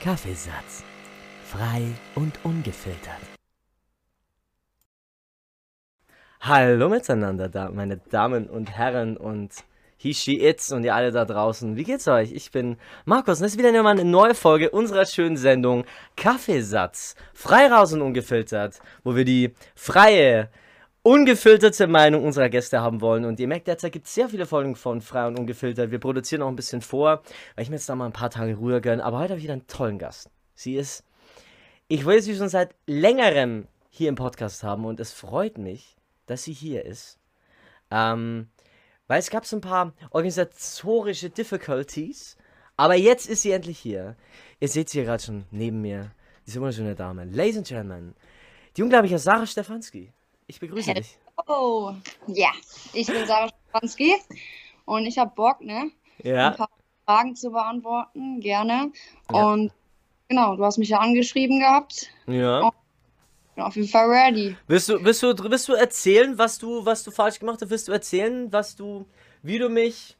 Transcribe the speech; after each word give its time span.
Kaffeesatz. 0.00 0.84
Frei 1.44 1.82
und 2.14 2.38
ungefiltert. 2.44 3.18
Hallo 6.40 6.88
miteinander, 6.88 7.70
meine 7.72 7.96
Damen 7.96 8.48
und 8.48 8.70
Herren 8.70 9.16
und 9.16 9.64
he, 9.96 10.14
she, 10.14 10.40
its 10.40 10.70
und 10.70 10.84
ihr 10.84 10.94
alle 10.94 11.10
da 11.10 11.24
draußen. 11.24 11.74
Wie 11.74 11.82
geht's 11.82 12.06
euch? 12.06 12.30
Ich 12.30 12.52
bin 12.52 12.76
Markus 13.06 13.38
und 13.38 13.42
das 13.42 13.54
ist 13.54 13.58
wieder 13.58 13.70
eine 13.70 14.04
neue 14.04 14.36
Folge 14.36 14.70
unserer 14.70 15.04
schönen 15.04 15.36
Sendung 15.36 15.84
Kaffeesatz. 16.14 17.16
Frei 17.34 17.66
raus 17.66 17.92
und 17.92 18.00
ungefiltert, 18.00 18.78
wo 19.02 19.16
wir 19.16 19.24
die 19.24 19.52
freie, 19.74 20.48
ungefilterte 21.08 21.86
Meinung 21.86 22.22
unserer 22.22 22.50
Gäste 22.50 22.82
haben 22.82 23.00
wollen. 23.00 23.24
Und 23.24 23.40
ihr 23.40 23.48
merkt, 23.48 23.66
derzeit 23.66 23.92
gibt 23.92 24.06
es 24.06 24.14
sehr 24.14 24.28
viele 24.28 24.44
Folgen 24.44 24.76
von 24.76 25.00
Frei 25.00 25.26
und 25.26 25.38
Ungefiltert. 25.38 25.90
Wir 25.90 25.98
produzieren 25.98 26.42
auch 26.42 26.48
ein 26.48 26.56
bisschen 26.56 26.82
vor, 26.82 27.22
weil 27.54 27.62
ich 27.62 27.70
mir 27.70 27.76
jetzt 27.76 27.88
da 27.88 27.96
mal 27.96 28.04
ein 28.04 28.12
paar 28.12 28.28
Tage 28.28 28.56
Ruhe 28.56 28.82
gönne. 28.82 29.02
Aber 29.02 29.18
heute 29.18 29.30
habe 29.30 29.38
ich 29.38 29.44
wieder 29.44 29.54
einen 29.54 29.66
tollen 29.66 29.98
Gast. 29.98 30.28
Sie 30.54 30.76
ist, 30.76 31.04
ich 31.88 32.04
will 32.04 32.20
sie 32.20 32.36
schon 32.36 32.50
seit 32.50 32.74
längerem 32.86 33.68
hier 33.88 34.10
im 34.10 34.16
Podcast 34.16 34.62
haben 34.62 34.84
und 34.84 35.00
es 35.00 35.12
freut 35.14 35.56
mich, 35.56 35.96
dass 36.26 36.44
sie 36.44 36.52
hier 36.52 36.84
ist. 36.84 37.18
Ähm, 37.90 38.50
weil 39.06 39.20
es 39.20 39.30
gab 39.30 39.46
so 39.46 39.56
ein 39.56 39.62
paar 39.62 39.94
organisatorische 40.10 41.30
Difficulties, 41.30 42.36
aber 42.76 42.96
jetzt 42.96 43.26
ist 43.30 43.40
sie 43.40 43.52
endlich 43.52 43.78
hier. 43.78 44.14
Ihr 44.60 44.68
seht 44.68 44.90
sie 44.90 45.04
gerade 45.04 45.22
schon 45.22 45.46
neben 45.52 45.80
mir, 45.80 46.10
diese 46.46 46.60
wunderschöne 46.60 46.94
Dame. 46.94 47.24
Ladies 47.24 47.56
and 47.56 47.66
Gentlemen, 47.66 48.14
die 48.76 48.82
unglaubliche 48.82 49.18
Sarah 49.18 49.46
Stefanski. 49.46 50.12
Ich 50.48 50.60
begrüße 50.60 50.88
Hello. 50.88 51.00
dich. 51.00 51.18
Oh, 51.46 51.92
ja, 52.26 52.50
ich 52.94 53.06
bin 53.06 53.26
Sarah 53.26 53.48
Stefanski 53.48 54.16
und 54.86 55.04
ich 55.04 55.18
habe 55.18 55.30
Bock, 55.34 55.60
ne, 55.60 55.74
ein 55.82 55.92
Ja, 56.24 56.50
paar 56.50 56.70
Fragen 57.06 57.36
zu 57.36 57.50
beantworten, 57.50 58.40
gerne. 58.40 58.92
Ja. 59.30 59.44
Und 59.44 59.72
genau, 60.28 60.56
du 60.56 60.64
hast 60.64 60.78
mich 60.78 60.88
ja 60.88 60.98
angeschrieben 61.00 61.60
gehabt. 61.60 62.08
ja. 62.26 62.72
Bin 63.54 63.64
auf 63.64 63.76
jeden 63.76 63.88
Fall 63.88 64.08
ready. 64.08 64.56
Willst 64.68 64.88
du, 64.88 65.04
willst 65.04 65.22
du, 65.22 65.34
willst 65.38 65.68
du 65.68 65.74
erzählen, 65.74 66.38
was 66.38 66.58
du, 66.58 66.84
was 66.86 67.02
du 67.02 67.10
falsch 67.10 67.38
gemacht 67.40 67.60
hast? 67.60 67.70
Willst 67.70 67.88
du 67.88 67.92
erzählen, 67.92 68.50
was 68.52 68.74
du, 68.74 69.06
wie 69.42 69.58
du 69.58 69.68
mich 69.68 70.16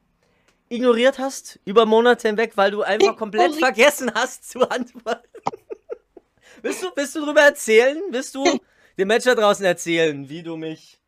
ignoriert 0.69 1.19
hast 1.19 1.59
über 1.65 1.87
Monate 1.87 2.29
hinweg, 2.29 2.57
weil 2.57 2.71
du 2.71 2.83
einfach 2.83 3.17
komplett 3.17 3.55
vergessen 3.55 4.13
hast 4.15 4.51
zu 4.51 4.69
antworten? 4.69 5.27
willst 6.63 6.83
du, 6.83 6.89
willst 6.95 7.15
du 7.17 7.25
drüber 7.25 7.43
erzählen? 7.43 7.99
Willst 8.11 8.35
du 8.35 8.61
den 8.99 9.09
Menschen 9.09 9.29
da 9.29 9.35
draußen 9.41 9.65
erzählen, 9.65 10.29
wie 10.29 10.43
du 10.43 10.57
mich, 10.57 11.01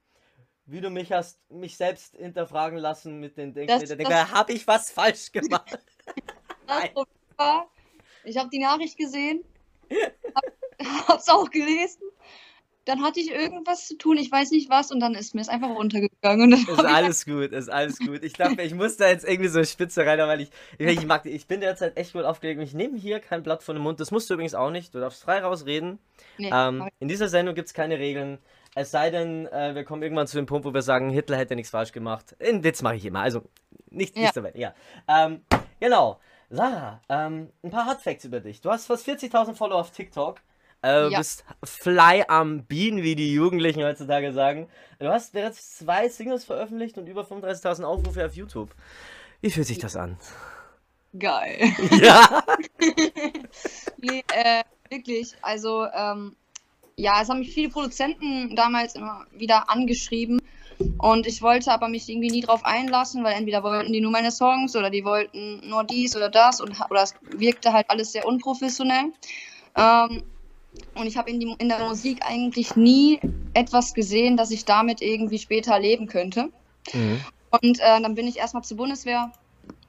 wie 0.67 0.81
du 0.81 0.91
mich 0.91 1.11
hast, 1.13 1.39
mich 1.51 1.77
selbst 1.77 2.17
hinterfragen 2.17 2.79
lassen 2.79 3.19
mit 3.19 3.37
den 3.37 3.53
Denk 3.53 3.69
Das- 3.69 3.81
mit 3.81 3.91
der 3.91 3.97
das- 3.97 4.07
Denker, 4.09 4.31
habe 4.31 4.53
ich 4.53 4.67
was 4.67 4.91
falsch 4.91 5.33
gemacht? 5.33 5.79
Ich 8.25 8.37
habe 8.37 8.49
die 8.51 8.59
Nachricht 8.61 8.97
gesehen, 8.97 9.45
hab, 10.35 10.45
hab's 11.09 11.29
auch 11.29 11.51
gelesen. 11.51 12.03
Dann 12.87 13.03
hatte 13.03 13.21
ich 13.21 13.31
irgendwas 13.31 13.87
zu 13.87 13.97
tun, 13.99 14.17
ich 14.17 14.33
weiß 14.33 14.51
nicht 14.53 14.71
was, 14.71 14.91
und 14.91 15.01
dann 15.01 15.15
ist 15.15 15.35
mir 15.35 15.43
es 15.43 15.49
einfach 15.49 15.69
runtergegangen. 15.71 16.53
Ist 16.53 16.69
alles 16.85 17.25
gut, 17.27 17.53
ist 17.53 17.69
alles 17.69 17.99
gut. 17.99 18.25
Ich 18.25 18.33
dachte, 18.33 18.63
ich 18.63 18.75
muss 18.75 18.97
da 18.97 19.09
jetzt 19.09 19.27
irgendwie 19.29 19.49
so 19.49 19.63
Spitze 19.65 20.05
rein, 20.07 20.19
weil 20.21 20.41
ich, 20.41 20.51
ich, 20.79 21.07
mag, 21.07 21.27
ich 21.27 21.47
bin 21.47 21.61
derzeit 21.61 21.97
echt 21.97 22.15
gut 22.15 22.25
aufgelegt 22.25 22.59
und 22.59 22.65
ich 22.65 22.75
nehme 22.75 22.97
hier 22.99 23.21
kein 23.21 23.43
Blatt 23.43 23.63
von 23.63 23.77
den 23.77 23.83
Mund. 23.83 24.01
Das 24.01 24.11
musst 24.11 24.29
du 24.31 24.35
übrigens 24.35 24.55
auch 24.55 24.71
nicht. 24.71 24.95
Du 24.95 24.99
darfst 24.99 25.23
frei 25.23 25.41
rausreden. 25.41 25.99
Nee, 26.39 26.51
Ähm, 26.53 26.89
in 26.99 27.09
dieser 27.09 27.29
Sendung 27.29 27.55
gibt 27.55 27.69
es 27.69 27.75
keine 27.75 27.99
Regeln. 27.99 28.39
Es 28.75 28.91
sei 28.91 29.11
denn, 29.11 29.47
äh, 29.49 29.75
wir 29.75 29.85
kommen 29.85 30.03
irgendwann 30.03 30.27
zu 30.27 30.37
dem 30.37 30.47
Punkt, 30.47 30.65
wo 30.65 30.73
wir 30.73 30.83
sagen, 30.83 31.11
Hitler 31.11 31.37
hätte 31.37 31.57
nichts 31.57 31.71
falsch 31.71 31.93
gemacht. 31.93 32.35
In 32.39 32.63
Witz 32.65 32.83
mache 32.83 32.97
ich 32.97 33.05
immer. 33.05 33.21
Also, 33.21 33.43
nicht, 33.91 34.17
Ja. 34.17 34.23
nicht 34.23 34.35
so 34.35 34.43
weit. 34.43 34.57
Ja. 34.57 34.75
Ähm, 35.09 35.43
genau. 35.81 36.19
Sarah, 36.51 37.01
ähm, 37.09 37.51
ein 37.63 37.71
paar 37.71 37.87
Hardfacts 37.87 38.25
über 38.25 38.41
dich. 38.41 38.61
Du 38.61 38.71
hast 38.71 38.87
fast 38.87 39.07
40.000 39.09 39.55
Follower 39.55 39.81
auf 39.81 39.91
TikTok. 39.91 40.41
Äh, 40.83 41.09
Ja. 41.09 41.19
bist 41.19 41.45
fly 41.65 42.25
am 42.29 42.65
Bean, 42.65 43.03
wie 43.03 43.15
die 43.15 43.33
Jugendlichen 43.35 43.83
heutzutage 43.83 44.33
sagen. 44.33 44.69
Du 44.99 45.09
hast 45.09 45.33
bereits 45.33 45.77
zwei 45.79 46.09
Singles 46.09 46.45
veröffentlicht 46.45 46.97
und 46.99 47.07
über 47.07 47.23
35.000 47.23 47.85
Aufrufe 47.85 48.25
auf 48.25 48.35
YouTube. 48.35 48.75
Wie 49.41 49.51
fühlt 49.51 49.67
sich 49.67 49.79
das 49.79 49.97
an? 49.97 50.17
Geil. 51.19 51.59
ja. 52.01 52.43
Nee, 53.99 54.25
äh, 54.33 54.63
wirklich. 54.89 55.35
Also, 55.43 55.87
ähm, 55.93 56.35
ja, 56.97 57.21
es 57.23 57.29
haben 57.29 57.41
mich 57.41 57.53
viele 57.53 57.69
Produzenten 57.71 58.55
damals 58.57 58.95
immer 58.95 59.27
wieder 59.33 59.69
angeschrieben. 59.71 60.41
Und 60.99 61.27
ich 61.27 61.43
wollte 61.43 61.71
aber 61.73 61.89
mich 61.89 62.09
irgendwie 62.09 62.31
nie 62.31 62.41
drauf 62.41 62.65
einlassen, 62.65 63.23
weil 63.23 63.35
entweder 63.35 63.63
wollten 63.63 63.93
die 63.93 64.01
nur 64.01 64.11
meine 64.11 64.31
Songs 64.31 64.75
oder 64.77 64.89
die 64.89 65.05
wollten 65.05 65.69
nur 65.69 65.85
dies 65.85 66.17
oder 66.17 66.31
das 66.31 66.61
und 66.63 66.75
oder 66.89 67.03
es 67.03 67.15
wirkte 67.37 67.73
halt 67.75 67.91
alles 67.91 68.13
sehr 68.13 68.27
unprofessionell. 68.27 69.13
Ähm, 69.77 70.23
und 70.95 71.07
ich 71.07 71.17
habe 71.17 71.31
in, 71.31 71.41
die- 71.41 71.55
in 71.59 71.69
der 71.69 71.81
Musik 71.81 72.21
eigentlich 72.25 72.77
nie 72.77 73.21
etwas 73.55 73.95
gesehen, 73.95 74.37
dass 74.37 74.51
ich 74.51 74.65
damit 74.65 75.03
irgendwie 75.03 75.39
später 75.39 75.79
leben 75.79 76.07
könnte. 76.07 76.51
Mhm. 76.93 77.21
Und 77.63 77.81
äh, 77.81 78.01
dann 78.01 78.15
bin 78.15 78.27
ich 78.29 78.37
erstmal 78.39 78.63
zur 78.63 78.77
Bundeswehr. 78.77 79.33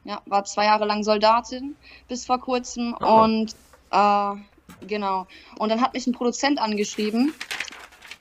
Ja, 0.04 0.22
war 0.26 0.44
zwei 0.46 0.66
Jahre 0.66 0.86
lang 0.86 1.04
Soldatin 1.04 1.76
bis 2.08 2.26
vor 2.26 2.40
kurzem. 2.40 2.96
Ah. 3.00 3.24
Und 3.24 3.56
äh, 3.92 4.86
genau. 4.88 5.28
Und 5.60 5.70
dann 5.70 5.80
hat 5.82 5.94
mich 5.94 6.08
ein 6.08 6.14
Produzent 6.14 6.60
angeschrieben. 6.60 7.34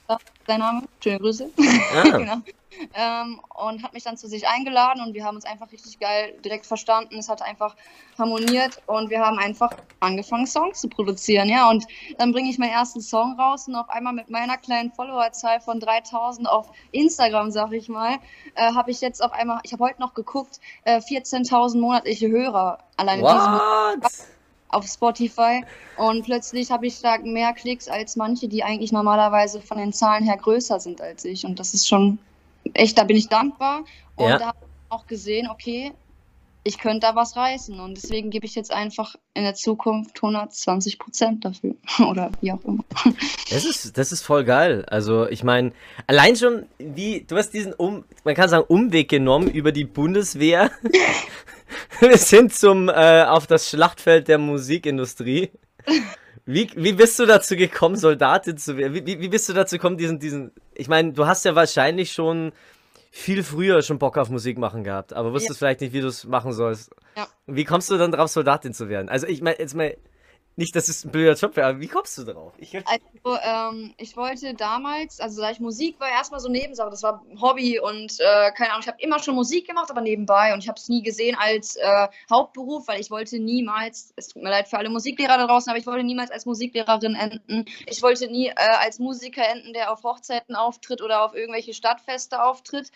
Ist 0.08 0.18
sein 0.46 0.58
Name. 0.60 0.82
Schöne 1.02 1.18
Grüße. 1.20 1.50
Ah. 1.94 2.02
genau. 2.18 2.36
Ähm, 2.94 3.40
und 3.54 3.82
hat 3.82 3.94
mich 3.94 4.04
dann 4.04 4.16
zu 4.16 4.28
sich 4.28 4.46
eingeladen 4.46 5.02
und 5.02 5.14
wir 5.14 5.24
haben 5.24 5.34
uns 5.34 5.44
einfach 5.44 5.70
richtig 5.72 5.98
geil 5.98 6.34
direkt 6.44 6.66
verstanden. 6.66 7.18
Es 7.18 7.28
hat 7.28 7.42
einfach 7.42 7.74
harmoniert 8.18 8.80
und 8.86 9.10
wir 9.10 9.20
haben 9.20 9.38
einfach 9.38 9.70
angefangen, 10.00 10.46
Songs 10.46 10.80
zu 10.80 10.88
produzieren. 10.88 11.48
Ja, 11.48 11.68
und 11.68 11.84
dann 12.18 12.32
bringe 12.32 12.50
ich 12.50 12.58
meinen 12.58 12.72
ersten 12.72 13.00
Song 13.00 13.38
raus 13.38 13.68
und 13.68 13.74
auf 13.74 13.88
einmal 13.90 14.12
mit 14.12 14.30
meiner 14.30 14.56
kleinen 14.56 14.92
Followerzahl 14.92 15.60
von 15.60 15.80
3000 15.80 16.48
auf 16.48 16.70
Instagram, 16.92 17.50
sag 17.50 17.72
ich 17.72 17.88
mal, 17.88 18.18
äh, 18.54 18.72
habe 18.74 18.90
ich 18.90 19.00
jetzt 19.00 19.22
auf 19.22 19.32
einmal, 19.32 19.60
ich 19.64 19.72
habe 19.72 19.84
heute 19.84 20.00
noch 20.00 20.14
geguckt, 20.14 20.60
äh, 20.84 21.00
14.000 21.00 21.80
monatliche 21.80 22.28
Hörer 22.28 22.78
allein 22.96 23.20
in 23.20 23.26
diesem 23.26 23.38
What? 23.38 24.12
auf 24.72 24.86
Spotify 24.86 25.64
und 25.96 26.24
plötzlich 26.24 26.70
habe 26.70 26.86
ich 26.86 27.00
da 27.00 27.18
mehr 27.18 27.52
Klicks 27.52 27.88
als 27.88 28.16
manche, 28.16 28.48
die 28.48 28.62
eigentlich 28.62 28.92
normalerweise 28.92 29.60
von 29.60 29.78
den 29.78 29.92
Zahlen 29.92 30.24
her 30.24 30.36
größer 30.36 30.78
sind 30.78 31.00
als 31.00 31.24
ich 31.24 31.44
und 31.44 31.58
das 31.58 31.74
ist 31.74 31.88
schon 31.88 32.18
echt, 32.74 32.98
da 32.98 33.04
bin 33.04 33.16
ich 33.16 33.28
dankbar 33.28 33.84
und 34.16 34.28
Ja. 34.28 34.38
da 34.38 34.46
habe 34.48 34.58
ich 34.60 34.92
auch 34.92 35.06
gesehen, 35.06 35.48
okay, 35.50 35.92
ich 36.62 36.78
könnte 36.78 37.06
da 37.06 37.16
was 37.16 37.36
reißen 37.36 37.80
und 37.80 37.96
deswegen 37.96 38.28
gebe 38.28 38.44
ich 38.44 38.54
jetzt 38.54 38.70
einfach 38.70 39.14
in 39.32 39.44
der 39.44 39.54
Zukunft 39.54 40.16
120 40.16 40.98
Prozent 40.98 41.44
dafür 41.44 41.74
oder 42.06 42.30
wie 42.40 42.52
auch 42.52 42.62
immer. 42.64 42.84
Das 43.50 43.64
ist, 43.64 43.96
das 43.96 44.12
ist 44.12 44.22
voll 44.22 44.44
geil. 44.44 44.84
Also, 44.86 45.26
ich 45.28 45.42
meine, 45.42 45.72
allein 46.06 46.36
schon, 46.36 46.66
wie, 46.78 47.22
du 47.22 47.36
hast 47.36 47.50
diesen, 47.50 47.72
um, 47.72 48.04
man 48.24 48.34
kann 48.34 48.48
sagen, 48.50 48.64
Umweg 48.68 49.08
genommen 49.08 49.50
über 49.50 49.72
die 49.72 49.84
Bundeswehr 49.84 50.70
bis 52.00 52.28
hin 52.28 52.50
zum, 52.50 52.88
äh, 52.90 53.24
auf 53.24 53.46
das 53.46 53.70
Schlachtfeld 53.70 54.28
der 54.28 54.38
Musikindustrie. 54.38 55.50
Wie, 56.46 56.70
wie 56.74 56.92
bist 56.92 57.18
du 57.18 57.26
dazu 57.26 57.56
gekommen, 57.56 57.96
Soldatin 57.96 58.56
zu 58.56 58.76
werden? 58.76 58.94
Wie, 58.94 59.06
wie, 59.06 59.20
wie 59.20 59.28
bist 59.28 59.48
du 59.48 59.52
dazu 59.52 59.76
gekommen, 59.76 59.96
diesen, 59.96 60.18
diesen, 60.18 60.52
ich 60.74 60.88
meine, 60.88 61.12
du 61.12 61.26
hast 61.26 61.44
ja 61.44 61.54
wahrscheinlich 61.54 62.12
schon 62.12 62.52
viel 63.10 63.42
früher 63.42 63.82
schon 63.82 63.98
Bock 63.98 64.16
auf 64.18 64.30
Musik 64.30 64.56
machen 64.56 64.84
gehabt, 64.84 65.12
aber 65.12 65.32
wusstest 65.32 65.58
vielleicht 65.58 65.80
nicht, 65.80 65.92
wie 65.92 66.00
du 66.00 66.06
es 66.06 66.24
machen 66.24 66.52
sollst. 66.52 66.90
Ja. 67.16 67.26
Wie 67.46 67.64
kommst 67.64 67.90
du 67.90 67.98
dann 67.98 68.12
drauf, 68.12 68.30
Soldatin 68.30 68.72
zu 68.72 68.88
werden? 68.88 69.08
Also, 69.08 69.26
ich 69.26 69.42
meine, 69.42 69.58
jetzt 69.58 69.74
mal, 69.74 69.96
nicht, 70.60 70.76
dass 70.76 70.88
es 70.88 71.04
ein 71.04 71.10
blöder 71.10 71.32
Job 71.32 71.56
wäre, 71.56 71.68
aber 71.68 71.80
wie 71.80 71.88
kommst 71.88 72.18
du 72.18 72.24
drauf? 72.24 72.52
Ich, 72.58 72.76
Also, 72.76 73.38
ähm, 73.42 73.94
ich 73.96 74.14
wollte 74.16 74.52
damals, 74.54 75.18
also 75.18 75.40
sag 75.40 75.52
ich, 75.52 75.60
Musik 75.60 75.98
war 75.98 76.10
erstmal 76.10 76.38
so 76.38 76.50
Nebensache, 76.50 76.90
das 76.90 77.02
war 77.02 77.24
ein 77.28 77.40
Hobby 77.40 77.80
und 77.80 78.20
äh, 78.20 78.52
keine 78.52 78.70
Ahnung, 78.70 78.82
ich 78.82 78.88
habe 78.88 79.00
immer 79.00 79.18
schon 79.18 79.34
Musik 79.34 79.66
gemacht, 79.66 79.90
aber 79.90 80.02
nebenbei 80.02 80.52
und 80.52 80.62
ich 80.62 80.68
habe 80.68 80.78
es 80.78 80.88
nie 80.90 81.02
gesehen 81.02 81.34
als 81.40 81.76
äh, 81.76 82.08
Hauptberuf, 82.30 82.86
weil 82.88 83.00
ich 83.00 83.10
wollte 83.10 83.38
niemals, 83.38 84.12
es 84.16 84.28
tut 84.28 84.42
mir 84.42 84.50
leid 84.50 84.68
für 84.68 84.76
alle 84.76 84.90
Musiklehrer 84.90 85.38
da 85.38 85.46
draußen, 85.46 85.70
aber 85.70 85.78
ich 85.78 85.86
wollte 85.86 86.04
niemals 86.04 86.30
als 86.30 86.44
Musiklehrerin 86.44 87.14
enden. 87.14 87.64
Ich 87.86 88.02
wollte 88.02 88.30
nie 88.30 88.48
äh, 88.48 88.54
als 88.56 88.98
Musiker 88.98 89.42
enden, 89.48 89.72
der 89.72 89.90
auf 89.90 90.02
Hochzeiten 90.02 90.54
auftritt 90.54 91.00
oder 91.00 91.24
auf 91.24 91.34
irgendwelche 91.34 91.72
Stadtfeste 91.72 92.42
auftritt. 92.42 92.92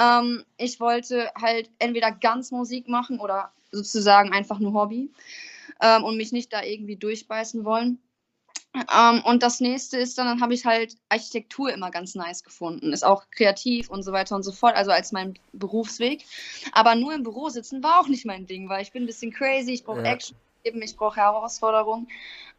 Ähm, 0.00 0.44
ich 0.56 0.80
wollte 0.80 1.30
halt 1.40 1.68
entweder 1.78 2.10
ganz 2.10 2.50
Musik 2.52 2.88
machen 2.88 3.20
oder 3.20 3.52
sozusagen 3.70 4.32
einfach 4.32 4.58
nur 4.58 4.72
Hobby 4.72 5.10
ähm, 5.82 6.04
und 6.04 6.16
mich 6.16 6.32
nicht 6.32 6.52
da 6.52 6.62
irgendwie 6.62 6.96
durchbeißen 6.96 7.64
wollen. 7.64 7.98
Ähm, 8.74 9.22
und 9.24 9.42
das 9.42 9.60
nächste 9.60 9.98
ist 9.98 10.16
dann, 10.16 10.26
dann 10.26 10.40
habe 10.40 10.54
ich 10.54 10.64
halt 10.64 10.96
Architektur 11.10 11.70
immer 11.70 11.90
ganz 11.90 12.14
nice 12.14 12.42
gefunden. 12.42 12.92
Ist 12.92 13.04
auch 13.04 13.24
kreativ 13.30 13.90
und 13.90 14.02
so 14.02 14.12
weiter 14.12 14.34
und 14.34 14.44
so 14.44 14.52
fort, 14.52 14.76
also 14.76 14.90
als 14.90 15.12
mein 15.12 15.34
Berufsweg. 15.52 16.24
Aber 16.72 16.94
nur 16.94 17.12
im 17.12 17.22
Büro 17.22 17.50
sitzen 17.50 17.82
war 17.82 18.00
auch 18.00 18.08
nicht 18.08 18.24
mein 18.24 18.46
Ding, 18.46 18.70
weil 18.70 18.82
ich 18.82 18.92
bin 18.92 19.02
ein 19.02 19.06
bisschen 19.06 19.32
crazy, 19.32 19.72
ich 19.72 19.84
brauche 19.84 19.98
Ja. 19.98 20.12
Action, 20.12 20.36
eben, 20.64 20.80
ich 20.80 20.96
brauche 20.96 21.16
Herausforderung. 21.16 22.08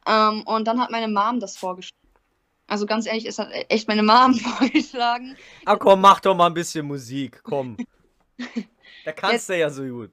Ähm, 0.05 0.43
und 0.43 0.67
dann 0.67 0.79
hat 0.79 0.91
meine 0.91 1.07
Mom 1.07 1.39
das 1.39 1.57
vorgeschlagen. 1.57 1.97
Also 2.67 2.85
ganz 2.85 3.07
ehrlich, 3.07 3.25
ist 3.25 3.39
hat 3.39 3.49
echt 3.69 3.87
meine 3.87 4.03
Mom 4.03 4.33
vorgeschlagen. 4.35 5.35
Ah 5.65 5.77
komm, 5.77 6.01
mach 6.01 6.19
doch 6.19 6.35
mal 6.35 6.47
ein 6.47 6.53
bisschen 6.53 6.85
Musik, 6.85 7.41
komm. 7.43 7.77
Da 9.05 9.11
kannst 9.11 9.49
du 9.49 9.57
ja 9.57 9.69
so 9.69 9.83
gut. 9.83 10.11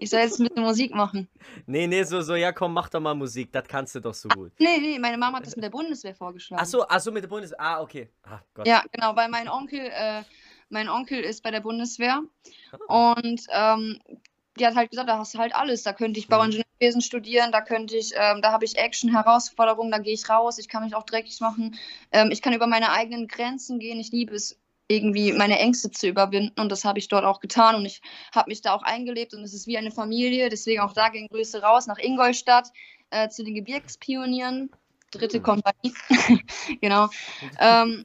Ich 0.00 0.10
soll 0.10 0.20
jetzt 0.20 0.40
ein 0.40 0.48
bisschen 0.48 0.62
Musik 0.64 0.94
machen. 0.94 1.28
Nee, 1.66 1.86
nee, 1.86 2.02
so, 2.04 2.20
so, 2.22 2.34
ja 2.34 2.52
komm, 2.52 2.72
mach 2.72 2.88
doch 2.88 3.00
mal 3.00 3.14
Musik, 3.14 3.52
das 3.52 3.68
kannst 3.68 3.94
du 3.94 4.00
doch 4.00 4.14
so 4.14 4.28
gut. 4.28 4.52
Nee, 4.58 4.78
nee, 4.78 4.98
meine 4.98 5.18
Mama 5.18 5.38
hat 5.38 5.46
das 5.46 5.54
mit 5.56 5.62
der 5.62 5.70
Bundeswehr 5.70 6.14
vorgeschlagen. 6.14 6.62
Ach 6.62 6.66
so, 6.66 6.86
ach 6.88 7.00
so, 7.00 7.12
mit 7.12 7.22
der 7.22 7.28
Bundeswehr, 7.28 7.60
ah, 7.60 7.80
okay. 7.82 8.08
Ah, 8.22 8.40
Gott. 8.54 8.66
Ja, 8.66 8.82
genau, 8.92 9.14
weil 9.14 9.28
mein 9.28 9.48
Onkel, 9.48 9.80
äh, 9.80 10.22
mein 10.70 10.88
Onkel 10.88 11.20
ist 11.20 11.42
bei 11.42 11.50
der 11.50 11.60
Bundeswehr 11.60 12.22
Ah. 12.88 13.12
und 13.12 13.42
ähm, 13.52 13.98
die 14.58 14.66
hat 14.66 14.74
halt 14.74 14.90
gesagt, 14.90 15.08
da 15.08 15.18
hast 15.18 15.34
du 15.34 15.38
halt 15.38 15.54
alles. 15.54 15.82
Da 15.82 15.92
könnte 15.92 16.18
ich 16.18 16.28
Mhm. 16.28 16.30
Bauingenieurwesen 16.30 17.00
studieren, 17.02 17.50
da 17.52 17.60
könnte 17.60 17.96
ich, 17.96 18.12
ähm, 18.14 18.42
da 18.42 18.52
habe 18.52 18.64
ich 18.64 18.76
Action, 18.76 19.10
Herausforderungen, 19.10 19.90
da 19.90 19.98
gehe 19.98 20.12
ich 20.14 20.28
raus, 20.28 20.58
ich 20.58 20.68
kann 20.68 20.84
mich 20.84 20.94
auch 20.94 21.04
dreckig 21.04 21.40
machen. 21.40 21.76
Ähm, 22.12 22.30
ich 22.30 22.42
kann 22.42 22.52
über 22.52 22.66
meine 22.66 22.90
eigenen 22.92 23.26
Grenzen 23.28 23.78
gehen. 23.78 23.98
Ich 24.00 24.12
liebe 24.12 24.34
es, 24.34 24.59
irgendwie 24.90 25.32
meine 25.32 25.58
Ängste 25.58 25.90
zu 25.90 26.08
überwinden 26.08 26.60
und 26.60 26.70
das 26.70 26.84
habe 26.84 26.98
ich 26.98 27.06
dort 27.06 27.24
auch 27.24 27.38
getan 27.38 27.76
und 27.76 27.86
ich 27.86 28.02
habe 28.34 28.50
mich 28.50 28.60
da 28.60 28.74
auch 28.74 28.82
eingelebt 28.82 29.34
und 29.34 29.44
es 29.44 29.54
ist 29.54 29.68
wie 29.68 29.78
eine 29.78 29.92
Familie. 29.92 30.48
Deswegen 30.48 30.80
auch 30.80 30.92
da 30.92 31.10
gehen 31.10 31.28
Grüße 31.28 31.62
raus 31.62 31.86
nach 31.86 31.98
Ingolstadt 31.98 32.72
äh, 33.10 33.28
zu 33.28 33.44
den 33.44 33.54
Gebirgspionieren. 33.54 34.70
Dritte 35.12 35.38
Mhm. 35.38 35.42
Kompanie. 35.44 35.94
genau. 36.80 37.08
Ähm, 37.60 38.04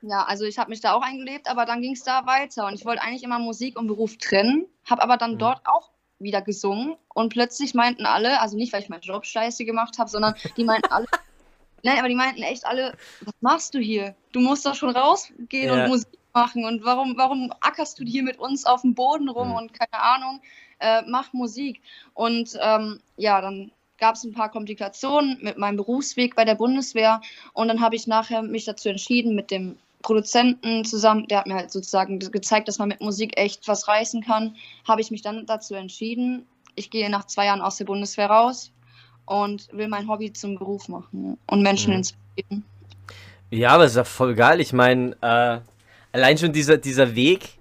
ja, 0.00 0.24
also 0.24 0.44
ich 0.44 0.58
habe 0.58 0.70
mich 0.70 0.80
da 0.80 0.94
auch 0.94 1.02
eingelebt, 1.02 1.48
aber 1.48 1.64
dann 1.64 1.80
ging 1.80 1.92
es 1.92 2.02
da 2.02 2.26
weiter 2.26 2.66
und 2.66 2.74
ich 2.74 2.84
wollte 2.84 3.02
eigentlich 3.02 3.22
immer 3.22 3.38
Musik 3.38 3.78
und 3.78 3.86
Beruf 3.86 4.18
trennen, 4.18 4.66
habe 4.90 5.02
aber 5.02 5.16
dann 5.16 5.34
Mhm. 5.34 5.38
dort 5.38 5.60
auch 5.64 5.90
wieder 6.18 6.42
gesungen 6.42 6.96
und 7.14 7.32
plötzlich 7.32 7.74
meinten 7.74 8.04
alle, 8.04 8.40
also 8.40 8.56
nicht, 8.56 8.72
weil 8.72 8.82
ich 8.82 8.88
meinen 8.88 9.02
Job 9.02 9.24
scheiße 9.24 9.64
gemacht 9.64 9.98
habe, 9.98 10.10
sondern 10.10 10.34
die 10.56 10.64
meinten 10.64 10.90
alle, 10.90 11.06
nein, 11.82 11.98
aber 11.98 12.08
die 12.08 12.14
meinten 12.14 12.42
echt 12.42 12.66
alle, 12.66 12.92
was 13.24 13.34
machst 13.40 13.74
du 13.74 13.78
hier? 13.78 14.14
Du 14.32 14.40
musst 14.40 14.64
doch 14.66 14.74
schon 14.74 14.90
rausgehen 14.90 15.68
Ja. 15.68 15.84
und 15.84 15.88
Musik 15.90 16.08
machen 16.34 16.64
und 16.64 16.84
warum, 16.84 17.16
warum 17.16 17.52
ackerst 17.60 17.98
du 17.98 18.04
hier 18.04 18.22
mit 18.22 18.38
uns 18.38 18.64
auf 18.64 18.80
dem 18.82 18.94
Boden 18.94 19.28
rum 19.28 19.48
Mhm. 19.50 19.54
und 19.54 19.72
keine 19.74 20.02
Ahnung, 20.02 20.40
äh, 20.78 21.02
mach 21.06 21.32
Musik. 21.32 21.80
Und 22.14 22.56
ähm, 22.60 23.00
ja, 23.16 23.40
dann 23.40 23.70
gab 23.98 24.14
es 24.14 24.24
ein 24.24 24.32
paar 24.32 24.50
Komplikationen 24.50 25.38
mit 25.42 25.58
meinem 25.58 25.76
Berufsweg 25.76 26.34
bei 26.34 26.44
der 26.44 26.54
Bundeswehr 26.56 27.20
und 27.52 27.68
dann 27.68 27.80
habe 27.80 27.94
ich 27.96 28.06
nachher 28.06 28.42
mich 28.42 28.64
dazu 28.64 28.88
entschieden, 28.88 29.34
mit 29.34 29.50
dem 29.50 29.76
Produzenten 30.00 30.84
zusammen, 30.84 31.28
der 31.28 31.38
hat 31.38 31.46
mir 31.46 31.54
halt 31.54 31.70
sozusagen 31.70 32.18
gezeigt, 32.18 32.66
dass 32.66 32.78
man 32.78 32.88
mit 32.88 33.00
Musik 33.00 33.38
echt 33.38 33.68
was 33.68 33.86
reißen 33.86 34.22
kann, 34.24 34.56
habe 34.88 35.00
ich 35.00 35.12
mich 35.12 35.22
dann 35.22 35.46
dazu 35.46 35.74
entschieden, 35.74 36.44
ich 36.74 36.90
gehe 36.90 37.08
nach 37.10 37.26
zwei 37.26 37.44
Jahren 37.46 37.60
aus 37.60 37.76
der 37.76 37.84
Bundeswehr 37.84 38.28
raus 38.28 38.72
und 39.26 39.68
will 39.72 39.88
mein 39.88 40.08
Hobby 40.08 40.32
zum 40.32 40.58
Beruf 40.58 40.88
machen 40.88 41.38
und 41.46 41.62
Menschen 41.62 41.92
Mhm. 41.92 41.98
inspirieren. 41.98 42.64
Ja, 43.50 43.70
aber 43.70 43.84
ist 43.84 43.96
ja 43.96 44.04
voll 44.04 44.34
geil. 44.34 44.60
Ich 44.60 44.72
meine, 44.72 45.16
äh, 45.20 45.60
allein 46.12 46.38
schon 46.38 46.52
dieser, 46.52 46.78
dieser 46.78 47.14
Weg. 47.14 47.58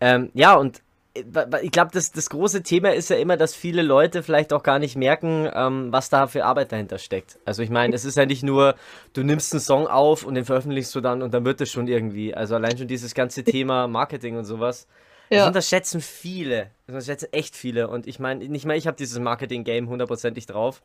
Ähm, 0.00 0.30
ja, 0.34 0.54
und 0.56 0.82
äh, 1.14 1.22
ich 1.62 1.70
glaube, 1.70 1.90
das, 1.92 2.10
das 2.12 2.30
große 2.30 2.62
Thema 2.62 2.92
ist 2.94 3.10
ja 3.10 3.16
immer, 3.16 3.36
dass 3.36 3.54
viele 3.54 3.82
Leute 3.82 4.22
vielleicht 4.22 4.52
auch 4.52 4.62
gar 4.62 4.78
nicht 4.78 4.96
merken, 4.96 5.48
ähm, 5.54 5.92
was 5.92 6.08
da 6.10 6.26
für 6.26 6.44
Arbeit 6.44 6.72
dahinter 6.72 6.98
steckt. 6.98 7.38
Also 7.44 7.62
ich 7.62 7.70
meine, 7.70 7.94
es 7.94 8.04
ist 8.04 8.16
ja 8.16 8.26
nicht 8.26 8.42
nur, 8.42 8.74
du 9.12 9.22
nimmst 9.22 9.52
einen 9.52 9.60
Song 9.60 9.86
auf 9.86 10.24
und 10.24 10.34
den 10.34 10.44
veröffentlichst 10.44 10.94
du 10.94 11.00
dann 11.00 11.22
und 11.22 11.32
dann 11.34 11.44
wird 11.44 11.60
es 11.60 11.70
schon 11.70 11.86
irgendwie. 11.88 12.34
Also 12.34 12.56
allein 12.56 12.76
schon 12.78 12.88
dieses 12.88 13.14
ganze 13.14 13.44
Thema 13.44 13.86
Marketing 13.88 14.36
und 14.36 14.44
sowas. 14.44 14.86
Das 15.30 15.46
unterschätzen 15.46 16.00
viele. 16.00 16.70
Das 16.86 16.94
unterschätzen 16.94 17.32
echt 17.32 17.56
viele. 17.56 17.88
Und 17.88 18.06
ich 18.06 18.18
meine, 18.18 18.48
nicht 18.48 18.64
mal 18.66 18.76
ich 18.76 18.86
habe 18.86 18.96
dieses 18.96 19.18
Marketing-Game 19.18 19.88
hundertprozentig 19.88 20.46
drauf. 20.46 20.82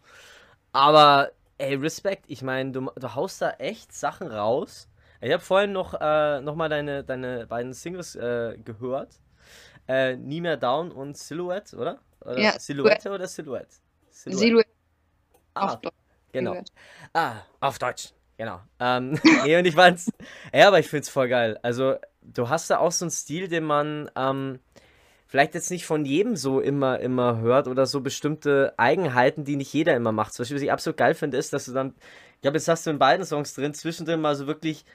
Aber, 0.71 1.31
ey, 1.57 1.75
Respekt. 1.75 2.25
Ich 2.27 2.41
meine, 2.41 2.71
du, 2.71 2.91
du 2.95 3.15
haust 3.15 3.41
da 3.41 3.51
echt 3.51 3.93
Sachen 3.93 4.27
raus. 4.27 4.87
Ich 5.21 5.31
habe 5.31 5.41
vorhin 5.43 5.71
noch, 5.71 5.93
äh, 5.99 6.41
noch 6.41 6.55
mal 6.55 6.69
deine, 6.69 7.03
deine 7.03 7.47
beiden 7.47 7.73
Singles 7.73 8.15
äh, 8.15 8.57
gehört. 8.63 9.19
Äh, 9.87 10.15
Nie 10.17 10.41
mehr 10.41 10.57
Down 10.57 10.91
und 10.91 11.17
Silhouette, 11.17 11.75
oder? 11.77 11.99
oder 12.21 12.41
Ja, 12.41 12.59
Silhouette 12.59 13.11
oder 13.11 13.27
Silhouette? 13.27 13.75
Silhouette 14.11 14.69
Ah, 15.53 15.65
auf 15.65 15.81
Deutsch. 15.81 15.93
genau. 16.31 16.51
Silhouette. 16.51 16.71
Ah, 17.13 17.35
auf 17.61 17.79
Deutsch. 17.79 18.09
Genau. 18.37 18.61
Ähm, 18.79 19.19
nee, 19.45 19.57
und 19.57 19.65
ich 19.65 19.75
fand's. 19.75 20.11
Ja, 20.53 20.67
aber 20.67 20.79
ich 20.79 20.87
find's 20.89 21.09
voll 21.09 21.29
geil. 21.29 21.57
Also, 21.61 21.95
du 22.33 22.49
hast 22.49 22.69
da 22.69 22.79
auch 22.79 22.91
so 22.91 23.05
einen 23.05 23.11
Stil, 23.11 23.47
den 23.47 23.63
man 23.63 24.09
ähm, 24.15 24.59
vielleicht 25.27 25.53
jetzt 25.55 25.71
nicht 25.71 25.85
von 25.85 26.05
jedem 26.05 26.35
so 26.35 26.59
immer, 26.59 26.99
immer 26.99 27.39
hört 27.39 27.67
oder 27.67 27.85
so 27.85 28.01
bestimmte 28.01 28.73
Eigenheiten, 28.77 29.43
die 29.43 29.55
nicht 29.55 29.73
jeder 29.73 29.95
immer 29.95 30.11
macht. 30.11 30.33
Zum 30.33 30.43
Beispiel, 30.43 30.57
was 30.57 30.63
ich 30.63 30.71
absolut 30.71 30.97
geil 30.97 31.13
finde, 31.15 31.37
ist, 31.37 31.53
dass 31.53 31.65
du 31.65 31.73
dann, 31.73 31.95
ich 32.35 32.41
glaube, 32.41 32.57
jetzt 32.57 32.67
hast 32.67 32.85
du 32.85 32.91
in 32.91 32.99
beiden 32.99 33.25
Songs 33.25 33.53
drin, 33.53 33.73
zwischendrin 33.73 34.21
mal 34.21 34.35
so 34.35 34.47
wirklich 34.47 34.85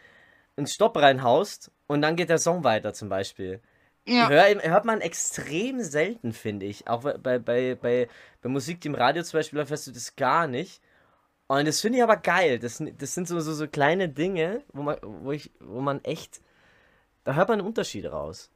einen 0.57 0.67
Stopp 0.67 0.97
reinhaust 0.97 1.71
und 1.87 2.03
dann 2.03 2.17
geht 2.17 2.29
der 2.31 2.39
Song 2.39 2.65
weiter 2.65 2.93
zum 2.93 3.09
Beispiel. 3.09 3.61
Ja, 4.07 4.29
Hör, 4.29 4.45
hört 4.63 4.85
man 4.85 5.01
extrem 5.01 5.81
selten, 5.83 6.33
finde 6.33 6.67
ich. 6.67 6.89
Auch 6.89 7.03
bei, 7.03 7.39
bei, 7.39 7.75
bei, 7.75 8.09
bei, 8.43 8.49
Musik, 8.49 8.81
die 8.81 8.89
im 8.89 8.95
Radio 8.95 9.23
zum 9.23 9.39
Beispiel 9.39 9.59
läuft, 9.59 9.71
hörst 9.71 9.87
du 9.87 9.93
das 9.93 10.17
gar 10.17 10.47
nicht. 10.47 10.81
Und 11.49 11.67
das 11.67 11.81
finde 11.81 11.99
ich 11.99 12.05
aber 12.05 12.17
geil. 12.17 12.59
Das, 12.59 12.77
sind- 12.79 13.01
das 13.01 13.15
sind 13.15 13.29
so, 13.29 13.39
so, 13.41 13.53
so 13.53 13.67
kleine 13.69 14.09
Dinge, 14.09 14.63
wo 14.73 14.83
man, 14.83 14.97
wo 15.03 15.33
ich, 15.33 15.51
wo 15.61 15.81
man 15.81 16.03
echt, 16.05 16.41
da 17.31 17.37
hört 17.37 17.49
man 17.49 17.61
einen 17.61 17.69
Unterschied 17.69 18.07
raus. 18.07 18.51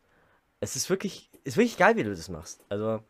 Es 0.60 0.74
ist 0.76 0.90
wirklich, 0.90 1.30
ist 1.44 1.56
wirklich 1.56 1.76
geil, 1.76 1.96
wie 1.96 2.02
du 2.02 2.10
das 2.10 2.28
machst. 2.28 2.60
Also, 2.68 3.00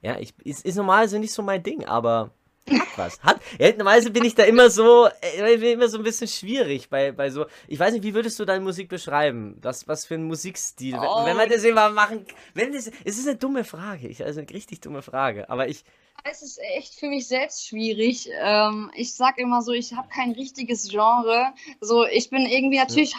ja, 0.00 0.18
ich, 0.18 0.34
ist, 0.44 0.64
ist 0.64 0.76
normalerweise 0.76 1.18
nicht 1.20 1.32
so 1.32 1.42
mein 1.42 1.62
Ding, 1.62 1.84
aber 1.84 2.30
hat 2.68 2.88
was. 2.96 3.20
Hat, 3.22 3.40
ja, 3.60 3.70
normalerweise 3.70 4.10
bin 4.10 4.24
ich 4.24 4.34
da 4.34 4.42
immer 4.42 4.70
so, 4.70 5.06
äh, 5.20 5.54
ich 5.54 5.60
bin 5.60 5.72
immer 5.72 5.88
so 5.88 5.98
ein 5.98 6.02
bisschen 6.04 6.26
schwierig 6.28 6.88
bei, 6.90 7.12
bei 7.12 7.30
so, 7.30 7.46
ich 7.68 7.78
weiß 7.78 7.92
nicht, 7.92 8.02
wie 8.02 8.14
würdest 8.14 8.38
du 8.40 8.44
deine 8.44 8.64
Musik 8.64 8.88
beschreiben? 8.88 9.56
Was, 9.62 9.86
was 9.86 10.04
für 10.04 10.14
ein 10.14 10.24
Musikstil? 10.24 10.94
Wenn, 10.94 11.00
Oh. 11.00 11.24
wenn 11.24 11.36
wir 11.36 11.46
das 11.46 11.62
immer 11.64 11.90
machen, 11.90 12.26
wenn 12.54 12.72
das, 12.72 12.90
es 13.04 13.18
ist 13.18 13.28
eine 13.28 13.36
dumme 13.36 13.64
Frage, 13.64 14.08
ich, 14.08 14.24
also 14.24 14.40
eine 14.40 14.50
richtig 14.50 14.80
dumme 14.80 15.02
Frage, 15.02 15.48
aber 15.48 15.68
ich, 15.68 15.84
es 16.24 16.42
ist 16.42 16.60
echt 16.76 16.94
für 16.94 17.08
mich 17.08 17.26
selbst 17.26 17.66
schwierig. 17.66 18.28
Ähm, 18.40 18.90
ich 18.94 19.14
sag 19.14 19.38
immer 19.38 19.62
so, 19.62 19.72
ich 19.72 19.92
habe 19.94 20.08
kein 20.08 20.32
richtiges 20.32 20.88
Genre. 20.88 21.52
So, 21.80 22.06
ich 22.06 22.30
bin 22.30 22.46
irgendwie 22.46 22.78
natürlich 22.78 23.18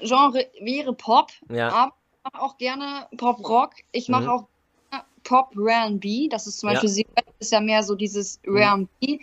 Hauptgenre 0.00 0.50
wäre 0.60 0.92
Pop, 0.94 1.30
ja, 1.50 1.68
aber 1.68 1.92
ich 2.24 2.32
mache 2.32 2.42
auch 2.42 2.58
gerne 2.58 3.08
Pop-Rock. 3.16 3.74
Ich 3.92 4.08
mache 4.08 4.22
Mhm. 4.24 4.28
auch 4.28 4.48
gerne 4.90 5.04
Pop-R&B. 5.24 6.28
Das 6.28 6.46
ist 6.46 6.58
zum 6.60 6.68
Ja. 6.68 6.74
Beispiel, 6.74 6.88
sie 6.90 7.06
ist 7.38 7.52
ja 7.52 7.60
mehr 7.60 7.82
so 7.82 7.94
dieses 7.94 8.40
Mhm. 8.44 8.56
R&B. 8.56 9.18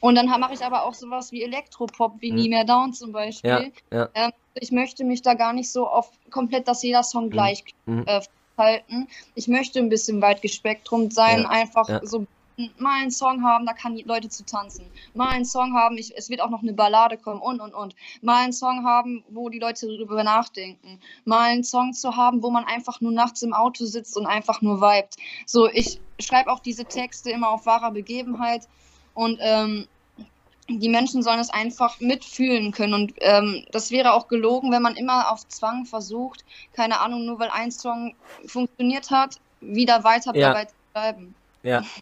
Und 0.00 0.14
dann 0.16 0.26
mache 0.26 0.54
ich 0.54 0.64
aber 0.64 0.84
auch 0.84 0.94
sowas 0.94 1.32
wie 1.32 1.42
Elektropop, 1.42 2.20
wie 2.20 2.30
Mhm. 2.30 2.36
Nie 2.36 2.48
mehr 2.48 2.64
Down 2.64 2.92
zum 2.92 3.12
Beispiel. 3.12 3.72
ja, 3.92 4.08
ja, 4.14 4.30
Ich 4.54 4.70
möchte 4.70 5.04
mich 5.04 5.22
da 5.22 5.34
gar 5.34 5.52
nicht 5.52 5.70
so 5.72 5.86
auf 5.88 6.10
komplett, 6.30 6.68
dass 6.68 6.82
jeder 6.82 7.02
Song 7.02 7.30
gleich 7.30 7.64
mhm. 7.86 8.04
äh, 8.06 8.20
halten. 8.56 9.08
Ich 9.34 9.48
möchte 9.48 9.80
ein 9.80 9.88
bisschen 9.88 10.22
weit 10.22 10.42
gespektrum 10.42 11.10
sein, 11.10 11.42
Ja, 11.42 11.48
einfach 11.48 11.88
ja. 11.88 12.00
so 12.06 12.24
mal 12.78 13.00
einen 13.00 13.10
Song 13.10 13.42
haben, 13.42 13.66
da 13.66 13.72
kann 13.72 13.96
die 13.96 14.02
Leute 14.02 14.28
zu 14.28 14.44
tanzen. 14.44 14.86
Mal 15.14 15.30
einen 15.30 15.44
Song 15.44 15.74
haben, 15.74 15.98
ich, 15.98 16.16
es 16.16 16.30
wird 16.30 16.40
auch 16.40 16.50
noch 16.50 16.62
eine 16.62 16.72
Ballade 16.72 17.16
kommen 17.18 17.40
und 17.40 17.60
und 17.60 17.74
und. 17.74 17.94
Mal 18.22 18.44
einen 18.44 18.52
Song 18.52 18.84
haben, 18.84 19.24
wo 19.28 19.48
die 19.48 19.58
Leute 19.58 19.86
darüber 19.86 20.22
nachdenken. 20.22 21.00
Mal 21.24 21.50
einen 21.50 21.64
Song 21.64 21.92
zu 21.92 22.16
haben, 22.16 22.42
wo 22.42 22.50
man 22.50 22.64
einfach 22.64 23.00
nur 23.00 23.12
nachts 23.12 23.42
im 23.42 23.52
Auto 23.52 23.84
sitzt 23.84 24.16
und 24.16 24.26
einfach 24.26 24.62
nur 24.62 24.80
vibet. 24.80 25.16
So, 25.46 25.68
ich 25.68 26.00
schreibe 26.20 26.50
auch 26.52 26.60
diese 26.60 26.84
Texte 26.84 27.30
immer 27.30 27.50
auf 27.50 27.66
wahrer 27.66 27.90
Begebenheit 27.90 28.68
und 29.14 29.38
ähm, 29.40 29.86
die 30.68 30.88
Menschen 30.88 31.22
sollen 31.22 31.40
es 31.40 31.50
einfach 31.50 32.00
mitfühlen 32.00 32.72
können. 32.72 32.94
Und 32.94 33.14
ähm, 33.18 33.66
das 33.72 33.90
wäre 33.90 34.12
auch 34.14 34.28
gelogen, 34.28 34.72
wenn 34.72 34.82
man 34.82 34.96
immer 34.96 35.30
auf 35.30 35.46
Zwang 35.48 35.84
versucht, 35.84 36.44
keine 36.72 37.00
Ahnung, 37.00 37.26
nur 37.26 37.38
weil 37.38 37.50
ein 37.50 37.70
Song 37.70 38.14
funktioniert 38.46 39.10
hat, 39.10 39.40
wieder 39.60 40.04
weiter 40.04 40.34
Ja. 40.34 40.48
dabei 40.48 40.64
zu 40.66 40.74
bleiben. 40.92 41.34
Ja. 41.62 41.82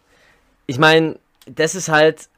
Ich 0.65 0.79
meine, 0.79 1.19
das 1.45 1.75
ist 1.75 1.89
halt 1.89 2.29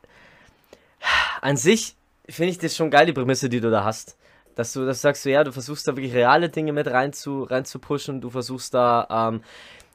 an 1.42 1.58
sich 1.58 1.96
finde 2.28 2.52
ich 2.52 2.58
das 2.58 2.76
schon 2.76 2.90
geil, 2.90 3.06
die 3.06 3.14
Prämisse, 3.14 3.50
die 3.50 3.60
du 3.60 3.70
da 3.70 3.84
hast. 3.84 4.18
Dass 4.56 4.74
du 4.74 4.86
das 4.86 5.02
sagst, 5.02 5.24
so, 5.24 5.30
ja, 5.30 5.44
du 5.44 5.52
versuchst 5.52 5.88
da 5.88 5.96
wirklich 5.96 6.14
reale 6.14 6.50
Dinge 6.50 6.74
mit 6.74 6.88
rein 6.88 7.14
zu, 7.14 7.44
rein 7.44 7.66
zu 7.66 7.80
pushen, 7.80 8.22
du 8.22 8.30
versuchst 8.30 8.74
da, 8.74 9.30
ähm, 9.30 9.44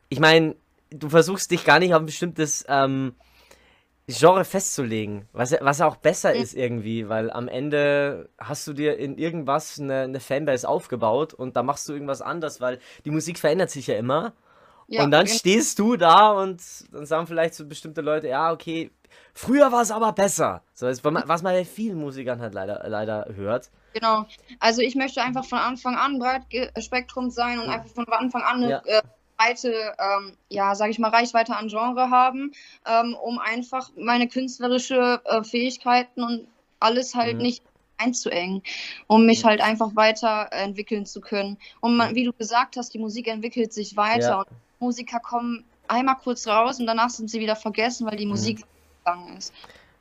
ich 0.09 0.21
meine, 0.21 0.55
du 0.91 1.09
versuchst 1.09 1.51
dich 1.51 1.65
gar 1.65 1.79
nicht 1.79 1.95
auf 1.95 2.01
ein 2.01 2.07
bestimmtes 2.07 2.65
ähm, 2.69 3.15
Genre 4.07 4.45
festzulegen, 4.45 5.29
was, 5.33 5.57
was 5.61 5.81
auch 5.81 5.97
besser 5.97 6.35
Mhm. 6.35 6.41
ist 6.43 6.55
irgendwie, 6.55 7.09
weil 7.09 7.31
am 7.31 7.49
Ende 7.49 8.29
hast 8.39 8.67
du 8.67 8.73
dir 8.73 8.99
in 8.99 9.17
irgendwas 9.17 9.81
eine, 9.81 10.03
eine 10.03 10.21
Fanbase 10.21 10.69
aufgebaut 10.69 11.33
und 11.33 11.57
da 11.57 11.63
machst 11.63 11.89
du 11.89 11.93
irgendwas 11.93 12.21
anders, 12.21 12.61
weil 12.61 12.81
die 13.05 13.11
Musik 13.11 13.39
verändert 13.39 13.71
sich 13.71 13.87
ja 13.87 13.97
immer. 13.97 14.35
Ja, 14.91 15.05
und 15.05 15.13
dann 15.13 15.27
gen- 15.27 15.35
stehst 15.35 15.79
du 15.79 15.97
da 15.97 16.33
und 16.33 16.61
dann 16.93 17.07
sagen 17.07 17.27
vielleicht 17.29 17.55
so 17.55 17.65
bestimmte 17.65 18.01
Leute, 18.01 18.27
ja, 18.29 18.53
okay, 18.53 18.91
früher 19.35 19.71
war 19.71 19.83
es 19.83 19.93
aber 19.93 20.13
besser. 20.13 20.63
So, 20.75 20.87
das, 20.87 21.05
was 21.05 21.43
man 21.43 21.55
bei 21.55 21.65
vielen 21.65 21.99
Musikern 21.99 22.41
halt 22.41 22.55
leider, 22.55 22.83
leider 22.89 23.27
hört. 23.37 23.71
Genau. 23.95 24.27
Also 24.59 24.83
ich 24.83 24.97
möchte 24.97 25.23
einfach 25.23 25.45
von 25.45 25.59
Anfang 25.59 25.95
an 25.97 26.19
breit 26.19 26.43
Spektrum 26.79 27.31
sein 27.31 27.61
und 27.61 27.67
Ja. 27.67 27.73
einfach 27.73 27.91
von 27.91 28.09
Anfang 28.09 28.43
an 28.43 28.57
eine 28.65 28.71
Ja. 28.71 28.83
äh, 28.85 29.03
breite, 29.37 29.73
ähm, 29.99 30.37
ja, 30.49 30.75
sage 30.75 30.91
ich 30.91 30.99
mal, 30.99 31.11
Reichweite 31.11 31.55
an 31.57 31.69
Genre 31.69 32.11
haben, 32.11 32.53
ähm, 32.85 33.15
um 33.23 33.39
einfach 33.39 33.91
meine 33.97 34.27
künstlerische 34.29 35.21
äh, 35.25 35.45
Fähigkeiten 35.45 36.23
und 36.25 36.47
alles 36.81 37.15
halt 37.15 37.37
Mhm. 37.37 37.43
nicht 37.43 37.63
einzuengen, 37.97 38.63
um 39.07 39.25
mich 39.27 39.45
halt 39.45 39.61
einfach 39.61 39.95
weiter 39.95 40.49
äh, 40.51 40.65
entwickeln 40.65 41.07
zu 41.07 41.21
können. 41.21 41.59
Und 41.81 41.97
man, 41.97 42.15
wie 42.17 42.25
du 42.25 42.33
gesagt 42.33 42.77
hast, 42.77 42.93
die 42.93 42.99
Musik 42.99 43.29
entwickelt 43.29 43.73
sich 43.73 43.97
weiter 43.97 44.21
Ja. 44.29 44.45
Musiker 44.81 45.21
kommen 45.21 45.65
einmal 45.89 46.17
kurz 46.17 46.47
raus 46.47 46.81
und 46.81 46.87
danach 46.87 47.11
sind 47.11 47.31
sie 47.31 47.41
wieder 47.41 47.57
vergessen, 47.57 48.07
weil 48.07 48.17
die 48.17 48.25
mhm. 48.25 48.33
Musik 48.33 48.65
gegangen 49.05 49.37
ist. 49.37 49.53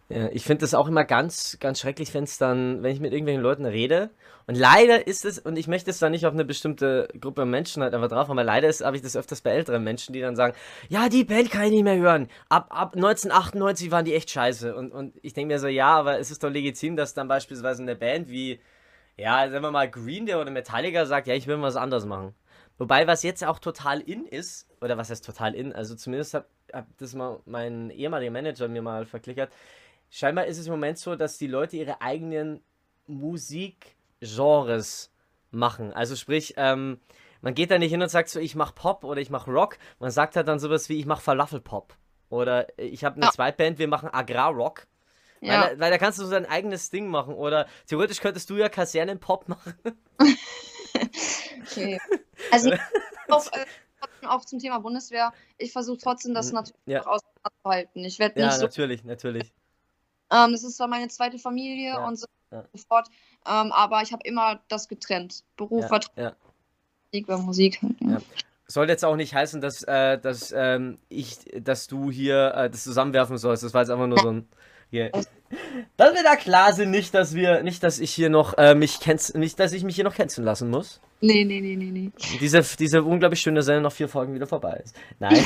Ja, 0.09 0.27
ich 0.31 0.43
finde 0.43 0.61
das 0.61 0.73
auch 0.73 0.87
immer 0.87 1.05
ganz, 1.05 1.57
ganz 1.59 1.79
schrecklich, 1.79 2.11
wenn 2.15 2.23
es 2.23 2.39
dann, 2.39 2.81
wenn 2.81 2.91
ich 2.91 2.99
mit 2.99 3.13
irgendwelchen 3.13 3.43
Leuten 3.43 3.65
rede. 3.65 4.09
Und 4.47 4.55
leider 4.55 5.05
ist 5.05 5.23
es, 5.23 5.37
und 5.37 5.55
ich 5.55 5.67
möchte 5.67 5.91
es 5.91 5.99
da 5.99 6.09
nicht 6.09 6.25
auf 6.25 6.33
eine 6.33 6.45
bestimmte 6.45 7.07
Gruppe 7.21 7.45
Menschen 7.45 7.83
halt 7.83 7.93
einfach 7.93 8.07
drauf, 8.07 8.27
aber 8.31 8.43
leider 8.43 8.67
habe 8.83 8.95
ich 8.95 9.03
das 9.03 9.15
öfters 9.15 9.41
bei 9.41 9.51
älteren 9.51 9.83
Menschen, 9.83 10.13
die 10.13 10.21
dann 10.21 10.35
sagen, 10.35 10.55
ja, 10.87 11.09
die 11.09 11.23
Band 11.23 11.51
kann 11.51 11.65
ich 11.65 11.71
nicht 11.71 11.83
mehr 11.83 11.97
hören. 11.97 12.27
Ab, 12.49 12.65
ab 12.69 12.95
1998 12.95 13.91
waren 13.91 14.05
die 14.05 14.15
echt 14.15 14.31
scheiße. 14.31 14.75
Und, 14.75 14.91
und 14.91 15.13
ich 15.21 15.33
denke 15.33 15.53
mir 15.53 15.59
so, 15.59 15.67
ja, 15.67 15.95
aber 15.95 16.17
es 16.17 16.31
ist 16.31 16.43
doch 16.43 16.49
legitim, 16.49 16.95
dass 16.95 17.13
dann 17.13 17.27
beispielsweise 17.27 17.83
eine 17.83 17.95
Band 17.95 18.29
wie, 18.29 18.59
ja, 19.15 19.47
sagen 19.47 19.63
wir 19.63 19.69
mal, 19.69 19.91
Green 19.91 20.25
Day 20.25 20.33
oder 20.33 20.49
Metallica 20.49 21.05
sagt, 21.05 21.27
ja, 21.27 21.35
ich 21.35 21.45
will 21.45 21.61
was 21.61 21.75
anderes 21.75 22.07
machen. 22.07 22.33
Wobei, 22.79 23.05
was 23.07 23.23
jetzt 23.23 23.43
auch 23.43 23.59
total 23.59 23.99
in 23.99 24.25
ist, 24.25 24.69
oder 24.81 24.97
was 24.97 25.09
heißt 25.09 25.25
total 25.25 25.53
in, 25.53 25.73
also 25.73 25.95
zumindest 25.95 26.33
hat, 26.33 26.47
hat 26.71 26.85
das 26.97 27.13
mal 27.13 27.41
mein 27.45 27.89
ehemaliger 27.89 28.31
Manager 28.31 28.69
mir 28.69 28.81
mal 28.81 29.05
verklickert, 29.05 29.51
scheinbar 30.09 30.45
ist 30.45 30.57
es 30.57 30.67
im 30.67 30.71
Moment 30.71 30.97
so, 30.97 31.17
dass 31.17 31.37
die 31.37 31.47
Leute 31.47 31.75
ihre 31.75 32.01
eigenen 32.01 32.61
Musikgenres 33.05 35.11
machen. 35.51 35.91
Also 35.91 36.15
sprich, 36.15 36.53
ähm, 36.55 37.01
man 37.41 37.53
geht 37.53 37.69
da 37.69 37.77
nicht 37.77 37.91
hin 37.91 38.01
und 38.01 38.09
sagt 38.09 38.29
so, 38.29 38.39
ich 38.39 38.55
mach 38.55 38.73
Pop 38.73 39.03
oder 39.03 39.19
ich 39.19 39.29
mach 39.29 39.47
Rock. 39.47 39.77
Man 39.99 40.11
sagt 40.11 40.37
halt 40.37 40.47
dann 40.47 40.59
sowas 40.59 40.87
wie, 40.87 40.99
ich 40.99 41.05
mach 41.05 41.19
Falafelpop. 41.19 41.93
Oder 42.29 42.67
ich 42.77 43.03
habe 43.03 43.17
eine 43.17 43.25
ja. 43.25 43.31
Zweitband, 43.31 43.77
wir 43.77 43.89
machen 43.89 44.09
Agrarrock. 44.09 44.87
Ja. 45.41 45.63
Weil, 45.63 45.79
weil, 45.79 45.91
da 45.91 45.97
kannst 45.97 46.19
du 46.19 46.25
so 46.25 46.31
dein 46.31 46.45
eigenes 46.45 46.91
Ding 46.91 47.07
machen. 47.07 47.33
Oder 47.33 47.67
theoretisch 47.87 48.21
könntest 48.21 48.49
du 48.49 48.55
ja 48.55 48.69
Kasernenpop 48.69 49.49
machen. 49.49 49.73
okay. 51.61 51.99
Also 52.51 52.71
auch, 53.27 53.51
äh, 53.51 53.65
auch, 54.25 54.45
zum 54.45 54.59
Thema 54.59 54.79
Bundeswehr, 54.79 55.33
ich 55.57 55.73
versuche 55.73 55.97
trotzdem 55.97 56.33
das 56.33 56.53
natürlich 56.53 56.79
ja. 56.85 57.05
auch 57.05 57.19
auszuhalten. 57.43 58.05
Ich 58.05 58.17
werde 58.17 58.39
nicht 58.39 58.53
ja, 58.53 58.57
natürlich, 58.57 59.03
natürlich. 59.03 59.51
Ähm, 60.31 60.53
das 60.53 60.63
ist 60.63 60.77
zwar 60.77 60.87
meine 60.87 61.09
zweite 61.09 61.37
Familie 61.37 61.89
ja, 61.89 62.07
und 62.07 62.15
so 62.17 62.27
ja. 62.51 62.63
fort, 62.87 63.09
ähm, 63.45 63.73
aber 63.73 64.01
ich 64.03 64.13
habe 64.13 64.21
immer 64.23 64.61
das 64.69 64.87
getrennt. 64.87 65.43
Beruf 65.57 65.91
war 65.91 65.99
ja, 66.15 66.33
Musik 67.11 67.27
war 67.27 67.37
Musik. 67.39 67.81
Halt, 67.81 68.23
Soll 68.67 68.87
jetzt 68.87 69.03
auch 69.03 69.17
nicht 69.17 69.33
heißen, 69.33 69.59
dass, 69.59 69.83
äh, 69.83 70.17
dass, 70.17 70.53
ähm, 70.55 70.97
ich, 71.09 71.39
dass 71.59 71.87
du 71.87 72.09
hier 72.09 72.53
äh, 72.55 72.69
das 72.69 72.83
zusammenwerfen 72.83 73.37
sollst. 73.37 73.63
Das 73.63 73.73
war 73.73 73.81
jetzt 73.81 73.89
einfach 73.89 74.07
nur 74.07 74.19
so 74.19 74.29
ein. 74.29 74.47
Hier. 74.91 75.11
Dass 75.97 76.13
wir 76.13 76.23
da 76.23 76.35
klar 76.35 76.73
sind, 76.73 76.91
nicht, 76.91 77.13
dass 77.13 77.33
wir, 77.33 77.63
nicht, 77.63 77.83
dass 77.83 77.99
ich 77.99 78.11
hier 78.11 78.29
noch 78.29 78.57
äh, 78.57 78.75
mich 78.75 78.99
kennst, 78.99 79.35
nicht, 79.35 79.59
dass 79.59 79.73
ich 79.73 79.83
mich 79.83 79.95
hier 79.95 80.03
noch 80.03 80.15
canceln 80.15 80.45
lassen 80.45 80.69
muss. 80.69 81.01
Nee, 81.21 81.43
nee, 81.43 81.59
nee, 81.59 81.75
nee, 81.75 81.91
nee. 81.91 82.11
Diese, 82.39 82.61
diese 82.77 83.03
unglaublich 83.03 83.41
schöne 83.41 83.61
Sendung 83.61 83.83
nach 83.83 83.91
vier 83.91 84.07
Folgen 84.07 84.33
wieder 84.33 84.47
vorbei 84.47 84.81
ist. 84.83 84.95
Nein. 85.19 85.43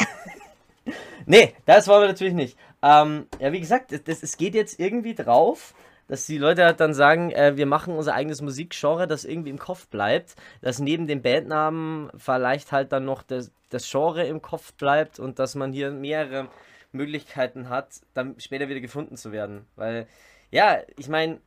nee, 1.26 1.54
das 1.66 1.88
wollen 1.88 2.04
wir 2.04 2.08
natürlich 2.10 2.34
nicht. 2.34 2.58
Ähm, 2.82 3.28
ja, 3.40 3.52
wie 3.52 3.60
gesagt, 3.60 3.92
das, 4.08 4.22
es 4.22 4.38
geht 4.38 4.56
jetzt 4.56 4.80
irgendwie 4.80 5.16
drauf, 5.16 5.74
dass 6.08 6.26
die 6.26 6.38
Leute 6.38 6.66
halt 6.66 6.80
dann 6.80 6.94
sagen, 6.94 7.32
äh, 7.32 7.56
wir 7.56 7.66
machen 7.66 7.96
unser 7.96 8.14
eigenes 8.14 8.42
Musikgenre, 8.42 9.08
das 9.08 9.24
irgendwie 9.24 9.50
im 9.50 9.58
Kopf 9.58 9.88
bleibt, 9.88 10.36
dass 10.62 10.80
neben 10.80 11.08
dem 11.08 11.22
Bandnamen 11.22 12.12
vielleicht 12.18 12.72
halt 12.72 12.92
dann 12.92 13.06
noch 13.06 13.24
das, 13.24 13.52
das 13.70 13.90
Genre 13.90 14.26
im 14.26 14.42
Kopf 14.42 14.74
bleibt 14.74 15.20
und 15.20 15.40
dass 15.40 15.56
man 15.56 15.72
hier 15.72 15.92
mehrere 15.92 16.50
Möglichkeiten 16.94 17.70
hat, 17.70 18.02
dann 18.14 18.36
später 18.40 18.70
wieder 18.70 18.80
gefunden 18.80 19.18
zu 19.18 19.32
werden. 19.32 19.66
Weil, 19.76 20.08
ja, 20.52 20.78
ich 20.98 21.10
meine, 21.10 21.40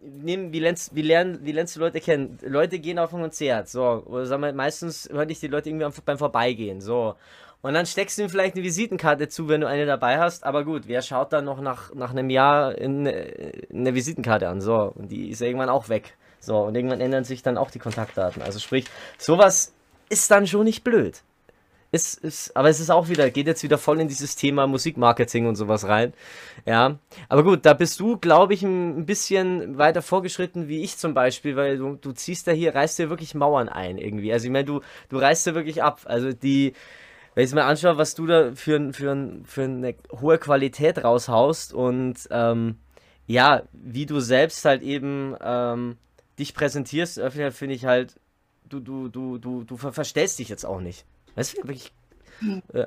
nehmen, 0.00 0.52
wie 0.52 0.60
lernst, 0.60 0.94
wie, 0.94 1.02
lernen, 1.02 1.40
wie 1.42 1.52
lernst 1.52 1.76
du 1.76 1.80
Leute 1.80 2.00
kennen? 2.00 2.38
Leute 2.42 2.78
gehen 2.78 2.98
auf 2.98 3.14
ein 3.14 3.20
Konzert, 3.20 3.68
so, 3.68 4.02
oder 4.06 4.26
sagen 4.26 4.42
wir, 4.42 4.52
meistens 4.52 5.08
hören 5.10 5.28
dich 5.28 5.40
die 5.40 5.48
Leute 5.48 5.70
irgendwie 5.70 6.00
beim 6.04 6.18
Vorbeigehen, 6.18 6.80
so. 6.80 7.16
Und 7.60 7.74
dann 7.74 7.86
steckst 7.86 8.16
du 8.18 8.22
ihm 8.22 8.28
vielleicht 8.28 8.54
eine 8.54 8.62
Visitenkarte 8.62 9.28
zu, 9.28 9.48
wenn 9.48 9.60
du 9.60 9.66
eine 9.66 9.84
dabei 9.84 10.18
hast. 10.18 10.44
Aber 10.44 10.64
gut, 10.64 10.86
wer 10.86 11.02
schaut 11.02 11.32
dann 11.32 11.44
noch 11.44 11.60
nach, 11.60 11.92
nach 11.92 12.12
einem 12.12 12.30
Jahr 12.30 12.78
in 12.78 13.08
eine 13.08 13.94
Visitenkarte 13.94 14.48
an? 14.48 14.60
So, 14.60 14.92
und 14.94 15.10
die 15.10 15.30
ist 15.30 15.42
irgendwann 15.42 15.68
auch 15.68 15.88
weg. 15.88 16.14
So, 16.38 16.56
und 16.58 16.76
irgendwann 16.76 17.00
ändern 17.00 17.24
sich 17.24 17.42
dann 17.42 17.58
auch 17.58 17.72
die 17.72 17.80
Kontaktdaten. 17.80 18.42
Also 18.42 18.60
sprich, 18.60 18.86
sowas 19.18 19.74
ist 20.08 20.30
dann 20.30 20.46
schon 20.46 20.64
nicht 20.64 20.84
blöd. 20.84 21.22
Ist, 21.90 22.22
ist, 22.22 22.54
aber 22.54 22.68
es 22.68 22.80
ist 22.80 22.90
auch 22.90 23.08
wieder, 23.08 23.30
geht 23.30 23.46
jetzt 23.46 23.62
wieder 23.62 23.78
voll 23.78 23.98
in 23.98 24.08
dieses 24.08 24.36
Thema 24.36 24.66
Musikmarketing 24.66 25.46
und 25.46 25.56
sowas 25.56 25.88
rein. 25.88 26.12
Ja. 26.66 26.98
Aber 27.30 27.42
gut, 27.42 27.64
da 27.64 27.72
bist 27.72 27.98
du, 27.98 28.18
glaube 28.18 28.52
ich, 28.52 28.62
ein 28.62 29.06
bisschen 29.06 29.78
weiter 29.78 30.02
vorgeschritten 30.02 30.68
wie 30.68 30.82
ich 30.82 30.98
zum 30.98 31.14
Beispiel, 31.14 31.56
weil 31.56 31.78
du, 31.78 31.94
du 31.94 32.12
ziehst 32.12 32.46
da 32.46 32.52
hier, 32.52 32.74
reißt 32.74 32.98
dir 32.98 33.08
wirklich 33.08 33.34
Mauern 33.34 33.70
ein 33.70 33.96
irgendwie. 33.96 34.32
Also 34.32 34.46
ich 34.46 34.52
meine, 34.52 34.66
du, 34.66 34.82
du 35.08 35.16
reißt 35.16 35.46
dir 35.46 35.54
wirklich 35.54 35.82
ab. 35.82 36.02
Also 36.04 36.34
die, 36.34 36.74
wenn 37.34 37.44
ich 37.44 37.54
mir 37.54 37.64
anschaue, 37.64 37.96
was 37.96 38.14
du 38.14 38.26
da 38.26 38.52
für, 38.54 38.92
für, 38.92 39.40
für 39.44 39.62
eine 39.62 39.94
hohe 40.20 40.36
Qualität 40.36 41.02
raushaust 41.02 41.72
und 41.72 42.16
ähm, 42.30 42.76
ja, 43.26 43.62
wie 43.72 44.04
du 44.04 44.20
selbst 44.20 44.62
halt 44.66 44.82
eben 44.82 45.36
ähm, 45.40 45.96
dich 46.38 46.54
präsentierst, 46.54 47.18
finde 47.30 47.74
ich 47.74 47.86
halt, 47.86 48.16
du, 48.68 48.80
du, 48.80 49.08
du, 49.08 49.38
du, 49.38 49.64
du 49.64 49.76
verstellst 49.76 50.38
dich 50.38 50.50
jetzt 50.50 50.66
auch 50.66 50.80
nicht. 50.80 51.06
Weißt 51.38 51.56
du, 51.56 51.58
wirklich. 51.58 51.92
Äh, 52.72 52.86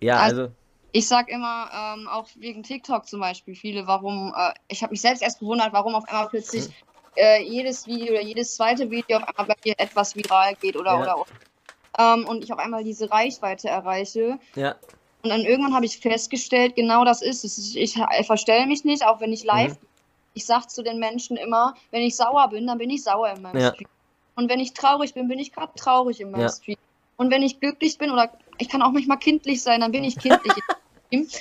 ja, 0.00 0.18
also, 0.18 0.42
also. 0.42 0.52
Ich 0.92 1.08
sag 1.08 1.30
immer, 1.30 1.70
ähm, 1.74 2.06
auch 2.06 2.28
wegen 2.36 2.62
TikTok 2.62 3.06
zum 3.06 3.20
Beispiel, 3.20 3.54
viele, 3.54 3.86
warum, 3.86 4.34
äh, 4.36 4.52
ich 4.68 4.82
habe 4.82 4.90
mich 4.90 5.00
selbst 5.00 5.22
erst 5.22 5.40
gewundert, 5.40 5.72
warum 5.72 5.94
auf 5.94 6.06
einmal 6.06 6.28
plötzlich 6.28 6.66
hm. 6.66 6.72
äh, 7.16 7.42
jedes 7.42 7.86
Video 7.86 8.12
oder 8.12 8.20
jedes 8.20 8.56
zweite 8.56 8.90
Video 8.90 9.16
auf 9.16 9.28
einmal 9.28 9.46
bei 9.46 9.54
mir 9.64 9.74
etwas 9.78 10.14
viral 10.14 10.54
geht 10.56 10.76
oder, 10.76 11.02
ja. 11.02 11.16
oder, 11.16 11.26
ähm, 11.98 12.28
und 12.28 12.44
ich 12.44 12.52
auf 12.52 12.58
einmal 12.58 12.84
diese 12.84 13.10
Reichweite 13.10 13.68
erreiche. 13.68 14.38
Ja. 14.54 14.74
Und 15.22 15.30
dann 15.30 15.40
irgendwann 15.40 15.74
habe 15.74 15.86
ich 15.86 15.98
festgestellt, 15.98 16.76
genau 16.76 17.06
das 17.06 17.22
ist 17.22 17.42
es. 17.42 17.56
Ich, 17.56 17.76
ich, 17.76 18.02
ich 18.18 18.26
verstelle 18.26 18.66
mich 18.66 18.84
nicht, 18.84 19.06
auch 19.06 19.20
wenn 19.20 19.32
ich 19.32 19.44
live. 19.44 19.80
Mhm. 19.80 19.86
Ich 20.34 20.44
sage 20.44 20.66
zu 20.66 20.82
den 20.82 20.98
Menschen 20.98 21.38
immer, 21.38 21.74
wenn 21.90 22.02
ich 22.02 22.16
sauer 22.16 22.48
bin, 22.48 22.66
dann 22.66 22.76
bin 22.76 22.90
ich 22.90 23.02
sauer 23.02 23.30
in 23.30 23.40
meinem 23.40 23.62
ja. 23.62 23.72
Stream. 23.72 23.88
Und 24.34 24.50
wenn 24.50 24.60
ich 24.60 24.74
traurig 24.74 25.14
bin, 25.14 25.28
bin 25.28 25.38
ich 25.38 25.52
gerade 25.52 25.72
traurig 25.74 26.20
in 26.20 26.30
meinem 26.30 26.42
ja. 26.42 26.48
Stream. 26.50 26.76
Und 27.16 27.30
wenn 27.30 27.42
ich 27.42 27.60
glücklich 27.60 27.98
bin, 27.98 28.10
oder 28.10 28.32
ich 28.58 28.68
kann 28.68 28.82
auch 28.82 28.92
manchmal 28.92 29.18
kindlich 29.18 29.62
sein, 29.62 29.80
dann 29.80 29.92
bin 29.92 30.04
ich 30.04 30.18
kindlich. 30.18 30.54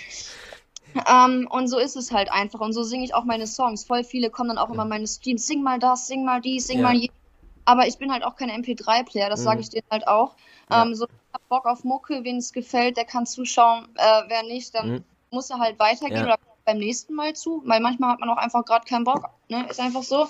Ähm, 1.09 1.47
und 1.49 1.67
so 1.67 1.77
ist 1.79 1.95
es 1.95 2.11
halt 2.11 2.31
einfach. 2.31 2.59
Und 2.59 2.73
so 2.73 2.83
singe 2.83 3.05
ich 3.05 3.13
auch 3.13 3.23
meine 3.23 3.47
Songs. 3.47 3.85
Voll 3.85 4.03
viele 4.03 4.29
kommen 4.29 4.49
dann 4.49 4.57
auch 4.57 4.69
immer 4.69 4.83
in 4.83 4.89
meine 4.89 5.07
Streams. 5.07 5.47
Sing 5.47 5.63
mal 5.63 5.79
das, 5.79 6.07
sing 6.07 6.25
mal 6.25 6.41
dies, 6.41 6.67
sing 6.67 6.79
ja. 6.79 6.83
mal 6.83 6.95
jenes. 6.95 7.15
Aber 7.63 7.87
ich 7.87 7.97
bin 7.97 8.11
halt 8.11 8.23
auch 8.23 8.35
kein 8.35 8.49
MP3-Player, 8.49 9.29
das 9.29 9.41
mhm. 9.41 9.45
sage 9.45 9.61
ich 9.61 9.69
dir 9.69 9.83
halt 9.89 10.07
auch. 10.07 10.35
Ja. 10.69 10.83
Ähm, 10.83 10.95
so, 10.95 11.05
ich 11.05 11.33
hab 11.33 11.47
Bock 11.47 11.65
auf 11.65 11.83
Mucke, 11.83 12.23
wen 12.23 12.37
es 12.37 12.53
gefällt, 12.53 12.97
der 12.97 13.05
kann 13.05 13.25
zuschauen. 13.25 13.87
Äh, 13.95 14.23
wer 14.27 14.43
nicht, 14.43 14.73
dann 14.73 14.91
mhm. 14.91 15.03
muss 15.29 15.49
er 15.49 15.59
halt 15.59 15.79
weitergehen 15.79 16.17
ja. 16.17 16.25
oder 16.25 16.39
beim 16.65 16.77
nächsten 16.77 17.13
Mal 17.13 17.33
zu, 17.33 17.61
weil 17.65 17.79
manchmal 17.79 18.11
hat 18.11 18.19
man 18.19 18.29
auch 18.29 18.37
einfach 18.37 18.65
gerade 18.65 18.85
keinen 18.85 19.03
Bock. 19.03 19.29
Ne? 19.49 19.65
Ist 19.69 19.79
einfach 19.79 20.03
so. 20.03 20.27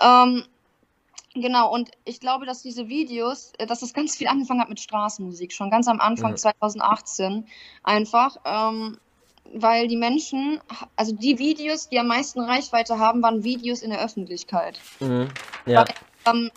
Ähm, 0.00 0.44
Genau, 1.40 1.70
und 1.70 1.90
ich 2.04 2.18
glaube, 2.18 2.46
dass 2.46 2.62
diese 2.62 2.88
Videos, 2.88 3.52
äh, 3.58 3.66
dass 3.66 3.80
das 3.80 3.92
ganz 3.92 4.16
viel 4.16 4.26
angefangen 4.26 4.60
hat 4.60 4.70
mit 4.70 4.80
Straßenmusik, 4.80 5.52
schon 5.52 5.70
ganz 5.70 5.86
am 5.86 6.00
Anfang 6.00 6.30
ja. 6.30 6.36
2018 6.36 7.46
einfach, 7.82 8.38
ähm, 8.44 8.98
weil 9.52 9.86
die 9.86 9.96
Menschen, 9.96 10.60
also 10.96 11.14
die 11.14 11.38
Videos, 11.38 11.88
die 11.88 11.98
am 11.98 12.06
meisten 12.06 12.40
Reichweite 12.40 12.98
haben, 12.98 13.22
waren 13.22 13.44
Videos 13.44 13.82
in 13.82 13.90
der 13.90 14.02
Öffentlichkeit. 14.02 14.80
Mhm. 15.00 15.28
Ja. 15.66 15.84
Weil, 15.84 16.34
ähm, 16.34 16.50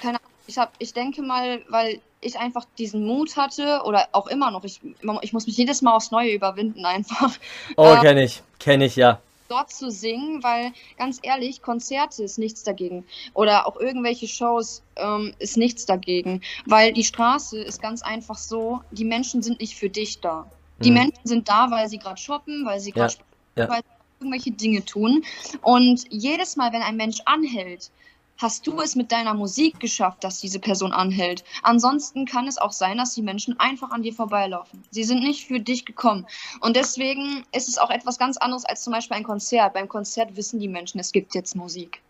keine 0.00 0.18
Ahnung, 0.18 0.32
ich, 0.46 0.58
hab, 0.58 0.72
ich 0.78 0.94
denke 0.94 1.22
mal, 1.22 1.62
weil 1.68 2.00
ich 2.22 2.38
einfach 2.38 2.64
diesen 2.78 3.04
Mut 3.04 3.36
hatte 3.36 3.82
oder 3.84 4.08
auch 4.12 4.28
immer 4.28 4.50
noch, 4.50 4.64
ich, 4.64 4.80
ich 5.20 5.32
muss 5.32 5.46
mich 5.46 5.56
jedes 5.56 5.82
Mal 5.82 5.94
aufs 5.94 6.10
Neue 6.10 6.32
überwinden 6.32 6.86
einfach. 6.86 7.36
Oh, 7.76 7.84
ähm, 7.84 8.00
kenne 8.00 8.24
ich, 8.24 8.42
kenne 8.58 8.86
ich, 8.86 8.96
ja 8.96 9.20
dort 9.52 9.70
zu 9.70 9.90
singen, 9.90 10.42
weil 10.42 10.72
ganz 10.96 11.20
ehrlich, 11.22 11.60
Konzerte 11.60 12.24
ist 12.24 12.38
nichts 12.38 12.62
dagegen. 12.62 13.04
Oder 13.34 13.66
auch 13.66 13.76
irgendwelche 13.78 14.26
Shows 14.26 14.82
ähm, 14.96 15.34
ist 15.38 15.56
nichts 15.56 15.84
dagegen. 15.84 16.40
Weil 16.64 16.92
die 16.92 17.04
Straße 17.04 17.60
ist 17.60 17.82
ganz 17.82 18.02
einfach 18.02 18.38
so, 18.38 18.80
die 18.90 19.04
Menschen 19.04 19.42
sind 19.42 19.60
nicht 19.60 19.76
für 19.76 19.90
dich 19.90 20.20
da. 20.20 20.50
Die 20.78 20.90
mhm. 20.90 20.96
Menschen 20.96 21.20
sind 21.24 21.48
da, 21.48 21.70
weil 21.70 21.88
sie 21.88 21.98
gerade 21.98 22.16
shoppen, 22.16 22.64
weil 22.64 22.80
sie 22.80 22.92
gerade 22.92 23.14
ja. 23.56 23.68
ja. 23.68 23.80
irgendwelche 24.20 24.52
Dinge 24.52 24.84
tun. 24.84 25.22
Und 25.60 26.04
jedes 26.08 26.56
Mal, 26.56 26.72
wenn 26.72 26.82
ein 26.82 26.96
Mensch 26.96 27.18
anhält, 27.26 27.90
hast 28.38 28.66
du 28.66 28.80
es 28.80 28.96
mit 28.96 29.12
deiner 29.12 29.34
Musik 29.34 29.78
geschafft, 29.80 30.24
dass 30.24 30.40
diese 30.40 30.58
Person 30.58 30.92
anhält. 30.92 31.44
Ansonsten 31.62 32.26
kann 32.26 32.48
es 32.48 32.58
auch 32.58 32.72
sein, 32.72 32.98
dass 32.98 33.14
die 33.14 33.22
Menschen 33.22 33.58
einfach 33.60 33.90
an 33.90 34.02
dir 34.02 34.12
vorbeilaufen. 34.12 34.82
Sie 34.90 35.04
sind 35.04 35.22
nicht 35.22 35.46
für 35.46 35.60
dich 35.60 35.84
gekommen. 35.84 36.26
Und 36.60 36.76
deswegen 36.76 37.44
ist 37.52 37.68
es 37.68 37.78
auch 37.78 37.90
etwas 37.90 38.18
ganz 38.18 38.36
anderes 38.36 38.64
als 38.64 38.82
zum 38.82 38.92
Beispiel 38.92 39.16
ein 39.16 39.24
Konzert. 39.24 39.74
Beim 39.74 39.88
Konzert 39.88 40.36
wissen 40.36 40.58
die 40.58 40.68
Menschen, 40.68 40.98
es 40.98 41.12
gibt 41.12 41.34
jetzt 41.34 41.54
Musik. 41.54 42.00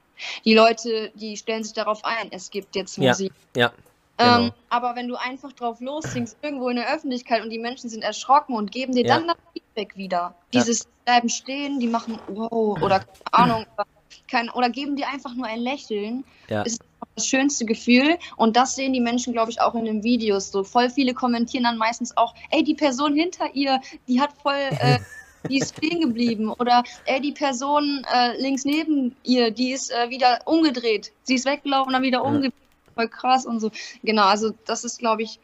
Die 0.45 0.55
Leute, 0.55 1.11
die 1.15 1.37
stellen 1.37 1.65
sich 1.65 1.73
darauf 1.73 2.05
ein, 2.05 2.31
es 2.31 2.51
gibt 2.51 2.77
jetzt 2.77 2.99
Musik. 2.99 3.33
Ja. 3.57 3.63
ja. 3.67 3.73
Ähm, 4.19 4.27
genau. 4.27 4.41
Ähm, 4.47 4.53
aber 4.69 4.97
wenn 4.97 5.09
du 5.09 5.17
einfach 5.17 5.53
drauf 5.53 5.81
lossingst, 5.81 6.37
irgendwo 6.43 6.69
in 6.69 6.77
der 6.77 6.93
Öffentlichkeit 6.95 7.43
und 7.43 7.51
die 7.51 7.59
Menschen 7.59 7.89
sind 7.89 8.03
erschrocken 8.03 8.55
und 8.55 8.71
geben 8.71 8.95
dir 8.95 9.05
ja. 9.05 9.17
dann 9.17 9.29
das 9.29 9.37
Feedback 9.53 9.97
wieder. 9.97 10.35
Dieses 10.53 10.81
ja. 10.81 10.87
bleiben 11.05 11.29
stehen, 11.29 11.81
die 11.81 11.89
machen 11.89 12.19
wow 12.29 12.81
oder 12.81 13.01
keine 13.01 13.55
Ahnung, 13.55 13.67
kein, 14.33 14.49
oder 14.51 14.71
geben 14.71 14.97
dir 14.97 15.09
einfach 15.09 15.35
nur 15.35 15.47
ein 15.47 15.61
Lächeln, 15.61 16.25
ja. 16.49 16.63
ist 16.63 16.83
das 17.15 17.27
schönste 17.27 17.67
Gefühl 17.67 18.17
und 18.37 18.57
das 18.57 18.75
sehen 18.75 18.95
die 18.95 19.01
Menschen, 19.01 19.35
glaube 19.35 19.51
ich, 19.51 19.61
auch 19.61 19.75
in 19.75 19.85
den 19.85 20.03
Videos. 20.03 20.51
So 20.51 20.65
voll 20.65 20.89
viele 20.89 21.13
kommentieren 21.13 21.65
dann 21.65 21.77
meistens 21.77 22.17
auch, 22.17 22.35
ey, 22.51 22.65
die 22.65 22.75
Person 22.75 23.15
hinter 23.15 23.55
ihr, 23.55 23.81
die 24.09 24.21
hat 24.21 24.31
voll, 24.43 24.55
äh, 24.55 24.99
die 25.51 25.59
ist 25.59 25.77
stehen 25.77 26.01
geblieben 26.01 26.51
oder 26.51 26.83
ey, 27.05 27.21
die 27.21 27.33
Person 27.33 28.07
äh, 28.13 28.41
links 28.41 28.65
neben 28.65 29.15
ihr, 29.23 29.51
die 29.51 29.73
ist 29.73 29.91
äh, 29.91 30.09
wieder 30.09 30.41
umgedreht, 30.47 31.13
sie 31.25 31.35
ist 31.35 31.45
weggelaufen, 31.45 31.93
dann 31.93 32.03
wieder 32.03 32.25
umgedreht, 32.25 32.55
voll 32.95 33.09
krass 33.09 33.45
und 33.45 33.61
so. 33.61 33.71
Genau, 34.03 34.25
also 34.25 34.53
das 34.65 34.85
ist, 34.85 34.99
glaube 34.99 35.23
ich, 35.23 35.41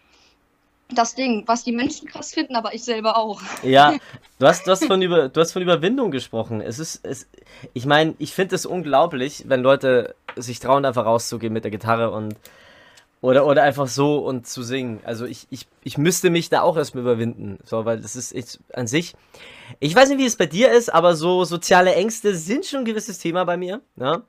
das 0.91 1.15
Ding, 1.15 1.45
was 1.47 1.65
die 1.65 1.73
Menschen 1.73 2.09
krass 2.09 2.33
finden, 2.33 2.57
aber 2.57 2.75
ich 2.75 2.85
selber 2.85 3.17
auch. 3.17 3.41
Ja, 3.63 3.95
du 4.39 4.47
hast, 4.47 4.67
du 4.67 4.71
hast, 4.71 4.85
von, 4.85 5.03
über, 5.03 5.29
du 5.29 5.41
hast 5.41 5.53
von 5.53 5.63
Überwindung 5.63 6.11
gesprochen. 6.11 6.61
Es 6.61 6.79
ist, 6.79 7.05
es, 7.05 7.29
ich 7.75 7.87
meine, 7.87 8.15
ich 8.19 8.35
finde 8.35 8.55
es 8.55 8.67
unglaublich, 8.67 9.45
wenn 9.47 9.61
Leute 9.61 10.15
sich 10.37 10.61
trauen, 10.61 10.85
einfach 10.85 11.05
rauszugehen 11.05 11.53
mit 11.53 11.65
der 11.65 11.71
Gitarre 11.71 12.11
und 12.11 12.37
oder, 13.21 13.47
oder 13.47 13.65
einfach 13.65 13.89
so 13.89 14.19
und 14.19 14.47
zu 14.47 14.63
singen. 14.63 15.01
Also 15.05 15.27
ich, 15.27 15.49
ich, 15.51 15.67
ich 15.83 15.99
müsste 15.99 16.31
mich 16.31 16.51
da 16.51 16.63
auch 16.63 16.77
erstmal 16.77 17.03
überwinden. 17.03 17.59
So, 17.65 17.85
weil 17.85 18.01
das 18.01 18.15
ist 18.15 18.33
ich, 18.33 18.61
an 18.73 18.87
sich. 18.87 19.15
Ich 19.81 19.95
weiß 19.95 20.09
nicht, 20.09 20.19
wie 20.19 20.27
es 20.27 20.37
bei 20.37 20.47
dir 20.47 20.71
ist, 20.71 20.93
aber 20.93 21.17
so 21.17 21.45
soziale 21.45 21.95
Ängste 21.95 22.37
sind 22.37 22.65
schon 22.65 22.81
ein 22.81 22.85
gewisses 22.85 23.19
Thema 23.19 23.45
bei 23.45 23.57
mir. 23.57 23.81
Ne? 23.97 24.23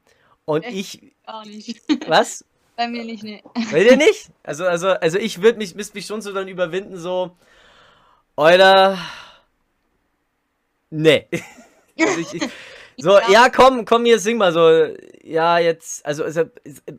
Und 0.46 0.66
Echt? 0.66 0.75
ich. 0.75 1.13
Gar 1.25 1.46
nicht. 1.46 1.82
Was? 2.08 2.44
Bei 2.80 2.88
mir 2.88 3.04
nicht, 3.04 3.24
nee. 3.24 3.44
Bei 3.74 3.84
dir 3.84 3.98
nicht? 3.98 4.30
Also, 4.42 4.66
also, 4.66 4.88
also 4.88 5.18
ich 5.18 5.42
würde 5.42 5.58
mich, 5.58 5.76
müsste 5.76 5.98
mich 5.98 6.06
schon 6.06 6.22
so 6.22 6.32
dann 6.32 6.48
überwinden, 6.48 6.96
so. 6.96 7.36
Oder. 8.38 8.98
Nee. 10.90 11.28
Also 12.02 12.22
ich, 12.22 12.34
ich, 12.36 12.50
so, 12.96 13.20
ja, 13.30 13.50
komm, 13.50 13.84
komm 13.84 14.06
hier, 14.06 14.20
sing 14.20 14.38
mal 14.38 14.54
so. 14.54 14.96
Ja, 15.22 15.60
jetzt, 15.60 16.06
also, 16.06 16.24
also 16.24 16.44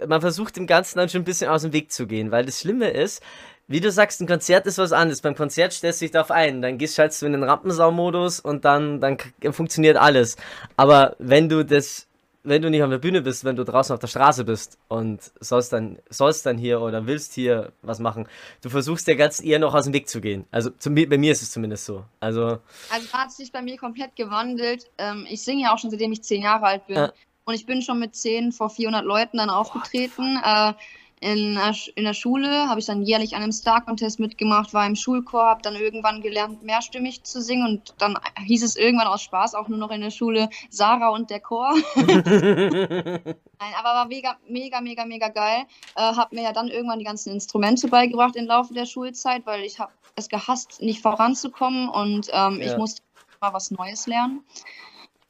man 0.07 0.21
versucht 0.21 0.59
dem 0.59 0.67
Ganzen 0.67 0.99
dann 0.99 1.09
schon 1.09 1.23
ein 1.23 1.25
bisschen 1.25 1.49
aus 1.49 1.63
dem 1.63 1.73
Weg 1.73 1.91
zu 1.91 2.07
gehen, 2.07 2.31
weil 2.31 2.45
das 2.45 2.61
Schlimme 2.61 2.91
ist, 2.91 3.23
wie 3.67 3.81
du 3.81 3.91
sagst, 3.91 4.21
ein 4.21 4.27
Konzert 4.27 4.67
ist 4.67 4.77
was 4.77 4.93
anderes. 4.93 5.23
Beim 5.23 5.35
Konzert 5.35 5.73
stellst 5.73 6.03
du 6.03 6.05
dich 6.05 6.13
darauf 6.13 6.31
ein, 6.31 6.61
dann 6.61 6.77
gehst 6.77 6.97
schaltest 6.97 7.23
du 7.23 7.27
in 7.27 7.33
den 7.33 7.45
Rampensau-Modus 7.45 8.41
und 8.41 8.67
dann, 8.67 9.01
dann 9.01 9.17
funktioniert 9.53 9.97
alles. 9.97 10.37
Aber 10.77 11.17
wenn 11.19 11.49
du 11.49 11.65
das, 11.65 12.07
wenn 12.51 12.63
du 12.63 12.69
nicht 12.69 12.83
auf 12.83 12.91
der 12.91 12.99
Bühne 12.99 13.23
bist, 13.23 13.45
wenn 13.45 13.57
du 13.57 13.65
draußen 13.65 13.95
auf 13.95 14.01
der 14.01 14.09
Straße 14.09 14.45
bist 14.45 14.77
und 14.89 15.33
sollst 15.41 15.73
dann, 15.73 15.99
sollst 16.11 16.45
dann 16.45 16.59
hier 16.59 16.83
oder 16.83 17.07
willst 17.07 17.33
hier 17.33 17.73
was 17.81 18.01
machen, 18.01 18.29
du 18.61 18.69
versuchst 18.69 19.07
der 19.07 19.17
ganz 19.17 19.43
eher 19.43 19.59
noch 19.59 19.73
aus 19.73 19.85
dem 19.85 19.95
Weg 19.95 20.09
zu 20.09 20.21
gehen. 20.21 20.45
Also 20.51 20.71
zum, 20.71 20.95
bei 20.95 21.17
mir 21.17 21.33
ist 21.33 21.43
es 21.43 21.53
zumindest 21.53 21.87
so. 21.87 22.05
Also, 22.19 22.59
Also 22.91 23.13
hat 23.13 23.33
sich 23.33 23.53
bei 23.53 23.63
mir 23.63 23.79
komplett 23.79 24.17
gewandelt. 24.17 24.91
Ähm, 24.99 25.27
ich 25.31 25.43
singe 25.43 25.63
ja 25.63 25.73
auch 25.73 25.79
schon 25.79 25.91
seitdem 25.91 26.13
ich 26.13 26.23
zehn 26.23 26.43
Jahre 26.43 26.67
alt 26.67 26.87
bin. 26.89 26.97
Ja. 26.97 27.13
Und 27.45 27.55
ich 27.55 27.67
bin 27.67 27.83
schon 27.83 27.99
mit 27.99 28.15
zehn 28.15 28.53
vor 28.53 28.69
400 28.69 29.05
Leuten 29.05 29.39
dann 29.39 29.49
aufgetreten. 29.49 30.39
Äh, 30.45 30.75
in, 31.21 31.55
der 31.55 31.75
in 31.97 32.05
der 32.05 32.15
Schule 32.15 32.69
habe 32.69 32.81
ich 32.81 32.87
dann 32.87 33.03
jährlich 33.03 33.37
an 33.37 33.43
einem 33.43 33.53
Star-Contest 33.53 34.19
mitgemacht, 34.21 34.73
war 34.73 34.87
im 34.87 34.97
Schulchor, 34.97 35.45
habe 35.45 35.63
dann 35.63 35.77
irgendwann 35.77 36.23
gelernt, 36.23 36.63
mehrstimmig 36.63 37.23
zu 37.25 37.43
singen. 37.43 37.67
Und 37.67 37.95
dann 37.99 38.19
hieß 38.43 38.63
es 38.63 38.77
irgendwann 38.77 39.07
aus 39.07 39.23
Spaß 39.23 39.55
auch 39.55 39.69
nur 39.69 39.79
noch 39.79 39.91
in 39.91 40.01
der 40.01 40.11
Schule 40.11 40.49
Sarah 40.71 41.11
und 41.11 41.29
der 41.29 41.41
Chor. 41.41 41.75
Nein, 41.97 43.75
aber 43.79 43.89
war 43.91 44.07
mega, 44.07 44.39
mega, 44.49 44.81
mega, 44.81 45.05
mega 45.05 45.29
geil. 45.29 45.65
Äh, 45.95 46.01
hab 46.01 46.33
mir 46.33 46.43
ja 46.43 46.53
dann 46.53 46.69
irgendwann 46.69 46.99
die 46.99 47.05
ganzen 47.05 47.33
Instrumente 47.35 47.89
beigebracht 47.89 48.37
im 48.37 48.47
Laufe 48.47 48.73
der 48.73 48.87
Schulzeit, 48.87 49.45
weil 49.45 49.63
ich 49.65 49.79
habe 49.79 49.93
es 50.17 50.29
gehasst, 50.31 50.81
nicht 50.81 51.03
voranzukommen 51.03 51.89
und 51.91 52.29
ähm, 52.33 52.61
ich 52.61 52.69
Ja. 52.73 52.79
musste 52.79 53.03
mal 53.43 53.53
was 53.53 53.71
Neues 53.71 54.07
lernen. 54.07 54.43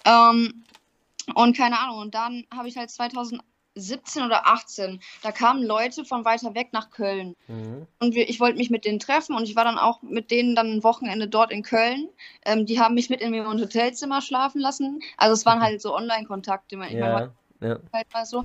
Ähm, 0.04 0.64
und 1.35 1.56
keine 1.56 1.78
Ahnung, 1.78 1.99
und 1.99 2.14
dann 2.14 2.44
habe 2.54 2.68
ich 2.68 2.76
halt 2.76 2.90
2017 3.74 4.24
oder 4.24 4.46
18, 4.46 5.00
da 5.22 5.32
kamen 5.32 5.62
Leute 5.62 6.04
von 6.04 6.24
weiter 6.24 6.54
weg 6.54 6.68
nach 6.72 6.90
Köln. 6.90 7.36
Mhm. 7.46 7.86
Und 7.98 8.14
wir, 8.14 8.28
ich 8.28 8.40
wollte 8.40 8.58
mich 8.58 8.70
mit 8.70 8.84
denen 8.84 8.98
treffen 8.98 9.36
und 9.36 9.44
ich 9.44 9.56
war 9.56 9.64
dann 9.64 9.78
auch 9.78 10.02
mit 10.02 10.30
denen 10.30 10.54
dann 10.54 10.72
ein 10.72 10.84
Wochenende 10.84 11.28
dort 11.28 11.52
in 11.52 11.62
Köln. 11.62 12.08
Ähm, 12.44 12.66
die 12.66 12.80
haben 12.80 12.94
mich 12.94 13.10
mit 13.10 13.20
in 13.20 13.34
ihrem 13.34 13.60
Hotelzimmer 13.60 14.22
schlafen 14.22 14.60
lassen. 14.60 15.00
Also 15.16 15.34
es 15.34 15.47
waren 15.47 15.60
halt 15.60 15.80
so 15.80 15.95
Online-Kontakte. 15.95 16.75
Ich 16.75 16.78
meine, 16.78 16.99
ja, 16.99 17.32
ja. 17.60 17.78
halt 17.92 18.12
mal 18.12 18.26
so. 18.26 18.45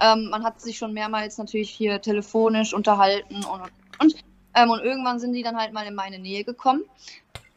Ähm, 0.00 0.28
man 0.30 0.44
hat 0.44 0.60
sich 0.60 0.76
schon 0.76 0.92
mehrmals 0.92 1.38
natürlich 1.38 1.70
hier 1.70 2.00
telefonisch 2.00 2.74
unterhalten 2.74 3.44
und 3.44 3.60
und, 3.60 3.72
und. 4.00 4.16
Ähm, 4.54 4.70
und 4.70 4.80
irgendwann 4.80 5.18
sind 5.18 5.34
die 5.34 5.42
dann 5.42 5.56
halt 5.56 5.74
mal 5.74 5.86
in 5.86 5.94
meine 5.94 6.18
Nähe 6.18 6.42
gekommen. 6.42 6.84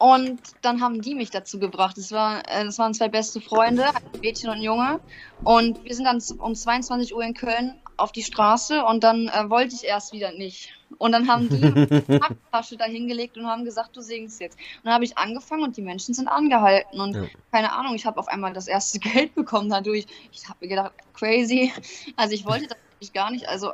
Und 0.00 0.40
dann 0.62 0.80
haben 0.80 1.02
die 1.02 1.14
mich 1.14 1.28
dazu 1.28 1.58
gebracht. 1.58 1.98
Das, 1.98 2.10
war, 2.10 2.38
äh, 2.48 2.64
das 2.64 2.78
waren 2.78 2.94
zwei 2.94 3.10
beste 3.10 3.38
Freunde, 3.38 3.84
ein 3.84 4.20
Mädchen 4.22 4.48
und 4.48 4.56
ein 4.56 4.62
Junge. 4.62 4.98
Und 5.44 5.84
wir 5.84 5.94
sind 5.94 6.06
dann 6.06 6.22
um 6.38 6.54
22 6.54 7.14
Uhr 7.14 7.22
in 7.22 7.34
Köln 7.34 7.74
auf 7.98 8.10
die 8.10 8.22
Straße 8.22 8.82
und 8.82 9.04
dann 9.04 9.28
äh, 9.28 9.50
wollte 9.50 9.74
ich 9.74 9.84
erst 9.84 10.14
wieder 10.14 10.32
nicht. 10.32 10.72
Und 10.96 11.12
dann 11.12 11.28
haben 11.28 11.50
die 11.50 11.62
eine 12.08 12.38
Tasche 12.50 12.78
da 12.78 12.86
hingelegt 12.86 13.36
und 13.36 13.46
haben 13.46 13.66
gesagt, 13.66 13.94
du 13.94 14.00
singst 14.00 14.40
jetzt. 14.40 14.56
Und 14.56 14.86
dann 14.86 14.94
habe 14.94 15.04
ich 15.04 15.18
angefangen 15.18 15.64
und 15.64 15.76
die 15.76 15.82
Menschen 15.82 16.14
sind 16.14 16.28
angehalten. 16.28 16.98
Und 16.98 17.14
Ja. 17.16 17.24
keine 17.52 17.70
Ahnung, 17.70 17.94
ich 17.94 18.06
habe 18.06 18.18
auf 18.18 18.28
einmal 18.28 18.54
das 18.54 18.68
erste 18.68 18.98
Geld 19.00 19.34
bekommen 19.34 19.68
dadurch. 19.68 20.06
Ich 20.32 20.48
habe 20.48 20.56
mir 20.62 20.68
gedacht, 20.68 20.92
crazy. 21.12 21.74
Also 22.16 22.32
ich 22.34 22.46
wollte 22.46 22.68
das 22.68 22.78
eigentlich 22.96 23.12
gar 23.12 23.30
nicht. 23.30 23.50
Also 23.50 23.72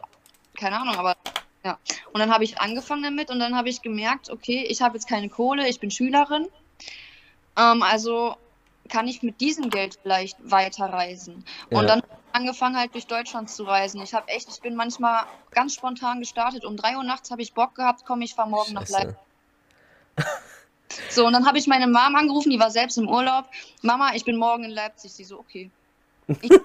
keine 0.58 0.80
Ahnung, 0.80 0.96
aber 0.96 1.14
ja. 1.66 1.78
Und 2.12 2.20
dann 2.20 2.32
habe 2.32 2.44
ich 2.44 2.60
angefangen 2.60 3.02
damit 3.02 3.30
und 3.30 3.40
dann 3.40 3.56
habe 3.56 3.68
ich 3.68 3.82
gemerkt, 3.82 4.30
okay, 4.30 4.64
ich 4.68 4.82
habe 4.82 4.94
jetzt 4.94 5.08
keine 5.08 5.28
Kohle, 5.28 5.68
ich 5.68 5.80
bin 5.80 5.90
Schülerin. 5.90 6.46
Ähm, 7.56 7.82
also 7.82 8.36
kann 8.88 9.08
ich 9.08 9.24
mit 9.24 9.40
diesem 9.40 9.68
Geld 9.68 9.98
vielleicht 10.00 10.38
weiterreisen. 10.48 11.44
Ja. 11.70 11.78
Und 11.78 11.88
dann 11.88 12.02
habe 12.02 12.12
ich 12.12 12.36
angefangen 12.36 12.76
halt 12.76 12.94
durch 12.94 13.08
Deutschland 13.08 13.50
zu 13.50 13.64
reisen. 13.64 14.00
Ich 14.00 14.14
habe 14.14 14.28
echt, 14.28 14.48
ich 14.48 14.60
bin 14.60 14.76
manchmal 14.76 15.24
ganz 15.50 15.74
spontan 15.74 16.20
gestartet. 16.20 16.64
Um 16.64 16.76
3 16.76 16.98
Uhr 16.98 17.02
nachts 17.02 17.32
habe 17.32 17.42
ich 17.42 17.52
Bock 17.52 17.74
gehabt, 17.74 18.04
komm, 18.06 18.22
ich 18.22 18.34
fahre 18.34 18.48
morgen 18.48 18.74
nach 18.74 18.88
Leipzig. 18.88 19.16
So, 21.10 21.26
und 21.26 21.32
dann 21.32 21.46
habe 21.46 21.58
ich 21.58 21.66
meine 21.66 21.88
Mom 21.88 22.14
angerufen, 22.14 22.50
die 22.50 22.60
war 22.60 22.70
selbst 22.70 22.96
im 22.96 23.08
Urlaub. 23.08 23.46
Mama, 23.82 24.14
ich 24.14 24.24
bin 24.24 24.36
morgen 24.36 24.62
in 24.62 24.70
Leipzig. 24.70 25.12
Sie 25.12 25.24
so, 25.24 25.40
okay. 25.40 25.70
Ich, 26.40 26.50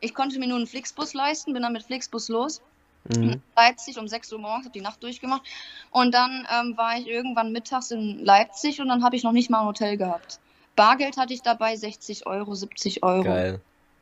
ich 0.00 0.14
konnte 0.14 0.38
mir 0.38 0.46
nur 0.46 0.58
einen 0.58 0.66
Flixbus 0.66 1.14
leisten, 1.14 1.54
bin 1.54 1.62
dann 1.62 1.72
mit 1.72 1.82
Flixbus 1.82 2.28
los. 2.28 2.60
Mhm. 3.16 3.40
Leipzig 3.56 3.98
um 3.98 4.08
6 4.08 4.32
Uhr 4.32 4.38
morgens, 4.38 4.66
habe 4.66 4.72
die 4.72 4.80
Nacht 4.80 5.02
durchgemacht. 5.02 5.42
Und 5.90 6.12
dann 6.14 6.46
ähm, 6.50 6.76
war 6.76 6.98
ich 6.98 7.06
irgendwann 7.06 7.52
mittags 7.52 7.90
in 7.90 8.24
Leipzig 8.24 8.80
und 8.80 8.88
dann 8.88 9.04
habe 9.04 9.16
ich 9.16 9.22
noch 9.22 9.32
nicht 9.32 9.50
mal 9.50 9.60
ein 9.60 9.66
Hotel 9.66 9.96
gehabt. 9.96 10.40
Bargeld 10.76 11.16
hatte 11.16 11.34
ich 11.34 11.42
dabei, 11.42 11.76
60 11.76 12.26
Euro, 12.26 12.54
70 12.54 13.02
Euro. 13.02 13.24
Geil. 13.24 13.60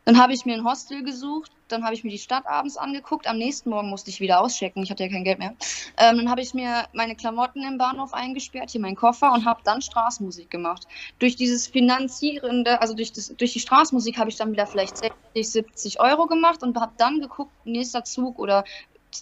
Dann 0.08 0.18
habe 0.18 0.32
ich 0.32 0.46
mir 0.46 0.54
ein 0.54 0.64
Hostel 0.64 1.02
gesucht, 1.02 1.52
dann 1.68 1.84
habe 1.84 1.92
ich 1.92 2.02
mir 2.02 2.08
die 2.08 2.16
Stadt 2.16 2.46
abends 2.46 2.78
angeguckt. 2.78 3.26
Am 3.26 3.36
nächsten 3.36 3.68
Morgen 3.68 3.90
musste 3.90 4.08
ich 4.08 4.20
wieder 4.20 4.40
auschecken, 4.40 4.82
ich 4.82 4.90
hatte 4.90 5.02
ja 5.04 5.10
kein 5.10 5.22
Geld 5.22 5.38
mehr. 5.38 5.54
Ähm, 5.98 6.16
dann 6.16 6.30
habe 6.30 6.40
ich 6.40 6.54
mir 6.54 6.86
meine 6.94 7.14
Klamotten 7.14 7.62
im 7.62 7.76
Bahnhof 7.76 8.14
eingesperrt, 8.14 8.70
hier 8.70 8.80
meinen 8.80 8.96
Koffer 8.96 9.34
und 9.34 9.44
habe 9.44 9.60
dann 9.64 9.82
Straßenmusik 9.82 10.50
gemacht. 10.50 10.86
Durch 11.18 11.36
dieses 11.36 11.66
finanzierende, 11.66 12.80
also 12.80 12.94
durch, 12.94 13.12
das, 13.12 13.34
durch 13.36 13.52
die 13.52 13.60
Straßenmusik 13.60 14.16
habe 14.16 14.30
ich 14.30 14.36
dann 14.36 14.50
wieder 14.50 14.66
vielleicht 14.66 14.96
60, 14.96 15.50
70 15.50 16.00
Euro 16.00 16.26
gemacht 16.26 16.62
und 16.62 16.80
habe 16.80 16.92
dann 16.96 17.20
geguckt, 17.20 17.52
nächster 17.66 18.02
Zug 18.02 18.38
oder 18.38 18.64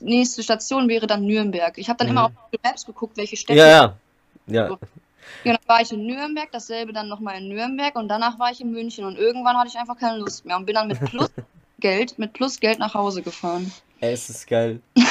nächste 0.00 0.42
Station 0.42 0.88
wäre 0.88 1.06
dann 1.06 1.24
Nürnberg. 1.24 1.76
Ich 1.78 1.88
habe 1.88 1.98
dann 1.98 2.08
Mhm. 2.08 2.10
immer 2.12 2.24
auf 2.26 2.32
Google 2.44 2.60
Maps 2.64 2.84
geguckt, 2.86 3.16
welche 3.16 3.36
Städte 3.36 3.58
Ja, 3.58 3.66
ja. 3.68 3.96
Ja. 4.48 4.68
ja, 5.44 5.52
dann 5.54 5.58
war 5.66 5.80
ich 5.80 5.90
in 5.92 6.06
Nürnberg, 6.06 6.48
dasselbe 6.52 6.92
dann 6.92 7.08
nochmal 7.08 7.38
in 7.38 7.48
Nürnberg 7.48 7.96
und 7.96 8.08
danach 8.08 8.38
war 8.38 8.50
ich 8.52 8.60
in 8.60 8.70
München 8.70 9.04
und 9.04 9.16
irgendwann 9.16 9.56
hatte 9.56 9.68
ich 9.68 9.76
einfach 9.78 9.98
keine 9.98 10.18
Lust 10.18 10.44
mehr 10.44 10.56
und 10.56 10.66
bin 10.66 10.74
dann 10.74 10.88
mit 10.88 11.00
Plusgeld, 11.04 12.18
mit 12.18 12.32
Plusgeld 12.32 12.78
nach 12.78 12.94
Hause 12.94 13.22
gefahren. 13.22 13.72
Ey, 14.00 14.12
es 14.12 14.28
ist 14.30 14.46
geil. 14.46 14.80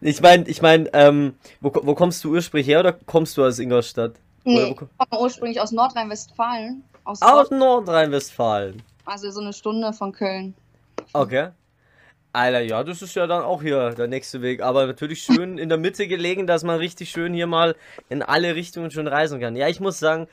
ich 0.00 0.20
meine, 0.20 0.46
ich 0.48 0.62
meine, 0.62 0.88
ähm, 0.92 1.34
wo, 1.60 1.72
wo 1.82 1.94
kommst 1.94 2.22
du 2.24 2.30
ursprünglich 2.32 2.68
her 2.68 2.80
oder 2.80 2.92
kommst 2.92 3.36
du 3.36 3.44
aus 3.44 3.58
Ingolstadt? 3.58 4.12
Nee, 4.44 4.70
ich 4.70 4.76
ko- 4.76 4.88
komme 4.96 5.22
ursprünglich 5.22 5.60
aus 5.60 5.72
Nordrhein-Westfalen, 5.72 6.84
aus 7.04 7.20
Aus 7.22 7.50
Nordrhein-Westfalen. 7.50 8.82
also 9.04 9.30
so 9.30 9.40
eine 9.40 9.52
Stunde 9.52 9.92
von 9.92 10.12
Köln. 10.12 10.54
Okay. 11.12 11.48
Alter, 12.32 12.60
ja, 12.60 12.84
das 12.84 13.02
ist 13.02 13.14
ja 13.14 13.26
dann 13.26 13.42
auch 13.42 13.62
hier 13.62 13.90
der 13.90 14.06
nächste 14.06 14.42
Weg. 14.42 14.62
Aber 14.62 14.86
natürlich 14.86 15.22
schön 15.22 15.58
in 15.58 15.68
der 15.68 15.78
Mitte 15.78 16.06
gelegen, 16.06 16.46
dass 16.46 16.62
man 16.62 16.78
richtig 16.78 17.10
schön 17.10 17.32
hier 17.34 17.46
mal 17.46 17.74
in 18.08 18.22
alle 18.22 18.54
Richtungen 18.54 18.90
schon 18.90 19.06
reisen 19.08 19.40
kann. 19.40 19.56
Ja, 19.56 19.68
ich 19.68 19.80
muss 19.80 19.98
sagen, 19.98 20.28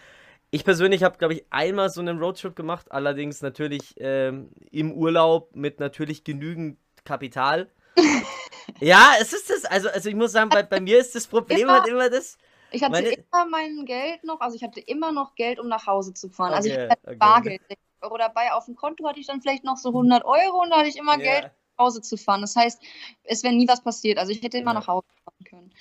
ich 0.51 0.63
persönlich 0.63 1.03
habe, 1.03 1.17
glaube 1.17 1.34
ich, 1.34 1.45
einmal 1.49 1.89
so 1.89 2.01
einen 2.01 2.19
Roadtrip 2.19 2.55
gemacht. 2.55 2.91
Allerdings 2.91 3.41
natürlich 3.41 3.95
ähm, 3.97 4.49
im 4.71 4.91
Urlaub 4.93 5.55
mit 5.55 5.79
natürlich 5.79 6.23
genügend 6.23 6.77
Kapital. 7.05 7.69
ja, 8.79 9.13
es 9.19 9.34
ist 9.34 9.49
das. 9.49 9.65
Also, 9.65 9.89
also 9.89 10.10
ich 10.10 10.15
muss 10.15 10.31
sagen, 10.31 10.49
bei, 10.49 10.63
bei 10.63 10.79
mir 10.79 10.99
ist 10.99 11.15
das 11.15 11.27
Problem 11.27 11.62
Immer- 11.62 11.73
halt 11.81 11.88
immer 11.88 12.10
das. 12.10 12.38
Ich 12.71 12.81
hatte 12.84 12.91
Meine- 12.91 13.10
immer 13.10 13.45
mein 13.49 13.86
Geld 13.86 14.23
noch, 14.25 14.41
also 14.41 14.55
ich 14.58 14.63
hatte 14.63 14.81
immer 14.81 15.12
noch 15.13 15.36
Geld, 15.36 15.60
um 15.60 15.67
nach 15.69 15.88
Hause 15.88 16.13
zu 16.13 16.29
fahren. 16.29 16.53
also 16.53 16.67
ich 16.67 16.75
Okay, 16.75 16.89
hatte 16.89 17.01
okay. 17.08 17.15
Bargeld, 17.15 17.62
60 17.69 17.77
Euro 18.01 18.17
dabei. 18.17 18.51
Auf 18.51 18.65
dem 18.65 18.75
Konto 18.75 19.08
hatte 19.08 19.19
ich 19.19 19.27
dann 19.27 19.41
vielleicht 19.41 19.63
noch 19.63 19.77
so 19.77 19.89
100 19.89 20.25
Euro 20.25 20.62
und 20.62 20.71
da 20.71 20.77
hatte 20.79 20.89
ich 20.89 20.97
immer 20.97 21.17
Geld, 21.17 21.43
Ja. 21.43 21.51
Nach 21.77 21.85
Hause 21.85 22.01
zu 22.01 22.17
fahren. 22.17 22.41
Das 22.41 22.55
heißt, 22.55 22.81
es 23.23 23.43
wäre 23.43 23.53
nie 23.53 23.67
was 23.67 23.81
passiert. 23.83 24.17
Also 24.17 24.31
ich 24.31 24.41
hätte 24.41 24.57
immer 24.57 24.71
Ja. 24.73 24.79
nach 24.79 24.88
Hause 24.88 25.05
fahren 25.23 25.45
können. 25.49 25.73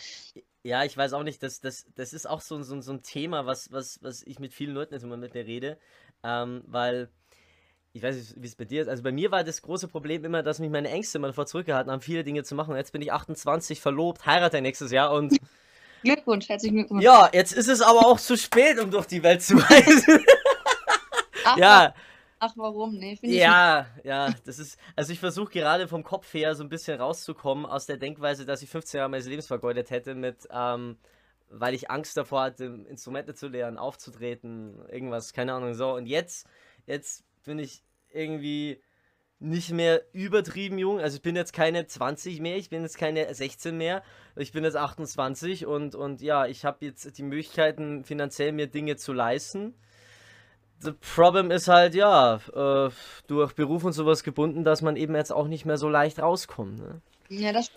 Ja, 0.63 0.85
ich 0.85 0.97
weiß 0.97 1.13
auch 1.13 1.23
nicht, 1.25 1.43
das, 1.43 1.61
das, 1.61 1.87
das 1.95 2.13
ist 2.13 2.27
auch 2.29 2.41
so, 2.41 2.63
so, 2.63 2.81
so 2.81 2.93
ein 2.93 3.03
Thema, 3.03 3.45
was, 3.47 3.71
was, 3.71 3.99
was 4.03 4.23
ich 4.23 4.39
mit 4.39 4.55
vielen 4.55 4.75
Leuten 4.75 4.95
jetzt 4.95 5.03
immer 5.03 5.17
mit 5.19 5.35
mir 5.35 5.45
rede, 5.45 5.79
ähm, 6.23 6.63
weil 6.67 7.11
ich 7.93 8.03
weiß 8.03 8.17
nicht, 8.17 8.35
wie 8.39 8.47
es 8.47 8.57
bei 8.57 8.65
dir 8.65 8.83
ist. 8.83 8.89
Also 8.89 9.03
bei 9.03 9.13
mir 9.13 9.31
war 9.31 9.45
das 9.45 9.61
große 9.63 9.89
Problem 9.89 10.25
immer, 10.25 10.43
dass 10.43 10.59
mich 10.59 10.71
meine 10.71 10.91
Ängste 10.91 11.19
immer 11.19 11.29
davor 11.29 11.47
zurückgehalten 11.47 11.93
haben, 11.93 12.01
viele 12.01 12.25
Dinge 12.25 12.43
zu 12.45 12.55
machen. 12.55 12.75
Jetzt 12.75 12.93
bin 12.93 13.03
ich 13.03 13.13
28, 13.13 13.81
verlobt, 13.81 14.27
heirate 14.27 14.61
nächstes 14.63 14.91
Jahr 14.91 15.13
und. 15.13 15.37
Glückwunsch, 16.03 16.49
herzlichen 16.49 16.77
Glückwunsch. 16.77 17.05
Ja, 17.05 17.31
jetzt 17.33 17.53
ist 17.53 17.69
es 17.69 17.81
aber 17.81 18.07
auch 18.07 18.19
zu 18.19 18.37
spät, 18.37 18.81
um 18.81 18.91
durch 18.91 19.07
die 19.07 19.23
Welt 19.23 19.43
zu 19.43 19.57
reisen. 19.57 20.25
Ja. 21.57 21.95
Ach, 22.47 22.53
warum? 22.57 23.01
Ich. 23.01 23.23
Ja, 23.23 23.87
ja, 24.03 24.35
das 24.45 24.59
ist. 24.59 24.79
Also 24.97 25.15
ich 25.15 25.19
versuche 25.19 25.51
gerade 25.51 25.89
vom 25.89 26.05
Kopf 26.05 26.35
her 26.35 26.55
so 26.55 26.63
ein 26.63 26.69
bisschen 26.69 27.01
rauszukommen 27.01 27.65
aus 27.65 27.87
der 27.87 27.97
Denkweise, 27.97 28.45
dass 28.45 28.61
ich 28.61 28.69
15 28.69 28.99
Jahre 28.99 29.09
meines 29.09 29.27
Lebens 29.27 29.47
vergeudet 29.47 29.91
hätte 29.91 30.15
mit, 30.15 30.47
ähm, 30.51 30.99
weil 31.49 31.73
ich 31.73 31.91
Angst 31.91 32.19
davor 32.19 32.43
hatte, 32.43 32.85
Instrumente 32.87 33.35
zu 33.35 33.49
lernen, 33.49 33.79
aufzutreten, 33.79 34.87
irgendwas, 34.91 35.33
keine 35.33 35.55
Ahnung, 35.55 35.73
so. 35.73 35.95
Und 35.95 36.05
jetzt, 36.05 36.47
jetzt 36.87 37.25
bin 37.45 37.59
ich 37.59 37.83
irgendwie 38.13 38.83
nicht 39.39 39.71
mehr 39.71 40.03
übertrieben 40.13 40.77
jung. 40.77 41.01
Also 41.01 41.17
ich 41.17 41.23
bin 41.23 41.37
jetzt 41.37 41.55
keine 41.55 41.87
20 41.87 42.41
mehr, 42.41 42.59
ich 42.59 42.69
bin 42.69 42.83
jetzt 42.83 42.99
keine 42.99 43.33
16 43.35 43.75
mehr. 43.75 44.03
Ich 44.37 44.53
bin 44.53 44.65
jetzt 44.65 44.77
28 44.77 45.65
und, 45.65 45.95
und 45.95 46.21
ja, 46.21 46.45
ich 46.45 46.67
habe 46.67 46.85
jetzt 46.85 47.17
die 47.17 47.23
Möglichkeiten, 47.23 48.05
finanziell 48.05 48.53
mir 48.53 48.67
Dinge 48.67 48.97
zu 48.97 49.15
leisten. 49.15 49.75
Das 50.85 50.95
Problem 51.15 51.51
ist 51.51 51.69
halt, 51.69 51.95
ja, 51.95 52.41
äh, 52.55 52.91
durch 53.27 53.55
Beruf 53.55 53.85
und 53.85 53.93
sowas 53.93 54.23
gebunden, 54.23 54.65
dass 54.65 54.83
man 54.83 54.97
eben 54.97 55.15
jetzt 55.15 55.33
auch 55.33 55.49
nicht 55.49 55.65
mehr 55.65 55.79
so 55.79 55.89
leicht 55.89 56.21
rauskommt. 56.21 56.79
Ne? 56.79 57.01
Ja, 57.29 57.53
das, 57.53 57.71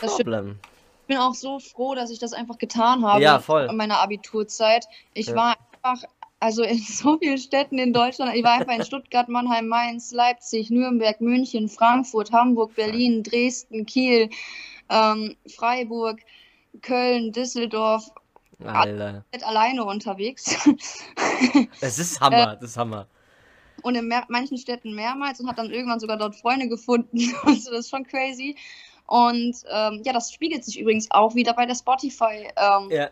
das 0.00 0.16
Problem. 0.16 0.58
Ich 1.02 1.06
bin 1.08 1.18
auch 1.18 1.34
so 1.34 1.58
froh, 1.58 1.94
dass 1.94 2.10
ich 2.10 2.18
das 2.18 2.32
einfach 2.32 2.58
getan 2.58 3.04
habe 3.04 3.22
ja, 3.22 3.38
voll. 3.38 3.66
in 3.70 3.76
meiner 3.76 3.98
Abiturzeit. 3.98 4.86
Ich 5.14 5.28
ja. 5.28 5.34
war 5.34 5.56
einfach 5.82 6.06
also 6.40 6.62
in 6.62 6.78
so 6.78 7.18
vielen 7.18 7.38
Städten 7.38 7.78
in 7.78 7.92
Deutschland. 7.92 8.34
Ich 8.34 8.44
war 8.44 8.52
einfach 8.52 8.74
in 8.74 8.84
Stuttgart, 8.84 9.28
Mannheim, 9.28 9.68
Mainz, 9.68 10.12
Leipzig, 10.12 10.70
Nürnberg, 10.70 11.20
München, 11.20 11.68
Frankfurt, 11.68 12.32
Hamburg, 12.32 12.74
Berlin, 12.74 13.22
Dresden, 13.22 13.86
Kiel, 13.86 14.30
ähm, 14.88 15.36
Freiburg, 15.46 16.20
Köln, 16.82 17.32
Düsseldorf. 17.32 18.10
Alter. 18.64 19.24
alleine 19.42 19.84
unterwegs. 19.84 20.56
Das 21.80 21.98
ist 21.98 22.20
Hammer, 22.20 22.56
das 22.56 22.70
ist 22.70 22.76
Hammer. 22.76 23.06
Und 23.82 23.94
in 23.94 24.08
mehr, 24.08 24.24
manchen 24.28 24.58
Städten 24.58 24.94
mehrmals 24.94 25.38
und 25.38 25.48
hat 25.48 25.56
dann 25.56 25.70
irgendwann 25.70 26.00
sogar 26.00 26.16
dort 26.16 26.34
Freunde 26.34 26.68
gefunden. 26.68 27.16
Also 27.44 27.70
das 27.70 27.80
ist 27.80 27.90
schon 27.90 28.04
crazy. 28.04 28.56
Und 29.06 29.56
ähm, 29.70 30.02
ja, 30.04 30.12
das 30.12 30.32
spiegelt 30.32 30.64
sich 30.64 30.80
übrigens 30.80 31.10
auch 31.10 31.36
wieder 31.36 31.54
bei 31.54 31.64
der 31.64 31.76
Spotify 31.76 32.48
ähm, 32.56 32.90
ja 32.90 33.10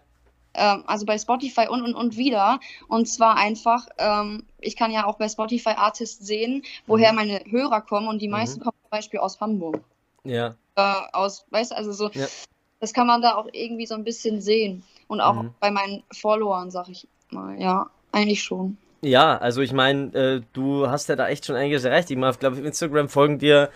ähm, 0.57 0.85
also 0.87 1.07
bei 1.07 1.19
Spotify 1.19 1.69
und 1.69 1.83
und 1.83 1.95
und 1.95 2.17
wieder. 2.17 2.59
Und 2.89 3.07
zwar 3.07 3.37
einfach, 3.37 3.87
ähm, 3.99 4.45
ich 4.61 4.77
kann 4.77 4.91
ja 4.91 5.07
auch 5.07 5.19
bei 5.19 5.29
Spotify 5.29 5.71
Artists 5.71 6.27
sehen, 6.27 6.63
woher 6.87 7.13
mhm. 7.13 7.17
meine 7.17 7.41
Hörer 7.49 7.83
kommen 7.83 8.09
und 8.09 8.21
die 8.21 8.29
mhm. 8.29 8.33
meisten 8.33 8.61
mhm. 8.61 8.65
kommen 8.65 8.79
zum 8.83 8.91
Beispiel 8.91 9.21
aus 9.21 9.41
Hamburg. 9.41 9.81
Ja. 10.25 10.57
Äh, 10.77 10.95
aus, 11.13 11.47
weißt 11.51 11.71
du, 11.71 11.77
also 11.77 11.93
so, 11.93 12.11
ja. 12.11 12.27
das 12.81 12.93
kann 12.93 13.07
man 13.07 13.23
da 13.23 13.37
auch 13.37 13.49
irgendwie 13.53 13.87
so 13.87 13.95
ein 13.95 14.05
bisschen 14.05 14.41
sehen. 14.41 14.83
Und 15.09 15.21
auch 15.21 15.35
mhm. 15.35 15.55
bei 15.61 15.71
meinen 15.71 16.03
Followern, 16.13 16.71
sag 16.71 16.89
ich 16.89 17.07
mal, 17.31 17.61
ja, 17.61 17.91
eigentlich 18.13 18.43
schon. 18.43 18.77
Ja, 19.03 19.37
also 19.39 19.61
ich 19.61 19.73
meine, 19.73 20.15
äh, 20.15 20.43
du 20.53 20.89
hast 20.89 21.09
ja 21.09 21.17
da 21.17 21.29
echt 21.29 21.47
schon 21.47 21.55
einiges 21.55 21.85
erreicht. 21.85 22.11
Ich 22.11 22.17
glaube, 22.17 22.57
auf 22.57 22.65
Instagram 22.65 23.09
folgen 23.09 23.39
dir 23.39 23.71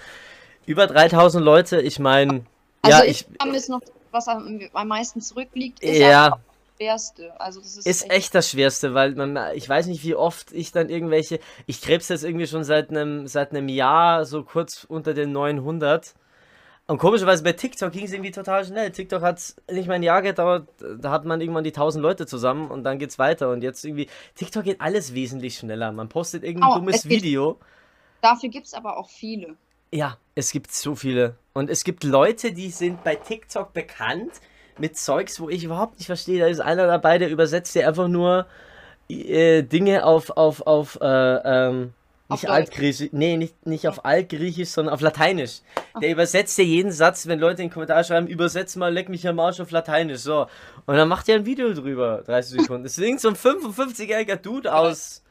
über 0.66 0.86
3000 0.86 1.44
Leute. 1.44 1.80
Ich 1.80 1.98
meine, 1.98 2.44
also 2.82 2.98
ja, 2.98 3.04
ich. 3.04 3.26
ich 3.44 3.54
ist 3.54 3.68
noch, 3.68 3.80
was 4.10 4.28
am, 4.28 4.60
am 4.72 4.88
meisten 4.88 5.20
zurückliegt, 5.20 5.80
ist 5.80 5.98
ja 5.98 6.40
schwerste. 6.80 7.38
Also 7.40 7.60
das 7.60 7.76
ist, 7.76 7.86
ist 7.86 8.02
echt, 8.04 8.12
echt, 8.12 8.34
das 8.34 8.50
Schwerste, 8.50 8.94
weil 8.94 9.14
man, 9.14 9.38
ich 9.54 9.68
weiß 9.68 9.86
nicht, 9.86 10.02
wie 10.02 10.14
oft 10.14 10.52
ich 10.52 10.72
dann 10.72 10.88
irgendwelche, 10.88 11.38
ich 11.66 11.80
krebs 11.80 12.08
jetzt 12.08 12.24
irgendwie 12.24 12.46
schon 12.46 12.64
seit 12.64 12.90
einem, 12.90 13.26
seit 13.26 13.50
einem 13.50 13.68
Jahr 13.68 14.24
so 14.24 14.42
kurz 14.42 14.84
unter 14.88 15.12
den 15.14 15.32
900. 15.32 16.14
Und 16.90 16.98
komischerweise 16.98 17.44
bei 17.44 17.52
TikTok 17.52 17.92
ging 17.92 18.04
es 18.04 18.12
irgendwie 18.12 18.32
total 18.32 18.64
schnell. 18.64 18.90
TikTok 18.90 19.22
hat 19.22 19.54
nicht 19.70 19.86
mal 19.86 19.94
ein 19.94 20.02
Jahr 20.02 20.22
gedauert, 20.22 20.66
da 20.98 21.12
hat 21.12 21.24
man 21.24 21.40
irgendwann 21.40 21.62
die 21.62 21.70
1000 21.70 22.02
Leute 22.02 22.26
zusammen 22.26 22.68
und 22.68 22.82
dann 22.82 22.98
geht's 22.98 23.16
weiter. 23.16 23.50
Und 23.50 23.62
jetzt 23.62 23.84
irgendwie, 23.84 24.08
TikTok 24.34 24.64
geht 24.64 24.80
alles 24.80 25.14
wesentlich 25.14 25.56
schneller. 25.56 25.92
Man 25.92 26.08
postet 26.08 26.42
irgendein 26.42 26.72
oh, 26.72 26.74
dummes 26.74 27.08
Video. 27.08 27.60
dafür 28.22 28.48
gibt 28.48 28.66
es 28.66 28.74
aber 28.74 28.96
auch 28.96 29.08
viele. 29.08 29.54
Ja, 29.92 30.16
es 30.34 30.50
gibt 30.50 30.72
so 30.72 30.96
viele. 30.96 31.36
Und 31.52 31.70
es 31.70 31.84
gibt 31.84 32.02
Leute, 32.02 32.50
die 32.50 32.70
sind 32.70 33.04
bei 33.04 33.14
TikTok 33.14 33.72
bekannt, 33.72 34.32
mit 34.76 34.98
Zeugs, 34.98 35.38
wo 35.38 35.48
ich 35.48 35.62
überhaupt 35.62 35.96
nicht 35.98 36.06
verstehe. 36.06 36.40
Da 36.40 36.48
ist 36.48 36.58
einer 36.58 36.88
dabei, 36.88 37.18
der 37.18 37.30
übersetzt 37.30 37.72
dir 37.76 37.86
einfach 37.86 38.08
nur 38.08 38.46
äh, 39.08 39.62
Dinge 39.62 40.04
auf, 40.04 40.30
auf, 40.30 40.62
auf, 40.62 40.98
äh, 41.00 41.06
ähm, 41.06 41.92
nicht 42.30 42.46
auf 42.46 42.50
altgriechisch, 42.50 43.10
nee, 43.12 43.36
nicht, 43.36 43.66
nicht 43.66 43.88
auf 43.88 44.04
altgriechisch, 44.04 44.68
sondern 44.68 44.94
auf 44.94 45.00
lateinisch. 45.00 45.60
Der 46.00 46.10
übersetzt 46.10 46.56
dir 46.58 46.64
jeden 46.64 46.92
Satz, 46.92 47.26
wenn 47.26 47.38
Leute 47.38 47.62
in 47.62 47.68
den 47.68 47.72
Kommentar 47.72 48.04
schreiben, 48.04 48.26
übersetz 48.26 48.76
mal, 48.76 48.92
leck 48.92 49.08
mich 49.08 49.26
am 49.26 49.38
Arsch 49.38 49.60
auf 49.60 49.70
lateinisch, 49.70 50.20
so. 50.20 50.46
Und 50.86 50.96
dann 50.96 51.08
macht 51.08 51.28
er 51.28 51.36
ein 51.36 51.46
Video 51.46 51.72
drüber, 51.72 52.22
30 52.26 52.62
Sekunden. 52.62 52.84
Das 52.84 52.96
ist 52.96 53.20
so 53.20 53.28
ein 53.28 53.36
55-jähriger 53.36 54.36
Dude 54.36 54.74
aus, 54.74 55.22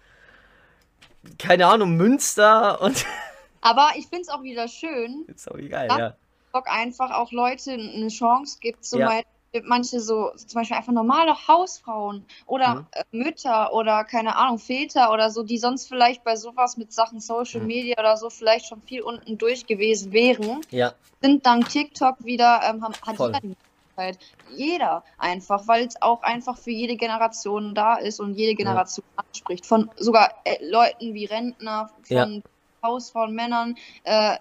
keine 1.37 1.67
Ahnung, 1.67 1.97
Münster 1.97 2.81
und... 2.81 3.05
Aber 3.61 3.89
ich 3.97 4.07
finde 4.07 4.21
es 4.21 4.29
auch 4.29 4.41
wieder 4.41 4.69
schön. 4.69 5.25
Ist 5.27 5.51
auch 5.51 5.57
egal, 5.57 5.87
ja. 5.89 6.15
Bock 6.53 6.67
einfach 6.69 7.11
auch 7.11 7.31
Leute 7.31 7.71
eine 7.71 8.07
Chance 8.07 8.57
gibt, 8.61 8.85
zum 8.85 9.01
ja 9.01 9.21
manche 9.63 9.99
so, 9.99 10.31
zum 10.35 10.59
Beispiel 10.59 10.77
einfach 10.77 10.93
normale 10.93 11.47
Hausfrauen 11.47 12.25
oder 12.45 12.75
mhm. 12.75 12.87
Äh, 12.91 13.03
Mütter 13.11 13.73
oder 13.73 14.03
keine 14.03 14.35
Ahnung, 14.35 14.59
Väter 14.59 15.11
oder 15.11 15.29
so, 15.31 15.43
die 15.43 15.57
sonst 15.57 15.87
vielleicht 15.87 16.23
bei 16.23 16.35
sowas 16.35 16.77
mit 16.77 16.93
Sachen 16.93 17.19
Social 17.19 17.61
mhm. 17.61 17.67
Media 17.67 17.99
oder 17.99 18.17
so 18.17 18.29
vielleicht 18.29 18.67
schon 18.67 18.81
viel 18.83 19.01
unten 19.01 19.37
durch 19.37 19.65
gewesen 19.65 20.11
wären, 20.11 20.61
ja. 20.69 20.93
sind 21.21 21.45
dann 21.45 21.61
TikTok 21.61 22.23
wieder, 22.23 22.61
ähm, 22.63 22.83
haben, 22.83 22.93
hat 23.05 23.19
jeder 23.19 23.39
die 23.39 23.47
Möglichkeit. 23.47 24.19
Jeder 24.55 25.03
einfach, 25.17 25.67
weil 25.67 25.85
es 25.85 26.01
auch 26.01 26.21
einfach 26.23 26.57
für 26.57 26.71
jede 26.71 26.95
Generation 26.95 27.75
da 27.75 27.95
ist 27.95 28.19
und 28.19 28.35
jede 28.35 28.55
Generation 28.55 29.05
ja. 29.17 29.23
anspricht. 29.27 29.65
Von 29.65 29.89
sogar 29.97 30.33
äh, 30.45 30.57
Leuten 30.65 31.13
wie 31.13 31.25
Rentner, 31.25 31.89
von 32.03 32.33
ja. 32.35 32.41
Hausfrauen, 32.81 33.33
Männern 33.33 33.75
äh, 34.03 34.37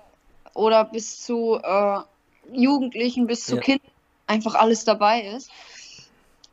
oder 0.54 0.84
bis 0.84 1.22
zu 1.22 1.58
äh, 1.62 2.00
Jugendlichen, 2.52 3.26
bis 3.26 3.44
zu 3.44 3.58
Kindern 3.58 3.90
einfach 4.28 4.54
alles 4.54 4.84
dabei 4.84 5.22
ist. 5.22 5.50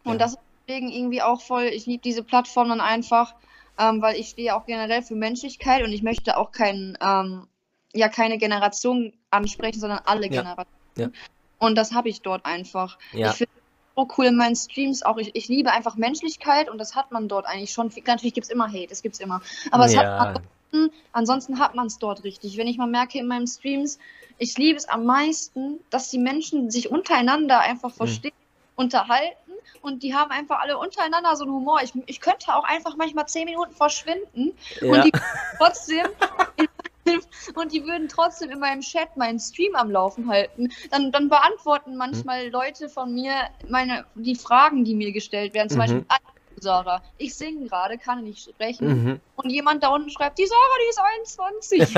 Und 0.04 0.14
ja. 0.14 0.18
das 0.20 0.32
ist 0.34 0.40
deswegen 0.68 0.90
irgendwie 0.90 1.22
auch 1.22 1.42
voll, 1.42 1.66
ich 1.66 1.86
liebe 1.86 2.02
diese 2.04 2.24
Plattform 2.24 2.70
dann 2.70 2.82
einfach, 2.82 3.36
ähm, 3.78 4.02
weil 4.02 4.16
ich 4.16 4.30
stehe 4.30 4.56
auch 4.56 4.66
generell 4.66 5.02
für 5.02 5.16
Menschlichkeit 5.16 5.84
und 5.84 5.92
ich 5.92 6.04
möchte 6.04 6.38
auch 6.38 6.52
kein, 6.52 6.98
ähm, 7.02 7.48
ja, 7.94 8.10
keine 8.10 8.38
Generation 8.38 9.14
ansprechen, 9.30 9.80
sondern 9.80 10.00
alle 10.06 10.24
ja. 10.24 10.42
Generationen. 10.42 10.68
Ja. 10.98 11.10
Und 11.60 11.76
das 11.76 11.94
habe 11.94 12.10
ich 12.10 12.22
dort 12.22 12.46
einfach. 12.46 12.98
Ja. 13.14 13.32
Ich 13.32 13.38
finde 13.38 13.54
so 13.96 14.08
cool 14.18 14.26
in 14.26 14.36
meinen 14.36 14.56
Streams 14.56 15.04
auch. 15.04 15.18
Ich, 15.18 15.36
ich 15.36 15.48
liebe 15.48 15.72
einfach 15.72 15.96
Menschlichkeit 15.96 16.70
und 16.70 16.78
das 16.78 16.96
hat 16.96 17.12
man 17.12 17.28
dort 17.28 17.46
eigentlich 17.46 17.72
schon. 17.72 17.92
Natürlich 18.06 18.34
gibt 18.34 18.46
es 18.46 18.52
immer 18.52 18.68
Hate, 18.68 18.92
es 18.92 19.02
gibt 19.02 19.16
es 19.16 19.22
immer. 19.22 19.42
Aber 19.72 19.86
es 19.86 19.96
hat 19.96 20.06
man 20.06 20.44
ansonsten, 20.76 20.92
ansonsten 21.12 21.60
hat 21.60 21.76
man 21.76 21.88
es 21.88 22.00
dort 22.00 22.24
richtig. 22.24 22.58
Wenn 22.58 22.68
ich 22.68 22.78
mal 22.78 22.88
merke 22.88 23.18
in 23.18 23.28
meinen 23.28 23.48
Streams, 23.48 24.00
ich 24.38 24.58
liebe 24.58 24.78
es 24.78 24.88
am 24.88 25.06
meisten, 25.06 25.80
dass 25.90 26.10
die 26.10 26.18
Menschen 26.18 26.70
sich 26.72 26.90
untereinander 26.90 27.60
einfach 27.60 27.90
hm. 27.90 27.98
verstehen, 27.98 28.34
mhm. 28.34 28.84
unterhalten 28.84 29.52
und 29.82 30.04
die 30.04 30.14
haben 30.14 30.32
einfach 30.32 30.60
alle 30.60 30.78
untereinander 30.78 31.36
so 31.36 31.44
einen 31.44 31.54
Humor. 31.54 31.80
Ich, 31.84 31.94
ich 32.08 32.20
könnte 32.20 32.56
auch 32.56 32.64
einfach 32.64 32.96
manchmal 32.98 33.28
zehn 33.28 33.46
Minuten 33.46 33.74
verschwinden 33.74 34.54
ja. 34.82 34.92
und 34.92 35.06
die 35.06 35.12
trotzdem 35.58 36.08
und 37.56 37.72
die 37.72 37.84
würden 37.86 38.10
trotzdem 38.10 38.50
in 38.50 38.60
meinem 38.60 38.82
Chat 38.82 39.16
meinen 39.16 39.40
Stream 39.40 39.76
am 39.76 39.92
Laufen 39.92 40.28
halten. 40.28 40.70
Dann, 40.92 41.12
dann 41.12 41.30
beantworten 41.30 41.96
manchmal 41.96 42.48
mhm. 42.48 42.52
Leute 42.52 42.90
von 42.90 43.14
mir 43.14 43.34
meine 43.70 44.06
die 44.16 44.36
Fragen, 44.36 44.84
die 44.84 44.96
mir 44.96 45.12
gestellt 45.12 45.54
werden. 45.54 45.70
Zum 45.70 45.78
mhm. 45.78 45.82
Beispiel 45.82 46.06
Sarah. 46.60 47.02
Ich 47.18 47.36
singe 47.36 47.68
gerade, 47.68 47.98
kann 47.98 48.24
nicht 48.24 48.50
sprechen. 48.50 48.88
Mhm. 48.88 49.20
Und 49.36 49.50
jemand 49.50 49.84
da 49.84 49.90
unten 49.90 50.10
schreibt, 50.10 50.38
die 50.40 50.46
Sarah, 50.46 50.78
die 50.84 50.90
ist 50.90 51.00
21. 51.60 51.96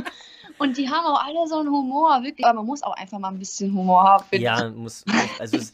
und 0.58 0.76
die 0.76 0.88
haben 0.90 1.06
auch 1.06 1.24
alle 1.24 1.46
so 1.46 1.58
einen 1.58 1.70
Humor, 1.70 2.22
wirklich. 2.22 2.46
Aber 2.46 2.56
man 2.56 2.66
muss 2.66 2.82
auch 2.82 2.94
einfach 2.94 3.18
mal 3.18 3.28
ein 3.28 3.38
bisschen 3.38 3.74
Humor 3.74 4.02
haben. 4.02 4.24
Ja, 4.32 4.68
muss, 4.70 5.04
also 5.38 5.56
es, 5.56 5.72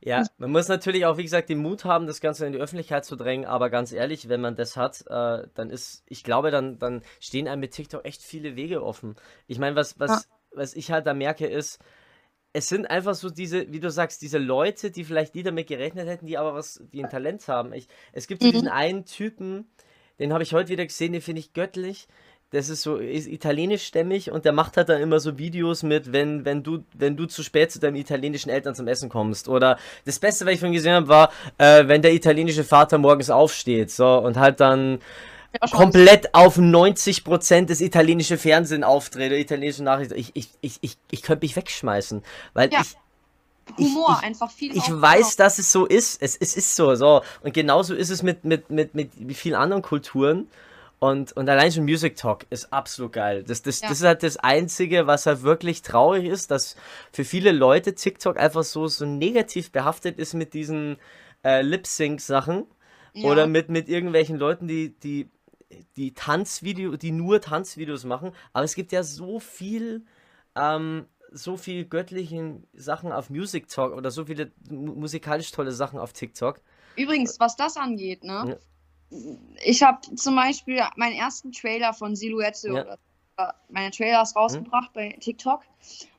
ja, 0.00 0.24
man 0.38 0.52
muss 0.52 0.68
natürlich 0.68 1.06
auch, 1.06 1.16
wie 1.16 1.22
gesagt, 1.22 1.48
den 1.48 1.58
Mut 1.58 1.84
haben, 1.84 2.06
das 2.06 2.20
Ganze 2.20 2.46
in 2.46 2.52
die 2.52 2.58
Öffentlichkeit 2.58 3.04
zu 3.04 3.16
drängen. 3.16 3.46
Aber 3.46 3.70
ganz 3.70 3.92
ehrlich, 3.92 4.28
wenn 4.28 4.40
man 4.40 4.54
das 4.54 4.76
hat, 4.76 5.04
äh, 5.08 5.48
dann 5.54 5.70
ist, 5.70 6.04
ich 6.06 6.22
glaube, 6.22 6.50
dann, 6.50 6.78
dann 6.78 7.02
stehen 7.20 7.48
einem 7.48 7.60
mit 7.60 7.72
TikTok 7.72 8.04
echt 8.04 8.22
viele 8.22 8.56
Wege 8.56 8.84
offen. 8.84 9.16
Ich 9.46 9.58
meine, 9.58 9.74
was, 9.76 9.98
was, 9.98 10.10
ja. 10.10 10.36
was 10.54 10.74
ich 10.74 10.90
halt 10.90 11.06
da 11.06 11.14
merke, 11.14 11.46
ist, 11.46 11.78
es 12.56 12.68
sind 12.68 12.88
einfach 12.88 13.14
so 13.14 13.28
diese, 13.28 13.70
wie 13.70 13.80
du 13.80 13.90
sagst, 13.90 14.22
diese 14.22 14.38
Leute, 14.38 14.90
die 14.90 15.04
vielleicht 15.04 15.34
nie 15.34 15.42
damit 15.42 15.66
gerechnet 15.66 16.08
hätten, 16.08 16.24
die 16.24 16.38
aber 16.38 16.54
was, 16.54 16.82
die 16.90 17.04
ein 17.04 17.10
Talent 17.10 17.46
haben. 17.48 17.74
Ich, 17.74 17.86
es 18.12 18.26
gibt 18.26 18.40
so 18.40 18.48
mhm. 18.48 18.52
diesen 18.52 18.68
einen 18.68 19.04
Typen, 19.04 19.66
den 20.18 20.32
habe 20.32 20.42
ich 20.42 20.54
heute 20.54 20.70
wieder 20.70 20.86
gesehen, 20.86 21.12
den 21.12 21.20
finde 21.20 21.40
ich 21.40 21.52
göttlich. 21.52 22.08
Das 22.52 22.70
ist 22.70 22.80
so, 22.80 22.96
ist 22.96 23.26
italienischstämmig 23.26 24.30
und 24.30 24.46
der 24.46 24.52
macht 24.52 24.78
halt 24.78 24.88
dann 24.88 25.02
immer 25.02 25.20
so 25.20 25.36
Videos 25.36 25.82
mit, 25.82 26.14
wenn, 26.14 26.46
wenn 26.46 26.62
du, 26.62 26.82
wenn 26.94 27.14
du 27.18 27.26
zu 27.26 27.42
spät 27.42 27.70
zu 27.70 27.78
deinen 27.78 27.96
italienischen 27.96 28.48
Eltern 28.48 28.74
zum 28.74 28.88
Essen 28.88 29.10
kommst. 29.10 29.50
Oder 29.50 29.78
das 30.06 30.18
Beste, 30.18 30.46
was 30.46 30.54
ich 30.54 30.60
von 30.60 30.72
gesehen 30.72 30.94
habe, 30.94 31.08
war, 31.08 31.32
äh, 31.58 31.86
wenn 31.88 32.00
der 32.00 32.14
italienische 32.14 32.64
Vater 32.64 32.96
morgens 32.96 33.28
aufsteht, 33.28 33.90
so, 33.90 34.16
und 34.16 34.38
halt 34.38 34.60
dann, 34.60 35.00
komplett 35.72 36.34
auf 36.34 36.58
90% 36.58 37.66
des 37.66 37.80
italienischen 37.80 38.38
Fernsehen 38.38 38.84
auftrete, 38.84 39.36
italienische 39.36 39.82
Nachrichten. 39.82 40.14
Ich, 40.16 40.30
ich, 40.34 40.50
ich, 40.60 40.78
ich, 40.80 40.96
ich 41.10 41.22
könnte 41.22 41.44
mich 41.44 41.56
wegschmeißen, 41.56 42.22
weil 42.54 42.72
ja. 42.72 42.80
ich. 42.80 42.96
Humor, 43.78 44.18
ich, 44.20 44.26
einfach 44.26 44.50
viel. 44.50 44.76
Ich 44.76 44.88
weiß, 44.88 45.36
dass 45.36 45.58
es 45.58 45.72
so 45.72 45.86
ist. 45.86 46.22
Es, 46.22 46.36
es 46.36 46.56
ist 46.56 46.76
so, 46.76 46.94
so. 46.94 47.22
Und 47.42 47.52
genauso 47.52 47.94
ist 47.94 48.10
es 48.10 48.22
mit, 48.22 48.44
mit, 48.44 48.70
mit, 48.70 48.94
mit 48.94 49.12
vielen 49.36 49.56
anderen 49.56 49.82
Kulturen. 49.82 50.48
Und, 50.98 51.32
und 51.32 51.48
allein 51.48 51.70
schon 51.72 51.84
Music 51.84 52.16
Talk 52.16 52.46
ist 52.48 52.72
absolut 52.72 53.12
geil. 53.12 53.44
Das, 53.46 53.62
das, 53.62 53.80
ja. 53.80 53.88
das 53.88 53.98
ist 53.98 54.04
halt 54.04 54.22
das 54.22 54.38
Einzige, 54.38 55.06
was 55.06 55.26
halt 55.26 55.42
wirklich 55.42 55.82
traurig 55.82 56.24
ist, 56.24 56.50
dass 56.50 56.76
für 57.12 57.24
viele 57.24 57.52
Leute 57.52 57.94
TikTok 57.94 58.38
einfach 58.38 58.64
so, 58.64 58.88
so 58.88 59.04
negativ 59.04 59.72
behaftet 59.72 60.18
ist 60.18 60.32
mit 60.32 60.54
diesen 60.54 60.96
äh, 61.44 61.60
Lip-Sync-Sachen. 61.60 62.64
Ja. 63.12 63.30
Oder 63.30 63.46
mit, 63.46 63.68
mit 63.68 63.88
irgendwelchen 63.88 64.36
Leuten, 64.36 64.68
die, 64.68 64.94
die, 65.02 65.28
die 65.96 66.14
Tanzvideo, 66.14 66.96
die 66.96 67.12
nur 67.12 67.40
Tanzvideos 67.40 68.04
machen. 68.04 68.32
Aber 68.52 68.64
es 68.64 68.74
gibt 68.74 68.92
ja 68.92 69.02
so 69.02 69.40
viel, 69.40 70.04
ähm, 70.54 71.06
so 71.32 71.56
viel 71.56 71.84
göttlichen 71.84 72.66
Sachen 72.72 73.12
auf 73.12 73.30
Music 73.30 73.68
Talk 73.68 73.94
oder 73.94 74.10
so 74.10 74.26
viele 74.26 74.52
musikalisch 74.70 75.50
tolle 75.52 75.72
Sachen 75.72 75.98
auf 75.98 76.12
TikTok. 76.12 76.60
Übrigens, 76.96 77.40
was 77.40 77.56
das 77.56 77.76
angeht, 77.76 78.24
ne? 78.24 78.44
Ja 78.48 78.56
ich 79.62 79.82
habe 79.82 80.00
zum 80.16 80.36
Beispiel 80.36 80.80
meinen 80.96 81.16
ersten 81.16 81.52
Trailer 81.52 81.92
von 81.92 82.16
Silhouette 82.16 82.68
ja. 82.68 82.82
oder 82.82 82.98
meine 83.68 83.90
Trailers 83.90 84.34
rausgebracht 84.34 84.88
hm? 84.88 84.92
bei 84.94 85.16
TikTok. 85.20 85.62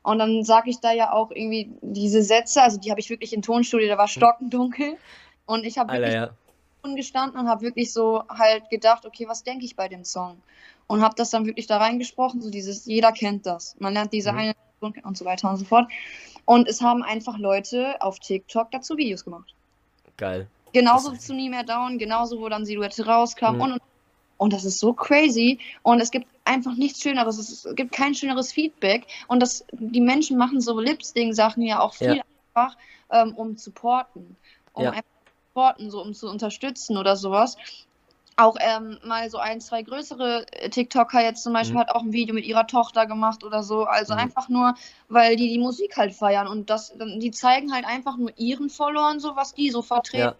Und 0.03 0.19
dann 0.19 0.43
sage 0.43 0.69
ich 0.69 0.79
da 0.79 0.91
ja 0.91 1.12
auch 1.12 1.31
irgendwie 1.31 1.71
diese 1.81 2.21
Sätze, 2.21 2.62
also 2.62 2.79
die 2.79 2.91
habe 2.91 2.99
ich 2.99 3.10
wirklich 3.10 3.33
in 3.33 3.41
Tonstudio, 3.41 3.88
da 3.88 3.97
war 3.97 4.07
stockendunkel. 4.07 4.97
Und 5.45 5.65
ich 5.65 5.77
habe 5.77 5.93
wirklich 5.93 6.13
ja. 6.13 6.29
Gestanden 6.95 7.39
und 7.39 7.47
habe 7.47 7.62
wirklich 7.62 7.91
so 7.91 8.23
halt 8.30 8.69
gedacht, 8.69 9.06
okay, 9.06 9.28
was 9.28 9.43
denke 9.43 9.65
ich 9.65 9.76
bei 9.76 9.88
dem 9.88 10.04
Song? 10.04 10.38
Und 10.88 11.02
habe 11.02 11.15
das 11.15 11.30
dann 11.30 11.45
wirklich 11.45 11.67
da 11.67 11.78
reingesprochen, 11.78 12.41
so 12.41 12.50
dieses, 12.50 12.86
jeder 12.86 13.12
kennt 13.12 13.45
das. 13.45 13.76
Man 13.80 13.93
lernt 13.93 14.13
diese 14.13 14.32
mhm. 14.32 14.38
eine 14.38 14.56
und 14.80 15.17
so 15.17 15.26
weiter 15.26 15.50
und 15.50 15.58
so 15.58 15.65
fort. 15.65 15.89
Und 16.45 16.67
es 16.67 16.82
haben 16.82 17.04
einfach 17.04 17.38
Leute 17.39 18.00
auf 18.00 18.19
TikTok 18.19 18.69
dazu 18.71 18.95
Videos 18.95 19.26
gemacht. 19.26 19.54
Geil. 20.17 20.47
Genauso 20.71 21.13
zu 21.13 21.34
Nie 21.34 21.50
mehr 21.50 21.63
Down, 21.63 21.97
genauso 21.97 22.39
wo 22.39 22.47
dann 22.47 22.65
Silhouette 22.65 23.06
rauskam 23.06 23.56
mhm. 23.56 23.62
und, 23.62 23.71
und 23.73 23.82
und 24.38 24.54
das 24.54 24.65
ist 24.65 24.80
so 24.80 24.93
crazy. 24.93 25.60
Und 25.84 26.00
es 26.00 26.12
gibt 26.12 26.28
einfach 26.45 26.76
nichts 26.76 27.02
Schöneres. 27.02 27.38
Es 27.39 27.76
gibt 27.76 27.91
kein 27.91 28.15
schöneres 28.15 28.52
Feedback. 28.52 29.08
Und 29.28 29.41
das, 29.41 29.65
die 29.71 30.02
Menschen 30.02 30.38
machen 30.38 30.62
so 30.62 30.80
Lip-Sync-Sachen 30.80 31.63
ja 31.63 31.80
auch 31.80 31.95
viel 31.95 32.17
ja. 32.17 32.23
einfach, 32.56 32.78
ähm, 33.10 33.34
um 33.36 33.58
zu 33.58 33.71
porten. 33.71 34.38
Um 34.73 34.84
ja. 34.84 34.91
einfach 34.91 35.16
zu 35.58 35.62
porten, 35.62 35.89
so 35.89 36.02
um 36.02 36.13
zu 36.13 36.30
unterstützen 36.30 36.98
oder 36.98 37.15
sowas. 37.15 37.58
Auch 38.39 38.56
ähm, 38.60 39.00
mal 39.04 39.30
so 39.32 39.39
ein, 39.39 39.60
zwei 39.62 39.82
größere 39.82 40.46
äh, 40.52 40.70
TikToker 40.70 41.24
jetzt 41.24 41.41
zum 41.41 41.54
Beispiel 41.54 41.76
mhm. 41.76 41.80
hat 41.80 41.89
auch 41.89 42.04
ein 42.04 42.13
Video 42.13 42.36
mit 42.36 42.46
ihrer 42.46 42.67
Tochter 42.67 43.08
gemacht 43.08 43.43
oder 43.43 43.63
so. 43.63 43.86
Also 43.86 44.13
mhm. 44.13 44.20
einfach 44.20 44.48
nur, 44.48 44.76
weil 45.10 45.36
die 45.36 45.50
die 45.50 45.58
Musik 45.58 45.98
halt 45.98 46.13
feiern. 46.13 46.48
Und 46.48 46.70
das, 46.70 46.93
die 46.96 47.32
zeigen 47.32 47.74
halt 47.74 47.86
einfach 47.86 48.15
nur 48.17 48.32
ihren 48.38 48.70
Followern 48.70 49.20
so, 49.20 49.36
was 49.36 49.56
die 49.56 49.72
so 49.72 49.82
vertreten. 49.82 50.20
Ja 50.20 50.36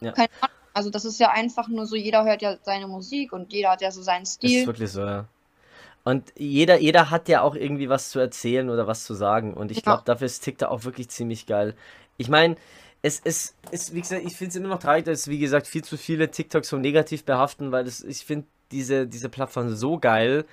ja. 0.00 0.12
Keine 0.12 0.28
Ahnung. 0.40 0.56
Also 0.72 0.90
das 0.90 1.04
ist 1.04 1.18
ja 1.18 1.30
einfach 1.30 1.68
nur 1.68 1.86
so, 1.86 1.96
jeder 1.96 2.24
hört 2.24 2.42
ja 2.42 2.56
seine 2.62 2.86
Musik 2.86 3.32
und 3.32 3.52
jeder 3.52 3.70
hat 3.70 3.80
ja 3.80 3.90
so 3.90 4.02
seinen 4.02 4.26
Stil. 4.26 4.50
Das 4.50 4.60
ist 4.60 4.66
wirklich 4.66 4.92
so, 4.92 5.00
ja. 5.00 5.24
Und 6.04 6.32
jeder, 6.36 6.78
jeder 6.78 7.10
hat 7.10 7.28
ja 7.28 7.40
auch 7.40 7.54
irgendwie 7.54 7.88
was 7.88 8.10
zu 8.10 8.18
erzählen 8.18 8.68
oder 8.68 8.86
was 8.86 9.04
zu 9.04 9.14
sagen. 9.14 9.54
Und 9.54 9.70
ich 9.70 9.78
ja. 9.78 9.82
glaube, 9.82 10.02
dafür 10.04 10.26
ist 10.26 10.40
TikTok 10.40 10.68
auch 10.68 10.84
wirklich 10.84 11.08
ziemlich 11.08 11.46
geil. 11.46 11.74
Ich 12.18 12.28
meine, 12.28 12.56
es 13.02 13.20
ist, 13.20 13.54
es, 13.70 13.94
wie 13.94 14.00
gesagt, 14.00 14.24
ich 14.24 14.36
finde 14.36 14.50
es 14.50 14.56
immer 14.56 14.68
noch 14.68 14.78
traurig, 14.78 15.04
dass, 15.04 15.28
wie 15.28 15.38
gesagt, 15.38 15.66
viel 15.66 15.84
zu 15.84 15.96
viele 15.96 16.30
TikToks 16.30 16.68
so 16.68 16.76
negativ 16.76 17.24
behaften, 17.24 17.72
weil 17.72 17.84
das, 17.84 18.02
ich 18.02 18.24
finde 18.24 18.46
diese, 18.72 19.06
diese 19.06 19.28
Plattform 19.28 19.74
so 19.74 19.98
geil. 19.98 20.44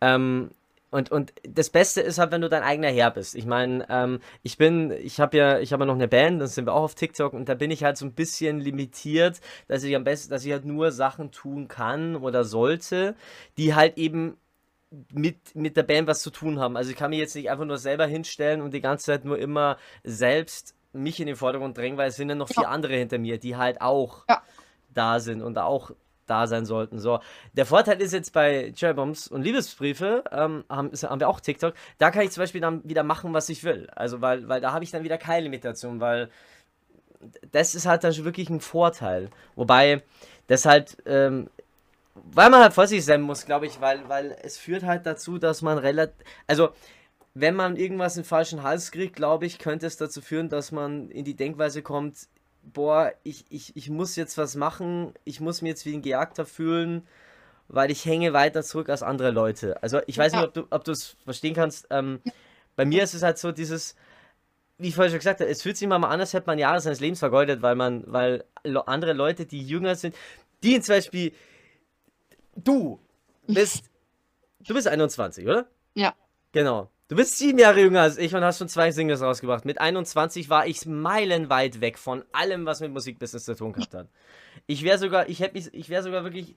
Ähm, 0.00 0.50
und, 0.90 1.10
und 1.10 1.34
das 1.42 1.68
Beste 1.68 2.00
ist 2.00 2.18
halt, 2.18 2.32
wenn 2.32 2.40
du 2.40 2.48
dein 2.48 2.62
eigener 2.62 2.88
Herr 2.88 3.10
bist. 3.10 3.34
Ich 3.34 3.44
meine, 3.44 3.86
ähm, 3.90 4.20
ich 4.42 4.56
bin, 4.56 4.90
ich 4.90 5.20
habe 5.20 5.36
ja, 5.36 5.58
ich 5.58 5.72
habe 5.72 5.82
ja 5.82 5.86
noch 5.86 5.94
eine 5.94 6.08
Band, 6.08 6.40
dann 6.40 6.48
sind 6.48 6.66
wir 6.66 6.72
auch 6.72 6.84
auf 6.84 6.94
TikTok 6.94 7.34
und 7.34 7.48
da 7.48 7.54
bin 7.54 7.70
ich 7.70 7.84
halt 7.84 7.98
so 7.98 8.06
ein 8.06 8.14
bisschen 8.14 8.58
limitiert, 8.60 9.40
dass 9.66 9.82
ich 9.82 9.94
am 9.94 10.04
besten, 10.04 10.30
dass 10.30 10.46
ich 10.46 10.52
halt 10.52 10.64
nur 10.64 10.90
Sachen 10.90 11.30
tun 11.30 11.68
kann 11.68 12.16
oder 12.16 12.44
sollte, 12.44 13.16
die 13.58 13.74
halt 13.74 13.98
eben 13.98 14.38
mit, 15.12 15.54
mit 15.54 15.76
der 15.76 15.82
Band 15.82 16.08
was 16.08 16.22
zu 16.22 16.30
tun 16.30 16.58
haben. 16.58 16.76
Also 16.76 16.90
ich 16.90 16.96
kann 16.96 17.10
mich 17.10 17.18
jetzt 17.18 17.34
nicht 17.34 17.50
einfach 17.50 17.66
nur 17.66 17.76
selber 17.76 18.06
hinstellen 18.06 18.62
und 18.62 18.72
die 18.72 18.80
ganze 18.80 19.06
Zeit 19.06 19.26
nur 19.26 19.38
immer 19.38 19.76
selbst 20.04 20.74
mich 20.92 21.20
in 21.20 21.26
den 21.26 21.36
Vordergrund 21.36 21.76
drängen, 21.76 21.98
weil 21.98 22.08
es 22.08 22.16
sind 22.16 22.28
ja 22.28 22.34
noch 22.34 22.48
vier 22.48 22.64
ja. 22.64 22.68
andere 22.68 22.94
hinter 22.94 23.18
mir, 23.18 23.38
die 23.38 23.56
halt 23.56 23.80
auch 23.80 24.24
ja. 24.28 24.42
da 24.94 25.20
sind 25.20 25.42
und 25.42 25.58
auch 25.58 25.92
da 26.28 26.46
sein 26.46 26.64
sollten. 26.64 26.98
So, 26.98 27.20
der 27.54 27.66
Vorteil 27.66 28.00
ist 28.00 28.12
jetzt 28.12 28.32
bei 28.32 28.72
Cherrybombs 28.74 29.28
und 29.28 29.42
Liebesbriefe, 29.42 30.24
ähm, 30.30 30.64
haben, 30.68 30.90
haben, 30.92 31.20
wir 31.20 31.28
auch 31.28 31.40
TikTok, 31.40 31.74
da 31.98 32.10
kann 32.10 32.22
ich 32.22 32.30
zum 32.30 32.42
Beispiel 32.42 32.60
dann 32.60 32.86
wieder 32.88 33.02
machen, 33.02 33.32
was 33.34 33.48
ich 33.48 33.64
will. 33.64 33.88
Also, 33.94 34.20
weil, 34.20 34.48
weil 34.48 34.60
da 34.60 34.72
habe 34.72 34.84
ich 34.84 34.90
dann 34.90 35.04
wieder 35.04 35.18
keine 35.18 35.44
Limitation, 35.44 36.00
weil 36.00 36.30
das 37.50 37.74
ist 37.74 37.86
halt 37.86 38.04
dann 38.04 38.14
schon 38.14 38.24
wirklich 38.24 38.48
ein 38.50 38.60
Vorteil. 38.60 39.30
Wobei, 39.56 40.02
das 40.46 40.66
halt, 40.66 40.98
ähm, 41.06 41.50
weil 42.14 42.50
man 42.50 42.60
halt 42.60 42.72
vorsichtig 42.72 43.04
sein 43.04 43.22
muss, 43.22 43.46
glaube 43.46 43.66
ich, 43.66 43.80
weil, 43.80 44.08
weil 44.08 44.36
es 44.42 44.58
führt 44.58 44.84
halt 44.84 45.06
dazu, 45.06 45.38
dass 45.38 45.62
man 45.62 45.78
relativ, 45.78 46.14
also, 46.46 46.70
wenn 47.40 47.54
man 47.54 47.76
irgendwas 47.76 48.16
in 48.16 48.22
den 48.22 48.28
falschen 48.28 48.62
Hals 48.62 48.90
kriegt, 48.90 49.14
glaube 49.14 49.46
ich, 49.46 49.58
könnte 49.58 49.86
es 49.86 49.96
dazu 49.96 50.20
führen, 50.20 50.48
dass 50.48 50.72
man 50.72 51.08
in 51.10 51.24
die 51.24 51.36
Denkweise 51.36 51.82
kommt, 51.82 52.28
boah, 52.62 53.12
ich, 53.22 53.44
ich, 53.48 53.76
ich 53.76 53.90
muss 53.90 54.16
jetzt 54.16 54.36
was 54.38 54.56
machen, 54.56 55.14
ich 55.24 55.40
muss 55.40 55.62
mich 55.62 55.70
jetzt 55.70 55.86
wie 55.86 55.94
ein 55.94 56.02
Gejagter 56.02 56.44
fühlen, 56.44 57.06
weil 57.68 57.90
ich 57.90 58.04
hänge 58.04 58.32
weiter 58.32 58.62
zurück 58.62 58.88
als 58.88 59.02
andere 59.02 59.30
Leute. 59.30 59.80
Also 59.82 60.00
ich 60.06 60.18
weiß 60.18 60.32
ja. 60.32 60.46
nicht, 60.46 60.58
ob 60.70 60.84
du 60.84 60.92
es 60.92 61.16
verstehen 61.24 61.54
kannst. 61.54 61.86
Ähm, 61.90 62.20
bei 62.76 62.84
mir 62.84 63.04
ist 63.04 63.14
es 63.14 63.22
halt 63.22 63.38
so 63.38 63.52
dieses, 63.52 63.94
wie 64.78 64.88
ich 64.88 64.94
vorhin 64.94 65.12
schon 65.12 65.20
gesagt 65.20 65.40
habe, 65.40 65.50
es 65.50 65.62
fühlt 65.62 65.76
sich 65.76 65.84
immer 65.84 65.98
mal 65.98 66.08
an, 66.08 66.20
als 66.20 66.32
hätte 66.32 66.46
man 66.46 66.58
Jahre 66.58 66.80
seines 66.80 67.00
Lebens 67.00 67.20
vergeudet, 67.20 67.62
weil 67.62 67.76
man, 67.76 68.02
weil 68.06 68.44
andere 68.86 69.12
Leute, 69.12 69.46
die 69.46 69.62
jünger 69.62 69.94
sind, 69.94 70.16
die 70.64 70.80
zum 70.80 70.96
Beispiel, 70.96 71.32
du 72.56 72.98
bist, 73.46 73.84
du 74.60 74.74
bist 74.74 74.88
21, 74.88 75.46
oder? 75.46 75.68
Ja. 75.94 76.14
Genau. 76.52 76.90
Du 77.08 77.16
bist 77.16 77.38
sieben 77.38 77.58
Jahre 77.58 77.80
jünger 77.80 78.02
als 78.02 78.18
ich 78.18 78.34
und 78.34 78.44
hast 78.44 78.58
schon 78.58 78.68
zwei 78.68 78.90
Singles 78.90 79.22
rausgebracht. 79.22 79.64
Mit 79.64 79.80
21 79.80 80.50
war 80.50 80.66
ich 80.66 80.84
meilenweit 80.84 81.80
weg 81.80 81.98
von 81.98 82.22
allem, 82.32 82.66
was 82.66 82.80
mit 82.80 82.92
Musikbusiness 82.92 83.46
zu 83.46 83.54
tun 83.56 83.72
gehabt 83.72 83.94
hat. 83.94 84.08
Ich 84.66 84.82
wäre 84.82 84.98
sogar, 84.98 85.26
ich 85.26 85.40
hätte 85.40 85.54
mich, 85.54 85.72
ich 85.72 85.88
wäre 85.88 86.02
sogar 86.02 86.22
wirklich, 86.24 86.54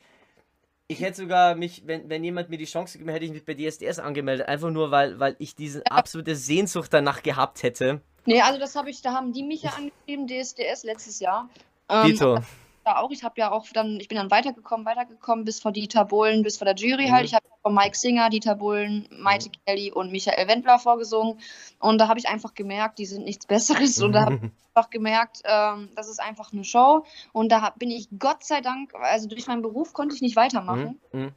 ich 0.89 0.99
hätte 0.99 1.21
sogar 1.21 1.55
mich, 1.55 1.83
wenn, 1.85 2.09
wenn 2.09 2.21
jemand 2.21 2.49
mir 2.49 2.57
die 2.57 2.65
Chance 2.65 2.97
gegeben 2.97 3.13
hätte, 3.13 3.23
ich 3.23 3.31
mich 3.31 3.45
bei 3.45 3.53
DSDS 3.53 3.99
angemeldet. 3.99 4.49
Einfach 4.49 4.71
nur, 4.71 4.91
weil, 4.91 5.21
weil 5.21 5.37
ich 5.39 5.55
diese 5.55 5.89
absolute 5.89 6.35
Sehnsucht 6.35 6.93
danach 6.93 7.23
gehabt 7.23 7.63
hätte. 7.63 8.01
Nee, 8.25 8.41
also 8.41 8.59
das 8.59 8.75
habe 8.75 8.89
ich, 8.89 9.01
da 9.01 9.13
haben 9.13 9.31
die 9.31 9.43
mich 9.43 9.63
ja 9.63 9.69
angeschrieben, 9.69 10.27
DSDS 10.27 10.83
letztes 10.83 11.21
Jahr. 11.21 11.49
Ähm, 11.87 12.07
Dito 12.07 12.39
da 12.83 12.97
auch. 12.97 13.11
Ich 13.11 13.23
habe 13.23 13.35
ja 13.37 13.51
auch 13.51 13.67
dann, 13.73 13.99
ich 13.99 14.07
bin 14.07 14.17
dann 14.17 14.31
weitergekommen, 14.31 14.85
weitergekommen 14.85 15.45
bis 15.45 15.59
vor 15.59 15.71
Dieter 15.71 16.05
Bohlen, 16.05 16.43
bis 16.43 16.57
vor 16.57 16.65
der 16.65 16.75
Jury 16.75 17.07
mhm. 17.07 17.11
halt. 17.11 17.25
Ich 17.25 17.33
habe 17.33 17.40
von 17.61 17.75
Mike 17.75 17.97
Singer, 17.97 18.29
Dieter 18.29 18.55
Bohlen, 18.55 19.07
Maite 19.11 19.49
mhm. 19.49 19.65
Kelly 19.65 19.91
und 19.91 20.11
Michael 20.11 20.47
Wendler 20.47 20.79
vorgesungen. 20.79 21.39
Und 21.79 21.99
da 21.99 22.07
habe 22.07 22.19
ich 22.19 22.27
einfach 22.27 22.53
gemerkt, 22.53 22.99
die 22.99 23.05
sind 23.05 23.25
nichts 23.25 23.45
Besseres. 23.45 24.01
Und 24.01 24.13
da 24.13 24.25
habe 24.25 24.35
ich 24.35 24.51
einfach 24.73 24.89
gemerkt, 24.89 25.41
ähm, 25.45 25.89
das 25.95 26.09
ist 26.09 26.19
einfach 26.19 26.51
eine 26.51 26.63
Show. 26.63 27.05
Und 27.33 27.51
da 27.51 27.73
bin 27.77 27.91
ich 27.91 28.09
Gott 28.17 28.43
sei 28.43 28.61
Dank, 28.61 28.93
also 28.95 29.27
durch 29.27 29.47
meinen 29.47 29.61
Beruf 29.61 29.93
konnte 29.93 30.15
ich 30.15 30.21
nicht 30.21 30.35
weitermachen. 30.35 30.99
Mhm. 31.11 31.19
mhm. 31.19 31.31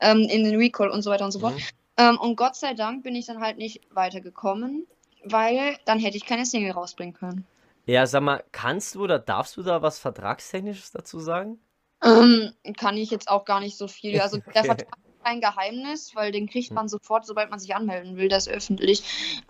Ähm, 0.00 0.20
in 0.20 0.44
den 0.44 0.56
Recall 0.56 0.88
und 0.88 1.02
so 1.02 1.10
weiter 1.10 1.26
und 1.26 1.32
so 1.32 1.40
fort. 1.40 1.54
Mhm. 1.54 1.60
Ähm, 1.98 2.18
und 2.18 2.36
Gott 2.36 2.56
sei 2.56 2.72
Dank 2.72 3.02
bin 3.02 3.14
ich 3.14 3.26
dann 3.26 3.40
halt 3.40 3.58
nicht 3.58 3.82
weitergekommen, 3.90 4.86
weil 5.24 5.76
dann 5.84 5.98
hätte 5.98 6.16
ich 6.16 6.24
keine 6.24 6.46
Single 6.46 6.70
rausbringen 6.70 7.12
können. 7.12 7.44
Ja, 7.84 8.06
sag 8.06 8.22
mal, 8.22 8.42
kannst 8.50 8.94
du 8.94 9.02
oder 9.02 9.18
darfst 9.18 9.58
du 9.58 9.62
da 9.62 9.82
was 9.82 9.98
Vertragstechnisches 9.98 10.90
dazu 10.90 11.20
sagen? 11.20 11.58
Ähm, 12.02 12.52
kann 12.78 12.96
ich 12.96 13.10
jetzt 13.10 13.28
auch 13.28 13.44
gar 13.44 13.60
nicht 13.60 13.76
so 13.76 13.88
viel. 13.88 14.20
Also 14.20 14.38
der 14.54 14.64
Vertrag 14.64 14.96
kein 15.28 15.40
Geheimnis, 15.40 16.14
weil 16.14 16.32
den 16.32 16.48
kriegt 16.48 16.68
hm. 16.68 16.74
man 16.74 16.88
sofort, 16.88 17.26
sobald 17.26 17.50
man 17.50 17.58
sich 17.58 17.74
anmelden 17.74 18.16
will, 18.16 18.28
das 18.28 18.46
ist 18.46 18.52
öffentlich. 18.54 19.02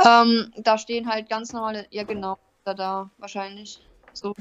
Ähm, 0.04 0.52
da 0.56 0.76
stehen 0.76 1.08
halt 1.08 1.28
ganz 1.28 1.52
normale, 1.52 1.86
ja 1.90 2.02
genau, 2.02 2.38
da, 2.64 2.74
da 2.74 3.10
wahrscheinlich. 3.18 3.80
So. 4.12 4.34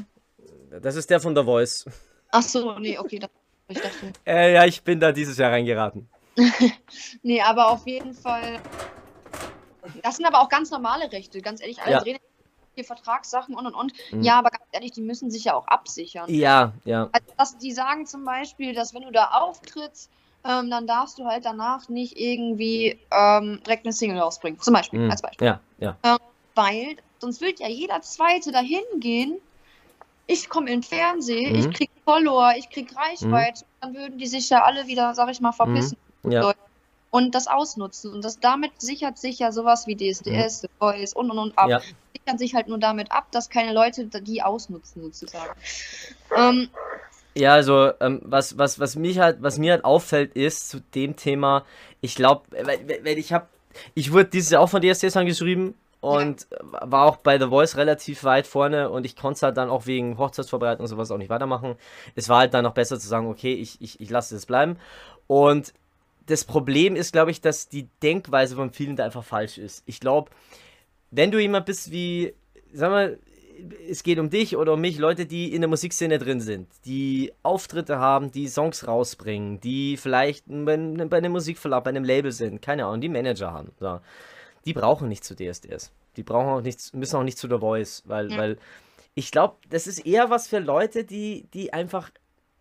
Das 0.81 0.95
ist 0.95 1.09
der 1.09 1.19
von 1.19 1.35
The 1.35 1.43
Voice. 1.43 1.85
Ach 2.31 2.41
so, 2.41 2.79
nee, 2.79 2.97
okay, 2.97 3.19
das, 3.19 3.29
ich 3.67 3.77
dachte. 3.77 4.13
Äh, 4.25 4.53
ja, 4.53 4.65
ich 4.65 4.81
bin 4.81 4.99
da 4.99 5.11
dieses 5.11 5.37
Jahr 5.37 5.51
reingeraten. 5.51 6.09
nee, 7.21 7.41
aber 7.41 7.69
auf 7.69 7.85
jeden 7.85 8.13
Fall. 8.13 8.59
Das 10.03 10.17
sind 10.17 10.25
aber 10.25 10.41
auch 10.41 10.49
ganz 10.49 10.71
normale 10.71 11.11
Rechte, 11.11 11.41
ganz 11.41 11.61
ehrlich. 11.61 11.81
Alle 11.81 11.91
ja. 11.93 12.01
drehen 12.01 12.17
Vertragssachen 12.83 13.55
und 13.55 13.65
und 13.65 13.73
und. 13.73 13.93
Mhm. 14.11 14.21
Ja, 14.21 14.37
aber 14.37 14.51
ganz 14.51 14.65
ehrlich, 14.71 14.91
die 14.91 15.01
müssen 15.01 15.31
sich 15.31 15.45
ja 15.45 15.55
auch 15.55 15.67
absichern. 15.67 16.31
Ja, 16.31 16.73
ja. 16.85 17.09
Also, 17.11 17.25
dass 17.35 17.57
die 17.57 17.71
sagen 17.71 18.05
zum 18.05 18.23
Beispiel, 18.23 18.75
dass 18.75 18.93
wenn 18.93 19.01
du 19.01 19.11
da 19.11 19.31
auftrittst, 19.31 20.11
ähm, 20.47 20.69
dann 20.69 20.87
darfst 20.87 21.19
du 21.19 21.25
halt 21.25 21.45
danach 21.45 21.89
nicht 21.89 22.17
irgendwie 22.17 22.99
ähm, 23.11 23.61
direkt 23.65 23.85
eine 23.85 23.93
Single 23.93 24.19
rausbringen. 24.19 24.59
Zum 24.59 24.73
Beispiel, 24.73 24.99
mhm. 24.99 25.11
als 25.11 25.21
Beispiel. 25.21 25.47
Ja, 25.47 25.59
ja. 25.79 25.97
Ähm, 26.03 26.17
weil 26.55 26.95
sonst 27.19 27.41
will 27.41 27.53
ja 27.59 27.67
jeder 27.67 28.01
Zweite 28.01 28.51
dahin 28.51 28.83
gehen 28.99 29.37
ich 30.27 30.49
komme 30.49 30.69
in 30.69 30.81
den 30.81 30.83
Fernsehen, 30.83 31.53
mhm. 31.53 31.59
ich 31.59 31.71
krieg 31.73 31.89
Follower, 32.05 32.53
ich 32.57 32.69
krieg 32.69 32.93
Reichweite, 32.95 33.63
mhm. 33.63 33.67
dann 33.81 33.95
würden 33.95 34.17
die 34.19 34.27
sich 34.27 34.49
ja 34.49 34.63
alle 34.63 34.87
wieder, 34.87 35.15
sag 35.15 35.29
ich 35.29 35.41
mal, 35.41 35.53
verpissen. 35.53 35.97
Mhm. 36.23 36.31
Ja. 36.31 36.53
Und 37.09 37.33
das 37.33 37.47
ausnutzen. 37.47 38.13
Und 38.13 38.25
das 38.25 38.39
damit 38.39 38.81
sichert 38.81 39.17
sich 39.17 39.39
ja 39.39 39.53
sowas 39.53 39.87
wie 39.87 39.95
DSDS, 39.95 40.61
The 40.61 40.69
Voice 40.77 41.13
und 41.13 41.31
und 41.31 41.39
und 41.39 41.57
ab. 41.57 41.69
Ja. 41.69 41.79
Sichern 41.79 42.37
sich 42.37 42.53
halt 42.53 42.67
nur 42.67 42.77
damit 42.77 43.11
ab, 43.13 43.27
dass 43.31 43.49
keine 43.49 43.73
Leute 43.73 44.05
die 44.05 44.43
ausnutzen, 44.43 45.01
sozusagen. 45.01 45.57
Ähm, 46.35 46.69
ja, 47.37 47.53
also 47.53 47.91
ähm, 47.99 48.21
was, 48.23 48.57
was, 48.57 48.79
was 48.79 48.95
mich 48.95 49.19
halt, 49.19 49.41
was 49.41 49.57
mir 49.57 49.73
halt 49.73 49.85
auffällt, 49.85 50.33
ist 50.33 50.69
zu 50.69 50.79
dem 50.95 51.15
Thema, 51.15 51.65
ich 52.01 52.15
glaube, 52.15 52.43
weil, 52.51 52.79
weil 53.03 53.17
ich 53.17 53.33
habe, 53.33 53.47
ich 53.93 54.11
wurde 54.11 54.25
dieses 54.25 54.51
Jahr 54.51 54.61
auch 54.61 54.69
von 54.69 54.81
DSDS 54.81 55.15
angeschrieben 55.17 55.75
und 55.99 56.47
ja. 56.51 56.91
war 56.91 57.05
auch 57.05 57.17
bei 57.17 57.39
The 57.39 57.47
Voice 57.47 57.77
relativ 57.77 58.23
weit 58.23 58.47
vorne 58.47 58.89
und 58.89 59.05
ich 59.05 59.15
konnte 59.15 59.41
halt 59.41 59.57
dann 59.57 59.69
auch 59.69 59.85
wegen 59.85 60.17
Hochzeitsvorbereitung 60.17 60.83
und 60.83 60.89
sowas 60.89 61.11
auch 61.11 61.17
nicht 61.17 61.29
weitermachen. 61.29 61.75
Es 62.15 62.29
war 62.29 62.39
halt 62.39 62.53
dann 62.53 62.63
noch 62.63 62.73
besser 62.73 62.99
zu 62.99 63.07
sagen, 63.07 63.27
okay, 63.27 63.53
ich, 63.53 63.81
ich, 63.81 63.99
ich 63.99 64.09
lasse 64.09 64.35
es 64.35 64.45
bleiben. 64.45 64.77
Und 65.27 65.73
das 66.25 66.43
Problem 66.43 66.95
ist, 66.95 67.13
glaube 67.13 67.31
ich, 67.31 67.41
dass 67.41 67.69
die 67.69 67.87
Denkweise 68.03 68.55
von 68.55 68.71
vielen 68.71 68.95
da 68.95 69.05
einfach 69.05 69.23
falsch 69.23 69.57
ist. 69.57 69.83
Ich 69.85 69.99
glaube, 69.99 70.31
wenn 71.11 71.31
du 71.31 71.39
jemand 71.39 71.65
bist 71.65 71.91
wie, 71.91 72.33
sag 72.73 72.91
mal, 72.91 73.19
es 73.89 74.03
geht 74.03 74.19
um 74.19 74.29
dich 74.29 74.55
oder 74.57 74.73
um 74.73 74.81
mich, 74.81 74.97
Leute, 74.97 75.25
die 75.25 75.53
in 75.53 75.61
der 75.61 75.69
Musikszene 75.69 76.19
drin 76.19 76.39
sind, 76.39 76.67
die 76.85 77.33
Auftritte 77.43 77.99
haben, 77.99 78.31
die 78.31 78.47
Songs 78.47 78.87
rausbringen, 78.87 79.59
die 79.59 79.97
vielleicht 79.97 80.45
bei, 80.47 80.77
bei 80.77 81.17
einem 81.17 81.31
Musikverlag, 81.31 81.83
bei 81.83 81.89
einem 81.89 82.03
Label 82.03 82.31
sind, 82.31 82.61
keine 82.61 82.85
Ahnung, 82.85 83.01
die 83.01 83.09
Manager 83.09 83.51
haben. 83.51 83.71
So. 83.79 83.99
Die 84.65 84.73
brauchen 84.73 85.07
nicht 85.07 85.23
zu 85.23 85.35
DSDS. 85.35 85.91
Die 86.17 86.23
brauchen 86.23 86.47
auch 86.47 86.61
nicht, 86.61 86.93
müssen 86.93 87.15
auch 87.15 87.23
nicht 87.23 87.37
zu 87.37 87.47
The 87.47 87.59
Voice, 87.59 88.03
weil, 88.05 88.31
ja. 88.31 88.37
weil 88.37 88.57
ich 89.13 89.31
glaube, 89.31 89.57
das 89.69 89.87
ist 89.87 90.05
eher 90.05 90.29
was 90.29 90.47
für 90.47 90.59
Leute, 90.59 91.03
die, 91.03 91.47
die 91.53 91.73
einfach 91.73 92.11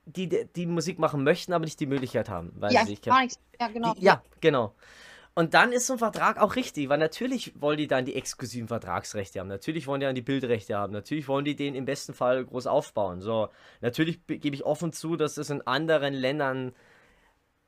die, 0.06 0.28
die 0.28 0.66
Musik 0.66 0.98
machen 0.98 1.24
möchten, 1.24 1.52
aber 1.52 1.64
nicht 1.64 1.80
die 1.80 1.86
Möglichkeit 1.86 2.28
haben. 2.28 2.52
Weil 2.56 2.72
ja, 2.72 2.84
sie, 2.84 2.96
gar 2.96 3.22
nichts. 3.22 3.40
Ja, 3.60 3.68
genau. 3.68 3.94
Die, 3.94 4.04
ja, 4.04 4.22
genau. 4.40 4.74
Und 5.38 5.52
dann 5.52 5.70
ist 5.72 5.86
so 5.86 5.92
ein 5.92 5.98
Vertrag 5.98 6.40
auch 6.40 6.56
richtig, 6.56 6.88
weil 6.88 6.96
natürlich 6.96 7.60
wollen 7.60 7.76
die 7.76 7.86
dann 7.86 8.06
die 8.06 8.14
exklusiven 8.14 8.68
Vertragsrechte 8.68 9.38
haben. 9.38 9.48
Natürlich 9.48 9.86
wollen 9.86 10.00
die 10.00 10.06
dann 10.06 10.14
die 10.14 10.22
Bildrechte 10.22 10.74
haben. 10.74 10.94
Natürlich 10.94 11.28
wollen 11.28 11.44
die 11.44 11.54
den 11.54 11.74
im 11.74 11.84
besten 11.84 12.14
Fall 12.14 12.42
groß 12.46 12.66
aufbauen. 12.66 13.20
So, 13.20 13.50
natürlich 13.82 14.18
gebe 14.26 14.56
ich 14.56 14.64
offen 14.64 14.94
zu, 14.94 15.14
dass 15.16 15.36
es 15.36 15.50
in 15.50 15.60
anderen 15.66 16.14
Ländern 16.14 16.72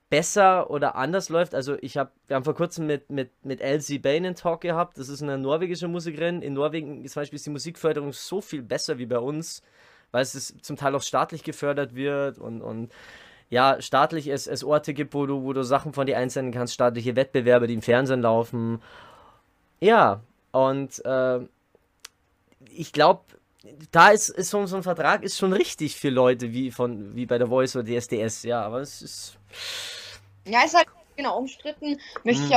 besser 0.09 0.70
oder 0.70 0.94
anders 0.96 1.28
läuft. 1.28 1.54
Also 1.54 1.76
ich 1.83 1.98
habe, 1.98 2.11
wir 2.26 2.37
haben 2.37 2.44
vor 2.44 2.54
kurzem 2.54 2.87
mit, 2.87 3.11
mit, 3.11 3.33
mit 3.44 3.61
Elsie 3.61 3.98
Bain 3.98 4.24
einen 4.24 4.35
Talk 4.35 4.62
gehabt. 4.62 4.96
Das 4.96 5.11
ist 5.11 5.22
eine 5.22 5.37
norwegische 5.37 5.88
Musikerin. 5.88 6.40
In 6.40 6.54
Norwegen 6.54 7.07
zum 7.07 7.20
Beispiel 7.20 7.37
ist 7.37 7.44
die 7.44 7.50
Musikförderung 7.50 8.14
so 8.14 8.40
viel 8.40 8.62
besser 8.62 8.96
wie 8.96 9.04
bei 9.04 9.18
uns, 9.18 9.62
weil 10.11 10.22
es 10.22 10.54
zum 10.62 10.76
Teil 10.76 10.94
auch 10.94 11.02
staatlich 11.02 11.42
gefördert 11.44 11.94
wird 11.94 12.38
und, 12.38 12.62
und 12.62 12.94
ja, 13.51 13.81
staatlich 13.81 14.29
es, 14.29 14.47
es 14.47 14.63
Orte 14.63 14.95
gibt, 14.95 15.15
wo 15.15 15.27
du, 15.27 15.43
wo 15.43 15.53
du 15.53 15.63
Sachen 15.63 15.93
von 15.93 16.07
dir 16.07 16.19
einsenden 16.19 16.53
kannst, 16.53 16.75
staatliche 16.75 17.17
Wettbewerbe, 17.17 17.67
die 17.67 17.75
im 17.75 17.83
Fernsehen 17.83 18.23
laufen. 18.23 18.83
Ja, 19.81 20.21
und 20.53 21.05
äh, 21.05 21.41
ich 22.75 22.93
glaube, 22.93 23.23
da 23.91 24.09
ist, 24.09 24.29
ist 24.29 24.51
so, 24.51 24.65
so, 24.67 24.77
ein 24.77 24.83
Vertrag 24.83 25.23
ist 25.23 25.39
schon 25.39 25.53
richtig 25.53 25.97
für 25.97 26.11
Leute 26.11 26.53
wie 26.53 26.71
von 26.71 27.15
wie 27.15 27.27
bei 27.27 27.39
der 27.39 27.49
Voice 27.49 27.77
oder 27.77 27.85
DSDS, 27.85 28.45
ja, 28.45 28.63
aber 28.63 28.81
es 28.81 29.03
ist. 29.03 29.39
Ja, 30.45 30.65
ist 30.65 30.77
halt 30.77 30.89
genau 31.17 31.39
umstritten. 31.39 31.99
Möchte 32.25 32.43
hm. 32.43 32.51
ich 32.51 32.57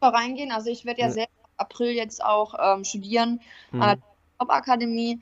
auch 0.00 0.12
reingehen. 0.12 0.52
Also 0.52 0.70
ich 0.70 0.84
werde 0.84 1.00
ja 1.00 1.06
hm. 1.06 1.14
sehr 1.14 1.28
April 1.56 1.92
jetzt 1.92 2.22
auch 2.24 2.54
ähm, 2.58 2.84
studieren 2.84 3.40
hm. 3.70 3.82
an 3.82 3.88
der 3.88 3.98
Top-Akademie 4.38 5.20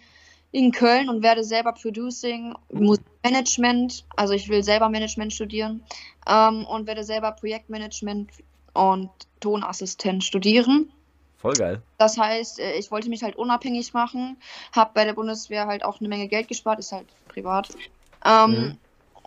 in 0.52 0.72
Köln 0.72 1.08
und 1.08 1.22
werde 1.22 1.44
selber 1.44 1.72
Producing, 1.72 2.54
Musikmanagement, 2.72 4.04
also 4.16 4.32
ich 4.32 4.48
will 4.48 4.62
selber 4.62 4.88
Management 4.88 5.32
studieren 5.32 5.82
ähm, 6.26 6.64
und 6.66 6.86
werde 6.86 7.04
selber 7.04 7.32
Projektmanagement 7.32 8.30
und 8.72 9.10
Tonassistent 9.40 10.24
studieren. 10.24 10.90
Voll 11.36 11.54
geil. 11.54 11.82
Das 11.98 12.18
heißt, 12.18 12.58
äh, 12.58 12.78
ich 12.78 12.90
wollte 12.90 13.08
mich 13.08 13.22
halt 13.22 13.36
unabhängig 13.36 13.92
machen, 13.92 14.36
habe 14.72 14.90
bei 14.94 15.04
der 15.04 15.12
Bundeswehr 15.12 15.66
halt 15.66 15.84
auch 15.84 16.00
eine 16.00 16.08
Menge 16.08 16.28
Geld 16.28 16.48
gespart, 16.48 16.78
ist 16.78 16.92
halt 16.92 17.06
privat. 17.28 17.68
Ähm, 18.24 18.50
mhm. 18.50 18.78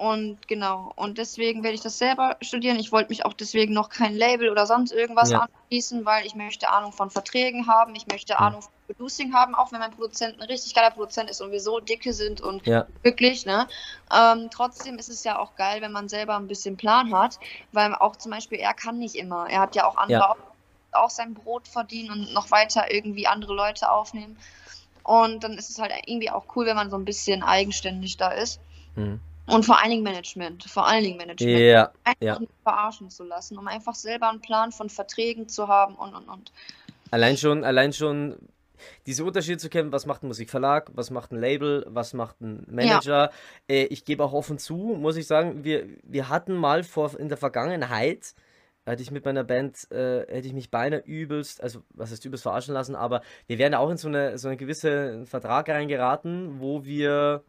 Und 0.02 0.48
genau, 0.48 0.92
und 0.96 1.20
deswegen 1.20 1.62
werde 1.62 1.76
ich 1.76 1.82
das 1.82 2.00
selber 2.00 2.36
studieren. 2.42 2.80
Ich 2.80 2.92
wollte 2.92 3.10
mich 3.10 3.24
auch 3.24 3.34
deswegen 3.34 3.76
noch 3.76 3.90
kein 3.90 4.16
Label 4.16 4.50
oder 4.50 4.66
sonst 4.66 4.92
irgendwas 4.92 5.30
ja. 5.30 5.42
anschließen, 5.42 6.04
weil 6.06 6.26
ich 6.26 6.34
möchte 6.34 6.70
Ahnung 6.72 6.92
von 6.92 7.12
Verträgen 7.12 7.68
haben, 7.68 7.94
ich 7.94 8.08
möchte. 8.08 8.40
Ahnung 8.40 8.64
von 8.64 8.72
Producing 8.88 9.36
haben, 9.36 9.54
auch 9.54 9.72
wenn 9.72 9.80
mein 9.80 9.92
Produzent 9.92 10.42
ein 10.42 10.48
richtig 10.48 10.74
geiler 10.74 10.90
Produzent 10.90 11.30
ist 11.30 11.40
und 11.40 11.52
wir 11.52 11.60
so 11.60 11.80
dicke 11.80 12.14
sind 12.14 12.42
und 12.42 12.66
ja. 12.66 12.88
wirklich, 13.04 13.46
ne? 13.46 13.68
Ähm, 14.12 14.50
trotzdem 14.52 14.98
ist 14.98 15.10
es 15.10 15.24
ja 15.24 15.38
auch 15.38 15.56
geil, 15.56 15.84
wenn 15.84 15.92
man 15.92 16.10
selber 16.10 16.36
ein 16.36 16.48
bisschen 16.48 16.78
Plan 16.78 17.16
hat, 17.16 17.38
weil 17.72 17.94
auch 17.94 18.16
zum 18.16 18.32
Beispiel 18.32 18.58
er 18.58 18.74
kann 18.74 18.98
nicht 18.98 19.14
immer. 19.14 19.52
Er 19.52 19.60
hat 19.60 19.76
ja 19.76 19.86
auch 19.86 19.98
andere 19.98 20.20
ja. 20.20 20.36
auch 20.94 21.12
sein 21.12 21.36
Brot 21.36 21.68
verdienen 21.68 22.10
und 22.10 22.34
noch 22.34 22.50
weiter 22.50 22.92
irgendwie 22.92 23.28
andere 23.28 23.54
Leute 23.54 23.92
aufnehmen. 23.92 24.36
Und 25.04 25.44
dann 25.44 25.60
ist 25.60 25.70
es 25.70 25.78
halt 25.78 25.94
irgendwie 26.08 26.32
auch 26.32 26.46
cool, 26.56 26.66
wenn 26.66 26.76
man 26.76 26.90
so 26.90 26.98
ein 26.98 27.06
bisschen 27.06 27.44
eigenständig 27.44 28.18
da 28.18 28.32
ist. 28.32 28.60
Mhm. 28.96 29.20
Und 29.52 29.66
vor 29.66 29.80
allen 29.80 29.92
Dingen 29.92 30.04
Management. 30.04 30.64
Vor 30.64 30.88
allen 30.88 31.04
Dingen 31.04 31.18
Management. 31.18 31.60
Ja. 31.60 31.92
Einfach 32.04 32.22
ja. 32.22 32.40
nicht 32.40 32.52
verarschen 32.64 33.10
zu 33.10 33.24
lassen, 33.24 33.58
um 33.58 33.68
einfach 33.68 33.96
selber 33.96 34.30
einen 34.30 34.42
Plan 34.42 34.72
von 34.72 34.90
Verträgen 34.90 35.48
zu 35.48 35.68
haben 35.68 35.96
und 35.96 36.14
und 36.16 36.28
und. 36.30 36.52
Allein 37.12 37.36
schon, 37.36 37.64
allein 37.64 37.92
schon 37.92 38.38
diese 39.06 39.26
Unterschiede 39.26 39.58
zu 39.58 39.70
kennen, 39.70 39.92
was 39.92 40.06
macht 40.06 40.24
ein 40.24 40.28
Musikverlag, 40.28 40.92
was 40.94 41.12
macht 41.12 41.32
ein 41.32 41.40
Label, 41.40 41.86
was 41.88 42.14
macht 42.14 42.42
ein 42.42 42.66
Manager. 42.70 43.30
Ja. 43.30 43.32
Äh, 43.68 43.84
ich 43.86 44.06
gebe 44.06 44.24
auch 44.24 44.34
offen 44.34 44.58
zu, 44.58 44.76
muss 44.76 45.18
ich 45.18 45.28
sagen, 45.28 45.64
wir, 45.64 45.88
wir 46.04 46.30
hatten 46.30 46.56
mal 46.56 46.84
vor 46.84 47.18
in 47.20 47.30
der 47.30 47.38
Vergangenheit, 47.38 48.34
hätte 48.86 49.04
ich 49.04 49.12
mit 49.12 49.26
meiner 49.26 49.44
Band, 49.44 49.92
äh, 49.92 50.26
hätte 50.28 50.48
ich 50.48 50.54
mich 50.54 50.72
beinahe 50.72 51.02
übelst, 51.02 51.62
also 51.62 51.82
was 51.92 52.12
heißt 52.12 52.26
übelst 52.26 52.44
verarschen 52.44 52.74
lassen, 52.74 52.96
aber 52.96 53.22
wir 53.48 53.58
wären 53.58 53.76
auch 53.76 53.90
in 53.90 53.98
so 53.98 54.08
eine, 54.08 54.38
so 54.38 54.48
eine 54.48 54.58
gewisse 54.58 55.26
Vertrag 55.26 55.70
reingeraten, 55.70 56.60
wo 56.60 56.84
wir 56.84 57.44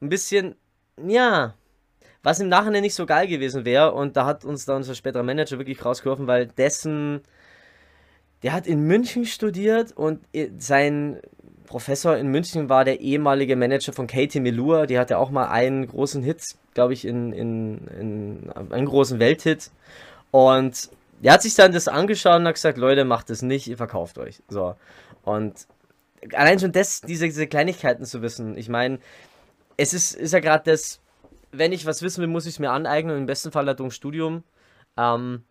ein 0.00 0.08
bisschen, 0.08 0.56
ja, 1.04 1.54
was 2.22 2.40
im 2.40 2.48
Nachhinein 2.48 2.82
nicht 2.82 2.94
so 2.94 3.06
geil 3.06 3.26
gewesen 3.26 3.64
wäre 3.64 3.92
und 3.92 4.16
da 4.16 4.26
hat 4.26 4.44
uns 4.44 4.64
da 4.64 4.76
unser 4.76 4.94
späterer 4.94 5.22
Manager 5.22 5.58
wirklich 5.58 5.84
rausgeworfen, 5.84 6.26
weil 6.26 6.46
dessen 6.46 7.22
der 8.42 8.52
hat 8.52 8.66
in 8.66 8.80
München 8.80 9.24
studiert 9.24 9.92
und 9.92 10.20
sein 10.58 11.20
Professor 11.66 12.16
in 12.16 12.28
München 12.28 12.68
war 12.68 12.84
der 12.84 13.00
ehemalige 13.00 13.56
Manager 13.56 13.92
von 13.92 14.06
Katie 14.06 14.40
Melua. 14.40 14.86
Die 14.86 14.98
hatte 14.98 15.18
auch 15.18 15.30
mal 15.30 15.48
einen 15.48 15.86
großen 15.86 16.22
Hit, 16.22 16.42
glaube 16.74 16.92
ich, 16.92 17.04
in, 17.04 17.32
in, 17.32 17.88
in 17.88 18.52
einen 18.70 18.86
großen 18.86 19.18
Welthit. 19.18 19.70
Und 20.30 20.90
der 21.22 21.32
hat 21.32 21.42
sich 21.42 21.54
dann 21.54 21.72
das 21.72 21.88
angeschaut 21.88 22.40
und 22.40 22.46
hat 22.46 22.54
gesagt, 22.54 22.78
Leute, 22.78 23.04
macht 23.04 23.30
das 23.30 23.42
nicht, 23.42 23.66
ihr 23.66 23.76
verkauft 23.76 24.18
euch. 24.18 24.42
So. 24.48 24.76
Und 25.24 25.66
allein 26.34 26.58
schon 26.58 26.72
das, 26.72 27.00
diese, 27.00 27.26
diese 27.26 27.46
Kleinigkeiten 27.46 28.04
zu 28.04 28.22
wissen. 28.22 28.56
Ich 28.56 28.68
meine, 28.68 28.98
es 29.76 29.94
ist, 29.94 30.14
ist 30.14 30.32
ja 30.32 30.40
gerade 30.40 30.70
das, 30.70 31.00
wenn 31.52 31.72
ich 31.72 31.86
was 31.86 32.02
wissen 32.02 32.20
will, 32.20 32.28
muss 32.28 32.46
ich 32.46 32.54
es 32.54 32.58
mir 32.58 32.70
aneignen. 32.70 33.16
Im 33.16 33.26
besten 33.26 33.52
Fall 33.52 33.66
halt 33.66 33.80
durch 33.80 33.94
Studium. 33.94 34.42
Ähm, 34.96 35.44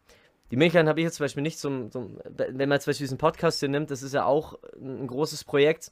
die 0.52 0.58
Möglichkeit 0.58 0.88
habe 0.88 1.00
ich 1.00 1.06
jetzt 1.06 1.16
zum 1.16 1.26
Beispiel 1.26 1.44
nicht 1.44 1.60
zum, 1.60 1.92
zum, 1.92 2.20
wenn 2.24 2.70
man 2.70 2.80
zum 2.80 2.92
Beispiel 2.92 3.06
diesen 3.06 3.18
Podcast 3.18 3.60
hier 3.60 3.70
nimmt, 3.70 3.90
das 3.90 4.04
ist 4.04 4.14
ja 4.14 4.26
auch 4.26 4.60
ein 4.80 5.08
großes 5.08 5.44
Projekt. 5.44 5.92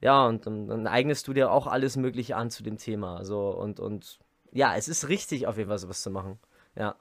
Ja, 0.00 0.26
und 0.26 0.46
dann, 0.46 0.86
eignest 0.86 1.26
du 1.28 1.32
dir 1.32 1.50
auch 1.50 1.66
alles 1.66 1.96
Mögliche 1.96 2.36
an 2.36 2.50
zu 2.50 2.62
dem 2.62 2.76
Thema. 2.76 3.24
So, 3.24 3.48
und, 3.48 3.80
und 3.80 4.18
ja, 4.52 4.76
es 4.76 4.88
ist 4.88 5.08
richtig, 5.08 5.46
auf 5.46 5.56
jeden 5.56 5.68
Fall 5.68 5.78
sowas 5.78 6.02
zu 6.02 6.10
machen. 6.10 6.38
Ja, 6.76 6.96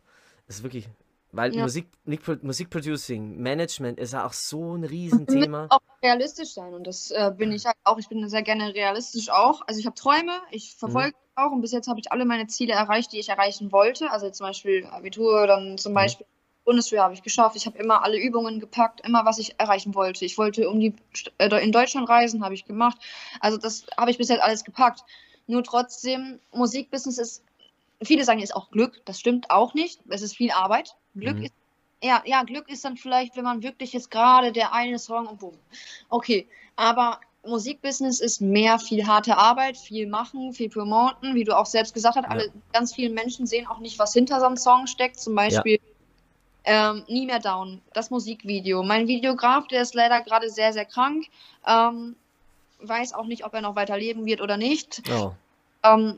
es 0.48 0.58
ist 0.58 0.64
wirklich, 0.64 0.90
weil 1.34 1.54
ja. 1.56 1.64
Musik, 1.64 1.88
Musikproducing, 2.06 3.38
Management 3.38 4.00
ist 4.00 4.14
ja 4.14 4.26
auch 4.26 4.34
so 4.34 4.76
ein 4.76 4.84
Riesenthema. 4.84 5.66
auch 5.70 5.82
realistisch 6.04 6.54
sein 6.54 6.74
und 6.74 6.86
das 6.86 7.12
äh, 7.12 7.32
bin 7.36 7.52
ich 7.52 7.66
halt 7.66 7.76
auch. 7.84 7.98
Ich 7.98 8.08
bin 8.08 8.28
sehr 8.30 8.44
gerne 8.44 8.74
realistisch 8.74 9.30
auch. 9.30 9.62
Also 9.68 9.80
ich 9.80 9.86
habe 9.88 9.96
Träume, 9.96 10.40
ich 10.52 10.76
verfolge 10.76 11.10
mhm. 11.18 11.44
auch 11.44 11.52
und 11.52 11.62
bis 11.62 11.72
jetzt 11.72 11.88
habe 11.88 12.00
ich 12.00 12.12
alle 12.12 12.26
meine 12.26 12.48
Ziele 12.48 12.74
erreicht, 12.74 13.12
die 13.12 13.20
ich 13.20 13.30
erreichen 13.30 13.72
wollte. 13.72 14.12
Also 14.12 14.30
zum 14.30 14.48
Beispiel 14.48 14.86
Abitur, 14.86 15.48
dann 15.48 15.78
zum 15.80 15.94
mhm. 15.94 15.96
Beispiel 15.96 16.28
Bundeswehr 16.66 17.04
habe 17.04 17.16
ich 17.16 17.24
geschafft. 17.24 17.56
Ich 17.56 17.66
habe 17.66 17.80
immer 17.80 18.04
alle 18.04 18.18
Übungen 18.18 18.60
gepackt, 18.60 19.02
immer 19.06 19.26
was 19.26 19.40
ich 19.40 19.60
erreichen 19.60 19.96
wollte. 19.96 20.26
Ich 20.26 20.38
wollte 20.38 20.70
um 20.70 20.80
die 20.80 20.94
äh, 21.40 21.64
in 21.64 21.72
Deutschland 21.72 22.08
reisen, 22.08 22.44
habe 22.44 22.54
ich 22.54 22.66
gemacht. 22.66 22.98
Also 23.40 23.58
das 23.58 23.88
habe 23.98 24.12
ich 24.12 24.20
bis 24.20 24.30
jetzt 24.30 24.42
alles 24.42 24.64
gepackt. 24.64 25.04
Nur 25.48 25.64
trotzdem, 25.64 26.40
Musikbusiness 26.54 27.18
ist, 27.18 27.44
viele 28.06 28.24
sagen, 28.24 28.42
ist 28.42 28.56
auch 28.56 28.72
Glück. 28.72 29.02
Das 29.06 29.20
stimmt 29.20 29.50
auch 29.50 29.74
nicht. 29.74 30.00
Es 30.10 30.22
ist 30.22 30.36
viel 30.36 30.52
Arbeit. 30.52 30.96
Glück 31.16 31.38
mhm. 31.38 31.44
ist 31.46 31.54
ja, 32.04 32.22
ja, 32.26 32.44
Glück 32.44 32.68
ist 32.70 32.84
dann 32.84 32.98
vielleicht, 32.98 33.38
wenn 33.38 33.46
man 33.46 33.64
wirklich 33.64 33.94
jetzt 33.94 34.12
gerade 34.12 34.52
der 34.52 34.74
eine 34.74 35.00
Song 35.00 35.26
und 35.26 35.40
boom. 35.40 35.58
Okay, 36.10 36.46
aber 36.76 37.22
Musikbusiness 37.46 38.20
ist 38.20 38.42
mehr 38.42 38.78
viel 38.78 39.08
harte 39.08 39.38
Arbeit, 39.38 39.78
viel 39.78 40.08
machen, 40.08 40.54
viel 40.54 40.70
promoten, 40.70 41.34
wie 41.34 41.46
du 41.46 41.58
auch 41.58 41.66
selbst 41.66 41.94
gesagt 41.94 42.18
hast. 42.18 42.26
Ja. 42.26 42.30
Alle, 42.30 42.52
ganz 42.74 42.94
viele 42.94 43.14
Menschen 43.14 43.46
sehen 43.46 43.68
auch 43.68 43.80
nicht, 43.80 44.00
was 44.00 44.14
hinter 44.14 44.40
so 44.40 44.46
einem 44.46 44.58
Song 44.58 44.88
steckt. 44.88 45.20
Zum 45.20 45.36
Beispiel 45.36 45.74
ja. 45.74 45.90
Ähm, 46.66 47.04
nie 47.10 47.26
mehr 47.26 47.40
down. 47.40 47.82
Das 47.94 48.10
Musikvideo. 48.10 48.84
Mein 48.84 49.08
Videograf, 49.08 49.68
der 49.68 49.82
ist 49.82 49.96
leider 49.96 50.22
gerade 50.22 50.50
sehr, 50.50 50.72
sehr 50.72 50.86
krank. 50.86 51.26
Ähm, 51.68 52.16
weiß 52.80 53.14
auch 53.14 53.26
nicht, 53.26 53.46
ob 53.46 53.54
er 53.54 53.62
noch 53.62 53.76
weiter 53.76 53.98
leben 53.98 54.26
wird 54.26 54.40
oder 54.40 54.56
nicht. 54.56 55.02
Oh. 55.12 55.34
Ähm, 55.84 56.18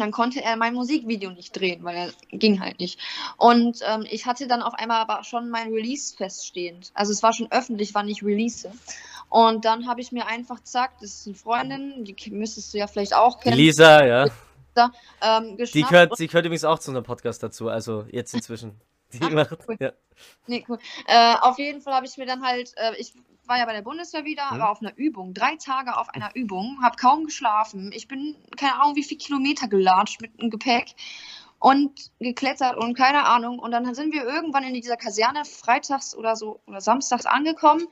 dann 0.00 0.10
konnte 0.10 0.42
er 0.42 0.56
mein 0.56 0.74
Musikvideo 0.74 1.30
nicht 1.30 1.58
drehen, 1.58 1.84
weil 1.84 1.96
er 1.96 2.38
ging 2.38 2.60
halt 2.60 2.80
nicht. 2.80 2.98
Und 3.36 3.80
ähm, 3.86 4.06
ich 4.10 4.26
hatte 4.26 4.46
dann 4.46 4.62
auf 4.62 4.74
einmal 4.74 5.00
aber 5.00 5.24
schon 5.24 5.50
mein 5.50 5.72
Release 5.72 6.16
feststehend. 6.16 6.90
Also 6.94 7.12
es 7.12 7.22
war 7.22 7.32
schon 7.32 7.50
öffentlich, 7.50 7.94
wann 7.94 8.08
ich 8.08 8.22
release. 8.22 8.70
Und 9.28 9.64
dann 9.64 9.86
habe 9.86 10.00
ich 10.00 10.12
mir 10.12 10.26
einfach 10.26 10.62
zack, 10.62 10.92
das 11.00 11.20
ist 11.20 11.26
eine 11.26 11.36
Freundin, 11.36 12.04
die 12.04 12.30
müsstest 12.30 12.72
du 12.72 12.78
ja 12.78 12.86
vielleicht 12.86 13.14
auch 13.14 13.40
kennen. 13.40 13.56
Lisa, 13.56 14.04
ja. 14.04 14.26
Ähm, 15.20 15.56
Die 15.56 15.82
gehört, 15.82 16.18
die 16.18 16.28
gehört 16.28 16.46
übrigens 16.46 16.64
auch 16.64 16.78
zu 16.78 16.92
einem 16.92 17.02
Podcast 17.02 17.42
dazu, 17.42 17.68
also 17.68 18.04
jetzt 18.10 18.32
inzwischen. 18.32 18.80
Die 19.12 19.20
Ach, 19.22 19.30
macht, 19.30 19.58
cool. 19.68 19.76
ja. 19.80 19.92
Nee, 20.46 20.64
cool. 20.68 20.78
Äh, 21.06 21.34
auf 21.40 21.58
jeden 21.58 21.80
Fall 21.80 21.94
habe 21.94 22.06
ich 22.06 22.16
mir 22.16 22.26
dann 22.26 22.44
halt, 22.44 22.72
äh, 22.76 22.94
ich 22.96 23.14
war 23.46 23.58
ja 23.58 23.64
bei 23.64 23.72
der 23.72 23.82
Bundeswehr 23.82 24.24
wieder, 24.24 24.52
Mhm. 24.52 24.58
war 24.58 24.70
auf 24.70 24.82
einer 24.82 24.96
Übung, 24.96 25.32
drei 25.32 25.56
Tage 25.56 25.96
auf 25.96 26.10
einer 26.10 26.34
Übung, 26.34 26.78
habe 26.82 26.96
kaum 26.96 27.24
geschlafen. 27.24 27.92
Ich 27.94 28.06
bin, 28.08 28.36
keine 28.56 28.74
Ahnung, 28.80 28.96
wie 28.96 29.04
viele 29.04 29.18
Kilometer 29.18 29.68
gelatscht 29.68 30.20
mit 30.20 30.40
dem 30.40 30.50
Gepäck 30.50 30.94
und 31.58 32.10
geklettert 32.20 32.76
und 32.76 32.94
keine 32.94 33.24
Ahnung. 33.24 33.58
Und 33.58 33.70
dann 33.70 33.94
sind 33.94 34.12
wir 34.12 34.24
irgendwann 34.24 34.64
in 34.64 34.74
dieser 34.74 34.96
Kaserne 34.96 35.44
freitags 35.44 36.14
oder 36.14 36.36
so 36.36 36.60
oder 36.66 36.80
samstags 36.80 37.26
angekommen. 37.26 37.86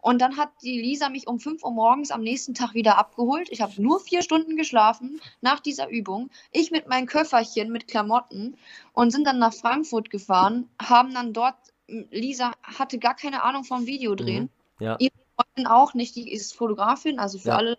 Und 0.00 0.20
dann 0.20 0.36
hat 0.36 0.50
die 0.62 0.80
Lisa 0.80 1.08
mich 1.08 1.26
um 1.26 1.40
5 1.40 1.64
Uhr 1.64 1.72
morgens 1.72 2.10
am 2.10 2.22
nächsten 2.22 2.54
Tag 2.54 2.74
wieder 2.74 2.96
abgeholt. 2.98 3.48
Ich 3.50 3.60
habe 3.60 3.72
nur 3.82 3.98
vier 3.98 4.22
Stunden 4.22 4.56
geschlafen 4.56 5.20
nach 5.40 5.58
dieser 5.60 5.88
Übung. 5.88 6.30
Ich 6.52 6.70
mit 6.70 6.86
meinem 6.88 7.06
Köfferchen 7.06 7.72
mit 7.72 7.88
Klamotten 7.88 8.56
und 8.92 9.10
sind 9.10 9.24
dann 9.26 9.38
nach 9.38 9.52
Frankfurt 9.54 10.10
gefahren, 10.10 10.68
haben 10.80 11.12
dann 11.12 11.32
dort, 11.32 11.56
Lisa 11.88 12.52
hatte 12.62 12.98
gar 12.98 13.14
keine 13.14 13.42
Ahnung 13.42 13.64
vom 13.64 13.86
Videodrehen. 13.86 14.44
Mhm. 14.78 14.84
Ja. 14.84 14.96
Ihre 14.98 15.12
Freundin 15.34 15.66
auch 15.66 15.94
nicht, 15.94 16.14
die 16.14 16.32
ist 16.32 16.54
Fotografin, 16.54 17.18
also 17.18 17.38
für 17.38 17.48
Ja. 17.48 17.56
alle, 17.56 17.78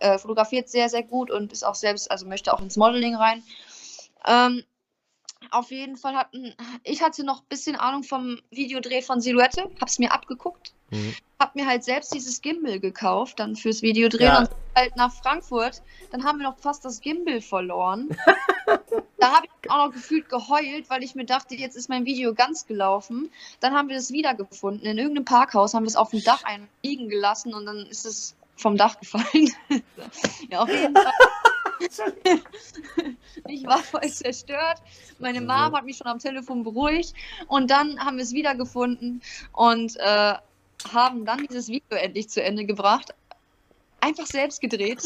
äh, 0.00 0.18
fotografiert 0.18 0.68
sehr, 0.68 0.88
sehr 0.88 1.02
gut 1.02 1.30
und 1.30 1.52
ist 1.52 1.64
auch 1.64 1.74
selbst, 1.74 2.10
also 2.10 2.26
möchte 2.26 2.52
auch 2.52 2.60
ins 2.60 2.76
Modeling 2.76 3.14
rein. 3.14 3.42
Ähm, 4.26 4.62
auf 5.50 5.70
jeden 5.70 5.96
Fall 5.96 6.14
hatten, 6.14 6.54
ich 6.82 7.02
hatte 7.02 7.24
noch 7.24 7.40
ein 7.40 7.48
bisschen 7.48 7.76
Ahnung 7.76 8.02
vom 8.02 8.38
Videodreh 8.50 9.02
von 9.02 9.20
Silhouette, 9.20 9.70
hab's 9.80 9.98
mir 9.98 10.12
abgeguckt, 10.12 10.72
Mhm. 10.90 11.14
Mir 11.56 11.66
halt 11.66 11.82
selbst 11.82 12.14
dieses 12.14 12.40
Gimbal 12.40 12.78
gekauft, 12.78 13.40
dann 13.40 13.56
fürs 13.56 13.82
Videodrehen 13.82 14.32
Ja. 14.32 14.38
und 14.40 14.50
halt 14.76 14.96
nach 14.96 15.12
Frankfurt, 15.12 15.82
dann 16.12 16.24
haben 16.24 16.38
wir 16.38 16.44
noch 16.44 16.58
fast 16.58 16.84
das 16.84 17.00
Gimbal 17.00 17.40
verloren. 17.40 18.10
da 19.18 19.32
habe 19.32 19.46
ich 19.46 19.70
auch 19.70 19.86
noch 19.86 19.92
gefühlt 19.92 20.28
geheult, 20.28 20.88
weil 20.88 21.02
ich 21.02 21.14
mir 21.14 21.24
dachte, 21.24 21.54
jetzt 21.54 21.76
ist 21.76 21.88
mein 21.88 22.04
Video 22.04 22.34
ganz 22.34 22.66
gelaufen. 22.66 23.30
Dann 23.60 23.74
haben 23.74 23.88
wir 23.88 23.96
das 23.96 24.12
wiedergefunden. 24.12 24.86
In 24.86 24.98
irgendeinem 24.98 25.24
Parkhaus 25.24 25.74
haben 25.74 25.84
wir 25.84 25.88
es 25.88 25.96
auf 25.96 26.10
dem 26.10 26.22
Dach 26.22 26.42
liegen 26.84 27.08
gelassen 27.08 27.54
und 27.54 27.66
dann 27.66 27.86
ist 27.86 28.06
es 28.06 28.36
vom 28.56 28.76
Dach 28.76 28.98
gefallen. 29.00 29.50
ja, 30.50 30.60
auf 30.60 30.68
jeden 30.68 30.94
Fall. 30.94 31.12
ich 33.48 33.66
war 33.66 33.78
voll 33.78 34.08
zerstört. 34.08 34.78
Meine. 35.18 35.40
Mom 35.40 35.74
hat 35.76 35.84
mich 35.84 35.96
schon 35.98 36.06
am 36.06 36.18
Telefon 36.18 36.64
beruhigt. 36.64 37.14
Und 37.48 37.70
dann 37.70 37.98
haben 38.04 38.16
wir 38.16 38.24
es 38.24 38.32
wiedergefunden 38.32 39.22
und 39.52 39.96
äh, 39.96 40.34
haben 40.92 41.24
dann 41.24 41.46
dieses 41.46 41.68
Video 41.68 41.96
endlich 41.96 42.28
zu 42.28 42.42
Ende 42.42 42.64
gebracht. 42.64 43.14
Einfach 44.00 44.26
selbst 44.26 44.60
gedreht. 44.60 45.02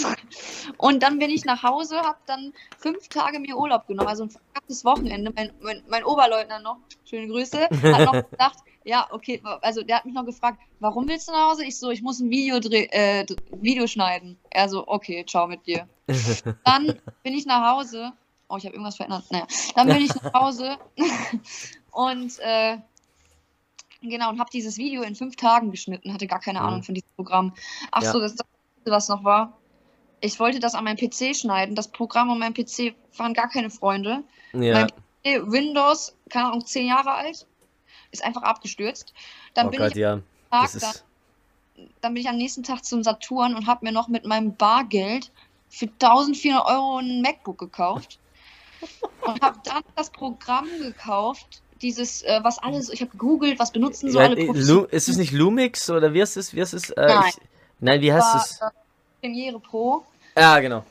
Und 0.77 1.03
dann 1.03 1.19
bin 1.19 1.31
ich 1.31 1.45
nach 1.45 1.63
Hause, 1.63 1.99
habe 2.01 2.19
dann 2.27 2.53
fünf 2.79 3.09
Tage 3.09 3.39
mir 3.39 3.57
Urlaub 3.57 3.87
genommen, 3.87 4.09
also 4.09 4.25
ein 4.25 4.31
verkacktes 4.31 4.85
Wochenende. 4.85 5.33
Mein, 5.35 5.53
mein, 5.61 5.83
mein 5.89 6.05
Oberleutnant 6.05 6.65
noch, 6.65 6.77
schöne 7.05 7.29
Grüße, 7.29 7.69
hat 7.71 8.05
noch 8.05 8.13
gedacht, 8.31 8.59
ja, 8.85 9.07
okay, 9.11 9.43
also 9.63 9.83
der 9.83 9.97
hat 9.97 10.05
mich 10.05 10.15
noch 10.15 10.25
gefragt, 10.25 10.59
warum 10.81 11.09
willst 11.09 11.29
du 11.29 11.33
nach 11.33 11.51
Hause? 11.51 11.65
Ich 11.65 11.79
so, 11.79 11.91
ich 11.91 12.03
muss 12.03 12.21
ein 12.21 12.31
Video, 12.31 12.61
dreh, 12.61 12.89
äh, 12.91 13.27
Video 13.53 13.87
schneiden. 13.87 14.39
Er 14.51 14.69
so, 14.69 14.87
okay, 14.87 15.25
ciao 15.27 15.47
mit 15.47 15.67
dir. 15.67 15.89
Dann 16.65 16.99
bin 17.23 17.35
ich 17.35 17.47
nach 17.47 17.77
Hause. 17.77 18.13
Oh, 18.49 18.57
ich 18.57 18.65
habe 18.65 18.75
irgendwas 18.75 18.97
verändert. 18.97 19.25
Naja. 19.31 19.47
Dann 19.77 19.87
bin 19.87 19.99
ich 19.99 20.15
nach 20.15 20.33
Hause 20.35 20.77
und 21.93 22.39
äh, 22.41 22.79
genau, 24.03 24.31
und 24.31 24.39
habe 24.41 24.51
dieses 24.53 24.77
Video 24.79 25.03
in 25.03 25.15
fünf 25.15 25.37
Tagen 25.37 25.71
geschnitten, 25.71 26.13
hatte 26.13 26.27
gar 26.27 26.41
keine 26.41 26.61
Mhm. 26.61 26.67
Ahnung 26.67 26.83
von 26.83 26.95
diesem 26.95 27.09
Programm. 27.17 27.55
Ach 27.91 28.03
Ja. 28.03 28.13
so, 28.13 28.21
das, 28.21 28.37
was 28.85 29.09
noch 29.09 29.25
war. 29.25 29.57
Ich 30.21 30.39
wollte 30.39 30.61
das 30.61 30.75
an 30.75 30.85
meinem 30.85 30.97
PC 30.97 31.35
schneiden. 31.35 31.75
Das 31.75 31.89
Programm 31.89 32.31
und 32.31 32.39
mein 32.39 32.53
PC 32.55 32.95
waren 33.17 33.35
gar 33.35 33.49
keine 33.49 33.71
Freunde. 33.71 34.23
ja. 34.53 34.87
Mein 35.25 35.53
Windows, 35.53 36.15
keine 36.31 36.47
Ahnung, 36.47 36.65
zehn 36.65 36.87
Jahre 36.89 37.13
alt, 37.13 37.47
ist 38.11 38.25
einfach 38.25 38.43
abgestürzt. 38.43 39.13
Dann 39.55 39.67
Oh 39.67 39.71
bin 39.71 39.81
Gott, 39.81 39.91
ich 39.91 39.97
ja. 39.97 40.15
am 40.15 40.23
Tag, 40.51 40.71
dann, 40.81 41.89
dann 42.01 42.15
bin 42.15 42.23
ich 42.23 42.29
am 42.29 42.37
nächsten 42.37 42.63
Tag 42.63 42.85
zum 42.85 43.03
Saturn 43.03 43.55
und 43.55 43.67
habe 43.67 43.85
mir 43.85 43.93
noch 43.93 44.09
mit 44.09 44.25
meinem 44.25 44.55
Bargeld 44.57 45.31
für 45.69 45.87
1400 45.87 46.65
Euro 46.67 46.99
ein 46.99 47.21
MacBook 47.23 47.59
gekauft 47.59 48.19
und 49.27 49.41
habe 49.43 49.59
dann 49.65 49.83
das 49.95 50.11
Programm 50.11 50.67
gekauft, 50.81 51.63
dieses, 51.83 52.23
äh, 52.23 52.41
was 52.43 52.59
alles, 52.59 52.91
ich 52.91 53.01
habe 53.01 53.11
gegoogelt, 53.13 53.59
was 53.59 53.73
benutzen 53.73 54.11
so 54.11 54.19
ja, 54.19 54.27
alle 54.27 54.37
äh, 54.37 54.47
Profis. 54.47 54.69
Ist 54.91 55.09
es 55.09 55.17
nicht 55.17 55.33
Lumix 55.33 55.89
oder 55.91 56.13
wie 56.13 56.21
heißt 56.21 56.37
es? 56.37 56.55
Wie 56.55 56.61
heißt 56.61 56.75
es? 56.75 56.91
Äh, 56.91 57.07
Nein. 57.07 57.29
Ich, 57.29 57.37
nein, 57.81 58.01
wie 58.01 58.13
heißt 58.13 58.35
war, 58.35 58.43
es? 58.43 58.61
äh, 58.61 58.71
Premiere 59.21 59.61
Pro 59.61 60.05
Ja, 60.37 60.59
genau. 60.61 60.85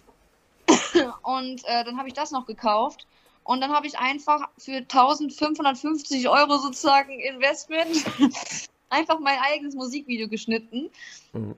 und 1.24 1.64
äh, 1.66 1.84
dann 1.84 1.98
habe 1.98 2.08
ich 2.08 2.14
das 2.14 2.32
noch 2.32 2.46
gekauft 2.46 3.06
und 3.44 3.62
dann 3.62 3.72
habe 3.72 3.88
ich 3.88 3.98
einfach 3.98 4.48
für 4.58 4.78
1550 4.78 6.30
Euro 6.30 6.58
sozusagen 6.58 7.20
Investment 7.20 8.06
einfach 8.90 9.20
mein 9.20 9.40
eigenes 9.40 9.76
Musikvideo 9.76 10.28
geschnitten. 10.28 10.90
Mhm. 11.34 11.56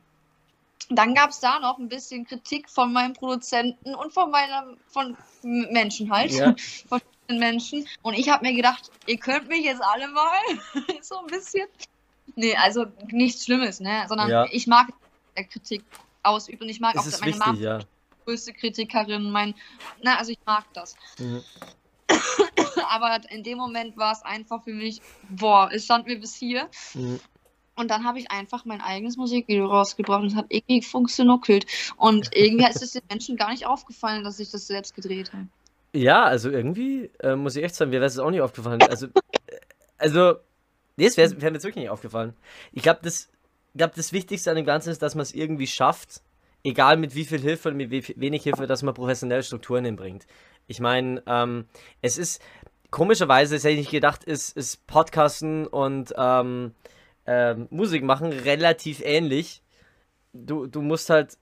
Dann 0.90 1.16
gab 1.16 1.30
es 1.30 1.40
da 1.40 1.60
noch 1.60 1.78
ein 1.78 1.88
bisschen 1.88 2.26
Kritik 2.26 2.70
von 2.70 2.92
meinem 2.92 3.14
Produzenten 3.14 3.96
und 3.96 4.12
von 4.12 4.30
meiner, 4.30 4.68
von 4.88 5.16
Menschen 5.42 6.12
halt, 6.12 6.32
Ja. 6.32 6.56
von 6.88 7.02
Menschen. 7.40 7.88
Und 8.02 8.14
ich 8.14 8.30
habe 8.30 8.46
mir 8.46 8.56
gedacht, 8.56 8.90
ihr 9.08 9.18
könnt 9.18 9.48
mich 9.48 9.64
jetzt 9.66 9.82
alle 9.84 10.08
mal 10.08 10.40
so 11.02 11.18
ein 11.20 11.28
bisschen. 11.28 11.68
Nee, 12.36 12.56
also 12.56 12.86
nichts 13.12 13.46
Schlimmes, 13.46 13.80
ne? 13.80 14.06
Sondern 14.08 14.30
Ja. 14.30 14.46
ich 14.52 14.68
mag, 14.68 14.88
Kritik 15.50 15.84
ausübt 16.24 16.62
und 16.62 16.70
ich 16.70 16.80
mag 16.80 16.94
Das 16.94 17.04
auch 17.04 17.08
ist 17.08 17.20
meine 17.22 17.34
wichtig, 17.34 17.48
Mom 17.48 17.62
ja. 17.62 17.80
größte 18.26 18.54
Kritikerin, 18.54 19.32
mein, 19.32 19.56
na, 20.02 20.18
also 20.18 20.32
ich 20.32 20.40
mag 20.46 20.66
das. 20.74 20.96
Mhm. 21.20 21.42
Aber 22.90 23.20
in 23.30 23.44
dem 23.44 23.58
Moment 23.58 23.98
war 23.98 24.12
es 24.12 24.22
einfach 24.24 24.64
für 24.64 24.74
mich, 24.74 25.02
boah, 25.30 25.70
es 25.72 25.86
stand 25.86 26.08
mir 26.08 26.20
bis 26.20 26.36
hier. 26.36 26.70
Mhm. 26.94 27.20
Und 27.76 27.88
dann 27.90 28.04
habe 28.04 28.20
ich 28.20 28.30
einfach 28.30 28.66
mein 28.66 28.82
eigenes 28.82 29.18
Musikvideo 29.18 29.66
rausgebracht 29.66 30.22
und 30.22 30.28
es 30.28 30.36
hat 30.36 30.46
irgendwie 30.50 30.82
funktioniert. 30.82 31.66
Und 31.98 32.30
irgendwie 32.36 32.68
ist 32.68 32.82
es 32.84 32.92
den 32.92 33.02
Menschen 33.10 33.38
gar 33.38 33.50
nicht 33.50 33.66
aufgefallen, 33.66 34.24
dass 34.24 34.40
ich 34.40 34.52
das 34.52 34.68
selbst 34.68 34.94
gedreht 34.94 35.32
habe. 35.34 35.48
Ja, 35.94 36.24
also 36.24 36.50
irgendwie 36.50 37.12
äh, 37.20 37.36
muss 37.36 37.56
ich 37.56 37.64
echt 37.64 37.76
sagen, 37.76 37.92
mir 37.92 38.00
wäre 38.00 38.06
es 38.06 38.18
auch 38.20 38.32
nicht 38.32 38.42
aufgefallen. 38.42 38.82
Also, 38.84 39.08
äh, 39.08 39.60
also, 39.98 40.36
nee, 40.96 41.06
es 41.06 41.18
wäre 41.18 41.30
wär 41.42 41.52
mir 41.52 41.56
jetzt 41.56 41.64
wirklich 41.66 41.84
nicht 41.84 41.90
aufgefallen. 41.90 42.34
Ich 42.72 42.84
glaube, 42.84 43.00
das, 43.04 43.30
glaub, 43.76 43.94
das 43.96 44.14
Wichtigste 44.14 44.50
an 44.50 44.56
dem 44.56 44.66
Ganzen 44.66 44.90
ist, 44.90 45.02
dass 45.02 45.16
man 45.16 45.24
es 45.24 45.34
irgendwie 45.34 45.68
schafft, 45.68 46.22
egal 46.64 46.98
mit 46.98 47.16
wie 47.16 47.26
viel 47.26 47.40
Hilfe 47.40 47.70
oder 47.70 47.78
mit 47.78 47.92
wie 47.92 48.14
wenig 48.16 48.44
Hilfe, 48.44 48.68
dass 48.68 48.84
man 48.84 48.94
professionelle 48.94 49.44
Strukturen 49.44 49.84
hinbringt. 49.84 50.28
Ich 50.68 50.80
meine, 50.80 51.22
ähm, 51.28 51.66
es 52.02 52.18
ist, 52.18 52.42
komischerweise, 52.92 53.56
das 53.56 53.64
hätte 53.64 53.74
ich 53.74 53.80
nicht 53.80 53.92
gedacht, 53.92 54.24
ist, 54.24 54.56
ist 54.56 54.86
Podcasten 54.88 55.68
und 55.68 56.14
ähm, 56.18 56.74
ähm, 57.26 57.68
Musik 57.70 58.04
machen 58.04 58.32
relativ 58.32 59.02
ähnlich. 59.04 59.64
Du, 60.34 60.68
du 60.68 60.82
musst 60.82 61.10
halt, 61.10 61.38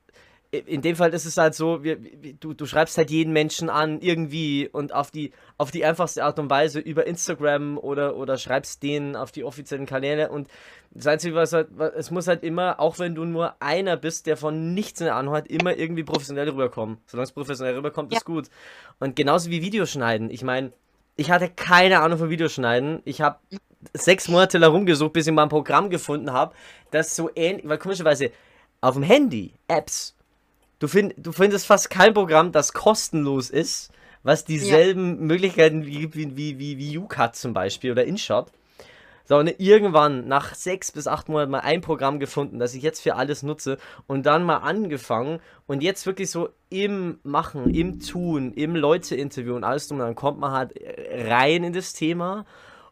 in 0.51 0.81
dem 0.81 0.95
Fall 0.95 1.13
ist 1.13 1.25
es 1.25 1.37
halt 1.37 1.53
so, 1.53 1.83
wir, 1.83 1.97
du, 2.39 2.53
du 2.53 2.65
schreibst 2.65 2.97
halt 2.97 3.11
jeden 3.11 3.33
Menschen 3.33 3.69
an, 3.69 4.01
irgendwie 4.01 4.67
und 4.71 4.93
auf 4.93 5.11
die, 5.11 5.31
auf 5.57 5.69
die 5.69 5.85
einfachste 5.85 6.23
Art 6.23 6.39
und 6.39 6.49
Weise 6.49 6.79
über 6.79 7.05
Instagram 7.05 7.77
oder, 7.77 8.15
oder 8.15 8.37
schreibst 8.37 8.81
denen 8.81 9.15
auf 9.15 9.31
die 9.31 9.43
offiziellen 9.43 9.85
Kanäle 9.85 10.29
und 10.29 10.47
das 10.91 11.05
Einzige, 11.05 11.35
was 11.35 11.53
halt, 11.53 11.67
es 11.95 12.09
muss 12.09 12.27
halt 12.27 12.43
immer, 12.43 12.79
auch 12.79 12.97
wenn 12.97 13.13
du 13.13 13.25
nur 13.25 13.61
einer 13.61 13.95
bist, 13.95 14.25
der 14.25 14.37
von 14.37 14.73
nichts 14.73 15.01
eine 15.03 15.13
Ahnung 15.13 15.35
hat, 15.35 15.47
immer 15.47 15.77
irgendwie 15.77 16.03
professionell 16.03 16.49
rüberkommen. 16.49 16.97
Solange 17.05 17.25
es 17.25 17.31
professionell 17.31 17.75
rüberkommt, 17.75 18.11
Ja. 18.11 18.17
ist 18.17 18.25
gut. 18.25 18.49
Und 18.99 19.15
genauso 19.15 19.51
wie 19.51 19.61
Videoschneiden. 19.61 20.31
Ich 20.31 20.43
meine, 20.43 20.73
ich 21.15 21.29
hatte 21.29 21.47
keine 21.47 21.99
Ahnung 21.99 22.17
von 22.17 22.31
Videoschneiden. 22.31 23.01
Ich 23.05 23.21
habe 23.21 23.37
sechs 23.93 24.27
Monate 24.29 24.57
lang 24.57 24.71
rumgesucht, 24.71 25.13
bis 25.13 25.27
ich 25.27 25.33
mal 25.33 25.43
ein 25.43 25.49
Programm 25.49 25.91
gefunden 25.91 26.33
habe, 26.33 26.55
das 26.89 27.15
so 27.15 27.29
ähnlich, 27.35 27.67
weil 27.69 27.77
komischerweise 27.77 28.31
auf 28.81 28.95
dem 28.95 29.03
Handy, 29.03 29.53
Apps, 29.67 30.15
du, 30.79 30.87
find, 30.87 31.13
du 31.17 31.31
findest 31.31 31.67
fast 31.67 31.89
kein 31.89 32.13
Programm, 32.13 32.51
das 32.51 32.73
kostenlos 32.73 33.49
ist, 33.49 33.91
was 34.23 34.45
dieselben 34.45 35.25
Möglichkeiten 35.25 35.83
gibt 35.83 36.15
wie, 36.15 36.35
wie, 36.35 36.59
wie, 36.59 36.77
wie 36.77 36.97
UCut 36.97 37.35
zum 37.35 37.53
Beispiel 37.53 37.91
oder 37.91 38.05
InShot. 38.05 38.47
Sondern 39.25 39.53
irgendwann 39.59 40.27
nach 40.27 40.55
sechs 40.55 40.91
bis 40.91 41.05
acht 41.05 41.29
Monaten 41.29 41.51
mal 41.51 41.59
ein 41.59 41.81
Programm 41.81 42.19
gefunden, 42.19 42.57
das 42.57 42.73
ich 42.73 42.81
jetzt 42.81 42.99
für 42.99 43.15
alles 43.15 43.43
nutze 43.43 43.77
und 44.07 44.25
dann 44.25 44.43
mal 44.43 44.57
angefangen 44.57 45.39
und 45.67 45.83
jetzt 45.83 46.07
wirklich 46.07 46.31
so 46.31 46.49
im 46.69 47.19
Machen, 47.21 47.71
im 47.71 47.99
Tun, 47.99 48.53
im 48.53 48.75
Leute 48.75 49.15
interviewen 49.15 49.57
und 49.57 49.63
alles 49.63 49.87
drum, 49.87 49.99
dann 49.99 50.15
kommt 50.15 50.39
man 50.39 50.51
halt 50.51 50.73
rein 51.11 51.63
in 51.63 51.73
das 51.73 51.93
Thema 51.93 52.47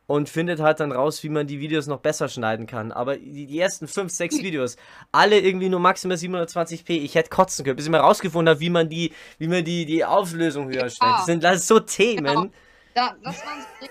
und 0.07 0.29
findet 0.29 0.59
halt 0.59 0.79
dann 0.79 0.91
raus, 0.91 1.21
wie 1.23 1.29
man 1.29 1.47
die 1.47 1.59
Videos 1.59 1.87
noch 1.87 1.99
besser 1.99 2.29
schneiden 2.29 2.65
kann. 2.65 2.91
Aber 2.91 3.17
die, 3.17 3.59
ersten 3.59 3.87
5, 3.87 4.11
6 4.11 4.37
Videos, 4.41 4.77
alle 5.11 5.39
irgendwie 5.39 5.69
nur 5.69 5.79
maximal 5.79 6.17
720p, 6.17 6.91
ich 6.91 7.15
hätte 7.15 7.29
kotzen 7.29 7.63
können, 7.63 7.75
bis 7.75 7.85
ich 7.85 7.91
mal 7.91 7.99
rausgefunden 7.99 8.49
habe, 8.49 8.59
wie 8.59 8.69
man 8.69 8.89
die, 8.89 9.13
wie 9.37 9.47
man 9.47 9.63
die, 9.63 9.85
die 9.85 10.03
Auflösung 10.03 10.69
höher 10.69 10.89
stellt. 10.89 11.11
Das 11.11 11.25
sind 11.25 11.43
das 11.43 11.67
so 11.67 11.79
Themen. 11.79 12.25
Genau. 12.25 12.47
Da, 12.95 13.15
das 13.21 13.45
waren 13.45 13.61
so 13.81 13.87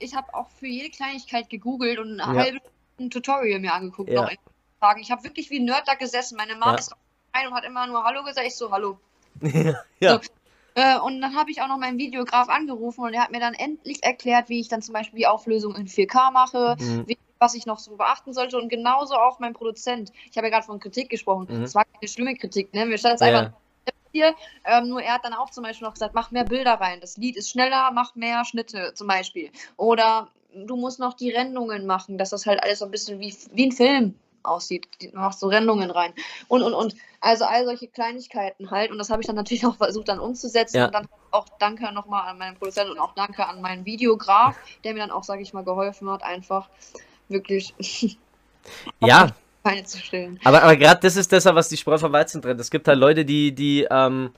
ich 0.00 0.14
habe 0.14 0.32
auch 0.34 0.48
für 0.50 0.66
jede 0.66 0.90
Kleinigkeit 0.90 1.48
gegoogelt 1.48 1.98
und 1.98 2.20
eine 2.20 2.36
ja. 2.36 2.44
halbe 2.44 2.58
ein 2.98 3.10
Tutorial 3.10 3.60
mir 3.60 3.72
angeguckt. 3.72 4.10
Ja. 4.10 4.28
Ich 5.00 5.10
habe 5.10 5.24
wirklich 5.24 5.50
wie 5.50 5.58
ein 5.58 5.64
Nerd 5.64 5.88
da 5.88 5.94
gesessen. 5.94 6.36
Meine 6.36 6.54
Mom 6.54 6.68
ja. 6.68 6.74
ist 6.74 6.92
rein 7.34 7.46
und 7.46 7.54
hat 7.54 7.64
immer 7.64 7.86
nur 7.86 8.04
Hallo 8.04 8.22
gesagt. 8.22 8.46
Ich 8.46 8.54
so, 8.54 8.70
Hallo. 8.70 8.98
ja. 10.00 10.20
So. 10.20 10.20
Äh, 10.74 10.98
und 10.98 11.20
dann 11.20 11.36
habe 11.36 11.50
ich 11.50 11.62
auch 11.62 11.68
noch 11.68 11.78
meinen 11.78 11.98
Videograf 11.98 12.48
angerufen 12.48 13.02
und 13.02 13.14
er 13.14 13.22
hat 13.22 13.30
mir 13.30 13.40
dann 13.40 13.54
endlich 13.54 14.02
erklärt, 14.02 14.48
wie 14.48 14.60
ich 14.60 14.68
dann 14.68 14.82
zum 14.82 14.92
Beispiel 14.92 15.18
die 15.18 15.26
Auflösung 15.26 15.76
in 15.76 15.86
4K 15.86 16.32
mache, 16.32 16.76
mhm. 16.78 17.04
wie, 17.06 17.18
was 17.38 17.54
ich 17.54 17.66
noch 17.66 17.78
so 17.78 17.96
beachten 17.96 18.32
sollte 18.32 18.58
und 18.58 18.68
genauso 18.68 19.14
auch 19.14 19.38
mein 19.38 19.54
Produzent. 19.54 20.12
Ich 20.30 20.36
habe 20.36 20.48
ja 20.48 20.52
gerade 20.52 20.66
von 20.66 20.80
Kritik 20.80 21.10
gesprochen. 21.10 21.46
Mhm. 21.48 21.62
Das 21.62 21.74
war 21.74 21.84
keine 21.84 22.08
schlimme 22.08 22.34
Kritik, 22.34 22.74
ne? 22.74 22.88
Wir 22.88 22.98
standen 22.98 23.22
jetzt 23.22 23.32
ja. 23.32 23.38
einfach 23.40 23.58
hier. 24.12 24.34
Ähm, 24.64 24.88
nur 24.88 25.02
er 25.02 25.14
hat 25.14 25.24
dann 25.24 25.34
auch 25.34 25.50
zum 25.50 25.64
Beispiel 25.64 25.86
noch 25.86 25.94
gesagt, 25.94 26.14
mach 26.14 26.30
mehr 26.30 26.44
Bilder 26.44 26.74
rein. 26.74 27.00
Das 27.00 27.16
Lied 27.16 27.36
ist 27.36 27.50
schneller, 27.50 27.90
mach 27.92 28.14
mehr 28.14 28.44
Schnitte 28.44 28.92
zum 28.94 29.06
Beispiel. 29.06 29.50
Oder 29.76 30.28
du 30.54 30.76
musst 30.76 31.00
noch 31.00 31.14
die 31.14 31.30
Rendungen 31.30 31.86
machen, 31.86 32.18
dass 32.18 32.30
das 32.30 32.46
halt 32.46 32.62
alles 32.62 32.78
so 32.78 32.84
ein 32.84 32.90
bisschen 32.90 33.20
wie, 33.20 33.34
wie 33.52 33.66
ein 33.66 33.72
Film 33.72 34.14
aussieht. 34.44 34.88
Du 35.00 35.16
machst 35.16 35.40
so 35.40 35.48
Rendungen 35.48 35.90
rein. 35.90 36.12
Und, 36.48 36.62
und, 36.62 36.74
und. 36.74 36.94
Also 37.20 37.44
all 37.44 37.64
solche 37.64 37.88
Kleinigkeiten 37.88 38.70
halt. 38.70 38.90
Und 38.90 38.98
das 38.98 39.10
habe 39.10 39.22
ich 39.22 39.26
dann 39.26 39.36
natürlich 39.36 39.64
auch 39.66 39.76
versucht 39.76 40.08
dann 40.08 40.20
umzusetzen. 40.20 40.76
Ja. 40.76 40.86
Und 40.86 40.94
dann 40.94 41.08
auch 41.30 41.46
danke 41.58 41.90
nochmal 41.92 42.28
an 42.28 42.38
meinen 42.38 42.56
Produzenten 42.56 42.92
und 42.92 42.98
auch 42.98 43.14
danke 43.14 43.46
an 43.46 43.60
meinen 43.60 43.84
Videograf, 43.84 44.56
der 44.84 44.94
mir 44.94 45.00
dann 45.00 45.10
auch, 45.10 45.24
sage 45.24 45.42
ich 45.42 45.52
mal, 45.52 45.64
geholfen 45.64 46.08
hat, 46.10 46.22
einfach 46.22 46.68
wirklich. 47.28 47.74
ja. 49.00 49.28
Keine 49.64 49.84
zu 49.84 49.98
stellen. 49.98 50.38
Aber, 50.44 50.62
aber 50.62 50.76
gerade 50.76 51.00
das 51.00 51.16
ist 51.16 51.32
das, 51.32 51.46
was 51.46 51.70
die 51.70 51.78
Spreu 51.78 51.96
vom 51.96 52.12
Weizen 52.12 52.42
trennt. 52.42 52.60
Es 52.60 52.70
gibt 52.70 52.86
halt 52.86 52.98
Leute, 52.98 53.24
die, 53.24 53.54
die, 53.54 53.86
ähm, 53.90 54.32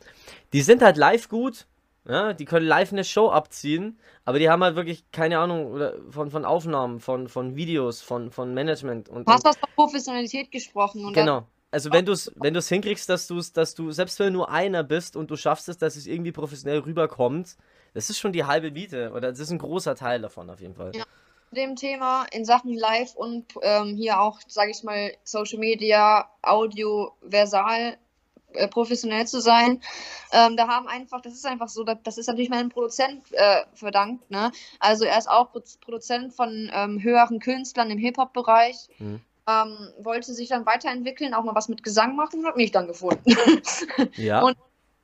die 0.53 0.63
sind 0.63 0.83
halt 0.83 0.97
live 0.97 1.29
gut, 1.29 1.67
ja, 2.09 2.33
die 2.33 2.45
können 2.45 2.67
live 2.67 2.93
eine 2.93 3.05
Show 3.05 3.31
abziehen, 3.31 3.99
aber 4.25 4.39
die 4.39 4.49
haben 4.49 4.63
halt 4.63 4.77
wirklich 4.77 5.11
keine 5.11 5.39
Ahnung 5.39 5.73
oder 5.73 5.95
von, 6.11 6.31
von 6.31 6.45
Aufnahmen, 6.45 7.01
von, 7.01 7.29
von 7.29 7.57
Videos, 7.57 8.01
von, 8.01 8.31
von 8.31 8.55
Management. 8.55 9.09
Und, 9.09 9.29
du 9.29 9.33
hast 9.33 9.45
was 9.45 9.57
von 9.57 9.69
Professionalität 9.75 10.53
gesprochen. 10.53 11.13
genau. 11.13 11.47
Also 11.73 11.93
wenn 11.93 12.07
du 12.07 12.13
es 12.13 12.33
wenn 12.37 12.55
du's 12.55 12.69
hinkriegst, 12.69 13.09
dass, 13.09 13.27
du's, 13.27 13.53
dass 13.53 13.75
du, 13.75 13.91
selbst 13.91 14.19
wenn 14.19 14.29
du 14.29 14.33
nur 14.33 14.51
einer 14.51 14.85
bist 14.85 15.17
und 15.17 15.31
du 15.31 15.37
schaffst 15.37 15.69
es, 15.69 15.77
dass 15.77 15.97
es 15.97 16.07
irgendwie 16.07 16.33
professionell 16.33 16.79
rüberkommt, 16.79 17.57
das 17.93 18.09
ist 18.09 18.19
schon 18.19 18.33
die 18.33 18.45
halbe 18.45 18.71
Miete 18.71 19.11
oder 19.11 19.31
das 19.31 19.41
ist 19.41 19.51
ein 19.51 19.59
großer 19.59 19.97
Teil 19.97 20.23
davon 20.23 20.49
auf 20.49 20.61
jeden 20.61 20.75
Fall. 20.75 20.93
Ja. 20.95 21.05
Dem 21.51 21.77
Thema 21.77 22.25
in 22.33 22.45
Sachen 22.45 22.73
Live 22.73 23.15
und 23.15 23.47
ähm, 23.63 23.97
hier 23.97 24.21
auch, 24.21 24.41
sage 24.47 24.71
ich 24.71 24.83
mal, 24.85 25.13
Social 25.25 25.59
Media, 25.59 26.31
Audio, 26.43 27.13
Versal 27.29 27.99
professionell 28.71 29.27
zu 29.27 29.41
sein. 29.41 29.81
Ähm, 30.33 30.57
da 30.57 30.69
haben 30.69 30.89
einfach, 30.89 31.21
das 31.21 31.35
ist 31.35 31.47
einfach 31.47 31.69
so, 31.69 31.85
das 31.85 32.19
ist 32.19 32.27
natürlich 32.27 32.51
meinem 32.51 32.69
Produzent 32.69 33.23
äh, 33.33 33.63
verdankt. 33.75 34.31
Ne? 34.31 34.51
Also 34.81 35.05
er 35.05 35.19
ist 35.19 35.29
auch 35.29 35.51
Produzent 35.81 36.35
von 36.35 36.71
ähm, 36.73 37.03
höheren 37.03 37.39
Künstlern 37.41 37.91
im 37.91 37.99
Hip-Hop-Bereich. 37.99 38.89
Mhm. 38.99 39.21
Ähm, 39.49 39.77
wollte 40.01 40.35
sich 40.35 40.49
dann 40.49 40.67
weiterentwickeln, 40.67 41.33
auch 41.33 41.45
mal 41.45 41.55
was 41.55 41.69
mit 41.69 41.85
Gesang 41.85 42.17
machen, 42.17 42.45
hat 42.45 42.57
mich 42.57 42.73
dann 42.73 42.89
gefunden. 42.89 43.37
ja. 44.17 44.43
Und 44.45 44.57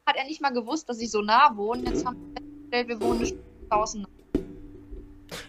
hat 0.06 0.16
er 0.16 0.24
nicht 0.24 0.40
mal 0.40 0.52
gewusst, 0.52 0.88
dass 0.88 1.00
ich 1.00 1.10
so 1.10 1.22
nah 1.22 1.56
wohne. 1.56 1.84
Jetzt 1.84 2.04
haben 2.04 2.16
wir 2.34 2.42
festgestellt, 2.42 2.88
wir 2.88 3.00
wohnen 3.00 3.38
draußen. 3.70 4.06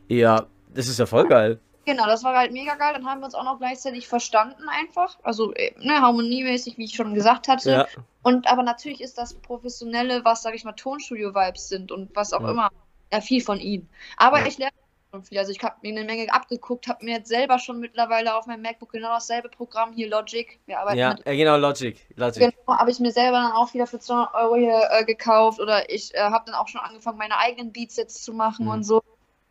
Ja, 0.07 0.45
das 0.73 0.87
ist 0.87 0.99
ja 0.99 1.05
voll 1.07 1.27
geil. 1.27 1.59
Genau, 1.85 2.05
das 2.05 2.23
war 2.23 2.35
halt 2.35 2.53
mega 2.53 2.75
geil. 2.75 2.93
Dann 2.93 3.05
haben 3.05 3.19
wir 3.19 3.25
uns 3.25 3.35
auch 3.35 3.43
noch 3.43 3.59
gleichzeitig 3.59 4.07
verstanden 4.07 4.69
einfach. 4.69 5.17
Also 5.23 5.53
äh, 5.53 5.73
ne, 5.79 6.01
harmoniemäßig, 6.01 6.77
wie 6.77 6.85
ich 6.85 6.95
schon 6.95 7.13
gesagt 7.13 7.47
hatte. 7.47 7.71
Ja. 7.71 7.87
Und 8.21 8.47
aber 8.47 8.63
natürlich 8.63 9.01
ist 9.01 9.17
das 9.17 9.33
Professionelle, 9.33 10.23
was, 10.23 10.43
sag 10.43 10.55
ich 10.55 10.63
mal, 10.63 10.73
Tonstudio-Vibes 10.73 11.67
sind 11.67 11.91
und 11.91 12.15
was 12.15 12.31
auch 12.31 12.41
ja. 12.41 12.51
immer, 12.51 12.69
ja 13.11 13.19
viel 13.19 13.41
von 13.41 13.59
ihm. 13.59 13.89
Aber 14.17 14.39
ja. 14.39 14.47
ich 14.47 14.57
lerne 14.57 14.73
schon 15.11 15.23
viel. 15.23 15.37
Also 15.37 15.51
ich 15.51 15.61
habe 15.61 15.75
mir 15.81 15.89
eine 15.89 16.05
Menge 16.05 16.33
abgeguckt, 16.33 16.87
habe 16.87 17.03
mir 17.03 17.17
jetzt 17.17 17.27
selber 17.27 17.59
schon 17.59 17.81
mittlerweile 17.81 18.35
auf 18.35 18.47
meinem 18.47 18.61
MacBook 18.61 18.93
genau 18.93 19.09
dasselbe 19.09 19.49
Programm 19.49 19.91
hier, 19.91 20.09
Logic. 20.09 20.59
Wir 20.65 20.79
arbeiten 20.79 20.97
ja, 20.97 21.13
mit, 21.15 21.25
genau, 21.25 21.57
Logic. 21.57 21.99
Logic. 22.15 22.53
Genau, 22.53 22.77
habe 22.79 22.91
ich 22.91 22.99
mir 22.99 23.11
selber 23.11 23.37
dann 23.37 23.51
auch 23.51 23.73
wieder 23.73 23.87
für 23.87 23.99
200 23.99 24.33
Euro 24.35 24.55
hier 24.55 24.87
äh, 24.89 25.03
gekauft 25.03 25.59
oder 25.59 25.89
ich 25.89 26.13
äh, 26.15 26.19
habe 26.19 26.45
dann 26.45 26.55
auch 26.55 26.69
schon 26.69 26.79
angefangen, 26.79 27.17
meine 27.17 27.37
eigenen 27.37 27.73
Beats 27.73 27.97
jetzt 27.97 28.23
zu 28.23 28.33
machen 28.33 28.65
mhm. 28.65 28.71
und 28.71 28.83
so 28.83 29.03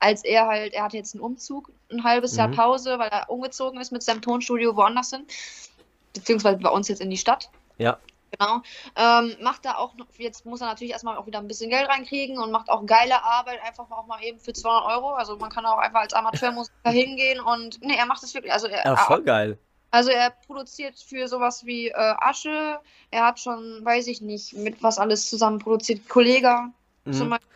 als 0.02 0.24
er 0.24 0.46
halt, 0.46 0.74
er 0.74 0.82
hatte 0.82 0.96
jetzt 0.96 1.14
einen 1.14 1.22
Umzug, 1.22 1.70
ein 1.90 2.02
halbes 2.02 2.32
mhm. 2.32 2.38
Jahr 2.38 2.48
Pause, 2.48 2.98
weil 2.98 3.08
er 3.08 3.30
umgezogen 3.30 3.80
ist 3.80 3.92
mit 3.92 4.02
seinem 4.02 4.20
Tonstudio 4.20 4.74
woanders 4.74 5.10
hin, 5.10 5.26
beziehungsweise 6.12 6.58
bei 6.58 6.70
uns 6.70 6.88
jetzt 6.88 7.00
in 7.00 7.08
die 7.08 7.16
Stadt. 7.16 7.50
Ja. 7.78 7.98
Genau. 8.36 8.62
Ähm, 8.96 9.36
macht 9.42 9.64
da 9.64 9.76
auch, 9.76 9.94
jetzt 10.16 10.44
muss 10.46 10.60
er 10.60 10.66
natürlich 10.66 10.92
erstmal 10.92 11.18
auch 11.18 11.26
wieder 11.26 11.38
ein 11.38 11.46
bisschen 11.46 11.70
Geld 11.70 11.88
reinkriegen 11.88 12.38
und 12.38 12.50
macht 12.50 12.70
auch 12.70 12.84
geile 12.86 13.22
Arbeit, 13.22 13.60
einfach 13.62 13.90
auch 13.90 14.06
mal 14.06 14.22
eben 14.22 14.40
für 14.40 14.52
200 14.54 14.90
Euro. 14.96 15.10
Also 15.10 15.36
man 15.36 15.50
kann 15.50 15.66
auch 15.66 15.78
einfach 15.78 16.00
als 16.00 16.14
Amateurmusiker 16.14 16.74
hingehen 16.90 17.40
und, 17.40 17.80
nee, 17.82 17.94
er 17.96 18.06
macht 18.06 18.22
das 18.22 18.34
wirklich, 18.34 18.52
also 18.52 18.66
er, 18.66 18.84
ja, 18.84 18.96
voll 18.96 19.22
geil. 19.22 19.58
Also 19.92 20.10
er 20.10 20.30
produziert 20.30 20.98
für 20.98 21.28
sowas 21.28 21.66
wie 21.66 21.88
äh, 21.88 21.94
Asche, 21.94 22.80
er 23.10 23.26
hat 23.26 23.38
schon, 23.38 23.84
weiß 23.84 24.06
ich 24.06 24.22
nicht, 24.22 24.54
mit 24.54 24.82
was 24.82 24.98
alles 24.98 25.28
zusammen 25.28 25.58
produziert, 25.58 26.08
Kollege 26.08 26.70
mhm. 27.04 27.12
zum 27.12 27.30
Beispiel 27.30 27.52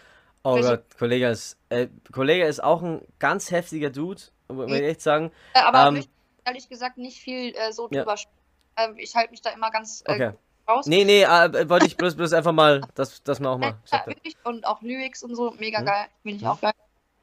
Oh 0.47 0.61
Gott, 0.61 0.85
Kollege 0.97 1.27
ist, 1.27 1.59
äh, 1.71 1.89
Kollege 2.13 2.47
ist 2.47 2.63
auch 2.63 2.81
ein 2.81 3.01
ganz 3.19 3.51
heftiger 3.51 3.91
Dude, 3.91 4.23
muss 4.47 4.71
ich 4.71 4.83
echt 4.83 5.01
sagen. 5.01 5.33
Aber 5.55 5.89
ähm, 5.89 6.05
ehrlich 6.45 6.69
gesagt 6.69 6.99
nicht 6.99 7.19
viel 7.19 7.53
äh, 7.57 7.73
so 7.73 7.89
drüber 7.89 8.15
ja. 8.15 8.85
äh, 8.85 8.93
Ich 8.97 9.17
halte 9.17 9.33
mich 9.33 9.43
da 9.43 9.51
immer 9.51 9.73
ganz 9.73 10.05
äh, 10.07 10.13
okay. 10.13 10.33
raus. 10.69 10.87
Nee, 10.87 11.05
nee, 11.05 11.25
äh, 11.25 11.69
wollte 11.69 11.87
ich 11.87 11.97
bloß, 11.97 12.15
bloß 12.15 12.33
einfach 12.33 12.53
mal, 12.53 12.83
dass, 12.95 13.25
dass 13.25 13.41
man 13.41 13.53
auch 13.55 13.59
mal. 13.59 13.75
Ja, 13.91 14.07
wirklich, 14.07 14.37
und 14.45 14.65
auch 14.69 14.81
Lyrics 14.83 15.25
und 15.25 15.35
so, 15.35 15.53
mega 15.59 15.79
hm? 15.79 15.87
geil. 15.87 16.07
Finde 16.23 16.37
ich 16.37 16.43
ja. 16.43 16.53
auch 16.53 16.61
geil. 16.61 16.75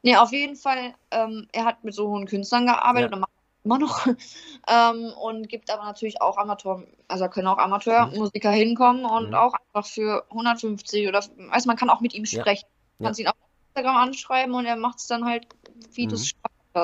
Nee, 0.02 0.16
auf 0.16 0.32
jeden 0.32 0.56
Fall, 0.56 0.94
ähm, 1.10 1.48
er 1.52 1.64
hat 1.64 1.82
mit 1.82 1.94
so 1.94 2.08
hohen 2.08 2.26
Künstlern 2.26 2.66
gearbeitet 2.66 3.10
ja. 3.10 3.14
und 3.14 3.20
macht 3.20 3.30
immer 3.64 3.78
noch. 3.78 4.06
ähm, 4.68 5.14
und 5.18 5.48
gibt 5.48 5.70
aber 5.70 5.84
natürlich 5.84 6.20
auch 6.20 6.36
Amateur, 6.36 6.84
also 7.08 7.26
können 7.28 7.46
auch 7.46 7.56
Amateurmusiker 7.56 8.50
mhm. 8.50 8.54
hinkommen 8.54 9.04
und 9.06 9.28
mhm. 9.28 9.34
auch 9.34 9.54
einfach 9.54 9.88
für 9.90 10.26
150 10.28 11.08
oder, 11.08 11.24
also 11.48 11.66
man 11.66 11.76
kann 11.78 11.88
auch 11.88 12.02
mit 12.02 12.12
ihm 12.12 12.26
sprechen. 12.26 12.66
Kannst 13.02 13.20
ihn 13.20 13.28
auf 13.28 13.34
Instagram 13.74 13.96
anschreiben 13.96 14.54
und 14.54 14.66
er 14.66 14.76
macht 14.76 14.98
es 14.98 15.06
dann 15.06 15.24
halt, 15.24 15.46
wie 15.92 16.06
mhm. 16.06 16.10
du 16.10 16.16
es 16.16 16.34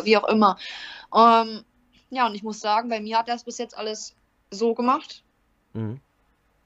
wie 0.05 0.17
auch 0.17 0.29
immer. 0.29 0.57
Ähm, 1.15 1.65
ja, 2.11 2.27
und 2.27 2.35
ich 2.35 2.43
muss 2.43 2.61
sagen, 2.61 2.89
bei 2.89 3.01
mir 3.01 3.19
hat 3.19 3.29
er 3.29 3.35
es 3.35 3.45
bis 3.45 3.59
jetzt 3.59 3.77
alles 3.77 4.15
so 4.51 4.75
gemacht. 4.75 5.23
Mhm. 5.73 6.01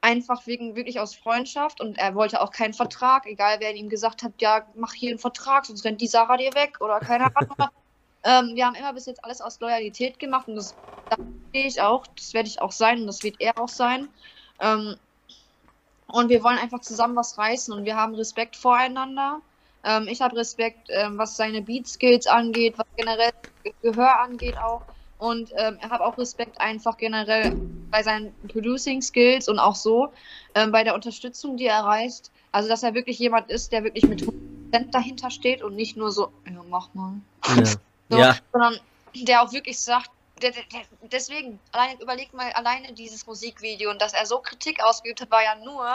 Einfach 0.00 0.46
wegen, 0.46 0.76
wirklich 0.76 1.00
aus 1.00 1.14
Freundschaft 1.14 1.80
und 1.80 1.96
er 1.96 2.14
wollte 2.14 2.42
auch 2.42 2.50
keinen 2.50 2.74
Vertrag, 2.74 3.26
egal 3.26 3.56
wer 3.60 3.74
ihm 3.74 3.88
gesagt 3.88 4.22
hat, 4.22 4.32
ja, 4.38 4.66
mach 4.74 4.92
hier 4.92 5.10
einen 5.10 5.18
Vertrag, 5.18 5.64
sonst 5.64 5.84
rennt 5.84 6.00
die 6.00 6.06
Sarah 6.06 6.36
dir 6.36 6.52
weg 6.54 6.80
oder 6.80 7.00
keine 7.00 7.34
Ahnung. 7.34 7.56
ähm, 8.24 8.54
wir 8.54 8.66
haben 8.66 8.74
immer 8.74 8.92
bis 8.92 9.06
jetzt 9.06 9.24
alles 9.24 9.40
aus 9.40 9.60
Loyalität 9.60 10.18
gemacht 10.18 10.48
und 10.48 10.56
das, 10.56 10.74
das 11.08 11.18
stehe 11.48 11.66
ich 11.66 11.80
auch, 11.80 12.06
das 12.06 12.34
werde 12.34 12.48
ich 12.48 12.60
auch 12.60 12.72
sein 12.72 13.00
und 13.00 13.06
das 13.06 13.22
wird 13.22 13.40
er 13.40 13.58
auch 13.58 13.68
sein. 13.68 14.08
Ähm, 14.60 14.96
und 16.06 16.28
wir 16.28 16.42
wollen 16.42 16.58
einfach 16.58 16.80
zusammen 16.80 17.16
was 17.16 17.38
reißen 17.38 17.72
und 17.72 17.84
wir 17.84 17.96
haben 17.96 18.14
Respekt 18.14 18.56
voreinander. 18.56 19.40
Ähm, 19.84 20.08
ich 20.08 20.20
habe 20.20 20.36
Respekt, 20.36 20.88
ähm, 20.90 21.18
was 21.18 21.36
seine 21.36 21.62
Beat-Skills 21.62 22.26
angeht, 22.26 22.74
was 22.76 22.86
generell 22.96 23.32
Gehör 23.82 24.20
angeht 24.20 24.56
auch. 24.58 24.82
Und 25.18 25.52
ähm, 25.56 25.78
ich 25.82 25.90
habe 25.90 26.04
auch 26.04 26.18
Respekt 26.18 26.60
einfach 26.60 26.96
generell 26.96 27.56
bei 27.90 28.02
seinen 28.02 28.34
Producing-Skills 28.48 29.48
und 29.48 29.58
auch 29.58 29.74
so 29.74 30.12
ähm, 30.54 30.72
bei 30.72 30.84
der 30.84 30.94
Unterstützung, 30.94 31.56
die 31.56 31.66
er 31.66 31.80
reißt. 31.80 32.30
Also, 32.52 32.68
dass 32.68 32.82
er 32.82 32.94
wirklich 32.94 33.18
jemand 33.18 33.50
ist, 33.50 33.72
der 33.72 33.84
wirklich 33.84 34.06
mit 34.06 34.22
100% 34.22 34.90
dahinter 34.90 35.30
steht 35.30 35.62
und 35.62 35.76
nicht 35.76 35.96
nur 35.96 36.10
so, 36.10 36.30
ja, 36.46 36.62
mach 36.68 36.92
mal. 36.94 37.14
Ja. 37.46 37.64
so, 38.10 38.18
ja. 38.18 38.36
Sondern 38.52 38.78
der 39.14 39.42
auch 39.42 39.52
wirklich 39.52 39.78
sagt, 39.80 40.10
deswegen, 40.40 41.60
alleine, 41.72 42.00
überleg 42.00 42.32
mal 42.34 42.50
alleine 42.52 42.92
dieses 42.92 43.26
Musikvideo 43.26 43.90
und 43.90 44.00
dass 44.02 44.12
er 44.12 44.26
so 44.26 44.38
Kritik 44.38 44.82
ausgeübt 44.82 45.20
hat, 45.20 45.30
war 45.30 45.42
ja 45.42 45.54
nur, 45.56 45.86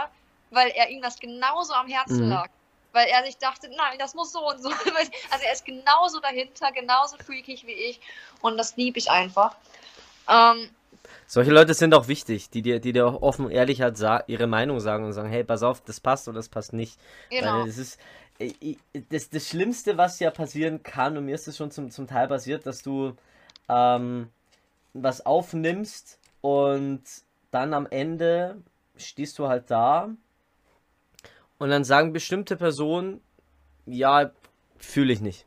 weil 0.52 0.70
er 0.70 0.90
ihm 0.90 1.02
das 1.02 1.20
genauso 1.20 1.74
am 1.74 1.88
Herzen 1.88 2.26
mhm. 2.26 2.30
lag. 2.30 2.50
Weil 2.92 3.08
er 3.08 3.24
sich 3.24 3.38
dachte, 3.38 3.70
nein, 3.70 4.00
das 4.00 4.16
muss 4.16 4.32
so 4.32 4.48
und 4.48 4.64
so. 4.64 4.70
Also 5.30 5.46
er 5.46 5.54
ist 5.54 5.64
genauso 5.64 6.20
dahinter, 6.20 6.72
genauso 6.72 7.18
freakig 7.18 7.68
wie 7.68 7.74
ich. 7.74 8.00
Und 8.42 8.58
das 8.58 8.78
liebe 8.78 8.98
ich 8.98 9.12
einfach. 9.12 9.56
Ähm, 10.28 10.72
solche 11.28 11.52
Leute 11.52 11.76
sind 11.76 11.94
auch 11.94 12.08
wichtig, 12.08 12.50
die 12.50 12.64
dir, 12.64 12.80
die 12.80 12.92
dir 12.92 13.06
auch 13.06 13.22
offen 13.22 13.52
ehrlich 13.52 13.82
halt 13.82 14.00
ihre 14.26 14.48
Meinung 14.48 14.80
sagen 14.80 15.06
und 15.06 15.14
sagen, 15.14 15.30
hey, 15.30 15.44
pass 15.44 15.62
auf, 15.62 15.82
das 15.82 16.00
passt 16.00 16.28
oder 16.28 16.38
das 16.38 16.50
passt 16.50 16.74
nicht. 16.74 17.00
Genau. 17.30 17.60
Weil 17.60 17.68
das 17.68 17.78
ist 17.78 18.00
das, 19.10 19.30
das 19.30 19.48
Schlimmste, 19.48 19.98
was 19.98 20.20
ja 20.20 20.32
passieren 20.32 20.82
kann, 20.82 21.18
und 21.18 21.26
mir 21.26 21.36
ist 21.36 21.48
es 21.48 21.58
schon 21.58 21.72
zum, 21.72 21.92
zum 21.92 22.08
Teil 22.08 22.28
passiert, 22.28 22.66
dass 22.66 22.82
du 22.82 23.16
ähm, 23.70 24.30
was 24.94 25.26
aufnimmst 25.26 26.20
und 26.42 27.04
dann 27.52 27.74
am 27.74 27.88
Ende 27.90 28.58
stehst 28.98 29.40
du 29.40 29.48
halt 29.48 29.72
da 29.72 30.10
und 31.58 31.70
dann 31.70 31.84
sagen 31.84 32.14
bestimmte 32.14 32.56
Personen, 32.56 33.22
ja, 33.86 34.32
fühle 34.78 35.14
ich 35.14 35.22
nicht. 35.22 35.46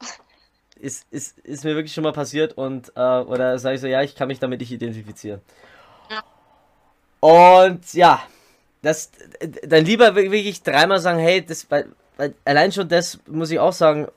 ist, 0.76 1.06
ist, 1.10 1.38
ist 1.40 1.64
mir 1.64 1.74
wirklich 1.74 1.94
schon 1.94 2.04
mal 2.04 2.12
passiert 2.12 2.56
und 2.56 2.92
äh, 2.96 3.00
oder 3.00 3.58
sage 3.58 3.76
ich 3.76 3.80
so, 3.80 3.86
ja, 3.86 4.02
ich 4.02 4.14
kann 4.14 4.28
mich 4.28 4.38
damit 4.38 4.60
nicht 4.60 4.72
identifizieren. 4.72 5.40
Ja. 6.10 6.22
Und 7.20 7.92
ja, 7.94 8.22
das 8.82 9.10
dann 9.64 9.84
lieber 9.84 10.14
wirklich 10.14 10.62
dreimal 10.62 11.00
sagen, 11.00 11.18
hey, 11.18 11.44
das 11.44 11.70
weil, 11.70 11.92
weil 12.16 12.34
allein 12.44 12.72
schon 12.72 12.88
das 12.88 13.18
muss 13.26 13.50
ich 13.50 13.58
auch 13.58 13.72
sagen, 13.72 14.08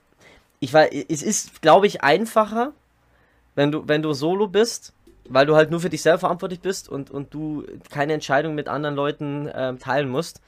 ich 0.59 0.73
war 0.73 0.91
es 0.91 1.23
ist 1.23 1.61
glaube 1.61 1.87
ich 1.87 2.03
einfacher, 2.03 2.73
wenn 3.59 3.73
du 3.73 3.85
wenn 3.89 4.01
du 4.01 4.13
solo 4.13 4.47
bist, 4.47 4.93
weil 5.27 5.45
du 5.45 5.57
halt 5.57 5.69
nur 5.69 5.81
für 5.81 5.89
dich 5.89 6.01
selber 6.01 6.19
verantwortlich 6.19 6.61
bist 6.61 6.87
und 6.87 7.11
und 7.11 7.33
du 7.33 7.65
keine 7.91 8.13
Entscheidung 8.13 8.55
mit 8.55 8.69
anderen 8.69 8.95
Leuten 8.95 9.47
äh, 9.47 9.75
teilen 9.75 10.07
musst. 10.07 10.41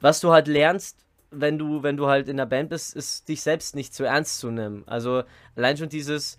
Was 0.00 0.20
du 0.20 0.30
halt 0.30 0.46
lernst, 0.46 0.96
wenn 1.32 1.58
du, 1.58 1.82
wenn 1.82 1.96
du 1.96 2.06
halt 2.06 2.28
in 2.28 2.36
der 2.36 2.46
Band 2.46 2.70
bist, 2.70 2.94
ist 2.94 3.28
dich 3.28 3.42
selbst 3.42 3.74
nicht 3.74 3.92
zu 3.92 4.04
ernst 4.04 4.38
zu 4.38 4.52
nehmen. 4.52 4.84
Also 4.86 5.24
allein 5.56 5.76
schon 5.76 5.88
dieses, 5.88 6.36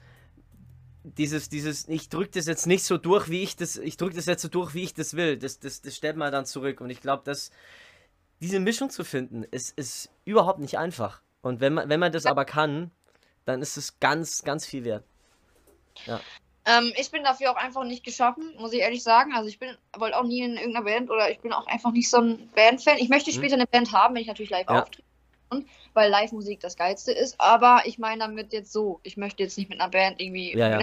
dieses, 1.03 1.49
dieses, 1.49 1.89
ich 1.89 2.07
drücke 2.07 2.31
das 2.35 2.45
jetzt 2.45 2.67
nicht 2.67 2.85
so 2.85 2.97
durch, 2.97 3.29
wie 3.29 3.43
ich 3.43 3.57
das, 3.57 3.75
ich 3.75 3.97
drücke 3.97 4.15
das 4.15 4.27
jetzt 4.27 4.43
so 4.43 4.47
durch, 4.47 4.73
wie 4.73 4.83
ich 4.83 4.93
das 4.93 5.15
will. 5.15 5.37
Das, 5.37 5.59
das, 5.59 5.81
das 5.81 5.93
stellt 5.93 6.15
man 6.15 6.31
dann 6.31 6.45
zurück. 6.45 6.79
Und 6.79 6.89
ich 6.89 7.01
glaube, 7.01 7.23
dass 7.25 7.51
diese 8.39 8.61
Mischung 8.61 8.89
zu 8.91 9.03
finden, 9.03 9.43
ist, 9.43 9.77
ist 9.77 10.09
überhaupt 10.23 10.59
nicht 10.59 10.77
einfach. 10.77 11.21
Und 11.41 11.59
wenn 11.59 11.73
man, 11.73 11.89
wenn 11.89 11.99
man 11.99 12.13
das 12.13 12.25
aber 12.25 12.45
kann, 12.45 12.91
dann 13.43 13.61
ist 13.61 13.75
es 13.75 13.99
ganz, 13.99 14.43
ganz 14.43 14.65
viel 14.65 14.85
wert. 14.85 15.03
Ja. 16.05 16.19
Ähm, 16.67 16.91
ich 16.97 17.09
bin 17.11 17.23
dafür 17.23 17.51
auch 17.51 17.55
einfach 17.55 17.85
nicht 17.85 18.03
geschaffen, 18.03 18.53
muss 18.59 18.73
ich 18.73 18.81
ehrlich 18.81 19.01
sagen. 19.01 19.33
Also 19.33 19.47
ich 19.47 19.57
bin 19.57 19.69
wollte 19.97 20.17
auch 20.17 20.23
nie 20.23 20.41
in 20.41 20.57
irgendeiner 20.57 20.83
Band 20.83 21.09
oder 21.09 21.31
ich 21.31 21.39
bin 21.39 21.53
auch 21.53 21.65
einfach 21.67 21.91
nicht 21.91 22.09
so 22.09 22.17
ein 22.17 22.49
Bandfan. 22.55 22.97
Ich 22.97 23.07
möchte 23.07 23.31
mhm. 23.31 23.35
später 23.35 23.55
eine 23.55 23.67
Band 23.67 23.93
haben, 23.93 24.15
wenn 24.15 24.21
ich 24.21 24.27
natürlich 24.27 24.49
live 24.49 24.67
ja. 24.69 24.81
auftrete. 24.81 25.03
Weil 25.93 26.11
Live-Musik 26.11 26.59
das 26.59 26.75
Geilste 26.75 27.13
ist. 27.13 27.39
Aber 27.39 27.83
ich 27.85 27.97
meine 27.99 28.19
damit 28.19 28.51
jetzt 28.51 28.73
so, 28.73 28.99
ich 29.03 29.15
möchte 29.15 29.43
jetzt 29.43 29.57
nicht 29.57 29.69
mit 29.69 29.79
einer 29.79 29.89
Band 29.89 30.19
irgendwie. 30.19 30.57
Ja, 30.57 30.69
ja. 30.69 30.81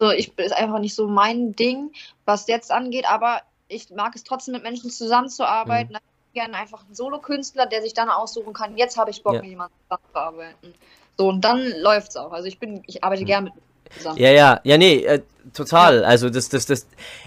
So, 0.00 0.10
ich 0.10 0.36
ist 0.36 0.52
einfach 0.52 0.80
nicht 0.80 0.96
so 0.96 1.06
mein 1.06 1.54
Ding, 1.54 1.92
was 2.24 2.48
jetzt 2.48 2.72
angeht, 2.72 3.08
aber 3.08 3.42
ich 3.68 3.90
mag 3.90 4.16
es 4.16 4.24
trotzdem 4.24 4.54
mit 4.54 4.64
Menschen 4.64 4.90
zusammenzuarbeiten. 4.90 5.92
Mhm. 5.92 6.34
Gerne 6.34 6.54
einfach 6.54 6.84
einen 6.84 6.94
Solo-Künstler, 6.94 7.66
der 7.66 7.82
sich 7.82 7.94
dann 7.94 8.08
aussuchen 8.08 8.52
kann, 8.52 8.76
jetzt 8.76 8.96
habe 8.96 9.10
ich 9.10 9.22
Bock, 9.22 9.34
ja. 9.34 9.40
mit 9.42 9.50
jemandem 9.50 9.76
zusammenzuarbeiten. 9.84 10.74
So, 11.16 11.28
und 11.28 11.42
dann 11.42 11.60
läuft 11.80 12.10
es 12.10 12.16
auch. 12.16 12.32
Also 12.32 12.48
ich 12.48 12.58
bin, 12.58 12.82
ich 12.86 13.04
arbeite 13.04 13.22
mhm. 13.22 13.26
gerne 13.26 13.44
mit 13.50 13.69
Ja, 14.16 14.30
ja, 14.30 14.60
ja, 14.64 14.78
nee, 14.78 15.04
äh, 15.04 15.22
total. 15.52 16.04
Also 16.04 16.30
das, 16.30 16.48
das, 16.48 16.66
das. 16.66 16.86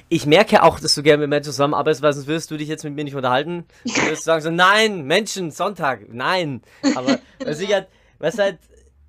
Ich 0.10 0.26
merke 0.26 0.64
auch, 0.64 0.80
dass 0.80 0.96
du 0.96 1.04
gerne 1.04 1.22
mit 1.22 1.30
Menschen 1.30 1.52
zusammenarbeitest, 1.52 2.02
weil 2.02 2.14
sonst 2.14 2.28
wirst 2.28 2.52
du 2.52 2.58
dich 2.58 2.68
jetzt 2.68 2.84
mit 2.84 2.94
mir 2.94 3.04
nicht 3.04 3.16
unterhalten. 3.16 3.66
Du 3.84 4.02
wirst 4.10 4.24
sagen 4.24 4.42
so, 4.42 4.52
nein, 4.52 5.04
Menschen, 5.04 5.52
Sonntag, 5.52 6.08
nein. 6.10 6.62
Aber 6.96 7.20
was 7.44 7.60
ich 7.60 7.74
halt, 7.74 7.88
was 8.20 8.38
halt, 8.38 8.60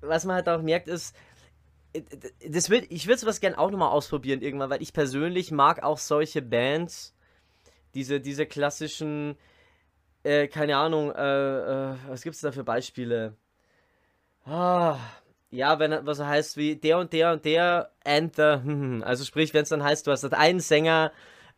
was 0.01 0.25
man 0.25 0.35
halt 0.37 0.49
auch 0.49 0.61
merkt, 0.61 0.87
ist, 0.87 1.15
äh, 1.93 2.01
das 2.47 2.69
wird, 2.69 2.85
ich 2.89 3.07
würde 3.07 3.19
sowas 3.19 3.39
gerne 3.39 3.57
auch 3.57 3.71
nochmal 3.71 3.89
ausprobieren 3.89 4.41
irgendwann, 4.41 4.69
weil 4.69 4.81
ich 4.81 4.93
persönlich 4.93 5.51
mag 5.51 5.83
auch 5.83 5.97
solche 5.97 6.41
Bands, 6.41 7.13
diese, 7.93 8.19
diese 8.19 8.45
klassischen, 8.45 9.37
äh, 10.23 10.47
keine 10.47 10.77
Ahnung, 10.77 11.11
äh, 11.11 11.91
äh, 11.91 11.95
was 12.07 12.23
gibt's 12.23 12.41
da 12.41 12.51
für 12.51 12.63
Beispiele? 12.63 13.35
Ah, 14.45 14.97
ja, 15.55 15.79
wenn 15.79 16.05
was 16.05 16.19
heißt 16.19 16.57
wie 16.57 16.75
der 16.75 16.99
und 16.99 17.13
der 17.13 17.33
und 17.33 17.45
der 17.45 17.91
and 18.03 18.35
the, 18.35 19.01
also 19.03 19.23
sprich, 19.23 19.53
wenn 19.53 19.63
es 19.63 19.69
dann 19.69 19.83
heißt, 19.83 20.05
du 20.07 20.11
hast 20.11 20.25
einen 20.33 20.59
Sänger, 20.59 21.11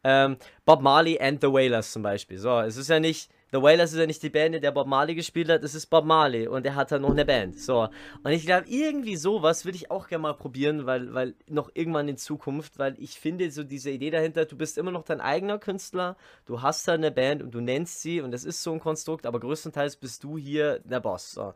ähm, 0.04 0.38
Bob 0.66 0.82
Marley 0.82 1.20
and 1.20 1.42
the 1.42 1.48
Wailers 1.48 1.92
zum 1.92 2.04
Beispiel. 2.04 2.38
So, 2.38 2.60
es 2.60 2.78
ist 2.78 2.90
ja 2.90 3.00
nicht, 3.00 3.32
The 3.52 3.62
Wailers 3.62 3.94
ist 3.94 4.00
ja 4.00 4.06
nicht 4.06 4.22
die 4.24 4.30
Band, 4.30 4.56
in 4.56 4.62
der 4.62 4.72
Bob 4.72 4.88
Marley 4.88 5.16
gespielt 5.16 5.50
hat, 5.50 5.64
es 5.64 5.74
ist 5.74 5.86
Bob 5.88 6.04
Marley 6.04 6.48
und 6.48 6.66
er 6.66 6.76
hat 6.76 6.92
dann 6.92 7.04
noch 7.04 7.12
eine 7.12 7.24
Band. 7.24 7.58
So. 7.60 7.88
Und 8.24 8.32
ich 8.32 8.46
glaube, 8.46 8.68
irgendwie 8.68 9.16
sowas 9.16 9.64
würde 9.64 9.78
ich 9.78 9.90
auch 9.90 10.10
gerne 10.10 10.24
mal 10.24 10.34
probieren, 10.34 10.86
weil, 10.86 11.14
weil 11.14 11.34
noch 11.48 11.72
irgendwann 11.74 12.10
in 12.10 12.18
Zukunft, 12.18 12.78
weil 12.78 12.96
ich 13.00 13.20
finde 13.20 13.50
so 13.52 13.64
diese 13.64 13.90
Idee 13.90 14.10
dahinter, 14.10 14.46
du 14.46 14.58
bist 14.58 14.78
immer 14.78 14.92
noch 14.92 15.04
dein 15.04 15.22
eigener 15.22 15.60
Künstler, 15.60 16.18
du 16.46 16.62
hast 16.62 16.88
da 16.90 16.94
eine 16.94 17.10
Band 17.10 17.42
und 17.42 17.52
du 17.52 17.62
nennst 17.62 18.02
sie 18.02 18.20
und 18.20 18.32
das 18.32 18.44
ist 18.44 18.62
so 18.64 18.74
ein 18.74 18.82
Konstrukt, 18.82 19.26
aber 19.26 19.40
größtenteils 19.40 19.96
bist 19.96 20.26
du 20.26 20.38
hier 20.38 20.80
der 20.80 21.00
Boss. 21.00 21.32
So. 21.32 21.54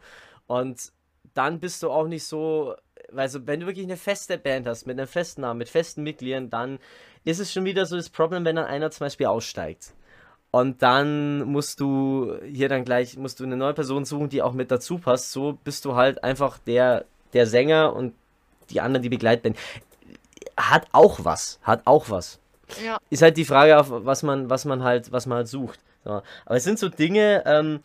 Und 0.48 0.94
dann 1.34 1.60
bist 1.60 1.84
du 1.84 1.90
auch 1.90 2.08
nicht 2.08 2.26
so, 2.26 2.76
also 3.16 3.46
wenn 3.48 3.62
du 3.62 3.66
wirklich 3.66 3.86
eine 3.86 3.98
feste 3.98 4.38
Band 4.38 4.68
hast, 4.68 4.86
mit 4.86 4.98
einem 5.00 5.08
festen 5.08 5.42
Namen, 5.42 5.60
mit 5.60 5.70
festen 5.70 6.04
Mitgliedern, 6.04 6.50
dann 6.50 6.80
ist 7.24 7.40
es 7.40 7.52
schon 7.52 7.66
wieder 7.66 7.86
so 7.86 7.96
das 7.96 8.10
Problem, 8.10 8.46
wenn 8.46 8.56
dann 8.56 8.66
einer 8.66 8.92
zum 8.92 9.06
Beispiel 9.06 9.28
aussteigt. 9.28 9.94
Und 10.52 10.82
dann 10.82 11.44
musst 11.46 11.80
du 11.80 12.38
hier 12.44 12.68
dann 12.68 12.84
gleich, 12.84 13.18
musst 13.18 13.40
du 13.40 13.46
eine 13.46 13.56
neue 13.56 13.74
Person 13.74 14.04
suchen, 14.04 14.28
die 14.28 14.42
auch 14.42 14.52
mit 14.52 14.70
dazu 14.70 14.98
passt. 14.98 15.32
So 15.32 15.58
bist 15.64 15.86
du 15.86 15.96
halt 15.96 16.24
einfach 16.26 16.58
der, 16.58 17.06
der 17.32 17.48
Sänger 17.48 17.96
und 17.96 18.14
die 18.70 18.82
anderen 18.82 19.02
die 19.02 19.10
Begleitband. 19.10 19.58
Hat 20.58 20.88
auch 20.92 21.24
was, 21.24 21.60
hat 21.64 21.82
auch 21.86 22.10
was. 22.10 22.40
Ja. 22.84 22.98
Ist 23.10 23.22
halt 23.22 23.38
die 23.38 23.46
Frage, 23.46 23.80
auf 23.80 23.88
was 23.90 24.24
man, 24.24 24.50
was 24.50 24.66
man 24.66 24.84
halt, 24.84 25.12
was 25.14 25.26
man 25.26 25.38
halt 25.38 25.48
sucht. 25.48 25.80
So. 26.04 26.22
Aber 26.46 26.56
es 26.56 26.64
sind 26.66 26.80
so 26.80 26.90
Dinge, 26.90 27.44
ähm, 27.46 27.80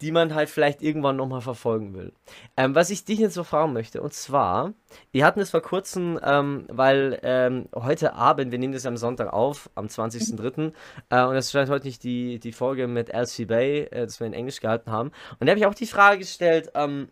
die 0.00 0.12
man 0.12 0.34
halt 0.34 0.48
vielleicht 0.48 0.82
irgendwann 0.82 1.16
nochmal 1.16 1.40
verfolgen 1.40 1.94
will. 1.94 2.12
Ähm, 2.56 2.74
was 2.74 2.90
ich 2.90 3.04
dich 3.04 3.18
jetzt 3.18 3.34
so 3.34 3.44
fragen 3.44 3.72
möchte, 3.72 4.00
und 4.00 4.14
zwar, 4.14 4.72
wir 5.12 5.24
hatten 5.24 5.40
es 5.40 5.50
vor 5.50 5.60
kurzem, 5.60 6.18
ähm, 6.22 6.64
weil 6.68 7.18
ähm, 7.22 7.68
heute 7.74 8.14
Abend, 8.14 8.50
wir 8.50 8.58
nehmen 8.58 8.72
das 8.72 8.86
am 8.86 8.96
Sonntag 8.96 9.32
auf, 9.32 9.68
am 9.74 9.86
20.03., 9.86 10.72
äh, 11.10 11.24
und 11.24 11.36
es 11.36 11.50
scheint 11.50 11.70
heute 11.70 11.86
nicht 11.86 12.02
die, 12.02 12.38
die 12.38 12.52
Folge 12.52 12.86
mit 12.86 13.10
LC 13.10 13.46
Bay, 13.46 13.80
äh, 13.90 14.06
das 14.06 14.20
wir 14.20 14.26
in 14.26 14.32
Englisch 14.32 14.60
gehalten 14.60 14.90
haben. 14.90 15.12
Und 15.38 15.46
da 15.46 15.50
habe 15.50 15.60
ich 15.60 15.66
auch 15.66 15.74
die 15.74 15.86
Frage 15.86 16.18
gestellt, 16.18 16.70
ähm, 16.74 17.08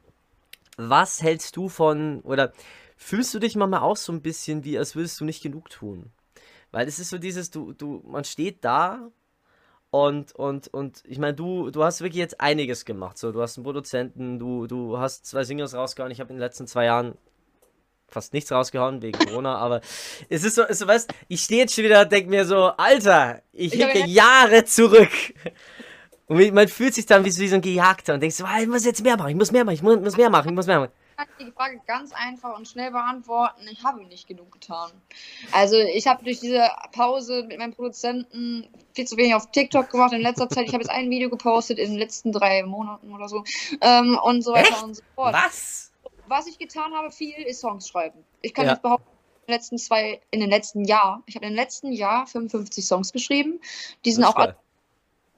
was 0.77 1.23
hältst 1.23 1.57
du 1.57 1.69
von, 1.69 2.21
oder 2.23 2.53
fühlst 2.97 3.35
du 3.35 3.39
dich 3.39 3.57
manchmal 3.57 3.81
auch 3.81 3.97
so 3.97 4.13
ein 4.13 4.23
bisschen 4.23 4.65
wie, 4.65 4.79
als 4.79 4.97
würdest 4.97 5.21
du 5.21 5.25
nicht 5.25 5.43
genug 5.43 5.69
tun? 5.69 6.11
Weil 6.71 6.87
es 6.87 6.99
ist 6.99 7.11
so 7.11 7.19
dieses, 7.19 7.51
du, 7.51 7.73
du, 7.73 8.03
man 8.07 8.25
steht 8.25 8.65
da 8.65 9.11
und, 9.91 10.35
und, 10.35 10.69
und 10.69 11.03
ich 11.07 11.19
meine, 11.19 11.35
du, 11.35 11.71
du 11.71 11.83
hast 11.83 12.01
wirklich 12.01 12.21
jetzt 12.21 12.41
einiges 12.41 12.85
gemacht. 12.85 13.17
So, 13.17 13.33
du 13.33 13.41
hast 13.41 13.57
einen 13.57 13.65
Produzenten, 13.65 14.39
du, 14.39 14.67
du 14.67 14.99
hast 14.99 15.27
zwei 15.27 15.45
Singles 15.45 15.75
rausgehauen. 15.75 16.13
Ich 16.13 16.21
habe 16.21 16.31
in 16.31 16.37
den 16.37 16.41
letzten 16.41 16.67
zwei 16.67 16.85
Jahren 16.85 17.17
fast 18.07 18.35
nichts 18.35 18.53
rausgehauen 18.53 19.01
wegen 19.01 19.19
Corona, 19.27 19.57
aber 19.57 19.81
es 20.29 20.45
ist 20.45 20.57
so, 20.57 20.63
ist 20.65 20.79
so 20.79 20.87
weißt, 20.87 21.13
ich 21.29 21.43
stehe 21.43 21.61
jetzt 21.61 21.75
schon 21.75 21.85
wieder 21.85 22.03
und 22.03 22.13
denke 22.13 22.29
mir 22.29 22.45
so, 22.45 22.65
Alter, 22.77 23.43
ich 23.53 23.75
liege 23.75 24.07
Jahre 24.07 24.65
zurück. 24.65 25.11
Und 26.27 26.53
man 26.53 26.69
fühlt 26.69 26.95
sich 26.95 27.07
dann 27.07 27.25
wie 27.25 27.31
so, 27.31 27.41
wie 27.41 27.49
so 27.49 27.55
ein 27.55 27.63
Gejagter 27.63 28.13
und 28.13 28.21
denkt 28.21 28.37
so, 28.37 28.45
ich 28.61 28.69
muss 28.69 28.85
jetzt 28.85 29.03
mehr 29.03 29.17
machen, 29.17 29.31
ich 29.31 29.37
muss 29.37 29.53
mehr 29.53 29.65
machen, 29.65 29.75
ich 29.75 29.83
muss 29.83 30.17
mehr 30.17 30.29
machen, 30.29 30.49
ich 30.49 30.55
muss 30.55 30.67
mehr 30.67 30.81
machen 30.81 30.93
kann 31.19 31.29
die 31.41 31.51
Frage 31.51 31.81
ganz 31.87 32.13
einfach 32.13 32.57
und 32.57 32.69
schnell 32.69 32.93
beantworten. 32.93 33.67
Ich 33.71 33.83
habe 33.83 34.05
nicht 34.05 34.29
genug 34.29 34.53
getan. 34.53 34.91
Also 35.51 35.77
ich 35.77 36.07
habe 36.07 36.23
durch 36.23 36.39
diese 36.39 36.69
Pause 36.93 37.45
mit 37.49 37.59
meinem 37.59 37.75
Produzenten 37.75 38.69
viel 38.95 39.07
zu 39.07 39.17
wenig 39.17 39.35
auf 39.35 39.51
TikTok 39.51 39.91
gemacht 39.91 40.13
in 40.13 40.21
letzter 40.21 40.49
Zeit. 40.49 40.69
Ich 40.69 40.73
habe 40.73 40.83
jetzt 40.83 40.91
ein 40.91 41.11
Video 41.11 41.29
gepostet 41.29 41.79
in 41.79 41.91
den 41.91 41.99
letzten 41.99 42.31
drei 42.31 42.63
Monaten 42.63 43.13
oder 43.13 43.29
so. 43.29 43.43
Ähm, 43.81 44.19
und 44.23 44.43
so 44.43 44.53
weiter 44.53 44.71
Echt? 44.71 44.83
und 44.85 44.95
so 44.95 45.03
fort. 45.17 45.35
Was? 45.35 45.91
Was 46.29 46.47
ich 46.47 46.59
getan 46.59 46.93
habe, 46.95 47.11
viel 47.11 47.43
ist 47.43 47.61
Songs 47.61 47.89
schreiben. 47.89 48.25
Ich 48.43 48.55
kann 48.55 48.67
ja. 48.67 48.73
nicht 48.73 48.83
behaupten, 48.83 49.09
in 49.47 49.53
den 49.53 49.55
letzten 49.55 49.79
zwei, 49.79 50.21
in 50.31 50.41
den 50.41 50.51
letzten 50.51 50.85
Jahr, 50.85 51.23
ich 51.27 51.35
habe 51.35 51.47
im 51.47 51.55
letzten 51.55 51.91
Jahr 51.91 52.27
55 52.27 52.87
Songs 52.87 53.13
geschrieben. 53.13 53.61
Die 54.05 54.13
sind 54.13 54.25
auch 54.25 54.37
geil. 54.37 54.55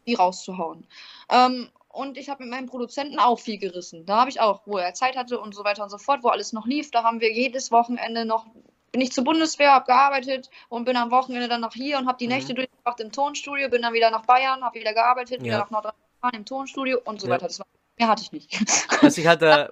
die 0.06 0.14
rauszuhauen. 0.14 0.86
Ähm, 1.30 1.70
und 1.92 2.16
ich 2.16 2.28
habe 2.28 2.44
mit 2.44 2.52
meinem 2.52 2.66
Produzenten 2.66 3.18
auch 3.18 3.38
viel 3.38 3.58
gerissen. 3.58 4.06
Da 4.06 4.20
habe 4.20 4.30
ich 4.30 4.40
auch, 4.40 4.62
wo 4.64 4.78
er 4.78 4.94
Zeit 4.94 5.16
hatte 5.16 5.40
und 5.40 5.54
so 5.54 5.64
weiter 5.64 5.82
und 5.82 5.90
so 5.90 5.98
fort, 5.98 6.22
wo 6.22 6.28
alles 6.28 6.52
noch 6.52 6.66
lief, 6.66 6.90
da 6.90 7.02
haben 7.02 7.20
wir 7.20 7.32
jedes 7.32 7.72
Wochenende 7.72 8.24
noch, 8.24 8.46
bin 8.92 9.00
ich 9.00 9.12
zur 9.12 9.24
Bundeswehr, 9.24 9.72
habe 9.72 9.86
gearbeitet 9.86 10.50
und 10.68 10.84
bin 10.84 10.96
am 10.96 11.10
Wochenende 11.10 11.48
dann 11.48 11.60
noch 11.60 11.74
hier 11.74 11.98
und 11.98 12.06
habe 12.06 12.18
die 12.18 12.26
mhm. 12.26 12.34
Nächte 12.34 12.54
durchgebracht 12.54 13.00
im 13.00 13.10
Tonstudio, 13.10 13.68
bin 13.68 13.82
dann 13.82 13.92
wieder 13.92 14.10
nach 14.10 14.24
Bayern, 14.24 14.62
habe 14.62 14.78
wieder 14.78 14.94
gearbeitet, 14.94 15.38
ja. 15.38 15.44
wieder 15.44 15.58
nach 15.58 15.70
Nordrhein-Westfalen 15.70 16.34
im 16.34 16.44
Tonstudio 16.44 17.00
und 17.04 17.20
so 17.20 17.26
ja. 17.26 17.34
weiter. 17.34 17.46
Das 17.48 17.58
war, 17.58 17.66
mehr 17.98 18.08
hatte 18.08 18.22
ich 18.22 18.32
nicht. 18.32 18.58
Also 19.02 19.20
ich 19.20 19.26
hatte... 19.26 19.46
da, 19.46 19.68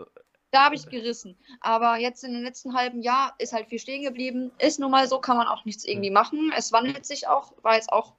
da 0.51 0.65
habe 0.65 0.75
ich 0.75 0.89
gerissen. 0.89 1.37
Aber 1.61 1.99
jetzt 1.99 2.25
in 2.25 2.33
den 2.33 2.43
letzten 2.43 2.75
halben 2.75 3.03
Jahr 3.03 3.35
ist 3.39 3.53
halt 3.53 3.69
viel 3.69 3.79
stehen 3.79 4.03
geblieben. 4.03 4.51
Ist 4.59 4.81
nun 4.81 4.91
mal 4.91 5.07
so, 5.07 5.21
kann 5.21 5.37
man 5.37 5.47
auch 5.47 5.67
nichts 5.67 5.85
irgendwie 5.85 6.11
machen. 6.11 6.51
Es 6.57 6.73
wandelt 6.73 7.05
sich 7.05 7.29
auch, 7.29 7.53
war 7.63 7.75
jetzt 7.75 7.93
auch 7.93 8.15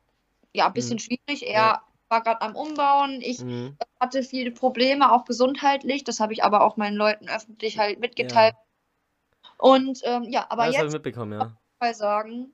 ja, 0.53 0.67
ein 0.67 0.73
bisschen 0.73 0.95
mhm. 0.95 0.99
schwierig, 0.99 1.43
eher 1.43 1.53
ja 1.53 1.81
war 2.09 2.21
gerade 2.21 2.41
am 2.41 2.55
Umbauen. 2.55 3.21
Ich 3.21 3.41
mhm. 3.41 3.77
hatte 3.99 4.23
viele 4.23 4.51
Probleme, 4.51 5.11
auch 5.11 5.25
gesundheitlich. 5.25 6.03
Das 6.03 6.19
habe 6.19 6.33
ich 6.33 6.43
aber 6.43 6.63
auch 6.63 6.77
meinen 6.77 6.95
Leuten 6.95 7.29
öffentlich 7.29 7.77
halt 7.77 7.99
mitgeteilt. 7.99 8.53
Ja. 8.55 9.49
Und 9.57 10.01
ähm, 10.03 10.23
ja, 10.23 10.45
aber 10.49 10.65
ja, 10.65 10.71
das 10.71 10.81
jetzt 10.83 10.93
mitbekommen, 10.93 11.33
ja. 11.33 11.57
Fall 11.79 11.93
sagen, 11.93 12.53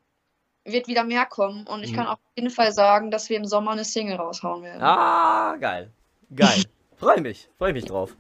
wird 0.65 0.87
wieder 0.87 1.03
mehr 1.03 1.25
kommen. 1.25 1.65
Und 1.67 1.83
ich 1.83 1.91
mhm. 1.91 1.95
kann 1.95 2.07
auf 2.07 2.19
jeden 2.35 2.49
Fall 2.49 2.71
sagen, 2.71 3.11
dass 3.11 3.29
wir 3.29 3.37
im 3.37 3.45
Sommer 3.45 3.71
eine 3.71 3.85
Single 3.85 4.17
raushauen 4.17 4.63
werden. 4.63 4.81
Ah, 4.81 5.55
geil. 5.59 5.91
Geil. 6.35 6.63
freue 6.97 7.21
mich. 7.21 7.49
Freue 7.57 7.73
mich 7.73 7.85
drauf. 7.85 8.15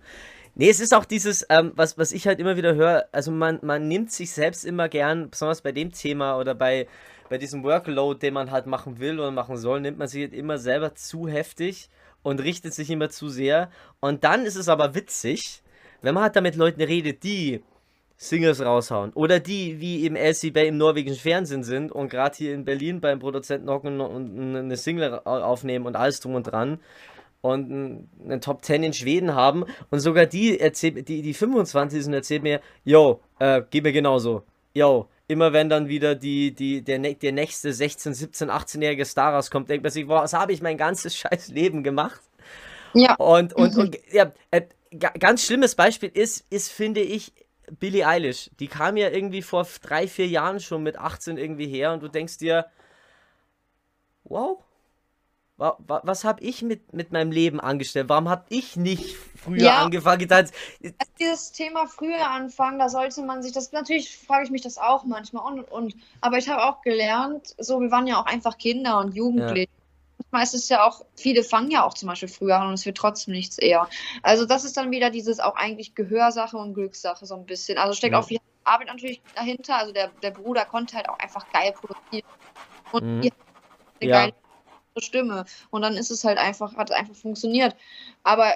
Nee, 0.57 0.69
es 0.69 0.79
ist 0.79 0.93
auch 0.93 1.03
dieses, 1.03 1.45
ähm, 1.49 1.73
was, 1.75 1.97
was 1.97 2.13
ich 2.13 2.27
halt 2.27 2.39
immer 2.39 2.55
wieder 2.55 2.75
höre, 2.75 3.09
also 3.11 3.29
man, 3.29 3.59
man 3.61 3.89
nimmt 3.89 4.11
sich 4.11 4.31
selbst 4.31 4.63
immer 4.63 4.87
gern, 4.87 5.29
besonders 5.29 5.61
bei 5.61 5.73
dem 5.73 5.91
Thema 5.91 6.37
oder 6.37 6.55
bei 6.55 6.87
bei 7.29 7.37
diesem 7.37 7.63
Workload, 7.63 8.19
den 8.19 8.33
man 8.33 8.51
halt 8.51 8.67
machen 8.67 8.99
will 8.99 9.19
oder 9.19 9.31
machen 9.31 9.57
soll, 9.57 9.81
nimmt 9.81 9.97
man 9.97 10.07
sich 10.07 10.23
halt 10.23 10.33
immer 10.33 10.57
selber 10.57 10.95
zu 10.95 11.27
heftig 11.27 11.89
und 12.23 12.41
richtet 12.41 12.73
sich 12.73 12.89
immer 12.89 13.09
zu 13.09 13.29
sehr. 13.29 13.69
Und 13.99 14.23
dann 14.23 14.45
ist 14.45 14.55
es 14.55 14.69
aber 14.69 14.95
witzig, 14.95 15.61
wenn 16.01 16.13
man 16.13 16.23
halt 16.23 16.35
da 16.35 16.41
mit 16.41 16.55
Leuten 16.55 16.81
redet, 16.81 17.23
die 17.23 17.63
Singles 18.17 18.63
raushauen. 18.63 19.11
Oder 19.13 19.39
die, 19.39 19.79
wie 19.79 20.05
im 20.05 20.15
LC 20.15 20.53
Bay 20.53 20.67
im 20.67 20.77
norwegischen 20.77 21.19
Fernsehen 21.19 21.63
sind 21.63 21.91
und 21.91 22.09
gerade 22.09 22.37
hier 22.37 22.53
in 22.53 22.65
Berlin 22.65 23.01
beim 23.01 23.19
Produzenten 23.19 23.69
hocken 23.69 23.99
und 23.99 24.55
eine 24.55 24.77
Single 24.77 25.19
aufnehmen 25.25 25.85
und 25.85 25.95
alles 25.95 26.19
drum 26.19 26.35
und 26.35 26.43
dran 26.43 26.79
und 27.41 28.07
einen 28.23 28.41
Top 28.41 28.63
10 28.63 28.83
in 28.83 28.93
Schweden 28.93 29.35
haben 29.35 29.65
und 29.91 29.99
sogar 29.99 30.25
die 30.25 30.59
erzählt, 30.59 31.07
die, 31.07 31.21
die 31.21 31.33
25 31.33 32.03
sind, 32.03 32.13
erzählt 32.13 32.43
mir, 32.43 32.61
yo, 32.83 33.19
äh, 33.39 33.61
geht 33.69 33.83
mir 33.83 33.91
genauso. 33.91 34.43
Yo, 34.73 35.07
immer 35.27 35.53
wenn 35.53 35.69
dann 35.69 35.87
wieder 35.87 36.15
die, 36.15 36.53
die, 36.53 36.83
der, 36.83 36.99
der 36.99 37.31
nächste 37.31 37.73
16, 37.73 38.13
17, 38.13 38.49
18-jährige 38.49 39.05
Star 39.05 39.33
rauskommt, 39.33 39.69
denkt 39.69 39.83
man 39.83 39.91
sich, 39.91 40.07
boah, 40.07 40.23
was 40.23 40.33
habe 40.33 40.53
ich 40.53 40.61
mein 40.61 40.77
ganzes 40.77 41.15
scheiß 41.17 41.49
Leben 41.49 41.83
gemacht? 41.83 42.21
Ja. 42.93 43.15
Und, 43.15 43.53
und, 43.53 43.75
und 43.75 43.97
ja, 44.11 44.31
äh, 44.51 44.61
ganz 44.97 45.45
schlimmes 45.45 45.75
Beispiel 45.75 46.09
ist, 46.13 46.45
ist, 46.49 46.71
finde 46.71 47.01
ich, 47.01 47.33
Billie 47.79 48.07
Eilish. 48.07 48.51
Die 48.59 48.67
kam 48.67 48.95
ja 48.95 49.09
irgendwie 49.09 49.41
vor 49.41 49.67
drei, 49.81 50.07
vier 50.07 50.27
Jahren 50.27 50.59
schon 50.59 50.83
mit 50.83 50.97
18 50.97 51.37
irgendwie 51.37 51.67
her 51.67 51.93
und 51.93 52.03
du 52.03 52.07
denkst 52.07 52.37
dir, 52.37 52.67
wow, 54.23 54.63
was 55.57 56.25
habe 56.25 56.43
ich 56.43 56.61
mit, 56.63 56.93
mit 56.93 57.11
meinem 57.13 57.31
Leben 57.31 57.61
angestellt? 57.61 58.09
Warum 58.09 58.27
habe 58.27 58.43
ich 58.49 58.75
nicht 58.75 59.15
früher 59.15 59.61
ja, 59.61 59.83
angefangen? 59.83 60.19
Gedacht, 60.19 60.51
dieses 61.19 61.53
Thema 61.53 61.87
früher 61.87 62.29
anfangen, 62.29 62.77
da 62.77 62.89
sollte 62.89 63.21
man 63.21 63.41
sich 63.41 63.53
das, 63.53 63.71
natürlich 63.71 64.17
frage 64.17 64.45
ich 64.45 64.51
mich 64.51 64.61
das 64.61 64.77
auch 64.77 65.05
manchmal 65.05 65.45
und, 65.45 65.59
und, 65.59 65.71
und. 65.71 65.95
Aber 66.19 66.37
ich 66.37 66.49
habe 66.49 66.63
auch 66.63 66.81
gelernt, 66.81 67.55
so, 67.57 67.79
wir 67.79 67.89
waren 67.89 68.05
ja 68.05 68.19
auch 68.19 68.25
einfach 68.25 68.57
Kinder 68.57 68.99
und 68.99 69.15
Jugendliche. 69.15 69.69
Ja. 69.69 70.41
Es 70.41 70.67
ja 70.67 70.85
auch, 70.85 71.05
viele 71.15 71.43
fangen 71.43 71.71
ja 71.71 71.85
auch 71.85 71.93
zum 71.93 72.09
Beispiel 72.09 72.27
früher 72.27 72.57
an 72.57 72.67
und 72.67 72.73
es 72.73 72.85
wird 72.85 72.97
trotzdem 72.97 73.33
nichts 73.33 73.57
eher. 73.57 73.87
Also 74.21 74.45
das 74.45 74.65
ist 74.65 74.75
dann 74.75 74.91
wieder 74.91 75.09
dieses 75.09 75.39
auch 75.39 75.55
eigentlich 75.55 75.95
Gehörsache 75.95 76.57
und 76.57 76.73
Glückssache 76.73 77.25
so 77.25 77.35
ein 77.35 77.45
bisschen. 77.45 77.77
Also 77.77 77.93
steckt 77.93 78.11
ja. 78.11 78.19
auch 78.19 78.25
viel 78.25 78.39
Arbeit 78.65 78.87
natürlich 78.87 79.21
dahinter. 79.33 79.77
Also 79.77 79.93
der, 79.93 80.09
der 80.21 80.31
Bruder 80.31 80.65
konnte 80.65 80.97
halt 80.97 81.07
auch 81.07 81.19
einfach 81.19 81.49
geil 81.53 81.71
produzieren. 81.71 82.27
Und 82.91 83.17
mhm. 83.17 83.21
die 83.21 83.33
eine 84.01 84.09
ja. 84.09 84.19
geile 84.19 84.33
Stimme. 85.01 85.45
Und 85.69 85.81
dann 85.81 85.95
ist 85.95 86.11
es 86.11 86.23
halt 86.23 86.37
einfach, 86.37 86.75
hat 86.75 86.91
einfach 86.91 87.15
funktioniert. 87.15 87.75
Aber 88.23 88.53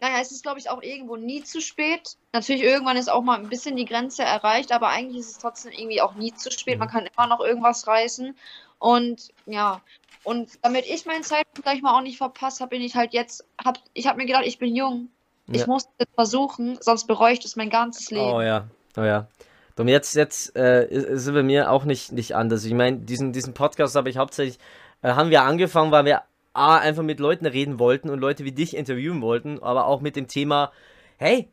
naja, 0.00 0.16
es 0.20 0.32
ist, 0.32 0.42
glaube 0.42 0.58
ich, 0.58 0.70
auch 0.70 0.82
irgendwo 0.82 1.16
nie 1.16 1.42
zu 1.42 1.60
spät. 1.60 2.16
Natürlich, 2.32 2.62
irgendwann 2.62 2.96
ist 2.96 3.10
auch 3.10 3.22
mal 3.22 3.38
ein 3.38 3.48
bisschen 3.48 3.76
die 3.76 3.84
Grenze 3.84 4.22
erreicht, 4.22 4.72
aber 4.72 4.88
eigentlich 4.88 5.20
ist 5.20 5.30
es 5.32 5.38
trotzdem 5.38 5.72
irgendwie 5.72 6.00
auch 6.00 6.14
nie 6.14 6.32
zu 6.32 6.50
spät. 6.50 6.78
Man 6.78 6.88
mhm. 6.88 6.92
kann 6.92 7.06
immer 7.06 7.26
noch 7.26 7.40
irgendwas 7.40 7.86
reißen. 7.86 8.36
Und 8.78 9.28
ja, 9.46 9.82
und 10.24 10.50
damit 10.62 10.86
ich 10.86 11.06
meinen 11.06 11.22
Zeitpunkt 11.22 11.62
gleich 11.62 11.82
mal 11.82 11.96
auch 11.96 12.02
nicht 12.02 12.18
verpasst 12.18 12.60
habe, 12.60 12.70
bin 12.70 12.82
ich 12.82 12.94
halt 12.94 13.12
jetzt, 13.12 13.44
hab, 13.62 13.78
ich 13.92 14.06
habe 14.06 14.18
mir 14.18 14.26
gedacht, 14.26 14.44
ich 14.46 14.58
bin 14.58 14.74
jung. 14.74 15.08
Ja. 15.46 15.56
Ich 15.56 15.66
muss 15.66 15.88
es 15.98 16.06
versuchen, 16.14 16.78
sonst 16.80 17.06
bereue 17.06 17.32
ich 17.32 17.40
das 17.40 17.56
mein 17.56 17.70
ganzes 17.70 18.10
Leben. 18.10 18.32
Oh 18.32 18.40
ja, 18.40 18.68
oh 18.96 19.02
ja. 19.02 19.28
Und 19.76 19.88
jetzt, 19.88 20.14
jetzt 20.14 20.54
äh, 20.56 20.86
ist 20.86 21.26
es 21.26 21.32
bei 21.32 21.42
mir 21.42 21.70
auch 21.70 21.84
nicht, 21.84 22.12
nicht 22.12 22.36
anders. 22.36 22.64
Ich 22.66 22.74
meine, 22.74 22.98
diesen, 22.98 23.32
diesen 23.32 23.54
Podcast 23.54 23.96
habe 23.96 24.10
ich 24.10 24.18
hauptsächlich 24.18 24.58
äh, 25.02 25.12
haben 25.12 25.30
wir 25.30 25.42
angefangen, 25.42 25.92
weil 25.92 26.04
wir 26.04 26.22
A, 26.52 26.78
einfach 26.78 27.02
mit 27.02 27.20
Leuten 27.20 27.46
reden 27.46 27.78
wollten 27.78 28.10
und 28.10 28.18
Leute 28.18 28.44
wie 28.44 28.52
dich 28.52 28.76
interviewen 28.76 29.22
wollten, 29.22 29.62
aber 29.62 29.86
auch 29.86 30.00
mit 30.00 30.16
dem 30.16 30.26
Thema, 30.26 30.72
hey, 31.16 31.48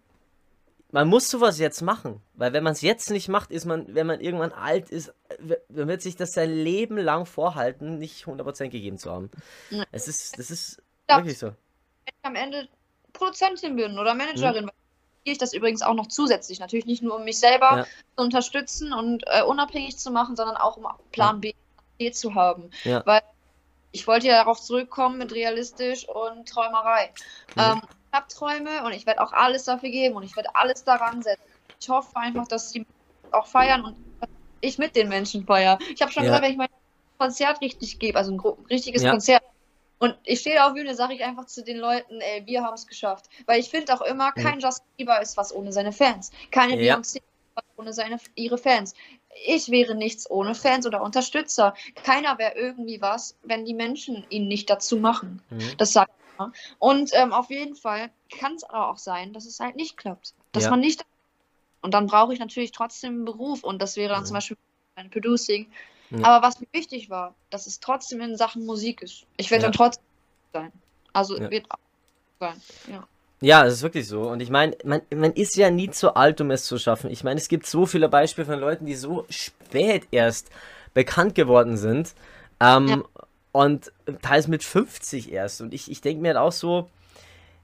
man 0.92 1.08
muss 1.08 1.30
sowas 1.30 1.60
jetzt 1.60 1.82
machen, 1.82 2.22
weil 2.34 2.54
wenn 2.54 2.64
man 2.64 2.74
es 2.74 2.82
jetzt 2.82 3.12
nicht 3.12 3.28
macht, 3.28 3.52
ist 3.52 3.66
man, 3.66 3.94
wenn 3.94 4.08
man 4.08 4.22
irgendwann 4.22 4.54
alt 4.54 4.90
ist, 4.90 5.14
dann 5.70 5.88
wird 5.88 6.02
sich 6.02 6.16
das 6.16 6.34
sein 6.34 6.52
Leben 6.52 6.98
lang 6.98 7.26
vorhalten, 7.26 8.00
nicht 8.00 8.26
100% 8.26 8.70
gegeben 8.70 8.98
zu 8.98 9.12
haben. 9.12 9.30
Ja. 9.70 9.84
Es 9.92 10.08
ist, 10.08 10.40
das 10.40 10.50
ist 10.50 10.82
ja. 11.10 11.18
wirklich 11.18 11.38
so. 11.38 11.48
Wenn 11.48 11.56
ich 12.06 12.26
am 12.26 12.36
Ende 12.36 12.68
Produzentin 13.14 13.76
bin 13.76 14.00
oder 14.00 14.14
Managerin, 14.14 14.66
mhm. 14.66 14.72
ich 15.26 15.38
das 15.38 15.54
übrigens 15.54 15.82
auch 15.82 15.94
noch 15.94 16.08
zusätzlich, 16.08 16.60
natürlich 16.60 16.86
nicht 16.86 17.04
nur 17.04 17.18
um 17.18 17.26
mich 17.26 17.40
selber 17.40 17.80
ja. 17.80 17.84
zu 18.16 18.24
unterstützen 18.24 18.94
und 18.94 19.24
äh, 19.28 19.44
unabhängig 19.44 19.98
zu 19.98 20.10
machen, 20.10 20.36
sondern 20.36 20.56
auch 20.56 20.78
um 20.78 20.88
Plan 21.12 21.42
B 21.42 21.54
zu 22.12 22.34
haben. 22.34 22.72
Weil 23.06 23.22
ich 23.92 24.08
wollte 24.08 24.28
ja 24.28 24.44
darauf 24.44 24.62
zurückkommen 24.62 25.18
mit 25.18 25.34
realistisch 25.34 26.08
und 26.08 26.48
Träumerei. 26.48 27.12
Mhm. 27.56 27.62
Ähm, 27.62 27.82
ich 27.84 28.18
habe 28.18 28.28
Träume 28.28 28.84
und 28.86 28.94
ich 28.94 29.06
werde 29.06 29.22
auch 29.22 29.34
alles 29.34 29.66
dafür 29.66 29.90
geben 29.90 30.16
und 30.16 30.24
ich 30.24 30.36
werde 30.36 30.56
alles 30.56 30.84
daran 30.84 31.22
setzen. 31.22 31.42
Ich 31.80 31.90
hoffe 31.90 32.16
einfach, 32.16 32.48
dass 32.48 32.72
die 32.72 32.86
auch 33.32 33.48
feiern 33.48 33.84
und 33.84 33.98
ich 34.62 34.78
mit 34.78 34.96
den 34.96 35.10
Menschen 35.10 35.46
feiere. 35.46 35.78
Ich 35.94 36.02
habe 36.02 36.12
schon 36.12 36.24
ja. 36.24 36.30
gesagt, 36.30 36.44
wenn 36.44 36.52
ich 36.52 36.58
mein 36.58 36.70
Konzert 37.18 37.62
richtig 37.62 38.00
gebe, 38.00 38.18
also 38.18 38.32
ein 38.32 38.40
richtiges 38.70 39.04
ja. 39.04 39.12
Konzert, 39.12 39.44
und 40.00 40.16
ich 40.24 40.42
stehe 40.42 40.64
auf 40.64 40.74
Bühne, 40.74 40.94
sage 40.94 41.16
ich 41.16 41.24
einfach 41.24 41.46
zu 41.46 41.64
den 41.64 41.78
Leuten, 41.78 42.22
ey, 42.22 42.46
wir 42.46 42.64
haben 42.64 42.76
es 42.76 42.86
geschafft. 42.86 43.30
Weil 43.48 43.60
ich 43.60 43.70
finde 43.70 43.94
auch 43.94 44.02
immer, 44.02 44.32
kein 44.32 44.60
Justin 44.60 44.86
Bieber 44.96 45.20
ist 45.22 45.38
was 45.38 45.54
ohne 45.54 45.72
seine 45.72 45.92
Fans. 45.92 46.32
Keine 46.52 46.80
ja. 46.80 46.96
Beyoncé 46.96 47.18
ist 47.18 47.24
was 47.56 47.66
ohne 47.78 47.94
seine, 47.94 48.20
ihre 48.36 48.60
Fans 48.60 48.94
ich 49.46 49.70
wäre 49.70 49.96
nichts 49.96 50.30
ohne 50.30 50.56
Fans 50.56 50.86
oder 50.86 51.02
Unterstützer. 51.02 51.74
Keiner 51.96 52.38
wäre 52.38 52.56
irgendwie 52.56 53.02
was, 53.02 53.36
wenn 53.44 53.66
die 53.66 53.74
Menschen 53.74 54.26
ihn 54.30 54.48
nicht 54.48 54.70
dazu 54.70 54.98
machen. 54.98 55.42
Mhm. 55.50 55.78
Das 55.78 55.94
sagt 55.94 56.12
er. 56.38 56.52
Und 56.80 57.12
ähm, 57.14 57.34
auf 57.34 57.50
jeden 57.50 57.76
Fall 57.76 58.10
kann 58.38 58.56
es 58.56 58.64
aber 58.64 58.90
auch 58.90 58.98
sein, 58.98 59.34
dass 59.34 59.46
es 59.46 59.60
halt 59.60 59.76
nicht 59.76 59.98
klappt. 59.98 60.34
Dass 60.52 60.66
ja. 60.66 60.70
man 60.70 60.80
nicht. 60.80 61.06
Und 61.82 61.94
dann 61.94 62.08
brauche 62.08 62.34
ich 62.34 62.40
natürlich 62.40 62.72
trotzdem 62.72 63.14
einen 63.14 63.26
Beruf 63.26 63.64
und 63.64 63.82
das 63.82 63.96
wäre 63.96 64.10
dann 64.10 64.22
mhm. 64.22 64.26
zum 64.26 64.34
Beispiel 64.36 64.58
ein 64.96 65.10
Producing. 65.10 65.72
Ja. 66.10 66.26
Aber 66.26 66.48
was 66.48 66.60
mir 66.60 66.68
wichtig 66.72 67.10
war, 67.10 67.36
dass 67.50 67.68
es 67.68 67.80
trotzdem 67.80 68.22
in 68.22 68.38
Sachen 68.38 68.66
Musik 68.66 69.02
ist. 69.02 69.26
Ich 69.38 69.52
werde 69.52 69.64
ja. 69.64 69.70
dann 69.70 69.78
trotzdem 69.78 70.06
sein. 70.54 70.72
Also 71.14 71.40
wird 71.40 71.70
auch 71.72 71.80
sein. 72.40 72.62
Ja. 72.90 73.08
Ja, 73.40 73.66
es 73.66 73.76
ist 73.76 73.84
wirklich 73.84 74.08
so. 74.08 74.22
Und 74.24 74.42
ich 74.42 74.50
meine, 74.50 74.76
man, 74.84 75.02
man 75.14 75.32
ist 75.34 75.56
ja 75.56 75.70
nie 75.70 75.92
zu 75.92 76.16
alt, 76.16 76.42
um 76.42 76.50
es 76.52 76.66
zu 76.66 76.78
schaffen. 76.78 77.12
Ich 77.12 77.24
meine, 77.24 77.40
es 77.40 77.50
gibt 77.50 77.68
so 77.68 77.86
viele 77.86 78.10
Beispiele 78.10 78.48
von 78.48 78.60
Leuten, 78.60 78.86
die 78.86 78.96
so 78.96 79.26
spät 79.30 80.08
erst 80.12 80.50
bekannt 80.94 81.36
geworden 81.36 81.78
sind. 81.78 82.16
Ähm, 82.60 82.88
ja. 82.88 83.04
Und 83.52 83.92
teils 84.22 84.48
mit 84.48 84.64
50 84.64 85.32
erst. 85.32 85.62
Und 85.62 85.74
ich, 85.74 85.90
ich 85.92 86.02
denke 86.02 86.22
mir 86.22 86.30
halt 86.30 86.38
auch 86.38 86.52
so, 86.52 86.90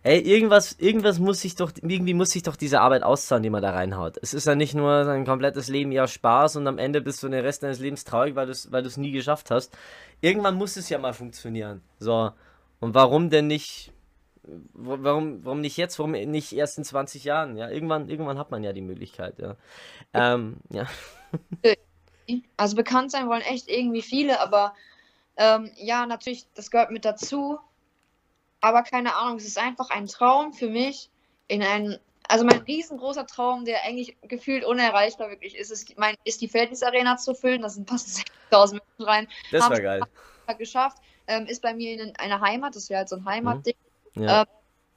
hey, 0.04 0.20
irgendwas, 0.20 0.74
irgendwas 0.80 1.18
muss 1.18 1.42
sich 1.42 1.56
doch, 1.56 1.72
irgendwie 1.82 2.14
muss 2.14 2.32
sich 2.32 2.44
doch 2.44 2.56
diese 2.56 2.82
Arbeit 2.82 3.04
auszahlen, 3.04 3.42
die 3.42 3.50
man 3.50 3.62
da 3.62 3.72
reinhaut. 3.72 4.18
Es 4.22 4.34
ist 4.34 4.46
ja 4.46 4.54
nicht 4.54 4.76
nur 4.76 5.06
sein 5.06 5.26
komplettes 5.26 5.70
Leben 5.70 5.92
ja 5.92 6.08
Spaß 6.08 6.58
und 6.58 6.68
am 6.68 6.78
Ende 6.78 7.02
bist 7.02 7.24
du 7.24 7.30
den 7.30 7.44
Rest 7.44 7.64
deines 7.64 7.80
Lebens 7.80 8.04
traurig, 8.04 8.36
weil 8.36 8.46
du 8.46 8.52
es 8.52 8.72
weil 8.72 8.84
nie 8.98 9.12
geschafft 9.12 9.50
hast. 9.50 9.76
Irgendwann 10.22 10.56
muss 10.56 10.78
es 10.78 10.90
ja 10.90 11.00
mal 11.00 11.14
funktionieren. 11.14 11.82
So. 12.00 12.32
Und 12.80 12.94
warum 12.94 13.30
denn 13.30 13.48
nicht 13.48 13.93
warum, 14.74 15.46
warum 15.46 15.62
nicht 15.62 15.78
jetzt? 15.78 15.98
Warum 16.00 16.12
nicht 16.12 16.54
erst 16.54 16.78
in 16.78 16.84
20 16.84 17.24
Jahren? 17.24 17.58
Ja, 17.58 17.70
irgendwann, 17.70 18.10
irgendwann 18.10 18.38
hat 18.38 18.52
man 18.52 18.64
ja 18.64 18.74
die 18.74 18.82
Möglichkeit, 18.82 19.39
ja. 19.39 19.56
Ähm, 20.14 20.58
ja. 20.70 20.88
Also 22.56 22.78
bekannt 22.78 23.12
sein 23.12 23.28
wollen 23.28 23.41
echt 23.41 23.70
irgendwie 23.70 24.02
viele, 24.02 24.39
aber 24.39 24.74
ähm, 25.36 25.72
ja, 25.76 26.06
natürlich, 26.06 26.46
das 26.56 26.72
gehört 26.72 26.89
mit 26.89 27.04
dazu. 27.04 27.60
Aber 28.62 28.84
keine 28.84 29.16
Ahnung, 29.16 29.38
es 29.38 29.46
ist 29.46 29.58
einfach 29.58 29.89
ein 29.89 30.08
Traum 30.08 30.54
für 30.54 30.70
mich 30.70 31.10
in 31.50 31.62
ein, 31.62 32.00
also 32.30 32.46
mein 32.46 32.60
riesengroßer 32.60 33.28
Traum, 33.28 33.66
der 33.66 33.84
eigentlich 33.84 34.16
gefühlt 34.22 34.64
unerreichbar 34.64 35.30
wirklich 35.30 35.58
ist, 35.58 35.70
ist, 35.70 35.98
mein, 35.98 36.16
ist 36.24 36.39
die 36.39 36.48
Felddienstarena 36.48 37.18
zu 37.18 37.36
füllen. 37.36 37.62
Da 37.62 37.70
sind 37.70 37.89
fast 37.89 38.16
6000 38.50 38.82
Menschen 38.82 39.10
rein. 39.10 39.28
Das 39.52 39.70
war 39.70 39.82
geil. 39.82 40.02
Geschafft. 40.58 41.00
Ähm, 41.28 41.46
ist 41.48 41.62
bei 41.62 41.74
mir 41.74 42.00
in 42.00 42.16
einer 42.18 42.39
Heimat, 42.39 42.76
das 42.76 42.89
wäre 42.89 43.00
halt 43.00 43.10
so 43.10 43.18
ein 43.18 43.26
Heimatding. 43.26 43.76
Mhm. 43.76 43.93
Ja. 44.16 44.43
Äh, 44.43 44.45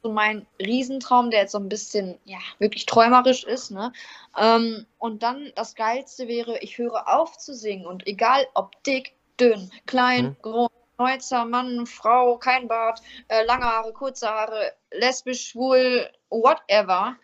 so 0.03 0.11
mein 0.11 0.45
Riesentraum, 0.59 1.31
der 1.31 1.41
jetzt 1.41 1.51
so 1.51 1.57
ein 1.57 1.69
bisschen, 1.69 2.17
ja, 2.25 2.37
wirklich 2.59 2.85
träumerisch 2.85 3.43
ist, 3.43 3.71
ne? 3.71 3.91
Ähm, 4.37 4.85
und 4.99 5.23
dann 5.23 5.51
das 5.55 5.75
Geilste 5.75 6.27
wäre, 6.27 6.59
ich 6.59 6.77
höre 6.77 7.07
auf 7.07 7.37
zu 7.37 7.53
singen 7.53 7.85
und 7.85 8.05
egal 8.07 8.45
ob 8.53 8.81
dick, 8.83 9.13
dünn, 9.39 9.71
klein, 9.85 10.25
mhm. 10.25 10.37
groß, 10.41 10.69
Neuzer, 10.99 11.45
Mann, 11.45 11.85
Frau, 11.85 12.37
kein 12.37 12.67
Bart, 12.67 13.01
äh, 13.27 13.43
lange 13.45 13.65
Haare, 13.65 13.93
kurze 13.93 14.27
Haare, 14.27 14.73
lesbisch, 14.91 15.49
schwul, 15.49 16.09
whatever. 16.29 17.15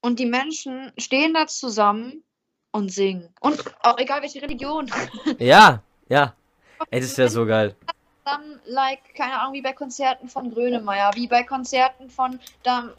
Und 0.00 0.18
die 0.18 0.26
Menschen 0.26 0.92
stehen 0.96 1.34
da 1.34 1.46
zusammen 1.46 2.24
und 2.72 2.90
singen. 2.90 3.32
Und 3.40 3.62
auch 3.82 3.98
egal 3.98 4.22
welche 4.22 4.42
Religion. 4.42 4.90
Ja, 5.38 5.82
ja. 6.08 6.34
Ey, 6.90 7.00
das 7.00 7.10
ist 7.10 7.18
ja 7.18 7.28
so 7.28 7.46
geil 7.46 7.76
dann, 8.28 8.60
like, 8.66 9.14
keine 9.14 9.40
Ahnung, 9.40 9.54
wie 9.54 9.62
bei 9.62 9.72
Konzerten 9.72 10.28
von 10.28 10.52
Grönemeyer, 10.52 11.10
wie 11.14 11.26
bei 11.26 11.42
Konzerten 11.42 12.10
von 12.10 12.38
da, 12.62 12.90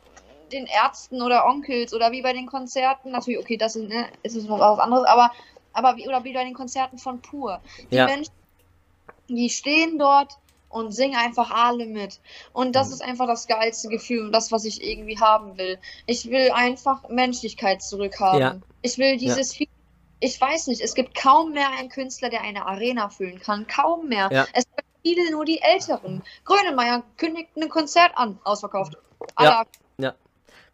den 0.51 0.65
Ärzten 0.65 1.21
oder 1.21 1.45
Onkels 1.45 1.93
oder 1.93 2.11
wie 2.11 2.21
bei 2.21 2.34
den 2.34 2.47
Konzerten, 2.47 3.11
natürlich, 3.11 3.39
okay, 3.39 3.57
das 3.57 3.75
ist, 3.75 3.88
ne, 3.88 4.07
ist 4.23 4.36
es 4.36 4.49
was 4.49 4.80
anderes, 4.80 5.05
aber, 5.05 5.32
aber 5.73 5.97
wie, 5.97 6.07
oder 6.07 6.23
wie 6.23 6.34
bei 6.34 6.43
den 6.43 6.53
Konzerten 6.53 6.97
von 6.97 7.21
Pur. 7.21 7.61
Die 7.91 7.95
ja. 7.95 8.05
Menschen, 8.05 8.34
die 9.27 9.49
stehen 9.49 9.99
dort 9.99 10.38
und 10.69 10.91
singen 10.91 11.15
einfach 11.17 11.51
alle 11.51 11.86
mit. 11.86 12.19
Und 12.53 12.75
das 12.75 12.88
mhm. 12.88 12.93
ist 12.93 13.01
einfach 13.03 13.27
das 13.27 13.47
geilste 13.47 13.89
Gefühl 13.89 14.25
und 14.25 14.32
das, 14.32 14.51
was 14.51 14.65
ich 14.65 14.84
irgendwie 14.84 15.19
haben 15.19 15.57
will. 15.57 15.77
Ich 16.05 16.30
will 16.30 16.51
einfach 16.51 17.07
Menschlichkeit 17.09 17.82
zurückhaben. 17.82 18.39
Ja. 18.39 18.55
Ich 18.82 18.97
will 18.97 19.17
dieses 19.17 19.57
ja. 19.57 19.65
Ich 20.21 20.39
weiß 20.39 20.67
nicht, 20.67 20.82
es 20.82 20.95
gibt 20.95 21.15
kaum 21.15 21.53
mehr 21.53 21.69
einen 21.77 21.88
Künstler, 21.88 22.30
der 22.30 22.41
eine 22.41 22.65
Arena 22.65 23.07
füllen 23.07 23.39
kann. 23.39 23.67
Kaum 23.67 24.09
mehr. 24.09 24.30
Ja. 24.32 24.47
Es 24.51 24.65
gibt 24.75 24.89
viele 25.02 25.32
nur 25.32 25.45
die 25.45 25.62
Älteren. 25.62 26.24
Grönemeyer 26.45 27.04
kündigt 27.18 27.50
ein 27.56 27.70
Konzert 27.70 28.12
an, 28.16 28.39
ausverkauft. 28.43 28.97
Ja, 29.39 29.66
ja. 29.97 30.16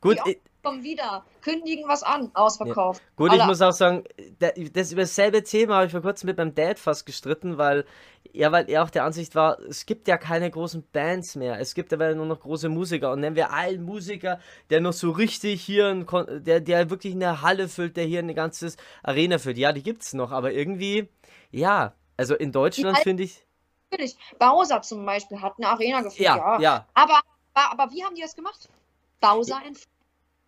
Gut, 0.02 0.20
kommen 0.66 0.84
wieder, 0.84 1.24
kündigen 1.42 1.88
was 1.88 2.04
an, 2.04 2.32
ausverkauft. 2.34 3.02
Ja. 3.02 3.10
Gut, 3.16 3.32
Alle. 3.32 3.42
ich 3.42 3.46
muss 3.46 3.62
auch 3.62 3.72
sagen, 3.72 4.04
das 4.40 4.92
über 4.92 5.04
dasselbe 5.04 5.44
Thema 5.44 5.76
habe 5.76 5.86
ich 5.86 5.92
vor 5.92 6.02
kurzem 6.02 6.28
mit 6.28 6.38
meinem 6.38 6.56
Dad 6.56 6.80
fast 6.80 7.06
gestritten, 7.06 7.58
weil 7.58 7.86
ja, 8.34 8.52
weil 8.52 8.70
er 8.70 8.84
auch 8.84 8.90
der 8.90 9.06
Ansicht 9.06 9.34
war, 9.36 9.60
es 9.62 9.86
gibt 9.86 10.08
ja 10.10 10.18
keine 10.18 10.52
großen 10.52 10.84
Bands 10.92 11.36
mehr. 11.36 11.58
Es 11.60 11.74
gibt 11.74 11.94
aber 11.94 12.14
nur 12.16 12.26
noch 12.26 12.42
große 12.42 12.68
Musiker. 12.68 13.14
Und 13.14 13.22
nennen 13.22 13.38
wir 13.38 13.52
einen 13.52 13.84
Musiker, 13.84 14.40
der 14.70 14.82
noch 14.82 14.92
so 14.92 15.12
richtig 15.12 15.62
hier, 15.62 15.88
ein, 15.88 16.06
der, 16.44 16.60
der 16.60 16.90
wirklich 16.90 17.14
eine 17.14 17.42
Halle 17.42 17.70
füllt, 17.70 17.96
der 17.96 18.04
hier 18.04 18.20
eine 18.20 18.34
ganze 18.34 18.74
Arena 19.04 19.38
füllt. 19.38 19.58
Ja, 19.58 19.72
die 19.72 19.84
gibt 19.84 20.02
es 20.02 20.14
noch, 20.14 20.32
aber 20.32 20.52
irgendwie, 20.52 21.08
ja, 21.52 21.94
also 22.18 22.36
in 22.36 22.52
Deutschland 22.52 22.98
finde 23.00 23.24
ich. 23.24 23.45
Natürlich. 23.96 24.18
Bowser 24.40 24.82
zum 24.82 25.06
Beispiel 25.06 25.42
hat 25.42 25.54
eine 25.58 25.70
Arena 25.70 26.02
gefüllt, 26.02 26.20
ja. 26.20 26.38
ja. 26.38 26.60
ja. 26.60 26.86
Aber, 26.94 27.22
aber 27.54 27.92
wie 27.92 28.04
haben 28.04 28.16
die 28.16 28.22
das 28.22 28.36
gemacht? 28.36 28.70
Bowser 29.22 29.60
ja. 29.62 29.68
and 29.68 29.80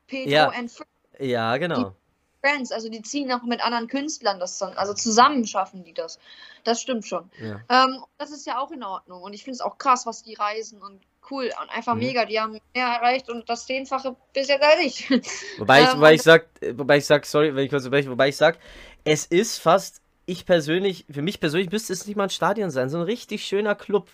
Pedro 0.07 0.29
ja. 0.29 0.49
and 0.49 0.71
Ja, 1.19 1.57
genau. 1.57 1.93
Friends, 2.41 2.71
also 2.71 2.89
die 2.89 3.01
ziehen 3.01 3.31
auch 3.31 3.43
mit 3.43 3.63
anderen 3.65 3.87
Künstlern 3.87 4.39
das 4.39 4.59
dann, 4.59 4.73
also 4.77 4.93
zusammen 4.93 5.45
schaffen 5.45 5.83
die 5.83 5.93
das. 5.93 6.19
Das 6.63 6.81
stimmt 6.81 7.07
schon. 7.07 7.29
Ja. 7.39 7.61
Ähm, 7.69 8.03
das 8.17 8.31
ist 8.31 8.45
ja 8.45 8.59
auch 8.59 8.71
in 8.71 8.83
Ordnung 8.83 9.21
und 9.23 9.33
ich 9.33 9.43
finde 9.43 9.55
es 9.55 9.61
auch 9.61 9.77
krass, 9.77 10.05
was 10.05 10.23
die 10.23 10.35
reisen 10.35 10.81
und 10.81 11.01
cool 11.31 11.49
und 11.61 11.69
einfach 11.69 11.95
mhm. 11.95 12.01
mega. 12.01 12.25
Die 12.25 12.39
haben 12.39 12.59
mehr 12.73 12.87
erreicht 12.87 13.29
und 13.29 13.49
das 13.49 13.65
Zehnfache 13.65 14.15
bisher 14.33 14.59
gar 14.59 14.77
nicht. 14.77 15.09
Wobei 15.57 15.81
ich, 15.81 15.87
ähm, 15.93 15.97
wobei 15.97 16.13
ich 16.13 16.21
sag, 16.21 16.47
wobei 16.73 16.97
ich 16.97 17.05
sag, 17.05 17.25
sorry, 17.25 17.55
wenn 17.55 17.65
ich 17.65 17.69
kurz 17.69 17.83
unterbreche, 17.83 18.09
wobei 18.09 18.29
ich 18.29 18.37
sag, 18.37 18.59
es 19.03 19.25
ist 19.25 19.57
fast, 19.59 20.01
ich 20.27 20.45
persönlich, 20.45 21.05
für 21.09 21.23
mich 21.23 21.39
persönlich 21.39 21.71
müsste 21.71 21.93
es 21.93 22.05
nicht 22.05 22.17
mal 22.17 22.25
ein 22.25 22.29
Stadion 22.29 22.69
sein, 22.69 22.89
so 22.89 22.97
ein 22.97 23.03
richtig 23.03 23.45
schöner 23.45 23.73
Club. 23.73 24.09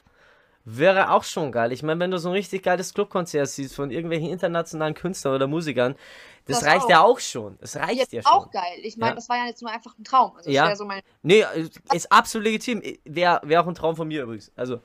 Wäre 0.64 1.11
auch 1.11 1.26
schon 1.26 1.51
geil. 1.51 1.74
Ich 1.74 1.84
meine, 1.84 1.99
wenn 1.99 2.11
du 2.11 2.18
so 2.18 2.30
ein 2.30 2.36
richtig 2.36 2.64
geiles 2.64 2.93
Clubkonzert 2.93 3.49
siehst 3.49 3.76
von 3.76 3.91
irgendwelchen 3.91 4.30
internationalen 4.30 4.93
Künstlern 4.93 5.36
oder 5.36 5.47
Musikern, 5.47 5.95
das, 6.45 6.59
das 6.59 6.70
reicht 6.70 6.86
auch. 6.86 6.89
ja 6.89 7.01
auch 7.01 7.20
schon. 7.20 7.57
Das 7.59 7.76
reicht 7.76 7.99
jetzt 7.99 8.14
ja 8.14 8.22
schon. 8.22 8.32
Auch 8.32 8.49
geil. 8.49 8.80
Ich 8.84 8.95
meine, 8.95 9.11
ja. 9.11 9.16
das 9.16 9.28
war 9.28 9.38
ja 9.38 9.47
jetzt 9.47 9.61
nur 9.61 9.72
einfach 9.72 9.97
ein 9.97 10.05
Traum. 10.05 10.38
Also 10.38 10.49
ja. 10.49 10.74
So. 10.76 10.88
Nee, 11.22 11.43
ist 11.93 12.09
absolut 12.11 12.45
legitim. 12.45 12.82
Wäre 13.03 13.41
wär 13.43 13.61
auch 13.61 13.68
ein 13.68 13.76
Traum 13.76 13.97
von 13.97 14.07
mir 14.07 14.24
übrigens. 14.24 14.53
Also. 14.55 14.80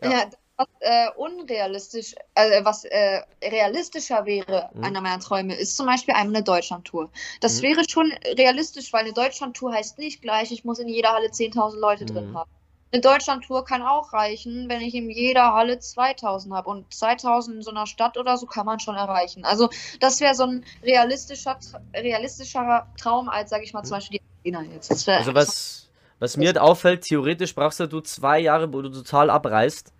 Ja, 0.00 0.10
ja 0.10 0.30
was 0.56 0.68
äh, 0.80 1.08
unrealistisch, 1.16 2.14
äh, 2.34 2.64
was 2.64 2.84
äh, 2.84 3.22
realistischer 3.42 4.24
wäre, 4.24 4.70
mhm. 4.74 4.84
einer 4.84 5.00
meiner 5.00 5.20
Träume, 5.20 5.54
ist 5.54 5.76
zum 5.76 5.86
Beispiel 5.86 6.14
einmal 6.14 6.36
eine 6.36 6.44
Deutschlandtour. 6.44 7.10
Das 7.40 7.58
mhm. 7.58 7.62
wäre 7.62 7.82
schon 7.88 8.12
realistisch, 8.38 8.92
weil 8.92 9.04
eine 9.04 9.12
Deutschlandtour 9.12 9.72
heißt 9.72 9.98
nicht 9.98 10.22
gleich, 10.22 10.52
ich 10.52 10.64
muss 10.64 10.78
in 10.78 10.88
jeder 10.88 11.12
Halle 11.12 11.28
10.000 11.28 11.78
Leute 11.78 12.04
mhm. 12.04 12.08
drin 12.08 12.34
haben. 12.34 12.50
Eine 12.92 13.02
Deutschlandtour 13.02 13.64
kann 13.64 13.82
auch 13.82 14.12
reichen, 14.12 14.68
wenn 14.68 14.80
ich 14.80 14.94
in 14.94 15.10
jeder 15.10 15.52
Halle 15.52 15.78
2000 15.78 16.54
habe. 16.54 16.70
Und 16.70 16.94
2000 16.94 17.56
in 17.56 17.62
so 17.62 17.70
einer 17.70 17.86
Stadt 17.86 18.16
oder 18.16 18.38
so 18.38 18.46
kann 18.46 18.64
man 18.64 18.78
schon 18.78 18.94
erreichen. 18.94 19.44
Also, 19.44 19.68
das 20.00 20.20
wäre 20.20 20.34
so 20.34 20.44
ein 20.44 20.64
realistischer, 20.82 21.58
realistischerer 21.94 22.86
Traum 22.96 23.28
als, 23.28 23.50
sage 23.50 23.64
ich 23.64 23.72
mal, 23.72 23.82
zum 23.82 23.96
Beispiel 23.96 24.20
die 24.44 24.54
Arena 24.54 24.72
jetzt. 24.72 25.08
Also, 25.08 25.34
was, 25.34 25.88
was 26.20 26.36
mir 26.36 26.46
halt 26.46 26.58
auffällt, 26.58 27.02
theoretisch 27.02 27.54
brauchst 27.54 27.80
du 27.80 28.00
zwei 28.00 28.38
Jahre, 28.38 28.72
wo 28.72 28.80
du 28.80 28.90
total 28.90 29.30
abreißt, 29.30 29.92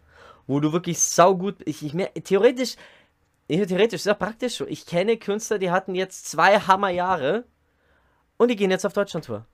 wo 0.47 0.61
du 0.61 0.73
wirklich 0.73 1.01
saugut. 1.01 1.57
Ich, 1.65 1.85
ich 1.85 1.95
mehr, 1.95 2.13
theoretisch, 2.15 2.77
theoretisch, 3.49 4.03
sehr 4.03 4.15
praktisch 4.15 4.57
so. 4.57 4.67
Ich 4.67 4.87
kenne 4.87 5.17
Künstler, 5.17 5.59
die 5.59 5.71
hatten 5.71 5.95
jetzt 5.95 6.31
zwei 6.31 6.59
Hammerjahre 6.59 7.45
und 8.37 8.49
die 8.49 8.57
gehen 8.57 8.71
jetzt 8.71 8.87
auf 8.87 8.93
Deutschlandtour. 8.93 9.47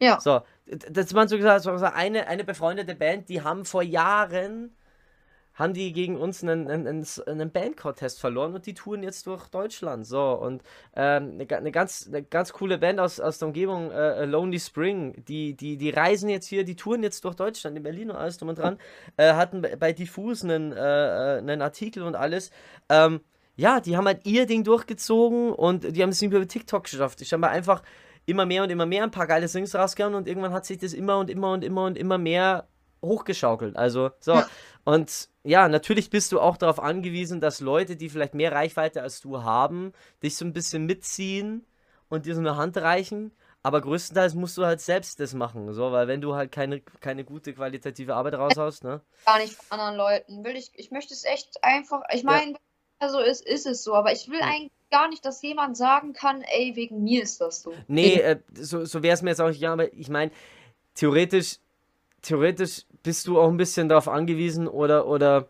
Ja. 0.00 0.20
So, 0.20 0.42
das 0.66 1.14
waren 1.14 1.28
so 1.28 1.36
gesagt, 1.36 1.62
so 1.62 1.70
eine, 1.70 2.26
eine 2.26 2.44
befreundete 2.44 2.94
Band, 2.94 3.28
die 3.28 3.42
haben 3.42 3.64
vor 3.64 3.82
Jahren 3.82 4.74
haben 5.54 5.74
die 5.74 5.92
gegen 5.92 6.16
uns 6.16 6.42
einen, 6.42 6.68
einen, 6.68 7.06
einen 7.26 7.50
Bandcontest 7.50 8.20
verloren 8.20 8.54
und 8.54 8.66
die 8.66 8.74
touren 8.74 9.02
jetzt 9.02 9.26
durch 9.26 9.48
Deutschland. 9.48 10.06
So, 10.06 10.32
und 10.32 10.62
ähm, 10.96 11.38
eine, 11.38 11.56
eine, 11.56 11.72
ganz, 11.72 12.06
eine 12.06 12.22
ganz 12.22 12.52
coole 12.52 12.78
Band 12.78 13.00
aus, 13.00 13.20
aus 13.20 13.38
der 13.38 13.48
Umgebung, 13.48 13.90
äh, 13.90 14.24
Lonely 14.24 14.60
Spring, 14.60 15.24
die, 15.26 15.54
die, 15.54 15.76
die 15.76 15.90
reisen 15.90 16.28
jetzt 16.28 16.46
hier, 16.46 16.64
die 16.64 16.76
touren 16.76 17.02
jetzt 17.02 17.24
durch 17.24 17.34
Deutschland, 17.34 17.76
in 17.76 17.82
Berlin 17.82 18.10
und 18.10 18.16
alles 18.16 18.38
drum 18.38 18.50
und 18.50 18.58
dran, 18.58 18.78
äh, 19.16 19.34
hatten 19.34 19.62
bei 19.78 19.92
Diffus 19.92 20.42
einen, 20.44 20.72
äh, 20.72 20.76
äh, 20.76 21.38
einen 21.38 21.62
Artikel 21.62 22.02
und 22.02 22.14
alles. 22.14 22.50
Ähm, 22.88 23.20
ja, 23.56 23.80
die 23.80 23.96
haben 23.96 24.06
halt 24.06 24.24
ihr 24.24 24.46
Ding 24.46 24.64
durchgezogen 24.64 25.52
und 25.52 25.94
die 25.94 26.02
haben 26.02 26.10
es 26.10 26.22
nicht 26.22 26.32
über 26.32 26.46
TikTok 26.46 26.84
geschafft. 26.84 27.20
Ich 27.20 27.32
habe 27.32 27.48
einfach 27.48 27.82
immer 28.24 28.46
mehr 28.46 28.62
und 28.62 28.70
immer 28.70 28.86
mehr 28.86 29.04
ein 29.04 29.10
paar 29.10 29.26
geile 29.26 29.48
Songs 29.48 29.74
rausgehauen 29.74 30.14
und 30.14 30.28
irgendwann 30.28 30.52
hat 30.52 30.64
sich 30.64 30.78
das 30.78 30.94
immer 30.94 31.18
und 31.18 31.28
immer 31.28 31.52
und 31.52 31.64
immer 31.64 31.84
und 31.84 31.98
immer 31.98 32.16
mehr 32.16 32.69
hochgeschaukelt. 33.02 33.76
Also, 33.76 34.10
so. 34.20 34.34
Ja. 34.34 34.48
Und 34.84 35.28
ja, 35.44 35.68
natürlich 35.68 36.10
bist 36.10 36.32
du 36.32 36.40
auch 36.40 36.56
darauf 36.56 36.80
angewiesen, 36.80 37.40
dass 37.40 37.60
Leute, 37.60 37.96
die 37.96 38.08
vielleicht 38.08 38.34
mehr 38.34 38.52
Reichweite 38.52 39.02
als 39.02 39.20
du 39.20 39.42
haben, 39.42 39.92
dich 40.22 40.36
so 40.36 40.44
ein 40.44 40.52
bisschen 40.52 40.86
mitziehen 40.86 41.66
und 42.08 42.26
dir 42.26 42.34
so 42.34 42.40
eine 42.40 42.56
Hand 42.56 42.76
reichen. 42.76 43.32
Aber 43.62 43.82
größtenteils 43.82 44.34
musst 44.34 44.56
du 44.56 44.64
halt 44.64 44.80
selbst 44.80 45.20
das 45.20 45.34
machen, 45.34 45.74
so, 45.74 45.92
weil 45.92 46.08
wenn 46.08 46.22
du 46.22 46.34
halt 46.34 46.50
keine, 46.50 46.80
keine 46.80 47.24
gute 47.24 47.52
qualitative 47.52 48.14
Arbeit 48.14 48.34
raushaust, 48.34 48.84
ne? 48.84 49.02
Gar 49.26 49.38
nicht 49.38 49.52
von 49.52 49.78
anderen 49.78 49.96
Leuten. 49.96 50.44
Will 50.44 50.56
ich, 50.56 50.70
ich 50.76 50.90
möchte 50.90 51.12
es 51.12 51.24
echt 51.24 51.62
einfach, 51.62 52.00
ich 52.10 52.24
meine, 52.24 52.54
ja. 53.02 53.08
so 53.10 53.20
ist, 53.20 53.46
ist 53.46 53.66
es 53.66 53.84
so, 53.84 53.94
aber 53.94 54.12
ich 54.12 54.30
will 54.30 54.40
eigentlich 54.40 54.72
gar 54.90 55.08
nicht, 55.08 55.26
dass 55.26 55.42
jemand 55.42 55.76
sagen 55.76 56.14
kann, 56.14 56.40
ey, 56.40 56.74
wegen 56.74 57.02
mir 57.02 57.22
ist 57.22 57.42
das 57.42 57.62
so. 57.62 57.74
Nee, 57.86 58.14
äh, 58.14 58.40
so, 58.54 58.86
so 58.86 59.02
wäre 59.02 59.14
es 59.14 59.20
mir 59.20 59.30
jetzt 59.30 59.42
auch 59.42 59.48
nicht, 59.48 59.60
ja, 59.60 59.74
aber 59.74 59.92
ich 59.92 60.08
meine, 60.08 60.30
theoretisch, 60.94 61.58
theoretisch 62.22 62.84
bist 63.02 63.26
du 63.26 63.40
auch 63.40 63.48
ein 63.48 63.56
bisschen 63.56 63.88
darauf 63.88 64.08
angewiesen 64.08 64.68
oder, 64.68 65.06
oder, 65.06 65.48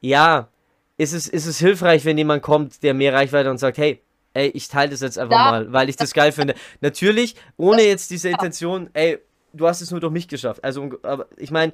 ja, 0.00 0.48
ist 0.96 1.12
es, 1.12 1.28
ist 1.28 1.46
es 1.46 1.58
hilfreich, 1.58 2.04
wenn 2.04 2.18
jemand 2.18 2.42
kommt, 2.42 2.82
der 2.82 2.94
mehr 2.94 3.12
Reichweite 3.12 3.50
und 3.50 3.58
sagt, 3.58 3.78
hey, 3.78 4.02
ey, 4.34 4.48
ich 4.48 4.68
teile 4.68 4.90
das 4.90 5.00
jetzt 5.00 5.18
einfach 5.18 5.36
da, 5.36 5.50
mal, 5.50 5.72
weil 5.72 5.88
ich 5.88 5.96
das 5.96 6.12
geil 6.12 6.32
finde. 6.32 6.54
Natürlich, 6.80 7.36
ohne 7.56 7.82
jetzt 7.82 8.10
diese 8.10 8.28
Intention, 8.28 8.90
ey, 8.92 9.18
du 9.52 9.66
hast 9.66 9.80
es 9.80 9.90
nur 9.90 10.00
durch 10.00 10.12
mich 10.12 10.28
geschafft. 10.28 10.62
Also, 10.62 10.90
aber 11.02 11.26
ich 11.36 11.50
meine, 11.50 11.72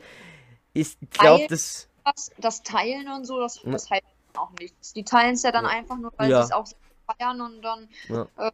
ich 0.73 0.97
glaube, 1.11 1.47
das, 1.49 1.89
das. 2.05 2.31
Das 2.39 2.63
Teilen 2.63 3.09
und 3.09 3.25
so, 3.27 3.41
das, 3.41 3.61
das 3.65 3.91
heißt 3.91 4.05
auch 4.37 4.51
nichts. 4.59 4.93
Die 4.93 5.05
teilen 5.05 5.35
es 5.35 5.43
ja 5.43 5.53
dann 5.53 5.65
ja. 5.65 5.71
einfach 5.71 5.99
nur, 5.99 6.13
weil 6.17 6.31
ja. 6.31 6.43
sie 6.43 6.47
es 6.47 6.53
auch 6.53 6.67
feiern 7.07 7.41
und 7.41 7.63
dann 7.63 7.89
ja. 8.09 8.27
äh, 8.39 8.51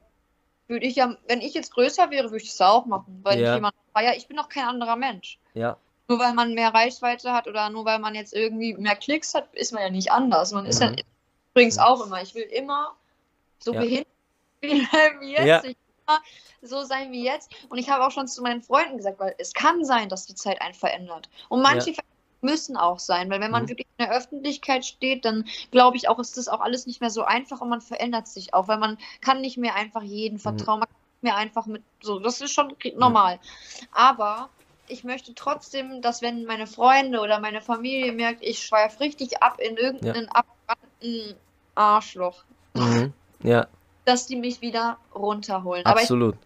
würde 0.69 0.87
ich 0.87 0.97
ja, 0.97 1.16
wenn 1.27 1.41
ich 1.41 1.55
jetzt 1.55 1.73
größer 1.73 2.11
wäre, 2.11 2.31
würde 2.31 2.45
ich 2.45 2.51
es 2.51 2.61
auch 2.61 2.87
machen, 2.87 3.21
weil 3.23 3.41
ja. 3.41 3.51
ich 3.51 3.55
jemand 3.57 3.75
feiere. 3.93 4.16
Ich 4.16 4.29
bin 4.29 4.37
doch 4.37 4.49
kein 4.49 4.64
anderer 4.64 4.97
Mensch. 4.97 5.39
Ja. 5.55 5.77
Nur 6.09 6.19
weil 6.19 6.35
man 6.35 6.55
mehr 6.55 6.73
Reichweite 6.73 7.33
hat 7.33 7.49
oder 7.49 7.69
nur 7.71 7.85
weil 7.85 7.99
man 7.99 8.14
jetzt 8.14 8.33
irgendwie 8.35 8.75
mehr 8.75 8.97
Klicks 8.97 9.35
hat, 9.35 9.55
ist 9.55 9.73
man 9.73 9.83
ja 9.83 9.91
nicht 9.91 10.11
anders. 10.11 10.53
Man 10.53 10.66
ist 10.66 10.81
mhm. 10.81 10.95
ja 10.97 11.05
übrigens 11.53 11.79
auch 11.79 12.05
immer. 12.05 12.23
Ich 12.23 12.35
will 12.35 12.45
immer 12.45 12.95
so 13.59 13.75
ja. 13.75 13.81
behindert 13.81 14.09
wie 14.61 15.33
jetzt. 15.33 15.47
Ja. 15.47 15.64
Ich 15.64 15.77
immer 16.07 16.21
so 16.62 16.83
sein 16.85 17.12
wie 17.12 17.25
jetzt. 17.25 17.51
Und 17.69 17.79
ich 17.79 17.91
habe 17.91 18.07
auch 18.07 18.11
schon 18.11 18.27
zu 18.27 18.43
meinen 18.43 18.62
Freunden 18.62 18.97
gesagt, 18.97 19.19
weil 19.21 19.35
es 19.39 19.53
kann 19.53 19.85
sein, 19.85 20.09
dass 20.09 20.27
die 20.27 20.35
Zeit 20.35 20.61
einen 20.61 20.75
verändert. 20.75 21.29
Und 21.49 21.62
manche 21.62 21.91
ja 21.91 21.97
müssen 22.41 22.76
auch 22.76 22.99
sein, 22.99 23.30
weil 23.30 23.41
wenn 23.41 23.51
man 23.51 23.64
mhm. 23.64 23.68
wirklich 23.70 23.86
in 23.97 24.07
der 24.07 24.16
Öffentlichkeit 24.16 24.84
steht, 24.84 25.24
dann 25.24 25.45
glaube 25.70 25.97
ich 25.97 26.09
auch, 26.09 26.18
ist 26.18 26.36
das 26.36 26.49
auch 26.49 26.61
alles 26.61 26.86
nicht 26.86 27.01
mehr 27.01 27.11
so 27.11 27.24
einfach 27.24 27.61
und 27.61 27.68
man 27.68 27.80
verändert 27.80 28.28
sich 28.28 28.55
auch, 28.55 28.68
weil 28.68 28.78
man 28.78 28.99
kann 29.20 29.41
nicht 29.41 29.59
mehr 29.59 29.74
einfach 29.74 30.03
jeden 30.03 30.36
mhm. 30.36 30.41
vertrauen, 30.41 30.80
man 30.80 30.89
kann 30.89 30.99
nicht 31.12 31.22
mehr 31.22 31.36
einfach 31.36 31.66
mit 31.66 31.82
so, 32.01 32.18
das 32.18 32.41
ist 32.41 32.53
schon 32.53 32.74
normal. 32.97 33.36
Mhm. 33.36 33.86
Aber 33.93 34.49
ich 34.89 35.05
möchte 35.05 35.34
trotzdem, 35.34 36.01
dass 36.03 36.22
wenn 36.22 36.45
meine 36.45 36.66
Freunde 36.66 37.20
oder 37.20 37.41
meine 37.41 37.61
Familie 37.61 38.12
merkt, 38.12 38.43
ich 38.43 38.61
schweife 38.64 39.01
richtig 39.01 39.43
ab 39.43 39.59
in 39.61 39.76
irgendeinen 39.76 40.26
ja. 40.26 40.32
abgebrannten 40.32 41.34
Arschloch, 41.74 42.45
mhm. 42.74 43.12
ja. 43.43 43.66
dass 44.05 44.26
die 44.26 44.36
mich 44.36 44.61
wieder 44.61 44.99
runterholen. 45.14 45.84
Absolut. 45.84 46.36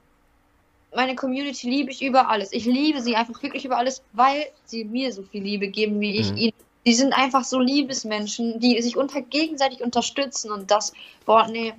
Meine 0.94 1.14
Community 1.14 1.70
liebe 1.70 1.90
ich 1.90 2.02
über 2.02 2.28
alles. 2.28 2.52
Ich 2.52 2.66
liebe 2.66 3.00
sie 3.00 3.16
einfach 3.16 3.42
wirklich 3.42 3.64
über 3.64 3.78
alles, 3.78 4.02
weil 4.12 4.46
sie 4.64 4.84
mir 4.84 5.12
so 5.12 5.22
viel 5.22 5.42
Liebe 5.42 5.68
geben, 5.68 6.00
wie 6.00 6.18
ich 6.18 6.30
mhm. 6.30 6.36
ihnen. 6.36 6.52
Die 6.84 6.94
sind 6.94 7.12
einfach 7.12 7.44
so 7.44 7.60
Liebesmenschen, 7.60 8.60
die 8.60 8.80
sich 8.82 8.96
unter 8.96 9.22
gegenseitig 9.22 9.82
unterstützen 9.82 10.50
und 10.50 10.70
das, 10.70 10.92
boah, 11.24 11.46
nee, 11.46 11.74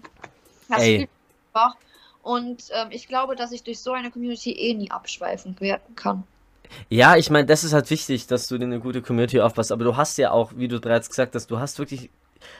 das 0.69 0.81
Ey. 0.81 1.09
einfach. 1.53 1.75
Und 2.23 2.63
ähm, 2.71 2.87
ich 2.89 3.07
glaube, 3.07 3.35
dass 3.35 3.51
ich 3.51 3.63
durch 3.63 3.79
so 3.79 3.91
eine 3.91 4.09
Community 4.09 4.53
eh 4.53 4.73
nie 4.73 4.89
abschweifen 4.89 5.59
werden 5.59 5.95
kann. 5.95 6.23
Ja, 6.89 7.15
ich 7.17 7.29
meine, 7.29 7.45
das 7.45 7.63
ist 7.63 7.73
halt 7.73 7.89
wichtig, 7.89 8.27
dass 8.27 8.47
du 8.47 8.57
dir 8.57 8.65
eine 8.65 8.79
gute 8.79 9.01
Community 9.01 9.41
aufpasst. 9.41 9.71
Aber 9.71 9.83
du 9.83 9.97
hast 9.97 10.17
ja 10.17 10.31
auch, 10.31 10.53
wie 10.55 10.67
du 10.67 10.79
bereits 10.79 11.09
gesagt 11.09 11.35
hast, 11.35 11.51
du 11.51 11.59
hast 11.59 11.79
wirklich, 11.79 12.09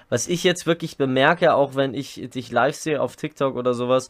was 0.10 0.28
ich 0.28 0.43
jetzt 0.43 0.66
wirklich 0.66 0.97
bemerke, 0.97 1.54
auch 1.54 1.76
wenn 1.76 1.93
ich 1.93 2.30
dich 2.34 2.51
live 2.51 2.76
sehe 2.76 3.01
auf 3.01 3.16
TikTok 3.16 3.56
oder 3.56 3.74
sowas, 3.74 4.10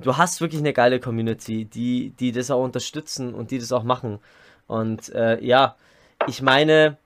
du 0.00 0.16
hast 0.16 0.40
wirklich 0.40 0.60
eine 0.60 0.72
geile 0.72 1.00
Community, 1.00 1.64
die, 1.64 2.10
die 2.10 2.32
das 2.32 2.50
auch 2.50 2.62
unterstützen 2.62 3.34
und 3.34 3.50
die 3.50 3.58
das 3.58 3.72
auch 3.72 3.82
machen. 3.82 4.18
Und 4.66 5.08
äh, 5.14 5.42
ja, 5.44 5.76
ich 6.26 6.42
meine, 6.42 6.96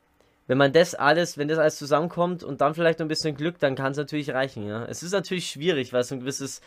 wenn 0.47 0.59
man 0.59 0.72
das 0.72 0.95
alles, 0.95 1.38
wenn 1.38 1.49
das 1.49 1.59
alles 1.59 1.76
zusammenkommt 1.76 2.43
und 2.43 2.61
dann 2.61 2.74
vielleicht 2.74 3.01
ein 3.01 3.09
bisschen 3.09 3.36
Glück, 3.36 3.59
dann 3.59 3.74
kann 3.74 3.93
es 3.93 3.99
natürlich 3.99 4.30
reichen, 4.30 4.66
ja. 4.66 4.84
Es 4.84 5.03
ist 5.03 5.12
natürlich 5.12 5.49
schwierig, 5.49 5.93
weil 5.93 6.05
so 6.05 6.14
ein 6.14 6.20
gewisses, 6.20 6.61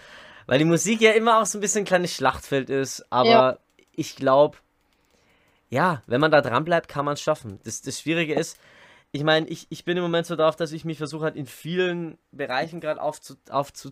weil 0.45 0.59
die 0.59 0.65
Musik 0.65 1.01
ja 1.01 1.11
immer 1.11 1.41
auch 1.41 1.45
so 1.45 1.57
ein 1.57 1.61
bisschen 1.61 1.83
ein 1.83 1.85
kleines 1.85 2.13
Schlachtfeld 2.13 2.69
ist, 2.69 3.05
aber 3.09 3.29
ja. 3.29 3.57
ich 3.91 4.15
glaube, 4.15 4.57
ja, 5.69 6.01
wenn 6.07 6.21
man 6.21 6.31
da 6.31 6.41
dran 6.41 6.63
bleibt, 6.63 6.87
kann 6.87 7.05
man 7.05 7.15
es 7.15 7.21
schaffen. 7.21 7.59
Das, 7.63 7.81
das 7.81 7.99
Schwierige 7.99 8.33
ist, 8.35 8.57
ich 9.11 9.23
meine, 9.23 9.47
ich, 9.47 9.67
ich 9.69 9.85
bin 9.85 9.97
im 9.97 10.03
Moment 10.03 10.27
so 10.27 10.35
darauf, 10.35 10.55
dass 10.55 10.71
ich 10.71 10.85
mich 10.85 10.97
versuche 10.97 11.25
halt 11.25 11.35
in 11.35 11.45
vielen 11.45 12.17
Bereichen 12.31 12.79
gerade 12.79 13.01
aufzu, 13.01 13.35
aufzu, 13.49 13.91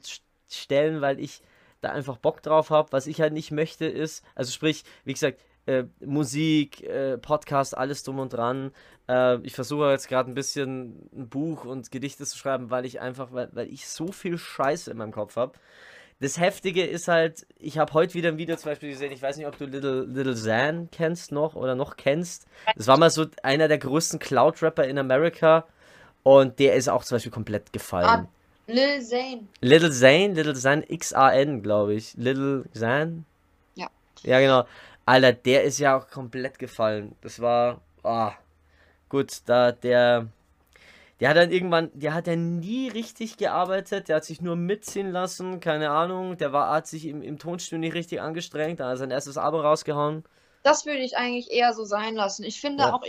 stellen, 0.50 1.02
weil 1.02 1.20
ich 1.20 1.42
da 1.84 1.92
einfach 1.92 2.18
Bock 2.18 2.42
drauf 2.42 2.70
habe. 2.70 2.92
Was 2.92 3.08
ich 3.08 3.22
halt 3.22 3.34
nicht 3.34 3.52
möchte 3.52 3.86
ist, 3.86 4.24
also 4.36 4.52
sprich, 4.52 4.84
wie 5.06 5.14
gesagt, 5.14 5.42
äh, 5.66 5.86
Musik, 6.02 6.84
äh, 6.84 7.18
Podcast, 7.18 7.78
alles 7.78 8.04
drum 8.04 8.20
und 8.20 8.34
dran. 8.34 8.72
Äh, 9.08 9.38
ich 9.44 9.54
versuche 9.54 9.90
jetzt 9.92 10.08
gerade 10.08 10.30
ein 10.30 10.34
bisschen 10.34 11.10
ein 11.16 11.30
Buch 11.30 11.66
und 11.66 11.92
Gedichte 11.92 12.26
zu 12.26 12.38
schreiben, 12.38 12.70
weil 12.70 12.86
ich 12.86 13.00
einfach, 13.00 13.32
weil, 13.32 13.50
weil 13.54 13.72
ich 13.72 13.88
so 13.88 14.12
viel 14.12 14.38
Scheiße 14.38 14.92
in 14.92 14.98
meinem 14.98 15.12
Kopf 15.12 15.36
habe. 15.36 15.54
Das 16.20 16.40
Heftige 16.40 16.86
ist 16.86 17.08
halt, 17.08 17.46
ich 17.60 17.78
habe 17.78 17.94
heute 17.94 18.14
wieder 18.14 18.30
ein 18.30 18.38
Video 18.38 18.56
zum 18.56 18.72
Beispiel 18.72 18.90
gesehen, 18.90 19.12
ich 19.12 19.22
weiß 19.22 19.36
nicht, 19.38 19.48
ob 19.48 19.58
du 19.58 19.66
Little, 19.66 20.06
Little 20.06 20.36
Zan 20.36 20.90
kennst 20.92 21.32
noch 21.32 21.56
oder 21.56 21.76
noch 21.76 21.98
kennst. 21.98 22.46
Das 22.76 22.88
war 22.88 22.98
mal 22.98 23.10
so 23.10 23.26
einer 23.42 23.68
der 23.68 23.78
größten 23.78 24.20
Cloud-Rapper 24.20 24.86
in 24.86 24.98
Amerika 24.98 25.66
und 26.24 26.60
der 26.60 26.76
ist 26.76 26.88
auch 26.88 27.04
zum 27.04 27.16
Beispiel 27.16 27.32
komplett 27.32 27.74
gefallen. 27.74 28.06
Ah, 28.06 28.28
Lil 28.68 29.02
Zane. 29.02 29.48
Little 29.62 29.92
Zane, 29.92 30.34
Little 30.34 30.56
Zane, 30.56 30.84
X-A-N, 30.88 31.62
glaube 31.62 31.96
ich. 31.96 32.14
Little 32.16 32.64
Zane? 32.74 33.24
Ja. 33.76 33.88
Ja, 34.24 34.40
genau. 34.40 34.66
Alter, 35.06 35.34
der 35.34 35.64
ist 35.64 35.80
ja 35.80 35.98
auch 35.98 36.10
komplett 36.10 36.60
gefallen. 36.60 37.16
Das 37.22 37.42
war, 37.42 37.82
ah, 38.04 38.34
gut, 39.10 39.42
da 39.46 39.74
der, 39.74 40.28
der 41.20 41.30
hat 41.30 41.38
dann 41.38 41.52
irgendwann, 41.52 41.92
der 41.94 42.14
hat 42.14 42.28
ja 42.28 42.38
nie 42.38 42.88
richtig 42.88 43.36
gearbeitet, 43.36 44.08
der 44.08 44.18
hat 44.18 44.26
sich 44.26 44.42
nur 44.42 44.56
mitziehen 44.56 45.12
lassen, 45.12 45.60
keine 45.60 45.90
Ahnung, 45.90 46.38
der 46.38 46.54
war, 46.54 46.74
hat 46.74 46.88
sich 46.88 47.06
im, 47.06 47.22
im 47.22 47.38
Tonstudio 47.38 47.80
nicht 47.80 47.96
richtig 47.96 48.22
angestrengt, 48.22 48.80
da 48.80 48.86
hat 48.86 48.94
er 48.94 48.98
sein 48.98 49.12
erstes 49.12 49.38
Abo 49.38 49.60
rausgehauen. 49.60 50.24
Das 50.64 50.86
würde 50.86 51.02
ich 51.02 51.18
eigentlich 51.18 51.52
eher 51.52 51.74
so 51.74 51.84
sein 51.84 52.16
lassen. 52.16 52.44
Ich 52.44 52.62
finde 52.62 52.84
ja. 52.84 52.94
auch 52.94 53.04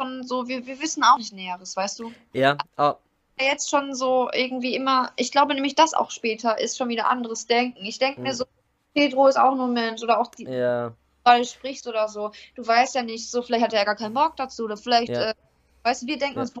schon 0.00 0.24
so, 0.24 0.48
wir, 0.48 0.66
wir 0.66 0.80
wissen 0.80 1.04
auch 1.04 1.18
nicht 1.18 1.32
Näheres, 1.32 1.76
weißt 1.76 2.00
du? 2.00 2.12
Ja, 2.32 2.56
oh. 2.76 2.94
Jetzt 3.40 3.70
schon 3.70 3.94
so 3.94 4.28
irgendwie 4.32 4.74
immer, 4.74 5.12
ich 5.16 5.30
glaube 5.30 5.54
nämlich, 5.54 5.74
das 5.74 5.94
auch 5.94 6.10
später 6.10 6.58
ist 6.58 6.76
schon 6.76 6.88
wieder 6.88 7.08
anderes 7.08 7.46
Denken. 7.46 7.84
Ich 7.84 7.98
denke 7.98 8.16
hm. 8.18 8.22
mir 8.24 8.34
so, 8.34 8.44
Pedro 8.94 9.28
ist 9.28 9.38
auch 9.38 9.54
nur 9.54 9.68
Mensch 9.68 10.02
oder 10.02 10.20
auch 10.20 10.28
die. 10.28 10.44
Ja 10.44 10.92
gerade 11.28 11.44
sprichst 11.44 11.86
oder 11.86 12.08
so. 12.08 12.32
Du 12.54 12.66
weißt 12.66 12.94
ja 12.94 13.02
nicht, 13.02 13.30
so 13.30 13.42
vielleicht 13.42 13.64
hat 13.64 13.72
er 13.72 13.80
ja 13.80 13.84
gar 13.84 13.96
keinen 13.96 14.14
Bock 14.14 14.36
dazu 14.36 14.64
oder 14.64 14.76
vielleicht, 14.76 15.10
ja. 15.10 15.30
äh, 15.30 15.34
weißt 15.82 16.02
du, 16.02 16.06
wir 16.06 16.18
denken 16.18 16.36
ja. 16.36 16.42
uns 16.42 16.52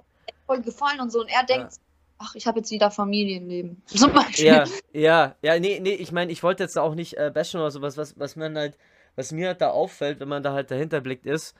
voll 0.46 0.62
gefallen 0.62 1.00
und 1.00 1.10
so 1.10 1.20
und 1.20 1.28
er 1.28 1.44
denkt, 1.44 1.72
ja. 1.72 1.78
ach, 2.18 2.34
ich 2.34 2.46
habe 2.46 2.58
jetzt 2.58 2.70
wieder 2.70 2.90
Familienleben. 2.90 3.82
Zum 3.86 4.12
Beispiel. 4.12 4.46
Ja, 4.46 4.64
ja, 4.92 5.34
ja, 5.42 5.58
nee, 5.58 5.80
nee, 5.80 5.94
ich 5.94 6.12
meine, 6.12 6.32
ich 6.32 6.42
wollte 6.42 6.62
jetzt 6.62 6.78
auch 6.78 6.94
nicht 6.94 7.16
äh, 7.16 7.30
bashen 7.32 7.60
oder 7.60 7.70
sowas, 7.70 7.96
was, 7.96 8.18
was 8.18 8.36
man 8.36 8.56
halt, 8.56 8.76
was 9.16 9.32
mir 9.32 9.48
halt 9.48 9.60
da 9.60 9.70
auffällt, 9.70 10.20
wenn 10.20 10.28
man 10.28 10.42
da 10.42 10.52
halt 10.52 10.70
dahinter 10.70 11.00
blickt, 11.00 11.26
ist, 11.26 11.54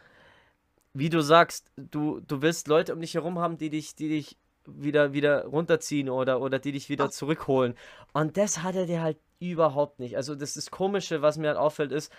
wie 0.95 1.11
du 1.11 1.21
sagst, 1.21 1.71
du, 1.77 2.21
du 2.21 2.43
willst 2.43 2.69
Leute 2.69 2.95
um 2.95 3.01
dich 3.01 3.15
herum 3.15 3.39
haben, 3.39 3.59
die 3.59 3.71
dich, 3.71 3.95
die 3.95 4.09
dich 4.09 4.37
wieder, 4.77 5.13
wieder 5.13 5.47
runterziehen 5.47 6.09
oder, 6.09 6.41
oder 6.41 6.59
die 6.59 6.73
dich 6.73 6.89
wieder 6.89 7.07
Ach. 7.07 7.11
zurückholen. 7.11 7.75
Und 8.13 8.37
das 8.37 8.63
hat 8.63 8.77
er 8.77 8.87
dir 8.87 9.03
halt 9.03 9.19
überhaupt 9.41 10.01
nicht. 10.01 10.17
Also 10.17 10.35
das, 10.35 10.55
das 10.55 10.71
Komische, 10.71 11.23
was 11.23 11.39
mir 11.39 11.49
halt 11.49 11.59
auffällt, 11.59 11.93
ist, 11.93 12.13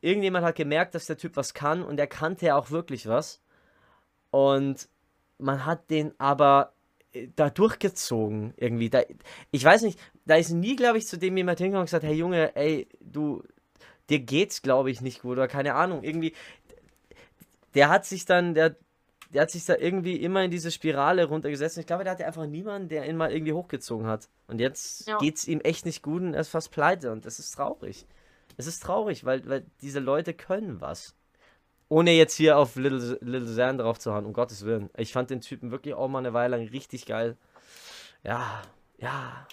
irgendjemand 0.00 0.44
hat 0.44 0.56
gemerkt, 0.56 0.94
dass 0.94 1.06
der 1.06 1.16
Typ 1.16 1.36
was 1.36 1.54
kann 1.54 1.82
und 1.82 1.98
er 1.98 2.06
kannte 2.06 2.46
ja 2.46 2.56
auch 2.56 2.70
wirklich 2.70 3.06
was. 3.06 3.40
Und 4.30 4.88
man 5.38 5.64
hat 5.64 5.90
den 5.90 6.12
aber 6.18 6.72
äh, 7.12 7.28
da 7.36 7.50
durchgezogen 7.50 8.54
irgendwie. 8.56 8.90
Da, 8.90 9.02
ich 9.50 9.64
weiß 9.64 9.82
nicht, 9.82 9.98
da 10.26 10.36
ist 10.36 10.50
nie, 10.50 10.76
glaube 10.76 10.98
ich, 10.98 11.06
zu 11.06 11.18
dem 11.18 11.36
jemand 11.36 11.58
hingegangen 11.58 11.82
und 11.82 11.86
gesagt, 11.86 12.04
hey 12.04 12.14
Junge, 12.14 12.54
ey, 12.56 12.88
du, 13.00 13.42
dir 14.10 14.20
geht's, 14.20 14.62
glaube 14.62 14.90
ich, 14.90 15.00
nicht 15.00 15.22
gut 15.22 15.32
oder 15.32 15.48
keine 15.48 15.74
Ahnung. 15.74 16.02
Irgendwie, 16.02 16.34
der 17.74 17.88
hat 17.88 18.04
sich 18.04 18.24
dann, 18.24 18.54
der, 18.54 18.76
der 19.34 19.42
hat 19.42 19.50
sich 19.50 19.64
da 19.66 19.74
irgendwie 19.76 20.16
immer 20.16 20.44
in 20.44 20.50
diese 20.50 20.70
Spirale 20.70 21.24
runtergesetzt. 21.24 21.76
Und 21.76 21.80
ich 21.80 21.86
glaube, 21.88 22.04
der 22.04 22.12
hatte 22.12 22.24
einfach 22.24 22.46
niemanden, 22.46 22.88
der 22.88 23.08
ihn 23.08 23.16
mal 23.16 23.32
irgendwie 23.32 23.52
hochgezogen 23.52 24.06
hat. 24.06 24.28
Und 24.46 24.60
jetzt 24.60 25.08
ja. 25.08 25.18
geht's 25.18 25.48
ihm 25.48 25.60
echt 25.60 25.84
nicht 25.84 26.02
gut 26.02 26.22
und 26.22 26.34
er 26.34 26.40
ist 26.40 26.50
fast 26.50 26.70
pleite 26.70 27.10
und 27.10 27.26
das 27.26 27.40
ist 27.40 27.50
traurig. 27.50 28.06
Es 28.56 28.68
ist 28.68 28.80
traurig, 28.82 29.24
weil, 29.24 29.46
weil 29.48 29.66
diese 29.82 29.98
Leute 29.98 30.34
können 30.34 30.80
was. 30.80 31.16
Ohne 31.88 32.12
jetzt 32.12 32.36
hier 32.36 32.56
auf 32.56 32.76
Little, 32.76 33.18
Little 33.20 33.52
Zan 33.52 33.78
drauf 33.78 33.98
zu 33.98 34.14
hauen, 34.14 34.24
um 34.24 34.32
Gottes 34.32 34.64
Willen. 34.64 34.88
Ich 34.96 35.12
fand 35.12 35.30
den 35.30 35.40
Typen 35.40 35.72
wirklich 35.72 35.94
auch 35.94 36.08
mal 36.08 36.20
eine 36.20 36.32
Weile 36.32 36.56
lang 36.56 36.68
richtig 36.68 37.04
geil. 37.04 37.36
Ja, 38.22 38.62
ja. 38.98 39.46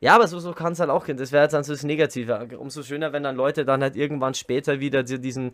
Ja, 0.00 0.14
aber 0.14 0.26
so, 0.28 0.38
so 0.38 0.52
kann 0.52 0.72
es 0.72 0.80
halt 0.80 0.90
auch 0.90 1.06
gehen. 1.06 1.16
Das 1.16 1.32
wäre 1.32 1.44
jetzt 1.44 1.52
dann 1.52 1.64
so 1.64 1.72
das 1.72 1.82
Negative. 1.82 2.48
Umso 2.58 2.82
schöner, 2.82 3.12
wenn 3.12 3.22
dann 3.22 3.36
Leute 3.36 3.64
dann 3.64 3.82
halt 3.82 3.96
irgendwann 3.96 4.34
später 4.34 4.80
wieder 4.80 5.02
diesen, 5.02 5.52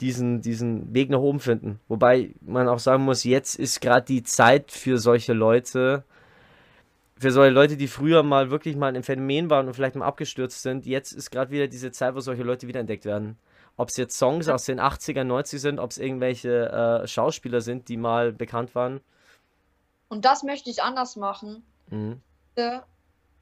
diesen, 0.00 0.40
diesen 0.40 0.94
Weg 0.94 1.10
nach 1.10 1.18
oben 1.18 1.40
finden. 1.40 1.80
Wobei 1.88 2.34
man 2.40 2.68
auch 2.68 2.78
sagen 2.78 3.04
muss, 3.04 3.24
jetzt 3.24 3.56
ist 3.56 3.80
gerade 3.80 4.06
die 4.06 4.22
Zeit 4.22 4.70
für 4.70 4.98
solche 4.98 5.32
Leute, 5.32 6.04
für 7.18 7.30
solche 7.30 7.52
Leute, 7.52 7.76
die 7.76 7.88
früher 7.88 8.22
mal 8.22 8.50
wirklich 8.50 8.76
mal 8.76 8.94
ein 8.94 9.02
Phänomen 9.02 9.50
waren 9.50 9.66
und 9.66 9.74
vielleicht 9.74 9.96
mal 9.96 10.06
abgestürzt 10.06 10.62
sind, 10.62 10.86
jetzt 10.86 11.12
ist 11.12 11.30
gerade 11.30 11.50
wieder 11.50 11.68
diese 11.68 11.90
Zeit, 11.90 12.14
wo 12.14 12.20
solche 12.20 12.42
Leute 12.42 12.66
wiederentdeckt 12.66 13.04
werden. 13.04 13.36
Ob 13.76 13.88
es 13.88 13.96
jetzt 13.96 14.18
Songs 14.18 14.48
aus 14.48 14.64
den 14.64 14.80
80er, 14.80 15.24
90er 15.24 15.58
sind, 15.58 15.78
ob 15.78 15.90
es 15.90 15.98
irgendwelche 15.98 16.70
äh, 17.02 17.06
Schauspieler 17.06 17.60
sind, 17.60 17.88
die 17.88 17.96
mal 17.96 18.32
bekannt 18.32 18.74
waren. 18.74 19.00
Und 20.08 20.24
das 20.24 20.42
möchte 20.42 20.70
ich 20.70 20.82
anders 20.82 21.16
machen. 21.16 21.62
Mhm. 21.88 22.20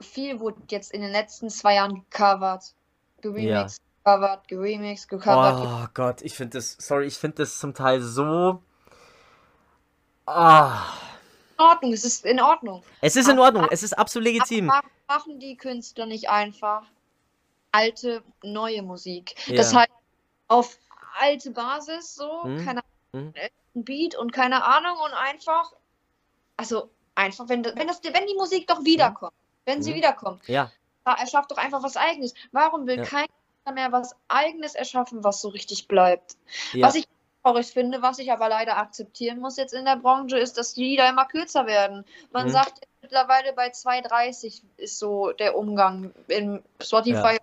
Viel 0.01 0.41
wurde 0.41 0.63
jetzt 0.71 0.93
in 0.93 1.03
den 1.03 1.11
letzten 1.11 1.51
zwei 1.51 1.75
Jahren 1.75 2.05
gecovert. 2.11 2.75
Geremixed, 3.21 3.81
ja. 3.81 4.13
gecovert, 4.13 4.49
geremixed, 4.49 5.09
gecovert. 5.09 5.61
Oh 5.61 5.89
Gott, 5.95 6.23
ich 6.23 6.35
finde 6.35 6.59
das, 6.59 6.77
sorry, 6.79 7.07
ich 7.07 7.17
finde 7.17 7.39
das 7.39 7.59
zum 7.59 7.75
Teil 7.75 8.01
so. 8.01 8.63
Ah. 10.27 10.85
In 11.59 11.65
Ordnung, 11.65 11.93
es 11.93 12.05
ist 12.05 12.25
in 12.25 12.41
Ordnung. 12.41 12.85
Es 13.01 13.17
ist 13.17 13.29
in 13.29 13.39
Ordnung, 13.39 13.67
es 13.71 13.83
ist 13.83 13.99
absolut 13.99 14.27
legitim. 14.27 14.67
Machen 15.09 15.41
die 15.41 15.57
Künstler 15.57 16.07
nicht 16.07 16.29
einfach 16.29 16.85
alte, 17.73 18.23
neue 18.43 18.83
Musik? 18.83 19.35
Ja. 19.47 19.57
Das 19.57 19.75
heißt, 19.75 19.91
auf 20.49 20.79
alte 21.19 21.51
Basis, 21.51 22.15
so, 22.15 22.45
hm. 22.45 22.65
keine 22.65 22.83
Ahnung, 23.13 23.35
hm. 23.35 23.85
Beat 23.85 24.17
und 24.17 24.33
keine 24.33 24.65
Ahnung 24.65 24.97
und 25.05 25.15
einfach, 25.15 25.73
also 26.57 26.91
einfach, 27.15 27.49
wenn, 27.49 27.65
wenn, 27.65 27.87
das, 27.87 28.03
wenn 28.03 28.27
die 28.27 28.35
Musik 28.35 28.67
doch 28.67 28.85
wiederkommt, 28.85 29.33
hm. 29.33 29.48
Wenn 29.69 29.83
sie 29.83 29.91
hm. 29.91 29.99
wiederkommt, 29.99 30.49
ja. 30.49 30.71
erschafft 31.05 31.51
doch 31.53 31.59
einfach 31.59 31.83
was 31.83 31.97
Eigenes. 31.97 32.35
Warum 32.51 32.87
will 32.87 32.97
ja. 32.97 33.05
kein 33.05 33.27
mehr 33.75 33.93
was 33.93 34.17
Eigenes 34.29 34.75
erschaffen, 34.75 35.23
was 35.23 35.43
so 35.43 35.49
richtig 35.49 35.89
bleibt? 35.89 36.37
Ja. 36.73 36.87
Was 36.87 36.95
ich 36.95 37.07
traurig 37.43 37.67
finde, 37.67 38.03
was 38.03 38.19
ich 38.19 38.33
aber 38.33 38.49
leider 38.49 38.79
akzeptieren 38.79 39.41
muss 39.41 39.57
jetzt 39.57 39.75
in 39.75 39.85
der 39.85 39.97
Branche, 39.97 40.39
ist, 40.39 40.59
dass 40.59 40.75
die 40.75 40.85
Lieder 40.85 41.09
immer 41.09 41.27
kürzer 41.27 41.67
werden. 41.67 42.05
Man 42.33 42.47
mhm. 42.47 42.53
sagt 42.53 42.81
mittlerweile 43.03 43.53
bei 43.53 43.69
2,30 43.69 44.63
ist 44.79 44.99
so 44.99 45.33
der 45.33 45.57
Umgang 45.57 46.13
in 46.29 46.63
Spotify. 46.81 47.35
Ja. 47.35 47.39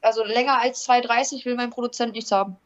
Also 0.00 0.24
länger 0.24 0.60
als 0.60 0.88
2,30 0.88 1.44
will 1.44 1.54
mein 1.54 1.70
Produzent 1.70 2.12
nichts 2.12 2.32
haben. 2.32 2.56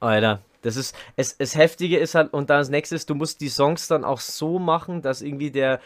Alter, 0.00 0.40
das 0.62 0.76
ist, 0.76 0.94
es, 1.16 1.34
es 1.38 1.54
Heftige 1.54 1.98
ist 1.98 2.14
halt, 2.14 2.32
und 2.32 2.50
dann 2.50 2.58
als 2.58 2.68
nächstes, 2.68 3.06
du 3.06 3.14
musst 3.14 3.40
die 3.40 3.48
Songs 3.48 3.88
dann 3.88 4.04
auch 4.04 4.20
so 4.20 4.58
machen, 4.58 5.02
dass 5.02 5.22
irgendwie 5.22 5.50
der, 5.50 5.80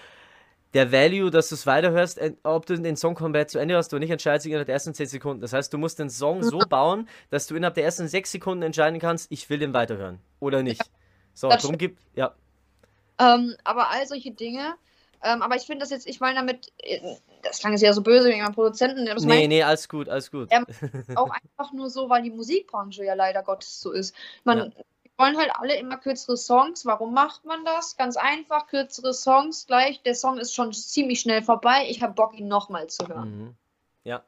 der 0.76 0.92
Value, 0.92 1.30
dass 1.30 1.48
du 1.48 1.54
es 1.54 1.66
weiterhörst, 1.66 2.20
ob 2.42 2.66
du 2.66 2.78
den 2.78 2.96
Song 2.96 3.14
komplett 3.14 3.50
zu 3.50 3.58
Ende 3.58 3.76
hast 3.76 3.94
oder 3.94 4.00
nicht, 4.00 4.10
entscheidet 4.10 4.42
sich 4.42 4.50
innerhalb 4.52 4.66
der 4.66 4.74
ersten 4.74 4.92
10 4.92 5.06
Sekunden. 5.06 5.40
Das 5.40 5.54
heißt, 5.54 5.72
du 5.72 5.78
musst 5.78 5.98
den 5.98 6.10
Song 6.10 6.42
so 6.42 6.58
bauen, 6.58 7.08
dass 7.30 7.46
du 7.46 7.56
innerhalb 7.56 7.74
der 7.74 7.84
ersten 7.84 8.06
6 8.06 8.30
Sekunden 8.30 8.62
entscheiden 8.62 9.00
kannst, 9.00 9.32
ich 9.32 9.48
will 9.48 9.58
den 9.58 9.72
weiterhören 9.72 10.18
oder 10.38 10.62
nicht. 10.62 10.82
So, 11.32 11.48
das 11.48 11.62
darum 11.62 11.78
gibt, 11.78 11.98
ja. 12.14 12.34
Ähm, 13.18 13.54
aber 13.64 13.90
all 13.90 14.06
solche 14.06 14.32
Dinge, 14.32 14.74
ähm, 15.22 15.40
aber 15.40 15.56
ich 15.56 15.62
finde 15.62 15.80
das 15.80 15.88
jetzt, 15.88 16.06
ich 16.06 16.20
meine 16.20 16.36
damit, 16.36 16.70
äh, 16.82 17.00
das 17.42 17.60
klang 17.60 17.72
jetzt 17.72 17.80
ja 17.80 17.94
so 17.94 18.02
böse 18.02 18.28
wegen 18.28 18.42
meinem 18.42 18.54
Produzenten. 18.54 19.06
Das 19.06 19.24
nee, 19.24 19.48
nee, 19.48 19.62
alles 19.62 19.88
gut, 19.88 20.10
alles 20.10 20.30
gut. 20.30 20.50
Ähm, 20.50 20.66
auch 21.16 21.30
einfach 21.30 21.72
nur 21.72 21.88
so, 21.88 22.10
weil 22.10 22.22
die 22.22 22.30
Musikbranche 22.30 23.02
ja 23.02 23.14
leider 23.14 23.42
Gottes 23.42 23.80
so 23.80 23.92
ist. 23.92 24.14
Man, 24.44 24.58
ja 24.58 24.84
wollen 25.18 25.36
halt 25.36 25.50
alle 25.54 25.76
immer 25.76 25.96
kürzere 25.96 26.36
Songs. 26.36 26.84
Warum 26.84 27.14
macht 27.14 27.44
man 27.44 27.64
das? 27.64 27.96
Ganz 27.96 28.16
einfach, 28.16 28.66
kürzere 28.66 29.14
Songs 29.14 29.66
gleich. 29.66 30.02
Der 30.02 30.14
Song 30.14 30.38
ist 30.38 30.54
schon 30.54 30.72
ziemlich 30.72 31.20
schnell 31.20 31.42
vorbei. 31.42 31.86
Ich 31.88 32.02
habe 32.02 32.14
Bock, 32.14 32.38
ihn 32.38 32.48
nochmal 32.48 32.88
zu 32.88 33.06
hören. 33.08 33.38
Mhm. 33.38 33.54
Ja, 34.04 34.22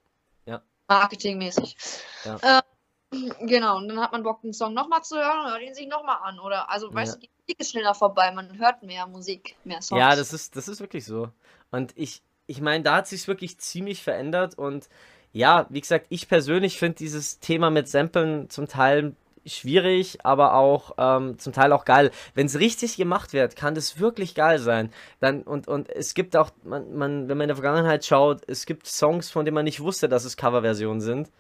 ja. 0.47 0.63
Marketingmäßig. 0.89 1.77
Ja. 2.25 2.63
Ähm, 3.11 3.33
genau, 3.47 3.79
und 3.79 3.89
dann 3.89 4.01
hat 4.01 4.13
man 4.13 4.23
Bock, 4.23 4.41
den 4.43 4.53
Song 4.53 4.75
nochmal 4.75 5.03
zu 5.03 5.17
hören 5.17 5.45
und 5.45 5.51
hört 5.51 5.63
ihn 5.63 5.75
sich 5.75 5.89
nochmal 5.89 6.19
an. 6.23 6.41
Oder, 6.41 6.71
also, 6.71 6.93
weißt 6.93 7.15
ja. 7.15 7.21
du, 7.21 7.27
die 7.27 7.31
Musik 7.43 7.61
ist 7.61 7.71
schneller 7.71 7.95
vorbei. 7.95 8.31
Man 8.33 8.59
hört 8.59 8.83
mehr 8.83 9.07
Musik, 9.07 9.57
mehr 9.65 9.83
Songs. 9.83 10.01
Ja, 10.01 10.17
das 10.17 10.33
ist, 10.33 10.57
das 10.57 10.69
ist 10.69 10.81
wirklich 10.81 11.05
so. 11.05 11.31
Und 11.71 11.93
ich, 11.97 12.23
ich 12.47 12.61
meine, 12.61 12.83
da 12.83 12.97
hat 12.97 13.09
sich 13.09 13.29
wirklich 13.29 13.59
ziemlich 13.59 14.03
verändert 14.03 14.57
und 14.57 14.89
ja, 15.33 15.67
wie 15.69 15.81
gesagt, 15.83 16.07
ich 16.09 16.27
persönlich 16.27 16.79
finde 16.79 16.97
dieses 16.97 17.39
Thema 17.39 17.69
mit 17.69 17.87
Samplen 17.87 18.49
zum 18.49 18.67
Teil 18.67 19.15
schwierig, 19.57 20.19
aber 20.25 20.55
auch 20.55 20.93
ähm, 20.99 21.39
zum 21.39 21.53
Teil 21.53 21.73
auch 21.73 21.85
geil. 21.85 22.11
Wenn 22.35 22.47
es 22.47 22.59
richtig 22.59 22.97
gemacht 22.97 23.33
wird, 23.33 23.57
kann 23.57 23.75
das 23.75 23.99
wirklich 23.99 24.35
geil 24.35 24.59
sein. 24.59 24.91
Dann, 25.21 25.43
und, 25.43 25.69
und 25.69 25.89
es 25.89 26.15
gibt 26.15 26.37
auch, 26.37 26.51
man, 26.65 26.95
man, 26.97 27.29
wenn 27.29 27.37
man 27.37 27.45
in 27.45 27.49
der 27.49 27.57
Vergangenheit 27.57 28.05
schaut, 28.05 28.43
es 28.47 28.67
gibt 28.67 28.87
Songs, 28.87 29.31
von 29.31 29.45
denen 29.45 29.55
man 29.55 29.65
nicht 29.65 29.81
wusste, 29.81 30.09
dass 30.09 30.25
es 30.25 30.37
Coverversionen 30.37 31.01
sind. 31.01 31.31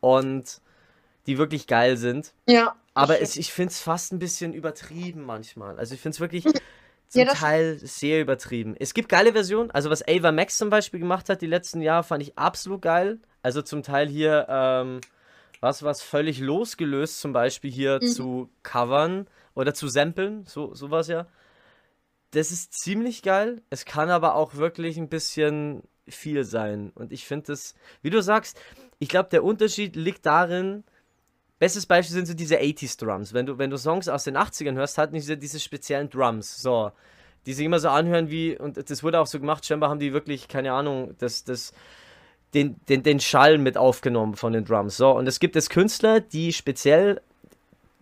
Und 0.00 0.60
die 1.26 1.38
wirklich 1.38 1.66
geil 1.66 1.96
sind. 1.96 2.34
Ja. 2.46 2.76
Aber 2.92 3.20
es, 3.20 3.36
ich 3.36 3.52
finde 3.52 3.70
es 3.70 3.80
fast 3.80 4.12
ein 4.12 4.18
bisschen 4.18 4.52
übertrieben 4.52 5.24
manchmal. 5.24 5.78
Also 5.78 5.94
ich 5.94 6.00
finde 6.00 6.14
es 6.14 6.20
wirklich. 6.20 6.44
zum 7.08 7.22
Ja, 7.22 7.32
Teil 7.32 7.78
sehr 7.80 8.20
übertrieben. 8.20 8.74
Es 8.78 8.92
gibt 8.92 9.08
geile 9.08 9.32
Versionen, 9.32 9.70
also 9.70 9.88
was 9.88 10.06
Ava 10.08 10.32
Max 10.32 10.58
zum 10.58 10.70
Beispiel 10.70 10.98
gemacht 11.00 11.28
hat 11.28 11.42
die 11.42 11.46
letzten 11.46 11.80
Jahre, 11.80 12.02
fand 12.02 12.22
ich 12.22 12.36
absolut 12.36 12.82
geil. 12.82 13.18
Also 13.42 13.62
zum 13.62 13.82
Teil 13.82 14.08
hier, 14.08 14.46
ähm, 14.48 15.00
was 15.64 15.82
was 15.82 16.02
völlig 16.02 16.38
losgelöst, 16.38 17.20
zum 17.20 17.32
Beispiel 17.32 17.72
hier 17.72 17.98
Mhm. 18.00 18.06
zu 18.06 18.50
covern 18.62 19.26
oder 19.54 19.74
zu 19.74 19.88
samplen, 19.88 20.44
so 20.46 20.74
sowas 20.74 21.08
ja. 21.08 21.26
Das 22.30 22.50
ist 22.52 22.72
ziemlich 22.74 23.22
geil. 23.22 23.62
Es 23.70 23.84
kann 23.84 24.10
aber 24.10 24.34
auch 24.34 24.54
wirklich 24.56 24.96
ein 24.98 25.08
bisschen 25.08 25.82
viel 26.08 26.44
sein. 26.44 26.90
Und 26.94 27.12
ich 27.12 27.24
finde 27.26 27.46
das, 27.46 27.74
wie 28.02 28.10
du 28.10 28.20
sagst, 28.22 28.60
ich 28.98 29.08
glaube, 29.08 29.28
der 29.30 29.44
Unterschied 29.44 29.96
liegt 29.96 30.26
darin, 30.26 30.84
bestes 31.58 31.86
Beispiel 31.86 32.14
sind 32.14 32.26
so 32.26 32.34
diese 32.34 32.58
80s 32.60 32.96
Drums. 32.98 33.32
Wenn 33.32 33.46
du, 33.46 33.56
wenn 33.58 33.70
du 33.70 33.76
Songs 33.78 34.08
aus 34.08 34.24
den 34.24 34.36
80ern 34.36 34.74
hörst, 34.74 34.98
hatten 34.98 35.14
diese, 35.14 35.36
diese 35.36 35.60
speziellen 35.60 36.10
Drums. 36.10 36.60
So. 36.60 36.90
Die 37.46 37.52
sich 37.52 37.64
immer 37.64 37.78
so 37.78 37.88
anhören 37.88 38.30
wie, 38.30 38.58
und 38.58 38.90
das 38.90 39.02
wurde 39.02 39.20
auch 39.20 39.26
so 39.26 39.38
gemacht, 39.38 39.64
scheinbar 39.64 39.90
haben 39.90 40.00
die 40.00 40.12
wirklich, 40.12 40.48
keine 40.48 40.72
Ahnung, 40.72 41.14
das, 41.18 41.44
das, 41.44 41.72
den, 42.54 42.76
den, 42.88 43.02
den 43.02 43.20
Schall 43.20 43.58
mit 43.58 43.76
aufgenommen 43.76 44.34
von 44.34 44.52
den 44.52 44.64
Drums. 44.64 44.96
So, 44.96 45.10
und 45.10 45.26
es 45.26 45.40
gibt 45.40 45.56
es 45.56 45.68
Künstler, 45.68 46.20
die 46.20 46.52
speziell 46.52 47.20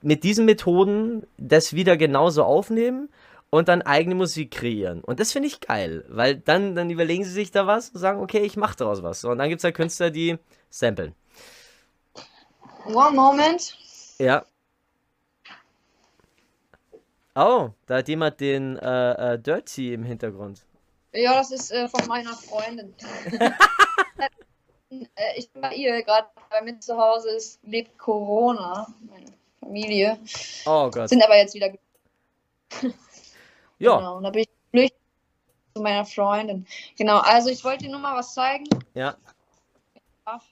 mit 0.02 0.24
diesen 0.24 0.44
Methoden 0.44 1.26
das 1.38 1.72
wieder 1.72 1.96
genauso 1.96 2.44
aufnehmen 2.44 3.08
und 3.50 3.68
dann 3.68 3.82
eigene 3.82 4.14
Musik 4.14 4.50
kreieren. 4.50 5.02
Und 5.02 5.20
das 5.20 5.32
finde 5.32 5.48
ich 5.48 5.60
geil, 5.60 6.04
weil 6.08 6.36
dann, 6.36 6.74
dann 6.74 6.90
überlegen 6.90 7.24
sie 7.24 7.30
sich 7.30 7.50
da 7.50 7.66
was 7.66 7.90
und 7.90 8.00
sagen, 8.00 8.20
okay, 8.20 8.40
ich 8.40 8.56
mache 8.56 8.76
daraus 8.76 9.02
was. 9.02 9.20
So, 9.20 9.30
und 9.30 9.38
dann 9.38 9.48
gibt 9.48 9.60
es 9.60 9.64
halt 9.64 9.74
Künstler, 9.74 10.10
die 10.10 10.38
samplen. 10.70 11.14
One 12.86 13.12
moment. 13.12 13.76
Ja. 14.18 14.44
Oh, 17.34 17.70
da 17.86 17.98
hat 17.98 18.08
jemand 18.08 18.40
den 18.40 18.76
äh, 18.78 19.34
äh, 19.34 19.38
Dirty 19.38 19.94
im 19.94 20.02
Hintergrund. 20.04 20.64
Ja, 21.12 21.34
das 21.34 21.50
ist 21.50 21.70
äh, 21.72 21.88
von 21.88 22.06
meiner 22.06 22.32
Freundin. 22.34 22.94
äh, 24.90 25.06
ich 25.36 25.50
bin 25.50 25.62
bei 25.62 25.74
ihr 25.74 26.02
gerade 26.02 26.28
bei 26.50 26.62
mir 26.62 26.78
zu 26.80 26.96
Hause. 26.96 27.30
Es 27.36 27.58
lebt 27.62 27.98
Corona, 27.98 28.86
meine 29.08 29.26
Familie. 29.60 30.18
Oh 30.66 30.90
Gott. 30.90 31.08
Sind 31.08 31.22
aber 31.22 31.36
jetzt 31.36 31.54
wieder. 31.54 31.72
Ja, 33.78 33.96
Genau, 33.98 34.16
und 34.16 34.22
da 34.24 34.30
bin 34.30 34.42
ich 34.42 34.48
flüchtig 34.70 34.98
zu 35.74 35.82
meiner 35.82 36.04
Freundin. 36.04 36.66
Genau, 36.96 37.18
also 37.18 37.50
ich 37.50 37.62
wollte 37.64 37.84
dir 37.84 37.90
nur 37.90 38.00
mal 38.00 38.16
was 38.16 38.34
zeigen. 38.34 38.64
ja. 38.94 39.16
Darf. 40.24 40.44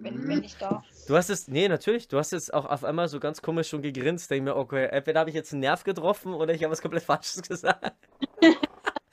Wenn, 0.00 0.26
wenn 0.26 0.42
ich 0.42 0.56
darf. 0.56 0.84
Du 1.06 1.14
hast 1.16 1.28
es, 1.30 1.46
nee, 1.46 1.68
natürlich, 1.68 2.08
du 2.08 2.18
hast 2.18 2.32
es 2.32 2.50
auch 2.50 2.64
auf 2.64 2.82
einmal 2.82 3.06
so 3.08 3.20
ganz 3.20 3.40
komisch 3.42 3.68
schon 3.68 3.82
gegrinst. 3.82 4.28
Denke 4.30 4.50
mir, 4.50 4.56
okay, 4.56 4.86
entweder 4.86 5.20
habe 5.20 5.30
ich 5.30 5.36
jetzt 5.36 5.52
einen 5.52 5.60
Nerv 5.60 5.84
getroffen 5.84 6.34
oder 6.34 6.52
ich 6.54 6.64
habe 6.64 6.72
was 6.72 6.82
komplett 6.82 7.04
Falsches 7.04 7.42
gesagt. 7.48 7.94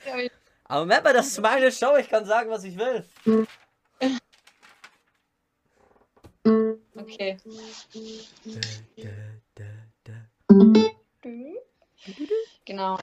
Ja, 0.05 0.17
ich- 0.17 0.31
Aber 0.65 0.85
Mapper, 0.85 1.13
das 1.13 1.27
ist 1.27 1.41
meine 1.41 1.71
Show, 1.71 1.95
ich 1.97 2.09
kann 2.09 2.25
sagen, 2.25 2.49
was 2.49 2.63
ich 2.63 2.77
will. 2.77 3.05
Okay. 6.95 7.37
Genau. 12.65 12.97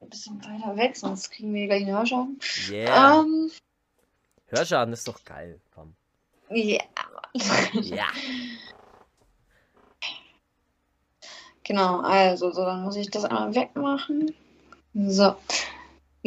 Ein 0.00 0.10
bisschen 0.10 0.44
weiter 0.44 0.76
weg, 0.76 0.96
sonst 0.96 1.30
kriegen 1.30 1.54
wir 1.54 1.66
gleich 1.66 1.82
einen 1.82 1.96
Hörschaden. 1.96 2.38
Yeah. 2.70 3.20
Ähm, 3.20 3.50
Hörschaden 4.46 4.92
ist 4.92 5.08
doch 5.08 5.24
geil. 5.24 5.60
Komm. 5.74 5.94
ja. 6.50 6.82
Ja. 7.82 8.06
Genau, 11.64 12.00
also 12.00 12.52
so, 12.52 12.64
dann 12.64 12.84
muss 12.84 12.94
ich 12.94 13.10
das 13.10 13.24
einmal 13.24 13.54
wegmachen. 13.54 14.32
So. 14.94 15.34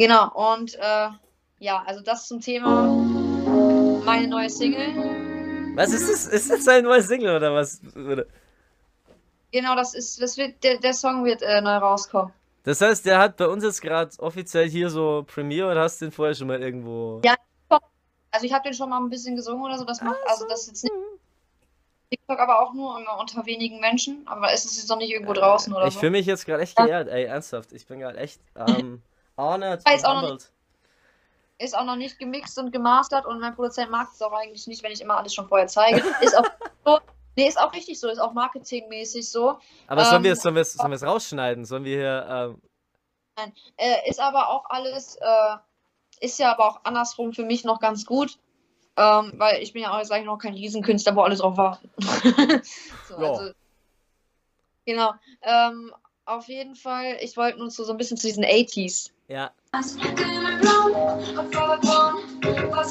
Genau, 0.00 0.30
und 0.32 0.76
äh, 0.76 1.08
ja, 1.58 1.82
also 1.84 2.00
das 2.00 2.26
zum 2.26 2.40
Thema 2.40 2.86
meine 4.06 4.28
neue 4.28 4.48
Single. 4.48 5.74
Was 5.76 5.92
ist 5.92 6.08
das? 6.08 6.26
Ist 6.26 6.50
das 6.50 6.66
ein 6.68 6.84
neues 6.84 7.06
Single 7.06 7.36
oder 7.36 7.52
was? 7.52 7.82
Genau, 9.52 9.74
das 9.76 9.92
ist, 9.92 10.22
das 10.22 10.38
wird, 10.38 10.64
der, 10.64 10.78
der 10.78 10.94
Song 10.94 11.22
wird 11.26 11.42
äh, 11.42 11.60
neu 11.60 11.76
rauskommen. 11.76 12.32
Das 12.62 12.80
heißt, 12.80 13.04
der 13.04 13.18
hat 13.18 13.36
bei 13.36 13.46
uns 13.46 13.62
jetzt 13.62 13.82
gerade 13.82 14.10
offiziell 14.20 14.70
hier 14.70 14.88
so 14.88 15.22
Premiere 15.26 15.70
oder 15.70 15.82
hast 15.82 16.00
du 16.00 16.06
den 16.06 16.12
vorher 16.12 16.34
schon 16.34 16.46
mal 16.46 16.62
irgendwo? 16.62 17.20
Ja. 17.22 17.36
Also 18.30 18.46
ich 18.46 18.54
habe 18.54 18.62
den 18.64 18.72
schon 18.72 18.88
mal 18.88 19.00
ein 19.00 19.10
bisschen 19.10 19.36
gesungen 19.36 19.62
oder 19.62 19.76
so, 19.76 19.84
das 19.84 20.00
macht, 20.00 20.16
also 20.24 20.46
das 20.48 20.60
ist 20.60 20.66
jetzt 20.68 20.84
nicht 20.84 20.94
TikTok, 22.10 22.38
aber 22.38 22.62
auch 22.62 22.72
nur 22.72 22.98
immer 22.98 23.18
unter 23.18 23.44
wenigen 23.44 23.80
Menschen, 23.80 24.22
aber 24.24 24.50
es 24.50 24.64
ist 24.64 24.78
jetzt 24.78 24.88
noch 24.88 24.96
nicht 24.96 25.10
irgendwo 25.10 25.34
draußen 25.34 25.74
oder 25.74 25.88
Ich 25.88 25.94
so. 25.94 26.00
fühle 26.00 26.12
mich 26.12 26.26
jetzt 26.26 26.46
gerade 26.46 26.62
echt 26.62 26.76
geehrt, 26.76 27.08
ey, 27.08 27.24
ernsthaft. 27.24 27.72
Ich 27.72 27.86
bin 27.86 27.98
gerade 27.98 28.16
echt 28.18 28.40
ähm, 28.56 29.02
honored 29.40 29.84
Weiß 29.84 30.00
und 30.04 30.06
auch 30.08 30.22
humbled. 30.22 30.52
Ist 31.58 31.76
auch 31.76 31.84
noch 31.84 31.96
nicht 31.96 32.18
gemixt 32.18 32.58
und 32.58 32.72
gemastert 32.72 33.26
und 33.26 33.38
mein 33.40 33.54
Produzent 33.54 33.90
mag 33.90 34.08
es 34.12 34.22
auch 34.22 34.32
eigentlich 34.32 34.66
nicht, 34.66 34.82
wenn 34.82 34.92
ich 34.92 35.00
immer 35.02 35.18
alles 35.18 35.34
schon 35.34 35.46
vorher 35.46 35.66
zeige. 35.66 36.02
Ist 36.22 36.36
auch 36.36 36.44
so. 36.84 36.98
Nee, 37.36 37.46
ist 37.48 37.60
auch 37.60 37.72
richtig 37.72 37.98
so, 38.00 38.08
ist 38.08 38.18
auch 38.18 38.32
marketingmäßig 38.32 39.28
so. 39.30 39.58
Aber 39.86 40.04
sollen 40.04 40.22
wir 40.24 40.30
Ähm, 40.30 40.36
es 40.36 40.42
sollen 40.42 40.56
es- 40.56 40.72
sollen 40.72 40.92
es 40.92 41.02
rausschneiden? 41.02 41.64
Sollen 41.64 41.84
wir 41.84 41.96
hier, 41.96 42.26
ähm, 42.28 42.62
Äh, 43.76 44.08
ist 44.10 44.20
aber 44.20 44.48
auch 44.48 44.64
alles, 44.68 45.16
äh, 45.16 45.56
ist 46.20 46.38
ja 46.38 46.52
aber 46.52 46.66
auch 46.66 46.80
andersrum 46.84 47.32
für 47.32 47.44
mich 47.44 47.64
noch 47.64 47.78
ganz 47.80 48.04
gut. 48.04 48.38
Ähm, 48.96 49.32
weil 49.36 49.62
ich 49.62 49.72
bin 49.72 49.82
ja 49.82 49.92
auch 49.94 49.98
jetzt 49.98 50.10
eigentlich 50.12 50.26
noch 50.26 50.38
kein 50.38 50.54
Riesenkünstler, 50.54 51.14
wo 51.14 51.22
alles 51.22 51.38
drauf 51.38 51.56
warten. 51.56 51.90
so, 53.08 53.20
Ja. 53.22 53.28
also, 53.30 53.52
genau. 54.84 55.12
Ähm, 55.42 55.94
auf 56.26 56.48
jeden 56.48 56.74
Fall, 56.74 57.16
ich 57.20 57.36
wollte 57.36 57.58
nur 57.58 57.70
so, 57.70 57.84
so 57.84 57.92
ein 57.92 57.96
bisschen 57.98 58.16
zu 58.16 58.26
diesen 58.26 58.44
80s. 58.44 59.10
Ja, 59.30 59.50
Was 59.72 59.92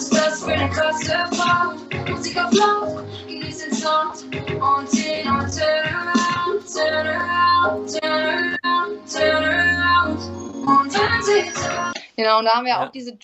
ist 0.01 0.13
das 0.15 0.43
für 0.43 0.51
eine 0.51 0.69
krasse 0.69 1.35
Fahrt? 1.35 2.09
Musik 2.09 2.37
auf 2.37 2.53
laut, 2.53 3.03
genieß 3.27 3.57
den 3.65 3.73
Sound 3.73 4.23
und 4.23 4.89
hin 4.89 5.27
und 5.29 5.51
turn 5.51 6.07
around, 6.07 6.65
turn 6.73 7.07
around, 7.07 7.91
turn 7.91 8.57
around, 8.63 9.11
turn 9.11 9.43
around 9.43 10.19
und 10.65 10.97
hören 10.97 11.23
Sie 11.23 11.53
zu. 11.53 11.69
Genau, 12.15 12.39
und 12.39 12.45
da 12.45 12.51
haben 12.55 12.65
wir 12.65 12.71
Ja. 12.71 12.87
auch 12.87 12.91
diese 12.91 13.17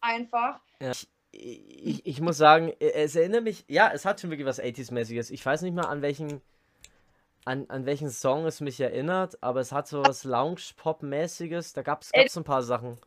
einfach. 0.00 0.60
ich, 1.32 2.06
ich 2.06 2.20
muss 2.20 2.36
sagen, 2.36 2.72
es 2.78 3.16
erinnert 3.16 3.42
mich, 3.44 3.64
ja, 3.68 3.90
es 3.92 4.04
hat 4.04 4.20
schon 4.20 4.30
wirklich 4.30 4.46
was 4.46 4.60
80s-mäßiges. 4.60 5.30
Ich 5.32 5.44
weiß 5.44 5.62
nicht 5.62 5.74
mal, 5.74 5.86
an 5.86 6.02
welchen, 6.02 6.40
an, 7.44 7.66
an 7.68 7.86
welchen 7.86 8.10
Song 8.10 8.46
es 8.46 8.60
mich 8.60 8.78
erinnert, 8.80 9.38
aber 9.42 9.60
es 9.60 9.72
hat 9.72 9.88
so 9.88 10.02
was 10.04 10.24
Lounge-Pop-mäßiges. 10.24 11.72
Da 11.72 11.82
gab 11.82 12.02
es 12.02 12.36
ein 12.36 12.44
paar 12.44 12.62
Sachen. 12.62 12.98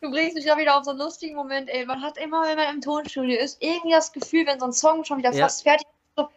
Du 0.00 0.10
bringst 0.10 0.34
mich 0.34 0.44
da 0.44 0.56
wieder 0.56 0.76
auf 0.78 0.84
so 0.84 0.90
einen 0.90 1.00
lustigen 1.00 1.34
Moment, 1.36 1.68
ey. 1.70 1.84
Man 1.86 2.02
hat 2.02 2.18
immer, 2.18 2.42
wenn 2.46 2.56
man 2.56 2.74
im 2.74 2.80
Tonstudio 2.80 3.38
ist, 3.38 3.62
irgendwie 3.62 3.92
das 3.92 4.12
Gefühl, 4.12 4.46
wenn 4.46 4.58
so 4.60 4.66
ein 4.66 4.72
Song 4.72 5.04
schon 5.04 5.18
wieder 5.18 5.32
Ja. 5.32 5.44
fast 5.44 5.62
fertig 5.62 5.86
ist, 5.86 6.16
so, 6.16 6.28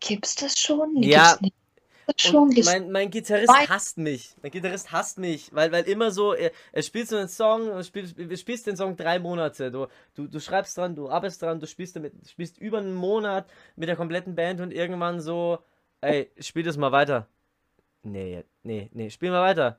gibt's 0.00 0.34
das 0.36 0.58
schon? 0.58 0.94
Nee, 0.94 1.10
Ja. 1.10 1.30
gibt's 1.32 1.42
nicht. 1.42 1.54
Schon? 2.16 2.48
Mein, 2.64 2.90
mein 2.90 3.10
Gitarrist 3.10 3.48
Mein- 3.48 3.68
hasst 3.68 3.98
mich. 3.98 4.32
Mein 4.40 4.50
Gitarrist 4.50 4.90
hasst 4.92 5.18
mich, 5.18 5.54
weil, 5.54 5.70
weil 5.72 5.84
immer 5.84 6.10
so, 6.10 6.32
er, 6.32 6.52
er 6.72 6.82
spielt 6.82 7.06
so 7.06 7.16
einen 7.18 7.28
Song, 7.28 7.66
du 7.66 7.84
spielst 8.36 8.66
den 8.66 8.78
Song 8.78 8.96
drei 8.96 9.18
Monate. 9.18 9.70
Du, 9.70 9.88
du, 10.14 10.26
du 10.26 10.40
schreibst 10.40 10.78
dran, 10.78 10.94
du 10.94 11.10
arbeitest 11.10 11.42
dran, 11.42 11.60
du 11.60 11.66
spielst 11.66 11.96
damit, 11.96 12.14
du 12.14 12.26
spielst 12.26 12.56
über 12.56 12.78
einen 12.78 12.94
Monat 12.94 13.46
mit 13.76 13.90
der 13.90 13.96
kompletten 13.96 14.34
Band 14.34 14.62
und 14.62 14.72
irgendwann 14.72 15.20
so, 15.20 15.58
ey, 16.00 16.30
spiel 16.40 16.62
das 16.62 16.76
mal 16.76 16.92
weiter. 16.92 17.26
Nee, 18.02 18.44
nee, 18.62 18.90
nee, 18.92 19.10
spiel 19.10 19.30
mal 19.30 19.42
weiter. 19.42 19.78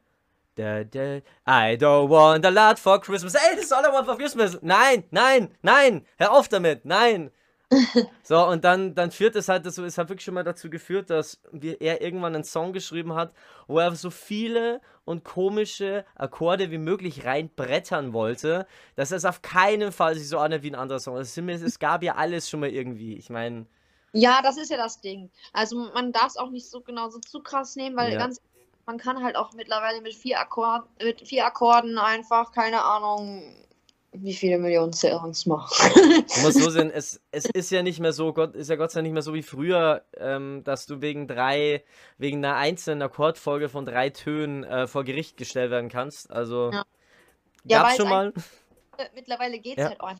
Da, 0.56 0.84
da, 0.84 1.18
I 1.48 1.78
don't 1.78 2.10
want 2.10 2.46
a 2.46 2.50
lot 2.50 2.78
for 2.80 3.00
Christmas. 3.00 3.34
Ey, 3.36 3.56
das 3.56 3.66
ist 3.66 3.74
all 3.74 3.86
I 3.86 3.94
want 3.94 4.06
for 4.06 4.18
Christmas. 4.18 4.60
Nein, 4.62 5.06
nein, 5.12 5.56
nein, 5.62 6.06
hör 6.18 6.34
auf 6.34 6.48
damit, 6.50 6.86
nein. 6.86 7.32
So, 8.24 8.46
und 8.48 8.64
dann, 8.64 8.94
dann 8.96 9.12
führt 9.12 9.36
es 9.36 9.48
halt 9.48 9.66
dazu, 9.66 9.84
es 9.84 9.98
hat 9.98 10.10
wirklich 10.10 10.26
schon 10.26 10.34
mal 10.34 10.44
dazu 10.44 10.70
geführt, 10.70 11.10
dass 11.12 11.40
wir, 11.52 11.80
er 11.82 12.02
irgendwann 12.02 12.34
einen 12.36 12.44
Song 12.44 12.74
geschrieben 12.74 13.14
hat, 13.14 13.32
wo 13.68 13.80
er 13.80 13.96
so 13.96 14.10
viele 14.12 14.82
und 15.06 15.24
komische 15.24 16.04
Akkorde 16.16 16.72
wie 16.72 16.78
möglich 16.80 17.26
reinbrettern 17.26 18.12
wollte, 18.14 18.68
dass 18.96 19.12
es 19.12 19.24
auf 19.26 19.42
keinen 19.44 19.92
Fall 19.92 20.16
sich 20.16 20.28
so 20.28 20.40
anhört 20.40 20.64
wie 20.64 20.72
ein 20.72 20.76
anderer 20.76 21.00
Song. 21.00 21.18
Es, 21.18 21.34
sind 21.34 21.46
mir- 21.46 21.54
es 21.56 21.80
gab 21.80 22.04
ja 22.04 22.16
alles 22.16 22.50
schon 22.50 22.60
mal 22.60 22.70
irgendwie. 22.70 23.16
Ich 23.16 23.30
meine, 23.30 23.66
Ja, 24.14 24.42
das 24.42 24.58
ist 24.58 24.72
ja 24.72 24.78
das 24.78 25.02
Ding. 25.02 25.30
Also 25.54 25.76
man 25.94 26.12
darf 26.12 26.28
es 26.28 26.38
auch 26.38 26.50
nicht 26.50 26.70
so 26.70 26.82
genau 26.82 27.10
so 27.10 27.20
zu 27.20 27.42
krass 27.42 27.76
nehmen, 27.76 27.96
weil 27.96 28.12
Ja. 28.12 28.18
ganz 28.18 28.40
man 28.86 28.98
kann 28.98 29.24
halt 29.24 29.36
auch 29.36 29.54
mittlerweile 29.54 30.02
mit 30.02 30.16
vier, 30.16 30.40
Akkord, 30.40 30.84
mit 31.00 31.22
vier 31.22 31.46
Akkorden 31.46 32.00
einfach, 32.00 32.52
keine 32.52 32.84
Ahnung, 32.84 33.56
wie 34.14 34.34
viele 34.34 34.58
Millionen 34.58 34.94
Songs 34.94 35.46
machen. 35.46 35.92
Du 36.36 36.42
musst 36.42 36.58
so 36.58 36.70
sehen, 36.72 36.90
es, 36.92 37.22
es 37.32 37.46
ist 37.54 37.70
ja 37.70 37.84
nicht 37.84 38.00
mehr 38.00 38.14
so, 38.14 38.34
Gott, 38.34 38.56
ist 38.56 38.70
ja 38.70 38.76
Gott 38.78 38.90
sei 38.92 39.00
Dank 39.00 39.04
nicht 39.06 39.14
mehr 39.14 39.22
so 39.22 39.34
wie 39.36 39.44
früher, 39.44 40.04
ähm, 40.18 40.64
dass 40.64 40.88
du 40.88 41.02
wegen 41.02 41.28
drei, 41.28 41.84
wegen 42.18 42.44
einer 42.44 42.56
einzelnen 42.56 43.02
Akkordfolge 43.04 43.70
von 43.70 43.86
drei 43.86 44.10
Tönen 44.10 44.64
äh, 44.64 44.88
vor 44.88 45.04
Gericht 45.04 45.38
gestellt 45.38 45.70
werden 45.70 45.90
kannst. 45.90 46.32
Also 46.32 46.72
Ja. 46.72 46.84
Ja, 47.66 47.78
gab's 47.84 47.90
weil 47.92 47.98
schon 47.98 48.10
mal. 48.10 48.34
mittlerweile 49.14 49.60
geht 49.60 49.78
es 49.78 49.84
Ja. 49.84 49.90
halt 49.90 50.02
auch. 50.02 50.14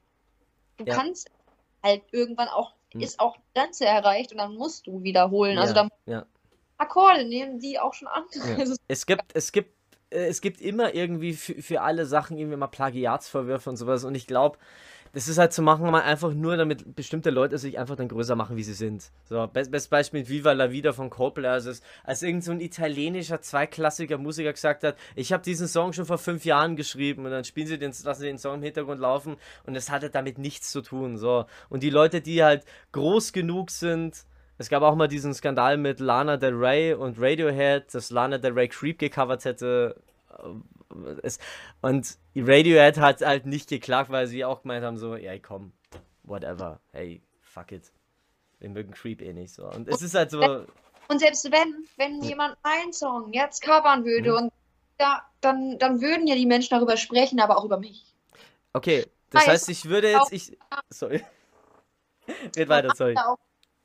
Du 0.78 0.86
Ja. 0.86 0.96
kannst 0.96 1.30
halt 1.84 2.04
irgendwann 2.12 2.48
auch, 2.50 2.74
Hm. 2.94 3.02
ist 3.02 3.20
auch 3.20 3.38
die 3.38 3.60
Grenze 3.60 3.86
erreicht 3.86 4.32
und 4.32 4.38
dann 4.40 4.56
musst 4.56 4.88
du 4.88 5.04
wiederholen. 5.04 5.58
Also 5.58 5.76
Ja, 5.76 5.82
dann 5.82 5.90
ja. 6.06 6.26
Akkorde 6.78 7.26
nehmen, 7.26 7.60
die 7.60 7.80
auch 7.80 7.94
schon 7.94 8.08
andere. 8.08 8.68
Ja. 8.68 8.76
Es 8.88 9.06
gibt, 9.06 9.36
es 9.36 9.52
gibt 9.52 9.80
äh, 10.10 10.28
es 10.28 10.42
gibt 10.42 10.62
immer 10.62 10.94
irgendwie 10.94 11.34
für, 11.34 11.62
für 11.62 11.82
alle 11.82 12.06
Sachen 12.06 12.38
irgendwie 12.38 12.58
mal 12.58 12.68
Plagiatsvorwürfe 12.68 13.70
und 13.70 13.78
sowas. 13.78 14.04
Und 14.04 14.16
ich 14.16 14.28
glaube, 14.28 14.58
das 15.14 15.28
ist 15.28 15.38
halt 15.38 15.54
zu 15.54 15.62
machen, 15.62 15.90
mal 15.90 16.02
einfach 16.02 16.34
nur, 16.34 16.58
damit 16.58 16.96
bestimmte 16.96 17.30
Leute 17.30 17.58
sich 17.58 17.80
einfach 17.80 17.96
dann 17.96 18.08
größer 18.08 18.36
machen, 18.36 18.58
wie 18.58 18.64
sie 18.64 18.74
sind. 18.74 19.12
So, 19.26 19.48
best, 19.48 19.72
best 19.72 19.90
Beispiel 19.90 20.22
mit 20.22 20.30
Viva 20.30 20.52
la 20.52 20.72
Vida 20.72 20.94
von 20.94 21.10
Coldplay. 21.10 21.48
Also, 21.48 21.72
es, 21.72 21.82
als 22.04 22.24
irgend 22.24 22.44
so 22.44 22.52
ein 22.52 22.62
italienischer, 22.62 23.42
zweiklassiger 23.42 24.18
Musiker 24.18 24.54
gesagt 24.54 24.84
hat, 24.84 24.96
ich 25.16 25.34
habe 25.34 25.44
diesen 25.44 25.68
Song 25.68 25.94
schon 25.94 26.06
vor 26.06 26.18
fünf 26.18 26.46
Jahren 26.46 26.76
geschrieben 26.76 27.26
und 27.26 27.32
dann 27.32 27.44
spielen 27.44 27.68
sie 27.68 27.80
den, 27.80 27.94
lassen 28.04 28.22
sie 28.22 28.28
den 28.28 28.38
Song 28.38 28.56
im 28.56 28.64
Hintergrund 28.64 29.00
laufen 29.00 29.38
und 29.66 29.76
es 29.76 29.90
hatte 29.90 30.10
damit 30.10 30.38
nichts 30.38 30.72
zu 30.72 30.82
tun. 30.82 31.18
So. 31.18 31.46
Und 31.70 31.84
die 31.84 31.90
Leute, 31.90 32.22
die 32.22 32.44
halt 32.44 32.66
groß 32.92 33.34
genug 33.34 33.72
sind, 33.72 34.26
es 34.60 34.68
gab 34.68 34.84
auch 34.84 34.96
mal 34.96 35.08
diesen 35.08 35.34
Skandal 35.34 35.78
mit 35.78 36.02
Lana 36.02 36.36
Del 36.36 36.54
Rey 36.54 36.94
und 36.94 37.18
Radiohead, 37.18 37.94
dass 37.94 38.10
Lana 38.10 38.38
Del 38.38 38.52
Rey 38.52 38.68
Creep 38.68 39.00
gecovert 39.00 39.46
hätte. 39.46 39.96
Es, 41.24 41.40
und 41.82 42.18
Radiohead 42.36 42.98
hat 42.98 43.22
halt 43.22 43.46
nicht 43.46 43.70
geklagt, 43.70 44.10
weil 44.10 44.28
sie 44.28 44.46
auch 44.46 44.62
gemeint 44.62 44.84
haben, 44.86 44.98
so, 44.98 45.16
ja 45.16 45.38
komm, 45.40 45.74
whatever, 46.24 46.80
hey, 46.92 47.22
fuck 47.42 47.72
it. 47.72 47.92
Wir 48.60 48.70
mögen 48.70 48.92
Creep 48.92 49.22
eh 49.22 49.34
nicht 49.34 49.54
so. 49.54 49.70
Und 49.70 49.88
es 49.88 50.02
ist 50.02 50.16
halt 50.16 50.32
so, 50.32 50.66
Und 51.08 51.20
selbst 51.20 51.50
wenn, 51.52 51.86
wenn 51.98 52.22
jemand 52.22 52.58
meinen 52.64 52.94
Song 52.94 53.32
jetzt 53.34 53.62
covern 53.64 54.04
würde 54.06 54.32
Mhm. 54.32 54.38
und 54.38 54.54
ja, 55.00 55.24
dann, 55.42 55.80
dann 55.80 56.02
würden 56.02 56.28
ja 56.28 56.36
die 56.36 56.46
Menschen 56.46 56.72
darüber 56.72 56.98
sprechen, 56.98 57.40
aber 57.40 57.58
auch 57.58 57.64
über 57.66 57.80
mich. 57.80 58.14
okay, 58.74 59.06
das 59.30 59.44
Weiß 59.44 59.48
heißt, 59.48 59.70
ich 59.70 59.86
würde 59.86 60.12
jetzt, 60.12 60.32
ich, 60.34 60.58
sorry. 60.90 61.24
Red 62.58 62.68
weiter, 62.70 62.94
sorry. 62.96 63.16
Auch, 63.18 63.38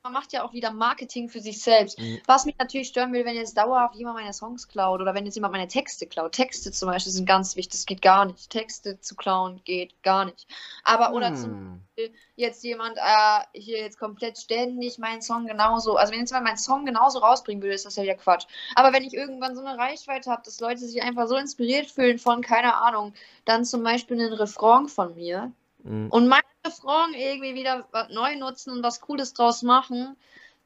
man 0.04 0.12
macht 0.12 0.34
ja 0.34 0.44
auch 0.44 0.52
wieder 0.52 0.70
Marketing 0.70 1.30
für 1.30 1.40
sich 1.40 1.62
selbst. 1.62 1.98
Mhm. 1.98 2.20
Was 2.26 2.44
mich 2.44 2.56
natürlich 2.58 2.88
stören 2.88 3.12
will, 3.14 3.24
wenn 3.24 3.36
jetzt 3.36 3.56
dauerhaft 3.56 3.94
jemand 3.96 4.18
meine 4.18 4.34
Songs 4.34 4.68
klaut 4.68 5.00
oder 5.00 5.14
wenn 5.14 5.24
jetzt 5.24 5.34
jemand 5.34 5.52
meine 5.52 5.66
Texte 5.66 6.06
klaut. 6.06 6.32
Texte 6.32 6.70
zum 6.72 6.90
Beispiel 6.90 7.12
sind 7.12 7.26
ganz 7.26 7.56
wichtig, 7.56 7.72
das 7.72 7.86
geht 7.86 8.02
gar 8.02 8.26
nicht. 8.26 8.50
Texte 8.50 9.00
zu 9.00 9.16
klauen 9.16 9.62
geht 9.64 10.02
gar 10.02 10.26
nicht. 10.26 10.46
Aber 10.84 11.14
oder 11.14 11.34
zum 11.34 11.80
Hm. 11.96 12.12
jetzt 12.36 12.62
jemand 12.64 12.98
äh, 12.98 13.58
hier 13.58 13.78
jetzt 13.78 13.98
komplett 13.98 14.36
ständig 14.36 14.98
meinen 14.98 15.22
Song 15.22 15.46
genauso, 15.46 15.96
also 15.96 16.12
wenn 16.12 16.20
jetzt 16.20 16.30
jemand 16.30 16.46
meinen 16.46 16.58
Song 16.58 16.84
genauso 16.84 17.20
rausbringen 17.20 17.62
würde, 17.62 17.74
ist 17.74 17.86
das 17.86 17.96
ja 17.96 18.02
wieder 18.02 18.16
Quatsch. 18.16 18.46
Aber 18.74 18.92
wenn 18.92 19.04
ich 19.04 19.14
irgendwann 19.14 19.54
so 19.56 19.64
eine 19.64 19.78
Reichweite 19.78 20.30
habe, 20.30 20.42
dass 20.44 20.60
Leute 20.60 20.80
sich 20.80 21.02
einfach 21.02 21.28
so 21.28 21.36
inspiriert 21.36 21.90
fühlen 21.90 22.18
von, 22.18 22.42
keine 22.42 22.74
Ahnung, 22.76 23.14
dann 23.46 23.64
zum 23.64 23.82
Beispiel 23.82 24.20
einen 24.20 24.34
Refrain 24.34 24.88
von 24.88 25.14
mir 25.14 25.52
Hm. 25.84 26.08
und 26.10 26.28
meinen 26.28 26.42
Refrain 26.66 27.14
irgendwie 27.14 27.54
wieder 27.54 27.86
neu 28.10 28.36
nutzen 28.36 28.70
und 28.70 28.82
was 28.82 29.00
Cooles 29.00 29.34
draus 29.34 29.62
machen, 29.62 30.16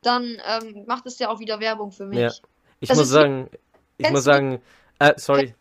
dann 0.02 0.40
ähm, 0.46 0.84
macht 0.86 1.06
es 1.06 1.18
ja 1.18 1.28
auch 1.28 1.40
wieder 1.40 1.60
Werbung 1.60 1.90
für 1.90 2.06
mich. 2.06 2.18
Ja. 2.18 2.30
Ich 2.80 2.88
muss 2.94 3.08
sagen, 3.08 3.50
ich 3.96 4.10
muss 4.10 4.24
sagen, 4.24 4.62
äh, 5.00 5.14
sorry. 5.16 5.54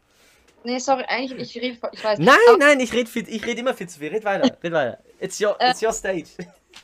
Nee, 0.64 0.80
sorry, 0.80 1.06
eigentlich, 1.08 1.56
ich 1.56 1.64
rede, 1.64 1.78
ich 1.92 2.04
weiß. 2.04 2.20
Nein, 2.20 2.38
Aber, 2.50 2.58
nein, 2.58 2.80
ich 2.80 2.94
rede 2.94 3.10
ich 3.20 3.46
rede 3.46 3.62
immer 3.62 3.74
viel 3.74 3.88
zu 3.88 4.00
viel. 4.00 4.10
Red 4.10 4.26
weiter, 4.26 4.58
red 4.64 4.74
weiter. 4.74 5.00
It's 5.20 5.40
your, 5.42 5.56
Äh, 5.60 5.72
it's 5.72 5.82
your 5.82 5.94
stage. 5.94 6.28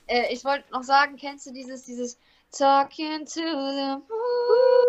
Äh, 0.08 0.34
ich 0.34 0.44
wollte 0.44 0.64
noch 0.72 0.84
sagen, 0.84 1.18
kennst 1.18 1.46
du 1.46 1.52
dieses, 1.54 1.84
dieses 1.84 2.18
Talking 2.52 3.26
to 3.26 3.42
the 3.42 3.98
Moon? 4.08 4.84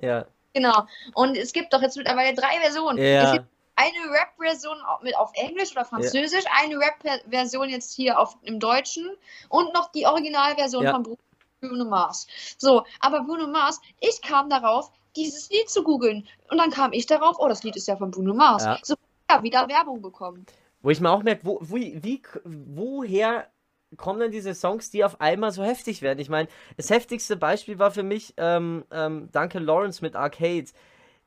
Ja, 0.00 0.26
Genau. 0.54 0.86
Und 1.14 1.36
es 1.36 1.52
gibt 1.52 1.72
doch 1.72 1.82
jetzt 1.82 1.96
mittlerweile 1.96 2.34
drei 2.34 2.60
Versionen. 2.60 2.98
Ja, 2.98 3.44
eine 3.76 4.12
Rap-Version 4.12 4.76
mit 5.02 5.16
auf 5.16 5.30
Englisch 5.34 5.72
oder 5.72 5.84
Französisch, 5.84 6.44
eine 6.60 6.78
Rap-Version 6.78 7.68
jetzt 7.68 7.94
hier 7.94 8.18
auf, 8.18 8.36
im 8.42 8.60
Deutschen 8.60 9.08
und 9.48 9.72
noch 9.74 9.90
die 9.92 10.06
Originalversion 10.06 10.84
Ja. 10.84 10.92
von 10.92 11.02
Bru- 11.04 11.18
Bruno 11.60 11.84
Mars. 11.84 12.26
So, 12.58 12.84
aber 13.00 13.22
Bruno 13.22 13.46
Mars, 13.46 13.80
ich 14.00 14.20
kam 14.20 14.50
darauf, 14.50 14.90
dieses 15.16 15.48
Lied 15.50 15.68
zu 15.70 15.82
googeln. 15.84 16.26
Und 16.50 16.58
dann 16.58 16.70
kam 16.70 16.92
ich 16.92 17.06
darauf, 17.06 17.36
oh, 17.38 17.48
das 17.48 17.62
Lied 17.62 17.76
ist 17.76 17.86
ja 17.88 17.96
von 17.96 18.10
Bruno 18.10 18.34
Mars. 18.34 18.64
Ja. 18.64 18.78
So, 18.82 18.94
ja, 19.30 19.42
wieder 19.42 19.68
Werbung 19.68 20.02
bekommen. 20.02 20.44
wo 20.82 20.90
ich 20.90 21.00
mir 21.00 21.10
auch 21.10 21.22
merke, 21.22 21.44
wo, 21.44 21.58
wo, 21.60 21.76
wie, 21.76 22.20
woher 22.44 23.46
kommen 23.96 24.20
denn 24.20 24.30
diese 24.32 24.54
Songs, 24.54 24.90
die 24.90 25.04
auf 25.04 25.20
einmal 25.20 25.52
so 25.52 25.62
heftig 25.62 26.02
werden? 26.02 26.18
Ich 26.18 26.28
meine, 26.28 26.48
das 26.76 26.90
heftigste 26.90 27.36
Beispiel 27.36 27.78
war 27.78 27.90
für 27.90 28.02
mich 28.02 28.34
ähm, 28.38 28.84
ähm, 28.90 29.28
Duncan 29.32 29.64
Lawrence 29.64 30.02
mit 30.02 30.16
Arcade. 30.16 30.66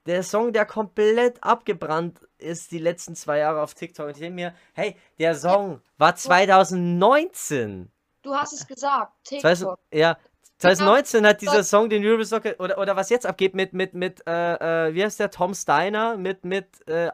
Der 0.06 0.22
Song, 0.22 0.54
der 0.54 0.66
komplett 0.66 1.44
abgebrannt 1.44 2.20
ist 2.38 2.72
die 2.72 2.78
letzten 2.78 3.16
zwei 3.16 3.40
Jahre 3.40 3.62
auf 3.62 3.74
TikTok. 3.74 4.06
Und 4.08 4.12
ich 4.14 4.20
denke 4.20 4.36
mir, 4.36 4.56
hey, 4.74 4.96
der 5.18 5.34
Song 5.36 5.82
war 5.98 6.16
2019. 6.16 7.92
Du 8.22 8.34
hast 8.36 8.54
es 8.54 8.68
gesagt, 8.68 9.14
TikTok. 9.24 9.80
ja, 9.92 10.18
2019 10.60 11.26
hat 11.28 11.42
dieser 11.42 11.64
Song 11.64 11.90
den 11.90 12.06
Eurovision 12.06 12.42
oder 12.60 12.78
oder 12.78 12.96
was 12.96 13.10
jetzt 13.10 13.26
abgeht 13.26 13.56
mit 13.56 13.74
mit 13.74 13.94
mit 13.94 14.26
äh, 14.28 14.88
äh, 14.88 14.94
wie 14.94 15.04
heißt 15.04 15.20
der 15.20 15.30
Tom 15.30 15.54
Steiner 15.54 16.18
mit 16.18 16.46
mit 16.46 16.88
äh, 16.88 17.12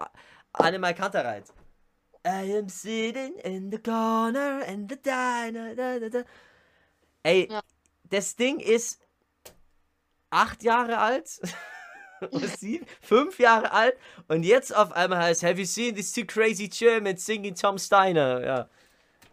Annemal 0.54 0.94
Kantereit. 0.94 1.46
I 2.26 2.56
am 2.58 2.70
sitting 2.70 3.36
in 3.44 3.72
the 3.72 3.80
corner 3.80 4.64
in 4.68 4.88
the 4.88 4.96
diner. 5.02 5.76
Da, 5.76 5.98
da, 6.00 6.10
da. 6.10 6.24
Ey, 7.24 7.48
Ja. 7.50 7.62
das 8.10 8.36
Ding 8.36 8.60
ist 8.60 9.02
acht 10.30 10.62
Jahre 10.64 11.00
alt. 11.00 11.42
Oder 12.32 12.48
sieben, 12.48 12.86
fünf 13.02 13.40
Jahre 13.40 13.72
alt 13.72 13.96
und 14.28 14.44
jetzt 14.44 14.76
auf 14.76 14.92
einmal 14.92 15.20
heißt 15.20 15.44
Have 15.44 15.60
you 15.60 15.66
seen 15.66 15.96
these 15.96 16.14
two 16.14 16.26
crazy 16.26 16.68
Germans 16.68 17.26
singing 17.26 17.56
Tom 17.56 17.78
Steiner? 17.78 18.46
Ja. 18.46 18.70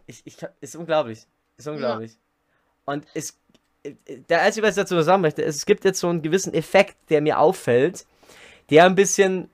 Ich, 0.07 0.21
ich, 0.25 0.37
ist 0.59 0.75
unglaublich. 0.75 1.27
Ist 1.57 1.67
unglaublich. 1.67 2.17
Und 2.85 3.05
es, 3.13 3.37
der 4.29 4.41
einzige, 4.41 4.65
was 4.65 4.75
ich 4.75 4.81
dazu 4.81 4.99
sagen 5.01 5.21
möchte, 5.21 5.43
ist, 5.43 5.57
es 5.57 5.65
gibt 5.65 5.85
jetzt 5.85 5.99
so 5.99 6.07
einen 6.07 6.23
gewissen 6.23 6.53
Effekt, 6.53 6.97
der 7.09 7.21
mir 7.21 7.39
auffällt, 7.39 8.05
der 8.71 8.85
ein 8.85 8.95
bisschen 8.95 9.49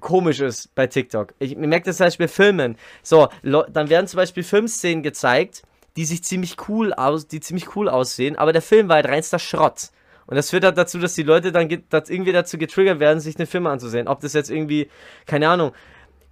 komisch 0.00 0.40
ist 0.40 0.74
bei 0.74 0.86
TikTok. 0.86 1.34
Ich 1.38 1.56
merke 1.56 1.86
das 1.86 1.98
zum 1.98 2.06
Beispiel 2.06 2.26
bei 2.26 2.32
Filmen. 2.32 2.76
So, 3.02 3.28
dann 3.42 3.88
werden 3.88 4.08
zum 4.08 4.16
Beispiel 4.16 4.42
Filmszenen 4.42 5.02
gezeigt, 5.02 5.62
die 5.96 6.04
sich 6.04 6.24
ziemlich 6.24 6.56
cool 6.68 6.92
aus, 6.92 7.28
die 7.28 7.40
ziemlich 7.40 7.76
cool 7.76 7.88
aussehen, 7.88 8.36
aber 8.36 8.52
der 8.52 8.62
Film 8.62 8.88
war 8.88 8.96
halt 8.96 9.06
reinster 9.06 9.38
Schrott. 9.38 9.90
Und 10.30 10.36
das 10.36 10.50
führt 10.50 10.64
halt 10.64 10.78
dazu, 10.78 10.98
dass 10.98 11.14
die 11.14 11.24
Leute 11.24 11.50
dann 11.52 11.68
irgendwie 11.68 12.32
dazu 12.32 12.56
getriggert 12.56 13.00
werden, 13.00 13.18
sich 13.20 13.34
den 13.34 13.46
Film 13.48 13.66
anzusehen. 13.66 14.06
Ob 14.08 14.20
das 14.20 14.32
jetzt 14.32 14.50
irgendwie, 14.50 14.88
keine 15.26 15.48
Ahnung, 15.48 15.72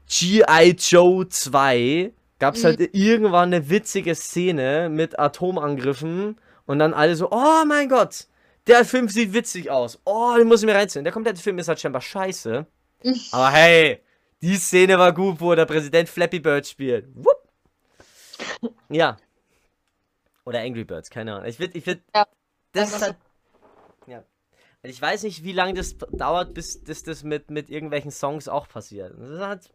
G.I. 0.09 0.77
Joe 0.79 1.29
2 1.29 2.13
gab 2.39 2.55
es 2.55 2.63
Mhm. 2.63 2.67
halt 2.67 2.95
irgendwann 2.95 3.53
eine 3.53 3.69
witzige 3.69 4.15
Szene 4.15 4.89
mit 4.89 5.19
Atomangriffen 5.19 6.39
und 6.67 6.79
dann 6.79 6.95
alle 6.95 7.17
so, 7.17 7.31
oh 7.33 7.65
mein 7.67 7.89
Gott, 7.89 8.27
der 8.69 8.85
Film 8.85 9.09
sieht 9.09 9.33
witzig 9.35 9.71
aus. 9.71 10.01
Oh, 10.05 10.35
den 10.39 10.47
muss 10.47 10.61
ich 10.63 10.67
mir 10.67 10.75
reinziehen. 10.75 11.03
Der 11.05 11.13
komplette 11.13 11.43
Film 11.43 11.59
ist 11.59 11.67
halt 11.69 11.81
scheinbar 11.81 12.01
scheiße. 12.03 12.67
Mhm. 13.03 13.21
Aber 13.33 13.51
hey, 13.51 14.01
die 14.41 14.55
Szene 14.57 14.97
war 14.99 15.13
gut, 15.13 15.41
wo 15.41 15.55
der 15.57 15.67
Präsident 15.67 16.09
Flappy 16.09 16.39
Bird 16.39 16.67
spielt. 16.67 17.07
Wupp. 17.15 18.73
Ja. 18.89 19.17
Oder 20.45 20.61
Angry 20.61 20.85
Birds, 20.85 21.11
keine 21.11 21.35
Ahnung. 21.35 21.49
Ich 21.49 21.59
würde, 21.59 21.77
ich 21.77 21.85
würde, 21.87 22.01
Ja, 22.15 22.27
das 22.73 22.93
ist 22.95 23.03
halt. 23.03 23.17
Ich 24.89 25.03
weiß 25.03 25.25
nicht, 25.25 25.45
wie 25.45 25.53
lange 25.53 25.75
das 25.75 25.97
dauert, 25.99 26.55
bis 26.55 26.83
das, 26.83 27.03
das 27.03 27.23
mit, 27.23 27.51
mit 27.51 27.69
irgendwelchen 27.69 28.11
Songs 28.11 28.49
auch 28.49 28.69
passiert. 28.69 29.13
Das 29.19 29.29
ist 29.29 29.41
halt, 29.41 29.71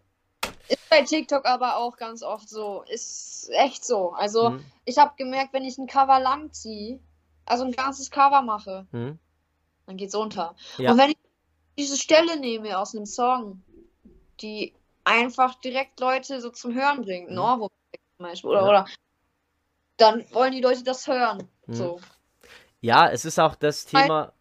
Ist 0.68 0.90
bei 0.90 1.03
TikTok 1.03 1.45
aber 1.45 1.77
auch 1.77 1.98
ganz 1.98 2.23
oft 2.23 2.49
so. 2.49 2.84
Ist 2.88 3.49
echt 3.52 3.85
so. 3.85 4.11
Also, 4.14 4.49
hm, 4.49 4.65
ich 4.85 4.98
habe 4.98 5.14
gemerkt, 5.15 5.53
wenn 5.53 5.65
ich 5.65 5.77
ein 5.77 5.85
Cover 5.85 6.19
lang 6.19 6.52
ziehe, 6.52 6.99
also 7.45 7.64
ein 7.64 7.73
ganzes 7.73 8.10
Cover 8.10 8.41
mache, 8.41 8.88
hm, 8.91 9.19
dann 9.85 9.98
geht's 9.98 10.15
unter. 10.15 10.56
Ja. 10.80 10.91
Und 10.91 10.98
wenn 10.98 11.11
ich 11.11 11.18
diese 11.77 11.98
Stelle 11.98 12.40
nehme 12.40 12.77
aus 12.80 12.95
einem 12.95 13.06
Song, 13.06 13.61
die 14.41 14.73
einfach 15.03 15.53
direkt 15.56 15.99
Leute 15.99 16.41
so 16.41 16.49
zum 16.49 16.73
Hören 16.73 17.03
bringt, 17.03 17.30
Mhm. 17.30 17.38
Ohrwurm 17.38 17.69
zum 18.18 18.26
Beispiel, 18.26 18.49
oder, 18.49 18.61
Ja. 18.61 18.68
oder, 18.68 18.88
dann 19.98 20.26
wollen 20.34 20.53
die 20.53 20.61
Leute 20.61 20.84
das 20.84 21.06
hören. 21.06 21.48
Mhm. 21.68 21.73
So. 21.73 21.99
ja, 22.81 23.10
es 23.10 23.26
ist 23.26 23.40
auch 23.40 23.53
das 23.56 23.85
Thema, 23.85 24.34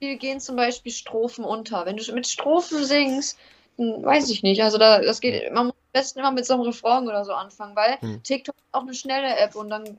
Hier 0.00 0.16
gehen 0.16 0.40
zum 0.40 0.56
Beispiel 0.56 0.90
Strophen 0.90 1.44
unter. 1.44 1.86
Wenn 1.86 1.96
du 1.96 2.12
mit 2.12 2.26
Strophen 2.26 2.84
singst, 2.84 3.38
dann 3.76 4.02
weiß 4.02 4.30
ich 4.30 4.42
nicht. 4.42 4.62
Also 4.62 4.78
da, 4.78 5.00
das 5.00 5.20
geht, 5.20 5.52
man 5.52 5.66
muss 5.66 5.74
am 5.74 5.92
besten 5.92 6.18
immer 6.18 6.32
mit 6.32 6.44
so 6.44 6.54
einem 6.54 6.62
Refrain 6.62 7.06
oder 7.06 7.24
so 7.24 7.32
anfangen, 7.32 7.76
weil 7.76 7.98
Mhm. 8.00 8.22
TikTok 8.24 8.56
ist 8.56 8.74
auch 8.74 8.82
eine 8.82 8.94
schnelle 8.94 9.36
App 9.36 9.54
und 9.54 9.70
dann 9.70 9.98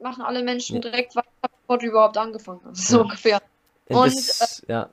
machen 0.00 0.22
alle 0.22 0.42
Menschen 0.42 0.76
Ja. 0.76 0.90
direkt 0.90 1.14
weiter, 1.14 1.28
bevor 1.62 1.78
du 1.78 1.86
überhaupt 1.86 2.16
angefangen 2.16 2.60
hast. 2.64 2.88
So 2.88 2.96
Ja. 2.96 3.02
ungefähr. 3.02 3.40
Und, 3.88 4.04
das, 4.40 4.62
ja, 4.68 4.88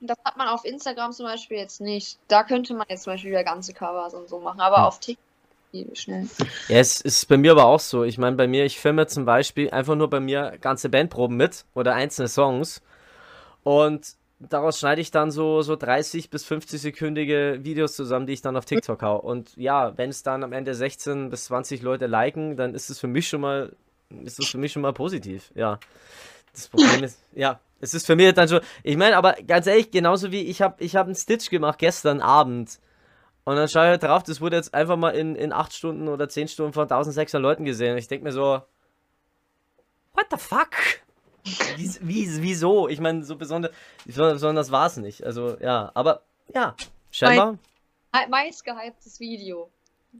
Das 0.00 0.18
hat 0.24 0.36
man 0.36 0.48
auf 0.48 0.64
Instagram 0.64 1.12
zum 1.12 1.26
Beispiel 1.26 1.58
jetzt 1.58 1.80
nicht. 1.80 2.18
Da 2.28 2.42
könnte 2.42 2.74
man 2.74 2.86
jetzt 2.88 3.04
zum 3.04 3.12
Beispiel 3.14 3.30
wieder 3.30 3.44
ganze 3.44 3.72
Covers 3.72 4.14
und 4.14 4.28
so 4.28 4.40
machen, 4.40 4.60
aber 4.60 4.78
Hm. 4.78 4.84
auf 4.84 5.00
TikTok 5.00 5.24
schnell. 5.94 6.28
Ja, 6.68 6.78
es 6.78 7.00
ist 7.00 7.26
bei 7.28 7.36
mir 7.36 7.52
aber 7.52 7.66
auch 7.66 7.80
so. 7.80 8.04
Ich 8.04 8.18
meine, 8.18 8.36
bei 8.36 8.46
mir, 8.46 8.64
ich 8.64 8.78
filme 8.78 9.06
zum 9.06 9.24
Beispiel 9.24 9.70
einfach 9.70 9.94
nur 9.94 10.08
bei 10.10 10.20
mir 10.20 10.58
ganze 10.60 10.88
Bandproben 10.88 11.36
mit 11.36 11.64
oder 11.74 11.94
einzelne 11.94 12.28
Songs. 12.28 12.82
Und 13.62 14.14
daraus 14.38 14.78
schneide 14.78 15.00
ich 15.00 15.10
dann 15.10 15.30
so, 15.30 15.62
so 15.62 15.76
30 15.76 16.30
bis 16.30 16.44
50 16.44 16.80
sekündige 16.80 17.60
Videos 17.62 17.94
zusammen, 17.94 18.26
die 18.26 18.32
ich 18.32 18.42
dann 18.42 18.56
auf 18.56 18.64
TikTok 18.64 19.02
hau. 19.02 19.16
Und 19.16 19.56
ja, 19.56 19.96
wenn 19.96 20.10
es 20.10 20.22
dann 20.22 20.42
am 20.44 20.52
Ende 20.52 20.74
16 20.74 21.30
bis 21.30 21.44
20 21.46 21.82
Leute 21.82 22.06
liken, 22.06 22.56
dann 22.56 22.74
ist 22.74 22.90
es 22.90 22.98
für 22.98 23.08
mich 23.08 23.28
schon 23.28 23.40
mal, 23.40 23.74
ist 24.24 24.38
es 24.38 24.48
für 24.48 24.58
mich 24.58 24.72
schon 24.72 24.82
mal 24.82 24.92
positiv. 24.92 25.50
Ja. 25.54 25.78
Das 26.52 26.68
Problem 26.68 27.04
ist, 27.04 27.18
ja, 27.34 27.60
Es 27.82 27.94
ist 27.94 28.06
für 28.06 28.14
mich 28.14 28.32
dann 28.32 28.48
schon. 28.48 28.60
Ich 28.84 28.96
meine, 28.96 29.16
aber 29.16 29.34
ganz 29.46 29.66
ehrlich, 29.66 29.90
genauso 29.90 30.30
wie 30.30 30.42
ich 30.42 30.62
habe 30.62 30.82
ich 30.82 30.94
hab 30.94 31.06
einen 31.06 31.16
Stitch 31.16 31.50
gemacht 31.50 31.80
gestern 31.80 32.20
Abend. 32.20 32.78
Und 33.44 33.56
dann 33.56 33.68
schaue 33.68 33.84
ich 33.84 33.88
halt 33.90 34.02
drauf, 34.02 34.22
das 34.22 34.40
wurde 34.40 34.56
jetzt 34.56 34.72
einfach 34.72 34.96
mal 34.96 35.10
in, 35.10 35.34
in 35.34 35.52
8 35.52 35.72
Stunden 35.72 36.08
oder 36.08 36.28
10 36.28 36.48
Stunden 36.48 36.72
von 36.72 36.82
1600 36.82 37.42
Leuten 37.42 37.64
gesehen. 37.64 37.92
Und 37.92 37.98
ich 37.98 38.08
denke 38.08 38.24
mir 38.24 38.32
so, 38.32 38.62
what 40.12 40.26
the 40.30 40.36
fuck? 40.36 40.70
Wie, 41.76 41.90
wie, 42.00 42.42
wieso? 42.42 42.88
Ich 42.88 43.00
meine, 43.00 43.24
so 43.24 43.36
besonders, 43.36 43.72
besonders 44.04 44.70
war 44.70 44.86
es 44.86 44.96
nicht. 44.96 45.24
Also, 45.24 45.56
ja, 45.60 45.90
aber 45.94 46.22
ja, 46.54 46.76
scheinbar. 47.10 47.58
Mein 48.12 48.30
meistgehyptes 48.30 49.18
Video. 49.18 49.70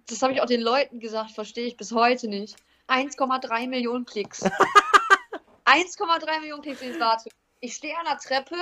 Das 0.09 0.23
habe 0.23 0.32
ich 0.32 0.40
auch 0.40 0.47
den 0.47 0.62
Leuten 0.62 0.99
gesagt, 0.99 1.31
verstehe 1.31 1.66
ich 1.66 1.77
bis 1.77 1.93
heute 1.93 2.27
nicht. 2.27 2.57
1,3 2.89 3.69
Millionen 3.69 4.05
Klicks. 4.05 4.43
1,3 5.65 6.40
Millionen 6.40 6.62
Klicks 6.62 6.82
in 6.82 7.01
Rate. 7.01 7.31
Ich 7.61 7.74
stehe 7.74 7.97
an 7.97 8.07
der 8.09 8.19
Treppe 8.19 8.57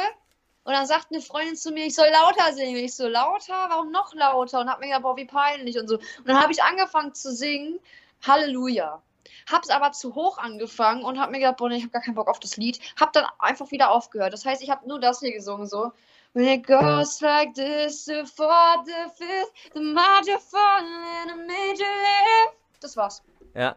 und 0.65 0.73
dann 0.75 0.87
sagt 0.87 1.07
eine 1.11 1.21
Freundin 1.23 1.57
zu 1.57 1.71
mir, 1.71 1.87
ich 1.87 1.95
soll 1.95 2.09
lauter 2.11 2.53
singen. 2.53 2.77
Ich 2.77 2.95
so, 2.95 3.09
lauter? 3.09 3.67
Warum 3.69 3.91
noch 3.91 4.15
lauter? 4.15 4.61
Und 4.61 4.69
hab 4.69 4.81
mir 4.81 4.87
gedacht, 4.87 5.03
boah, 5.03 5.17
wie 5.17 5.25
peinlich 5.25 5.79
und 5.79 5.89
so. 5.89 5.97
Und 5.97 6.27
dann 6.27 6.41
habe 6.41 6.53
ich 6.53 6.63
angefangen 6.63 7.15
zu 7.15 7.33
singen, 7.35 7.81
Halleluja. 8.27 9.03
Hab's 9.51 9.71
aber 9.71 9.93
zu 9.93 10.15
hoch 10.15 10.39
angefangen 10.39 11.03
und 11.03 11.19
hab 11.19 11.31
mir 11.31 11.39
gedacht, 11.39 11.57
boah, 11.57 11.69
nee, 11.69 11.77
ich 11.77 11.85
hab 11.85 11.93
gar 11.93 12.03
keinen 12.03 12.15
Bock 12.15 12.29
auf 12.29 12.41
das 12.41 12.57
Lied. 12.57 12.79
Hab 13.01 13.13
dann 13.15 13.27
einfach 13.39 13.71
wieder 13.71 13.91
aufgehört. 13.91 14.33
Das 14.33 14.45
heißt, 14.45 14.63
ich 14.63 14.71
habe 14.71 14.87
nur 14.87 15.01
das 15.01 15.21
hier 15.21 15.33
gesungen, 15.33 15.67
so. 15.67 15.93
When 16.35 16.47
it 16.47 16.67
goes 16.67 17.21
like 17.21 17.55
this, 17.55 18.05
the 18.05 18.23
fourth, 18.25 18.87
the 18.87 19.11
fifth, 19.17 19.75
the 19.75 19.81
major 19.81 20.39
fall 20.39 20.85
and 21.23 21.33
a 21.33 21.37
major 21.37 21.89
lift. 21.89 22.57
Das 22.81 22.97
war's. 22.97 23.23
Ja. 23.55 23.75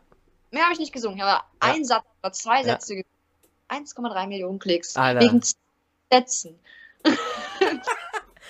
Mehr 0.51 0.64
habe 0.64 0.73
ich 0.73 0.80
nicht 0.80 0.93
gesungen. 0.93 1.18
Ich 1.18 1.23
habe 1.23 1.43
Ja. 1.43 1.43
einen 1.60 1.85
Satz 1.85 2.05
oder 2.22 2.31
zwei. 2.34 2.64
Sätze 2.64 2.95
gesungen. 2.95 3.07
1,3 3.69 4.27
Millionen 4.27 4.60
Klicks. 4.60 4.95
Alter. 4.95 5.22
Wegen 5.22 5.41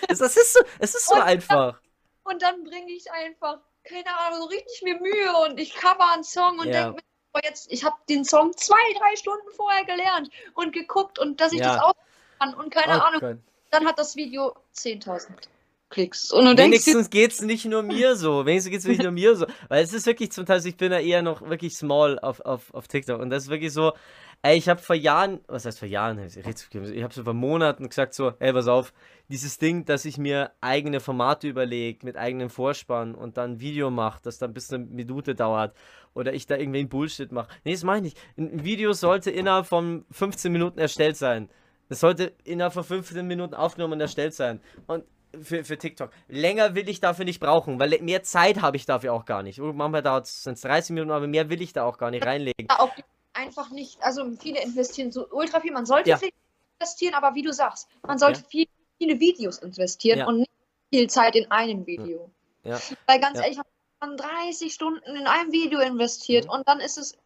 Es, 0.09 0.19
es 0.19 0.35
ist 0.37 0.53
so, 0.53 0.59
es 0.79 0.95
ist 0.95 1.07
so 1.07 1.15
Und- 1.15 1.21
einfach. 1.21 1.79
Und 2.25 2.41
dann 2.41 2.63
bringe 2.63 2.91
ich 2.91 3.09
einfach, 3.11 3.57
keine 3.83 4.17
Ahnung, 4.19 4.41
so 4.41 4.45
richtig 4.47 4.81
mir 4.83 4.99
Mühe 4.99 5.33
und 5.45 5.59
ich 5.59 5.73
cover 5.75 6.13
einen 6.13 6.23
Song 6.23 6.59
und 6.59 6.67
Ja. 6.67 6.85
denke 6.85 7.01
mir, 7.33 7.41
jetzt, 7.43 7.71
ich 7.71 7.83
habe 7.83 7.95
den 8.09 8.23
Song 8.25 8.55
zwei, 8.55 8.75
drei 8.99 9.15
Stunden 9.15 9.49
vorher 9.55 9.83
gelernt 9.85 10.29
und 10.53 10.71
geguckt 10.73 11.19
und 11.19 11.39
dass 11.41 11.51
ich 11.53 11.59
Ja. 11.59 11.73
das 11.73 11.81
auch 11.83 11.93
kann 12.39 12.53
und 12.53 12.69
keine 12.73 12.97
Oh 12.97 13.01
Ahnung. 13.01 13.19
Gott. 13.21 13.37
Dann 13.71 13.85
hat 13.87 13.97
das 13.99 14.15
Video 14.15 14.55
10.000 14.75 15.49
Klicks. 15.89 16.31
Und 16.31 16.45
du 16.45 16.57
Wenigstens 16.57 17.09
geht's 17.09 17.41
nicht 17.41 17.65
nur 17.65 17.81
mir 17.83 18.15
so. 18.15 18.45
Wenigstens 18.45 18.71
geht's 18.71 18.85
nicht 18.85 19.01
nur 19.01 19.11
mir 19.11 19.35
so. 19.35 19.45
Weil 19.67 19.83
es 19.83 19.93
ist 19.93 20.05
wirklich 20.05 20.31
zum 20.31 20.45
Teil, 20.45 20.65
ich 20.65 20.77
bin 20.77 20.91
ja 20.91 20.99
eher 20.99 21.21
noch 21.21 21.41
wirklich 21.41 21.75
small 21.75 22.19
auf, 22.19 22.39
auf, 22.41 22.73
auf 22.73 22.87
TikTok. 22.87 23.19
Und 23.19 23.29
das 23.31 23.43
ist 23.43 23.49
wirklich 23.49 23.73
so, 23.73 23.93
ey, 24.43 24.57
ich 24.57 24.69
habe 24.69 24.81
vor 24.81 24.95
Jahren, 24.95 25.39
was 25.47 25.65
heißt 25.65 25.79
vor 25.79 25.87
Jahren? 25.87 26.19
Ich 26.19 27.03
habe 27.03 27.13
so 27.13 27.23
vor 27.23 27.33
Monaten 27.33 27.87
gesagt 27.87 28.13
so, 28.13 28.33
ey, 28.39 28.53
pass 28.53 28.67
auf, 28.67 28.93
dieses 29.29 29.57
Ding, 29.57 29.85
dass 29.85 30.05
ich 30.05 30.17
mir 30.17 30.51
eigene 30.61 30.99
Formate 30.99 31.47
überlege, 31.47 32.05
mit 32.05 32.17
eigenem 32.17 32.49
Vorspann 32.49 33.15
und 33.15 33.37
dann 33.37 33.53
ein 33.53 33.59
Video 33.61 33.89
mache, 33.89 34.19
das 34.21 34.37
dann 34.37 34.53
bis 34.53 34.71
eine 34.71 34.85
Minute 34.85 35.33
dauert. 35.33 35.75
Oder 36.13 36.33
ich 36.33 36.45
da 36.45 36.57
irgendwie 36.57 36.79
einen 36.79 36.89
Bullshit 36.89 37.31
mache. 37.31 37.47
Nee, 37.63 37.71
das 37.71 37.83
meine 37.83 38.05
ich 38.05 38.13
nicht. 38.13 38.17
Ein 38.37 38.63
Video 38.63 38.93
sollte 38.93 39.31
innerhalb 39.31 39.65
von 39.65 40.05
15 40.11 40.51
Minuten 40.51 40.77
erstellt 40.77 41.17
sein. 41.17 41.49
Es 41.89 42.01
sollte 42.01 42.33
innerhalb 42.43 42.73
von 42.73 42.83
15 42.83 43.25
Minuten 43.25 43.55
aufgenommen 43.55 43.93
und 43.93 44.01
erstellt 44.01 44.33
sein. 44.33 44.59
Und 44.87 45.05
für, 45.41 45.63
für 45.63 45.77
TikTok. 45.77 46.11
Länger 46.27 46.75
will 46.75 46.87
ich 46.89 46.99
dafür 46.99 47.25
nicht 47.25 47.39
brauchen, 47.39 47.79
weil 47.79 47.97
mehr 48.01 48.21
Zeit 48.21 48.61
habe 48.61 48.77
ich 48.77 48.85
dafür 48.85 49.13
auch 49.13 49.25
gar 49.25 49.41
nicht. 49.41 49.59
Manchmal 49.59 50.03
dauert 50.03 50.25
es 50.25 50.43
30 50.43 50.93
Minuten, 50.93 51.11
aber 51.11 51.27
mehr 51.27 51.49
will 51.49 51.61
ich 51.61 51.73
da 51.73 51.85
auch 51.85 51.97
gar 51.97 52.11
nicht 52.11 52.25
reinlegen. 52.25 52.69
auch 52.69 52.91
einfach 53.33 53.69
nicht, 53.69 54.01
also 54.03 54.31
viele 54.39 54.61
investieren 54.61 55.11
so 55.11 55.27
ultra 55.29 55.59
viel. 55.59 55.71
Man 55.71 55.85
sollte 55.85 56.09
Ja. 56.09 56.17
viel 56.17 56.31
investieren, 56.79 57.13
aber 57.15 57.35
wie 57.35 57.41
du 57.41 57.51
sagst, 57.51 57.87
man 58.05 58.17
sollte 58.17 58.41
Ja. 58.41 58.47
viel, 58.47 58.67
viele 58.97 59.19
Videos 59.19 59.57
investieren 59.59 60.19
Ja. 60.19 60.27
und 60.27 60.39
nicht 60.39 60.51
viel 60.93 61.09
Zeit 61.09 61.35
in 61.35 61.49
einem 61.51 61.85
Video. 61.85 62.29
Ja. 62.63 62.79
Weil 63.07 63.19
ganz 63.19 63.39
ehrlich, 63.39 63.59
man 63.99 64.17
30 64.17 64.73
Stunden 64.73 65.15
in 65.15 65.27
einem 65.27 65.51
Video 65.51 65.79
investiert 65.79 66.45
Mhm. 66.45 66.51
und 66.51 66.67
dann 66.67 66.79
ist 66.79 66.97
es, 66.97 67.17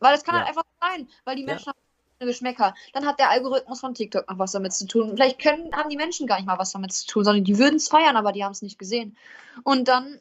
weil 0.00 0.14
es 0.14 0.24
kann 0.24 0.36
halt 0.36 0.48
einfach 0.48 0.64
sein, 0.80 1.08
weil 1.24 1.36
die. 1.36 1.44
Menschen 1.44 1.68
haben 1.68 1.78
Geschmäcker. 2.20 2.72
Dann 2.92 3.04
hat 3.04 3.18
der 3.18 3.30
Algorithmus 3.30 3.80
von 3.80 3.94
TikTok 3.94 4.30
noch 4.30 4.38
was 4.38 4.52
damit 4.52 4.72
zu 4.72 4.86
tun. 4.86 5.10
Vielleicht 5.10 5.40
können, 5.40 5.74
haben 5.74 5.90
die 5.90 5.96
Menschen 5.96 6.28
gar 6.28 6.36
nicht 6.36 6.46
mal 6.46 6.56
was 6.56 6.70
damit 6.70 6.92
zu 6.92 7.04
tun, 7.08 7.24
sondern 7.24 7.42
die 7.42 7.58
würden 7.58 7.74
es 7.76 7.88
feiern, 7.88 8.16
aber 8.16 8.30
die 8.30 8.44
haben 8.44 8.52
es 8.52 8.62
nicht 8.62 8.78
gesehen. 8.78 9.16
Und 9.64 9.88
dann, 9.88 10.20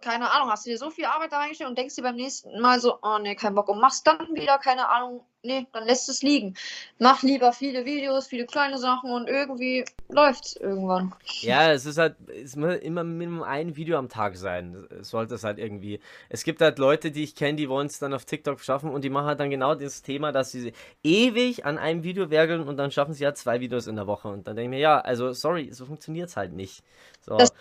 keine 0.00 0.30
Ahnung, 0.30 0.50
hast 0.50 0.64
du 0.66 0.70
dir 0.70 0.78
so 0.78 0.90
viel 0.90 1.04
Arbeit 1.06 1.32
da 1.32 1.38
reingestellt 1.38 1.70
und 1.70 1.78
denkst 1.78 1.96
dir 1.96 2.02
beim 2.02 2.16
nächsten 2.16 2.60
Mal 2.60 2.80
so, 2.80 2.98
oh 3.02 3.18
nee, 3.20 3.34
kein 3.34 3.54
Bock 3.54 3.68
und 3.68 3.80
machst 3.80 4.06
dann 4.06 4.34
wieder, 4.34 4.58
keine 4.58 4.88
Ahnung, 4.88 5.24
nee, 5.42 5.66
dann 5.72 5.84
lässt 5.84 6.08
es 6.08 6.22
liegen. 6.22 6.54
Mach 6.98 7.22
lieber 7.22 7.52
viele 7.52 7.84
Videos, 7.84 8.26
viele 8.28 8.46
kleine 8.46 8.78
Sachen 8.78 9.10
und 9.10 9.28
irgendwie 9.28 9.84
läuft's 10.08 10.56
irgendwann. 10.56 11.14
Ja, 11.40 11.70
es 11.72 11.84
ist 11.86 11.98
halt, 11.98 12.16
es 12.28 12.56
muss 12.56 12.76
immer 12.76 13.04
Minimum 13.04 13.42
ein 13.42 13.76
Video 13.76 13.98
am 13.98 14.08
Tag 14.08 14.36
sein. 14.36 14.86
Es 15.00 15.10
Sollte 15.10 15.34
es 15.34 15.44
halt 15.44 15.58
irgendwie. 15.58 16.00
Es 16.28 16.44
gibt 16.44 16.60
halt 16.60 16.78
Leute, 16.78 17.10
die 17.10 17.24
ich 17.24 17.34
kenne, 17.34 17.56
die 17.56 17.68
wollen 17.68 17.86
es 17.86 17.98
dann 17.98 18.14
auf 18.14 18.24
TikTok 18.24 18.60
schaffen 18.60 18.90
und 18.90 19.02
die 19.02 19.10
machen 19.10 19.26
halt 19.26 19.40
dann 19.40 19.50
genau 19.50 19.74
das 19.74 20.02
Thema, 20.02 20.32
dass 20.32 20.52
sie 20.52 20.72
ewig 21.02 21.64
an 21.64 21.78
einem 21.78 22.02
Video 22.02 22.30
werkeln 22.30 22.66
und 22.66 22.76
dann 22.76 22.90
schaffen 22.90 23.14
sie 23.14 23.24
halt 23.24 23.36
zwei 23.36 23.60
Videos 23.60 23.86
in 23.86 23.96
der 23.96 24.06
Woche. 24.06 24.28
Und 24.28 24.46
dann 24.46 24.56
denke 24.56 24.66
ich 24.66 24.76
mir, 24.76 24.80
ja, 24.80 25.00
also 25.00 25.32
sorry, 25.32 25.72
so 25.72 25.86
funktioniert 25.86 26.28
es 26.28 26.36
halt 26.36 26.52
nicht. 26.52 26.82
So. 27.20 27.36
Das- 27.36 27.52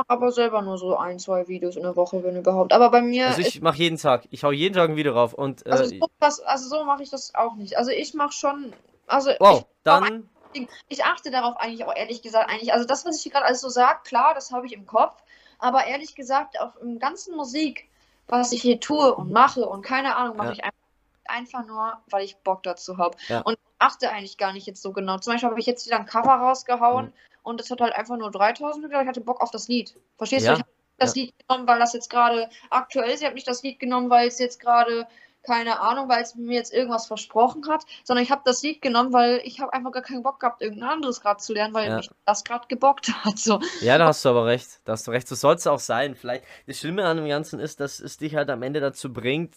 mache 0.00 0.10
aber 0.10 0.32
selber 0.32 0.62
nur 0.62 0.78
so 0.78 0.96
ein, 0.96 1.18
zwei 1.18 1.46
Videos 1.48 1.76
in 1.76 1.82
der 1.82 1.96
Woche, 1.96 2.22
wenn 2.24 2.36
überhaupt. 2.36 2.72
Aber 2.72 2.90
bei 2.90 3.02
mir, 3.02 3.28
Also 3.28 3.40
ich 3.42 3.60
mache 3.60 3.76
jeden 3.78 3.98
Tag, 3.98 4.26
ich 4.30 4.44
hau 4.44 4.50
jeden 4.50 4.74
Tag 4.74 4.90
ein 4.90 4.96
Video 4.96 5.12
rauf 5.12 5.34
und 5.34 5.66
äh, 5.66 5.70
also 5.70 5.84
so, 5.84 6.42
also 6.44 6.68
so 6.68 6.84
mache 6.84 7.02
ich 7.02 7.10
das 7.10 7.34
auch 7.34 7.54
nicht. 7.56 7.76
Also 7.76 7.90
ich 7.90 8.14
mache 8.14 8.32
schon, 8.32 8.72
also 9.06 9.30
wow, 9.38 9.66
dann 9.84 10.28
ich, 10.52 10.66
ich 10.88 11.04
achte 11.04 11.30
darauf 11.30 11.56
eigentlich 11.58 11.84
auch 11.84 11.94
ehrlich 11.94 12.22
gesagt 12.22 12.50
eigentlich. 12.50 12.72
Also 12.72 12.86
das, 12.86 13.04
was 13.04 13.16
ich 13.16 13.22
hier 13.22 13.32
gerade 13.32 13.44
alles 13.46 13.60
so 13.60 13.68
sage, 13.68 14.00
klar, 14.04 14.34
das 14.34 14.50
habe 14.50 14.66
ich 14.66 14.72
im 14.72 14.86
Kopf. 14.86 15.14
Aber 15.58 15.84
ehrlich 15.86 16.14
gesagt, 16.14 16.58
auch 16.58 16.74
im 16.76 16.98
ganzen 16.98 17.36
Musik, 17.36 17.88
was 18.28 18.52
ich 18.52 18.62
hier 18.62 18.80
tue 18.80 19.14
und 19.14 19.30
mache 19.30 19.66
und 19.66 19.82
keine 19.82 20.16
Ahnung, 20.16 20.36
mache 20.36 20.48
Ja. 20.48 20.52
ich 20.54 20.64
einfach, 20.64 20.78
einfach 21.26 21.66
nur, 21.66 21.92
weil 22.10 22.24
ich 22.24 22.36
Bock 22.38 22.62
dazu 22.62 22.96
habe. 22.98 23.16
Ja. 23.28 23.42
Und 23.42 23.58
achte 23.78 24.10
eigentlich 24.10 24.38
gar 24.38 24.52
nicht 24.52 24.66
jetzt 24.66 24.82
so 24.82 24.92
genau. 24.92 25.18
Zum 25.18 25.34
Beispiel 25.34 25.50
habe 25.50 25.60
ich 25.60 25.66
jetzt 25.66 25.86
wieder 25.86 25.98
ein 25.98 26.06
Cover 26.06 26.34
rausgehauen 26.34 27.06
Mhm. 27.06 27.12
Und 27.50 27.60
das 27.60 27.70
hat 27.70 27.80
halt 27.80 27.94
einfach 27.94 28.16
nur 28.16 28.30
3000 28.30 28.84
gedacht. 28.84 29.02
Ich 29.02 29.08
hatte 29.08 29.20
Bock 29.20 29.40
auf 29.42 29.50
das 29.50 29.68
Lied. 29.68 29.94
Verstehst 30.16 30.46
Ja. 30.46 30.52
du? 30.54 30.58
Ich 30.58 30.62
habe 30.62 30.70
das 30.98 31.14
Lied 31.14 31.34
genommen, 31.46 31.66
weil 31.68 31.78
das 31.78 31.92
jetzt 31.92 32.10
gerade 32.10 32.48
aktuell 32.70 33.10
ist. 33.10 33.20
Ich 33.20 33.26
habe 33.26 33.34
nicht 33.34 33.48
das 33.48 33.62
Lied 33.62 33.78
genommen, 33.78 34.10
weil 34.10 34.28
es 34.28 34.38
jetzt 34.38 34.60
gerade, 34.60 35.06
keine 35.42 35.80
Ahnung, 35.80 36.08
weil 36.10 36.22
es 36.22 36.34
mir 36.34 36.54
jetzt 36.54 36.72
irgendwas 36.74 37.06
versprochen 37.06 37.66
hat, 37.68 37.84
sondern 38.04 38.22
ich 38.22 38.30
habe 38.30 38.42
das 38.44 38.62
Lied 38.62 38.82
genommen, 38.82 39.12
weil 39.12 39.40
ich 39.44 39.60
habe 39.60 39.72
einfach 39.72 39.92
gar 39.92 40.02
keinen 40.02 40.22
Bock 40.22 40.40
gehabt, 40.40 40.60
irgendein 40.60 40.90
anderes 40.90 41.22
gerade 41.22 41.40
zu 41.40 41.54
lernen, 41.54 41.72
weil 41.72 41.88
Ja. 41.88 41.96
mich 41.96 42.10
das 42.26 42.44
gerade 42.44 42.66
gebockt 42.68 43.08
hat. 43.24 43.38
So. 43.38 43.60
Ja, 43.80 43.96
da 43.96 44.06
hast 44.06 44.24
du 44.24 44.28
aber 44.28 44.44
recht. 44.44 44.80
Da 44.84 44.92
hast 44.92 45.06
du 45.06 45.10
recht. 45.10 45.26
So 45.26 45.34
soll 45.34 45.54
es 45.54 45.66
auch 45.66 45.78
sein. 45.78 46.14
Vielleicht, 46.14 46.44
das 46.66 46.78
Schlimme 46.78 47.06
an 47.06 47.16
dem 47.16 47.28
Ganzen 47.28 47.58
ist, 47.60 47.80
dass 47.80 47.98
es 48.00 48.18
dich 48.18 48.34
halt 48.34 48.50
am 48.50 48.62
Ende 48.62 48.80
dazu 48.80 49.12
bringt, 49.12 49.54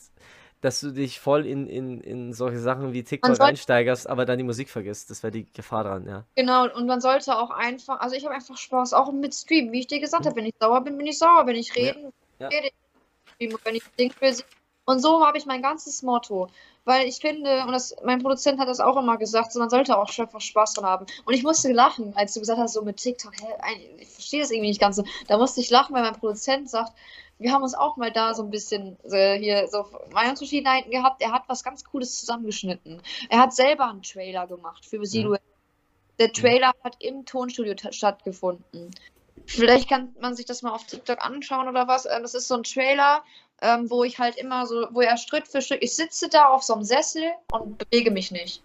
dass 0.63 0.79
du 0.79 0.91
dich 0.91 1.19
voll 1.19 1.45
in, 1.45 1.67
in, 1.67 1.99
in 1.99 2.31
solche 2.31 2.59
Sachen 2.59 2.93
wie 2.93 3.03
TikTok 3.03 3.37
reinsteigerst, 3.37 4.07
aber 4.09 4.25
dann 4.25 4.37
die 4.37 4.45
Musik 4.45 4.69
vergisst. 4.69 5.09
Das 5.09 5.21
wäre 5.21 5.31
die 5.31 5.45
Gefahr 5.51 5.83
dran, 5.83 6.07
ja. 6.07 6.23
Genau, 6.35 6.73
und 6.73 6.87
man 6.87 7.01
sollte 7.01 7.37
auch 7.37 7.49
einfach, 7.49 7.99
also 7.99 8.15
ich 8.15 8.23
habe 8.23 8.33
einfach 8.33 8.55
Spaß, 8.55 8.93
auch 8.93 9.11
mit 9.11 9.35
Streamen, 9.35 9.73
wie 9.73 9.81
ich 9.81 9.87
dir 9.87 9.99
gesagt 9.99 10.25
habe, 10.25 10.35
wenn 10.37 10.45
ich 10.45 10.53
sauer 10.57 10.81
bin, 10.81 10.97
bin 10.97 11.07
ich 11.07 11.19
sauer, 11.19 11.45
wenn 11.45 11.57
ich 11.57 11.75
reden, 11.75 12.05
Mhm. 12.05 12.13
Ja. 12.39 12.47
rede 12.47 12.69
ich, 13.39 13.55
wenn 13.65 13.75
ich 13.75 13.83
singen 13.97 14.13
will. 14.19 14.35
Und 14.85 14.99
so 14.99 15.25
habe 15.25 15.37
ich 15.37 15.45
mein 15.45 15.61
ganzes 15.61 16.01
Motto, 16.01 16.49
weil 16.85 17.07
ich 17.07 17.17
finde, 17.17 17.63
und 17.65 17.71
das, 17.73 17.95
mein 18.03 18.21
Produzent 18.21 18.59
hat 18.59 18.67
das 18.67 18.79
auch 18.79 18.97
immer 18.97 19.17
gesagt, 19.17 19.51
so, 19.51 19.59
man 19.59 19.69
sollte 19.69 19.97
auch 19.97 20.17
einfach 20.17 20.41
Spaß 20.41 20.73
dran 20.73 20.85
haben. 20.85 21.05
Und 21.25 21.33
ich 21.33 21.43
musste 21.43 21.71
lachen, 21.71 22.13
als 22.15 22.33
du 22.33 22.39
gesagt 22.39 22.59
hast, 22.59 22.73
so 22.73 22.81
mit 22.81 22.97
TikTok, 22.97 23.33
hä, 23.39 23.97
ich 23.99 24.09
verstehe 24.09 24.41
das 24.41 24.51
irgendwie 24.51 24.69
nicht 24.69 24.81
ganz 24.81 24.95
so. 24.95 25.03
Da 25.27 25.37
musste 25.37 25.61
ich 25.61 25.69
lachen, 25.69 25.93
weil 25.93 26.03
mein 26.03 26.15
Produzent 26.15 26.69
sagt, 26.69 26.93
wir 27.43 27.51
haben 27.51 27.61
uns 27.63 27.75
auch 27.75 27.97
mal 27.97 28.11
da 28.11 28.33
so 28.33 28.41
ein 28.41 28.49
bisschen 28.49 28.97
äh, 29.11 29.37
hier 29.37 29.67
so 29.67 29.85
Meinungsverschiedenheiten 30.13 30.89
gehabt. 30.91 31.21
Er 31.21 31.31
hat 31.31 31.43
was 31.47 31.63
ganz 31.63 31.83
Cooles 31.83 32.19
zusammengeschnitten. 32.19 33.01
Er 33.29 33.39
hat 33.39 33.53
selber 33.53 33.89
einen 33.89 34.01
Trailer 34.01 34.47
gemacht 34.47 34.85
für 34.85 35.05
Silhouette. 35.05 35.43
Der 36.19 36.31
Trailer 36.31 36.73
hat 36.83 36.95
im 36.99 37.25
Tonstudio 37.25 37.73
ta- 37.75 37.91
stattgefunden. 37.91 38.91
Vielleicht 39.45 39.89
kann 39.89 40.15
man 40.21 40.35
sich 40.35 40.45
das 40.45 40.61
mal 40.61 40.71
auf 40.71 40.85
TikTok 40.85 41.23
anschauen 41.23 41.67
oder 41.67 41.87
was. 41.87 42.05
Ähm, 42.05 42.21
Das 42.21 42.33
ist 42.33 42.47
so 42.47 42.55
ein 42.55 42.63
Trailer, 42.63 43.23
ähm, 43.61 43.89
wo 43.89 44.03
ich 44.03 44.19
halt 44.19 44.37
immer 44.37 44.65
so, 44.65 44.87
wo 44.91 45.01
er 45.01 45.17
Schritt 45.17 45.47
für 45.47 45.61
Schritt, 45.61 45.83
ich 45.83 45.95
sitze 45.95 46.29
da 46.29 46.47
auf 46.47 46.63
so 46.63 46.73
einem 46.73 46.83
Sessel 46.83 47.23
und 47.51 47.77
bewege 47.77 48.09
mich 48.11 48.31
nicht. 48.31 48.61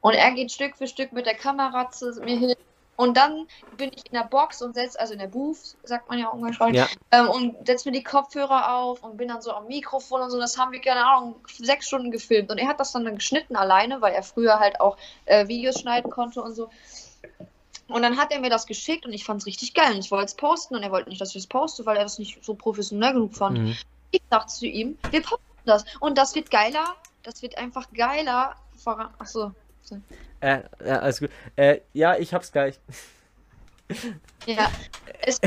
Und 0.00 0.14
er 0.14 0.30
geht 0.32 0.52
Stück 0.52 0.76
für 0.76 0.86
Stück 0.86 1.12
mit 1.12 1.26
der 1.26 1.34
Kamera 1.34 1.90
zu 1.90 2.12
mir 2.22 2.38
hin. 2.38 2.54
Und 2.98 3.16
dann 3.16 3.46
bin 3.76 3.92
ich 3.94 4.06
in 4.06 4.14
der 4.14 4.24
Box 4.24 4.60
und 4.60 4.74
setze, 4.74 4.98
also 4.98 5.12
in 5.12 5.20
der 5.20 5.28
Booth, 5.28 5.76
sagt 5.84 6.08
man 6.08 6.18
ja 6.18 6.30
umgangssprachlich, 6.30 6.80
Ja. 6.80 6.88
ähm, 7.12 7.28
und 7.28 7.64
setze 7.64 7.88
mir 7.88 7.96
die 7.96 8.02
Kopfhörer 8.02 8.74
auf 8.74 9.04
und 9.04 9.16
bin 9.16 9.28
dann 9.28 9.40
so 9.40 9.52
am 9.52 9.68
Mikrofon 9.68 10.20
und 10.20 10.30
so. 10.30 10.40
Das 10.40 10.58
haben 10.58 10.72
wir, 10.72 10.80
keine 10.80 11.06
Ahnung, 11.06 11.36
sechs 11.46 11.86
Stunden 11.86 12.10
gefilmt. 12.10 12.50
Und 12.50 12.58
er 12.58 12.66
hat 12.66 12.80
das 12.80 12.90
dann, 12.90 13.04
dann 13.04 13.14
geschnitten 13.14 13.54
alleine, 13.54 14.00
weil 14.00 14.14
er 14.14 14.24
früher 14.24 14.58
halt 14.58 14.80
auch 14.80 14.96
äh, 15.26 15.46
Videos 15.46 15.78
schneiden 15.78 16.10
konnte 16.10 16.42
und 16.42 16.54
so. 16.56 16.70
Und 17.86 18.02
dann 18.02 18.18
hat 18.18 18.32
er 18.32 18.40
mir 18.40 18.50
das 18.50 18.66
geschickt 18.66 19.06
und 19.06 19.12
ich 19.12 19.24
fand 19.24 19.42
es 19.42 19.46
richtig 19.46 19.74
geil. 19.74 19.92
Und 19.92 20.00
ich 20.00 20.10
wollte 20.10 20.26
es 20.26 20.34
posten 20.34 20.74
und 20.74 20.82
er 20.82 20.90
wollte 20.90 21.08
nicht, 21.08 21.20
dass 21.20 21.30
ich 21.30 21.36
es 21.36 21.46
poste, 21.46 21.86
weil 21.86 21.98
er 21.98 22.02
das 22.02 22.18
nicht 22.18 22.44
so 22.44 22.54
professionell 22.54 23.12
genug 23.12 23.36
fand. 23.36 23.58
Mhm. 23.58 23.76
Ich 24.10 24.22
sagte 24.28 24.52
zu 24.52 24.66
ihm, 24.66 24.98
wir 25.12 25.22
posten 25.22 25.44
das. 25.66 25.84
Und 26.00 26.18
das 26.18 26.34
wird 26.34 26.50
geiler, 26.50 26.96
das 27.22 27.42
wird 27.42 27.56
einfach 27.58 27.86
geiler, 27.94 28.56
voran. 28.76 29.10
Achso. 29.90 30.00
Äh, 30.40 30.60
ja, 30.86 30.98
alles 31.00 31.20
gut. 31.20 31.30
Äh, 31.56 31.80
ja, 31.92 32.16
ich 32.16 32.32
hab's 32.34 32.52
gleich. 32.52 32.78
Ja. 34.46 34.70
Es, 35.22 35.40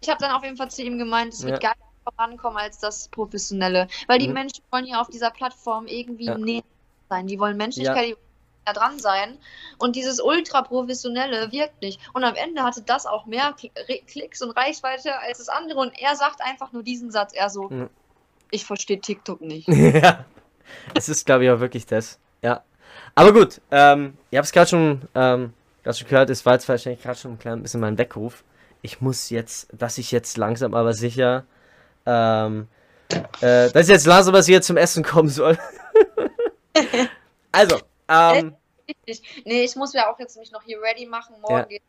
ich 0.00 0.08
habe 0.08 0.20
dann 0.20 0.30
auf 0.32 0.42
jeden 0.44 0.56
Fall 0.56 0.70
zu 0.70 0.82
ihm 0.82 0.98
gemeint, 0.98 1.32
es 1.34 1.42
wird 1.44 1.62
Ja. 1.62 1.70
nicht 1.70 1.80
vorankommen 2.16 2.58
als 2.58 2.78
das 2.78 3.08
Professionelle. 3.08 3.88
Weil 4.06 4.18
die 4.18 4.28
Mhm. 4.28 4.34
Menschen 4.34 4.64
wollen 4.70 4.86
ja 4.86 5.00
auf 5.00 5.08
dieser 5.08 5.30
Plattform 5.30 5.86
irgendwie 5.86 6.26
Ja. 6.26 6.38
näher 6.38 6.62
sein. 7.10 7.26
Die 7.26 7.38
wollen 7.38 7.56
Menschlichkeit, 7.56 8.04
die 8.06 8.12
wollen 8.12 8.18
da 8.64 8.72
dran 8.72 8.98
sein. 8.98 9.36
Und 9.78 9.96
dieses 9.96 10.20
ultra-professionelle 10.20 11.50
wirkt 11.52 11.82
nicht. 11.82 12.00
Und 12.14 12.24
am 12.24 12.34
Ende 12.36 12.62
hatte 12.62 12.82
das 12.82 13.06
auch 13.06 13.26
mehr 13.26 13.54
Klicks 14.06 14.40
und 14.42 14.52
Reichweite 14.52 15.18
als 15.20 15.38
das 15.38 15.48
andere. 15.48 15.80
Und 15.80 15.92
er 16.00 16.14
sagt 16.16 16.40
einfach 16.40 16.72
nur 16.72 16.82
diesen 16.82 17.10
Satz. 17.10 17.32
Er 17.34 17.50
so, 17.50 17.68
Mhm. 17.68 17.90
ich 18.50 18.64
verstehe 18.64 19.00
TikTok 19.00 19.40
nicht. 19.40 19.66
ja. 19.68 20.24
Es 20.94 21.08
ist, 21.08 21.26
glaube 21.26 21.44
ich, 21.44 21.50
auch 21.50 21.60
wirklich 21.60 21.86
das. 21.86 22.18
Aber 23.14 23.32
gut, 23.32 23.60
ähm, 23.70 24.16
ihr 24.30 24.38
habt 24.38 24.46
es 24.46 24.52
gerade 24.52 24.68
schon, 24.68 25.02
ähm, 25.14 25.52
schon 25.84 26.08
gehört, 26.08 26.30
es 26.30 26.44
war 26.46 26.54
jetzt 26.54 26.68
wahrscheinlich 26.68 27.02
gerade 27.02 27.18
schon 27.18 27.32
ein 27.32 27.38
klein 27.38 27.62
bisschen 27.62 27.80
mein 27.80 27.98
Weckruf. 27.98 28.44
Ich 28.82 29.00
muss 29.00 29.30
jetzt, 29.30 29.68
dass 29.72 29.98
ich 29.98 30.10
jetzt 30.10 30.36
langsam 30.36 30.74
aber 30.74 30.92
sicher, 30.92 31.44
ähm, 32.06 32.68
äh, 33.40 33.70
dass 33.70 33.86
ich 33.86 33.92
jetzt 33.92 34.06
langsam 34.06 34.34
aber 34.34 34.42
sicher 34.42 34.62
zum 34.62 34.76
Essen 34.76 35.04
kommen 35.04 35.28
soll. 35.28 35.58
also, 37.52 37.78
ähm, 38.08 38.56
Richtig. 38.88 39.44
Nee, 39.44 39.62
ich 39.62 39.76
muss 39.76 39.92
ja 39.92 40.12
auch 40.12 40.18
jetzt 40.18 40.36
mich 40.36 40.50
noch 40.52 40.62
hier 40.62 40.80
ready 40.80 41.06
machen. 41.06 41.36
Morgen 41.40 41.54
Ja. 41.54 41.64
geht 41.64 41.82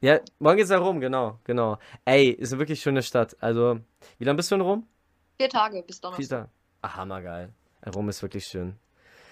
ja, 0.00 0.18
morgen 0.40 0.56
geht's 0.56 0.70
ja 0.70 0.78
Rom, 0.78 1.00
genau, 1.00 1.38
genau. 1.44 1.78
Ey, 2.04 2.30
ist 2.30 2.52
eine 2.52 2.58
wirklich 2.58 2.80
schöne 2.80 3.00
Stadt. 3.00 3.36
Also, 3.40 3.78
wie 4.18 4.24
lange 4.24 4.36
bist 4.36 4.50
du 4.50 4.56
in 4.56 4.60
Rom? 4.60 4.88
vier 5.36 5.48
Tage 5.48 5.82
bis 5.82 6.00
Donnerstag. 6.00 6.46
Peter. 6.46 6.48
Ah, 6.82 6.96
hammergeil. 6.96 7.52
Rom 7.94 8.08
ist 8.08 8.20
wirklich 8.22 8.44
schön. 8.44 8.76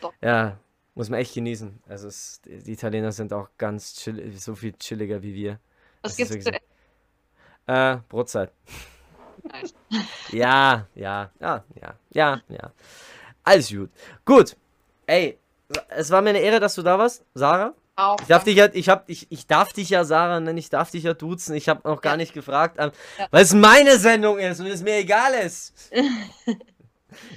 Doch. 0.06 0.14
Ja, 0.22 0.58
muss 0.94 1.08
man 1.10 1.20
echt 1.20 1.34
genießen. 1.34 1.82
Also 1.88 2.08
es, 2.08 2.40
die 2.44 2.72
Italiener 2.72 3.12
sind 3.12 3.32
auch 3.32 3.48
ganz 3.58 3.94
chill, 3.96 4.32
so 4.38 4.54
viel 4.54 4.72
chilliger 4.74 5.22
wie 5.22 5.34
wir. 5.34 5.58
Was 6.02 6.16
Das 6.16 6.28
gibt's 6.28 6.44
zu 6.44 6.52
Äh, 7.66 7.98
Brotzeit. 8.08 8.52
Nice. 9.42 9.74
Ja, 10.32 10.86
ja, 10.94 11.30
ja, 11.40 11.64
ja, 11.80 11.94
ja, 12.10 12.42
ja. 12.48 12.72
Alles 13.44 13.68
gut. 13.70 13.90
Gut. 14.24 14.56
Ey, 15.06 15.38
es 15.90 16.10
war 16.10 16.20
mir 16.22 16.30
eine 16.30 16.40
Ehre, 16.40 16.58
dass 16.60 16.74
du 16.74 16.82
da 16.82 16.98
warst, 16.98 17.24
Sarah. 17.34 17.74
Auch. 17.94 18.20
Ich 18.20 18.26
darf 18.26 18.44
dich 18.44 18.56
ja, 18.56 18.68
ich 18.72 18.88
hab, 18.88 19.08
ich, 19.08 19.26
ich 19.30 19.46
darf 19.46 19.72
dich 19.72 19.88
ja 19.90 20.04
Sarah 20.04 20.40
nennen, 20.40 20.58
ich 20.58 20.68
darf 20.68 20.90
dich 20.90 21.04
ja 21.04 21.14
duzen. 21.14 21.54
Ich 21.54 21.68
habe 21.68 21.88
noch 21.88 22.00
gar 22.02 22.14
Ja. 22.14 22.16
nicht 22.18 22.34
gefragt, 22.34 22.76
ähm, 22.78 22.90
weil 23.30 23.42
es 23.42 23.54
meine 23.54 23.98
Sendung 23.98 24.38
ist 24.38 24.60
und 24.60 24.66
es 24.66 24.82
mir 24.82 24.96
egal 24.96 25.32
ist. 25.34 25.72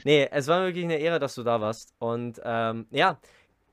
nee, 0.03 0.27
es 0.31 0.47
war 0.47 0.61
wirklich 0.65 0.85
eine 0.85 0.97
Ehre, 0.97 1.19
dass 1.19 1.35
du 1.35 1.43
da 1.43 1.61
warst. 1.61 1.93
Und 1.99 2.41
ähm, 2.43 2.87
ja, 2.91 3.19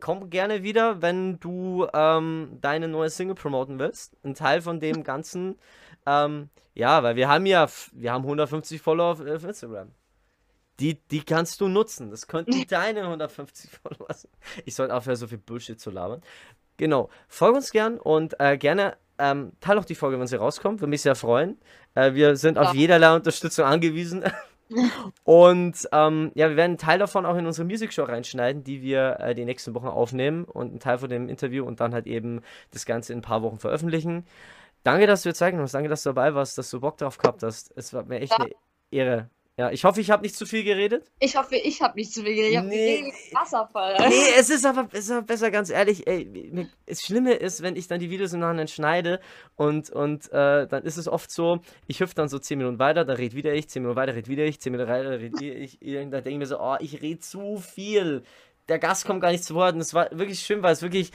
komm 0.00 0.30
gerne 0.30 0.62
wieder, 0.62 1.02
wenn 1.02 1.38
du 1.40 1.86
ähm, 1.94 2.58
deine 2.60 2.88
neue 2.88 3.10
Single 3.10 3.34
promoten 3.34 3.78
willst. 3.78 4.16
Ein 4.24 4.34
Teil 4.34 4.60
von 4.62 4.80
dem 4.80 5.02
Ganzen. 5.04 5.58
Ähm, 6.06 6.50
ja, 6.74 7.02
weil 7.02 7.16
wir 7.16 7.28
haben 7.28 7.46
ja, 7.46 7.66
wir 7.92 8.12
haben 8.12 8.22
150 8.24 8.80
Follower 8.82 9.12
auf, 9.12 9.20
auf 9.20 9.44
Instagram. 9.44 9.90
Die, 10.78 11.00
die 11.08 11.22
kannst 11.24 11.60
du 11.62 11.68
nutzen. 11.68 12.10
Das 12.10 12.26
könnten 12.26 12.66
deine 12.68 13.02
150 13.04 13.70
Follower 13.70 14.12
sein. 14.12 14.30
Ich 14.66 14.74
sollte 14.74 14.94
aufhören, 14.94 15.16
so 15.16 15.26
viel 15.26 15.38
Bullshit 15.38 15.80
zu 15.80 15.90
labern. 15.90 16.20
Genau. 16.76 17.08
Folge 17.28 17.56
uns 17.56 17.70
gern 17.70 17.98
und 17.98 18.38
äh, 18.38 18.58
gerne 18.58 18.98
ähm, 19.18 19.52
teile 19.60 19.80
auch 19.80 19.86
die 19.86 19.94
Folge, 19.94 20.20
wenn 20.20 20.26
sie 20.26 20.36
rauskommt. 20.36 20.80
Würde 20.80 20.90
mich 20.90 21.00
sehr 21.00 21.14
freuen. 21.14 21.58
Äh, 21.94 22.12
wir 22.12 22.36
sind 22.36 22.58
auf 22.58 22.74
Ja. 22.74 22.80
jederlei 22.80 23.14
Unterstützung 23.16 23.64
angewiesen. 23.64 24.22
und 25.24 25.88
ähm, 25.92 26.32
ja, 26.34 26.48
wir 26.48 26.56
werden 26.56 26.70
einen 26.72 26.78
Teil 26.78 26.98
davon 26.98 27.26
auch 27.26 27.36
in 27.36 27.46
unsere 27.46 27.66
Music 27.66 27.92
Show 27.92 28.04
reinschneiden, 28.04 28.64
die 28.64 28.82
wir 28.82 29.18
äh, 29.20 29.34
die 29.34 29.44
nächsten 29.44 29.74
Wochen 29.74 29.86
aufnehmen 29.88 30.44
und 30.44 30.70
einen 30.70 30.80
Teil 30.80 30.98
von 30.98 31.08
dem 31.08 31.28
Interview 31.28 31.64
und 31.64 31.80
dann 31.80 31.94
halt 31.94 32.06
eben 32.06 32.42
das 32.72 32.86
Ganze 32.86 33.12
in 33.12 33.20
ein 33.20 33.22
paar 33.22 33.42
Wochen 33.42 33.58
veröffentlichen. 33.58 34.26
Danke, 34.82 35.06
dass 35.06 35.22
du 35.22 35.30
dir 35.30 35.34
Zeit 35.34 35.50
genommen 35.50 35.64
hast. 35.64 35.74
Danke, 35.74 35.88
dass 35.88 36.02
du 36.02 36.10
dabei 36.10 36.34
warst, 36.34 36.58
dass 36.58 36.70
du 36.70 36.80
Bock 36.80 36.96
drauf 36.98 37.18
gehabt 37.18 37.42
hast. 37.42 37.72
Es 37.76 37.92
war 37.92 38.04
mir 38.04 38.20
echt 38.20 38.32
Ja. 38.32 38.44
eine 38.44 38.52
Ehre. 38.90 39.30
Ja, 39.58 39.70
ich 39.70 39.84
hoffe, 39.84 40.02
ich 40.02 40.10
habe 40.10 40.22
nicht 40.22 40.36
zu 40.36 40.44
viel 40.44 40.64
geredet. 40.64 41.10
Ich 41.18 41.34
hoffe, 41.34 41.56
ich 41.56 41.80
habe 41.80 41.96
nicht 41.96 42.12
zu 42.12 42.22
viel 42.22 42.34
geredet. 42.34 42.50
Ich 42.50 42.56
habe 42.58 42.66
Nee. 42.68 43.00
geredet 43.00 43.14
Wasserfall. 43.32 43.96
Nee, 44.10 44.22
es 44.38 44.50
ist 44.50 44.66
aber, 44.66 44.86
es 44.92 45.06
ist 45.06 45.10
aber 45.10 45.22
besser, 45.22 45.50
ganz 45.50 45.70
ehrlich. 45.70 46.06
Ey, 46.06 46.68
das 46.84 47.00
Schlimme 47.00 47.32
ist, 47.32 47.62
wenn 47.62 47.74
ich 47.74 47.88
dann 47.88 47.98
die 47.98 48.10
Videos 48.10 48.34
im 48.34 48.40
Nachhinein 48.40 48.68
schneide 48.68 49.18
und, 49.56 49.88
und 49.88 50.30
äh, 50.30 50.66
dann 50.66 50.82
ist 50.82 50.98
es 50.98 51.08
oft 51.08 51.30
so, 51.30 51.60
ich 51.86 52.00
hüpfe 52.00 52.14
dann 52.14 52.28
so 52.28 52.38
10 52.38 52.58
Minuten 52.58 52.78
weiter, 52.78 53.06
dann 53.06 53.16
red 53.16 53.34
wieder 53.34 53.54
ich, 53.54 53.70
10 53.70 53.80
Minuten 53.80 53.96
weiter, 53.96 54.14
red 54.14 54.28
wieder 54.28 54.44
ich, 54.44 54.60
10 54.60 54.72
Minuten 54.72 54.90
weiter, 54.90 55.18
red 55.20 55.40
ich. 55.40 55.80
ich 55.80 55.94
da 56.10 56.20
denke 56.20 56.30
ich 56.32 56.36
mir 56.38 56.46
so, 56.46 56.60
oh, 56.60 56.76
ich 56.80 57.00
rede 57.00 57.20
zu 57.20 57.56
viel. 57.56 58.24
Der 58.68 58.78
Gast 58.78 59.06
kommt 59.06 59.22
gar 59.22 59.32
nicht 59.32 59.44
zu 59.44 59.54
Wort 59.54 59.74
und 59.74 59.80
es 59.80 59.94
war 59.94 60.10
wirklich 60.10 60.40
schön, 60.40 60.62
weil 60.62 60.74
es 60.74 60.82
wirklich. 60.82 61.12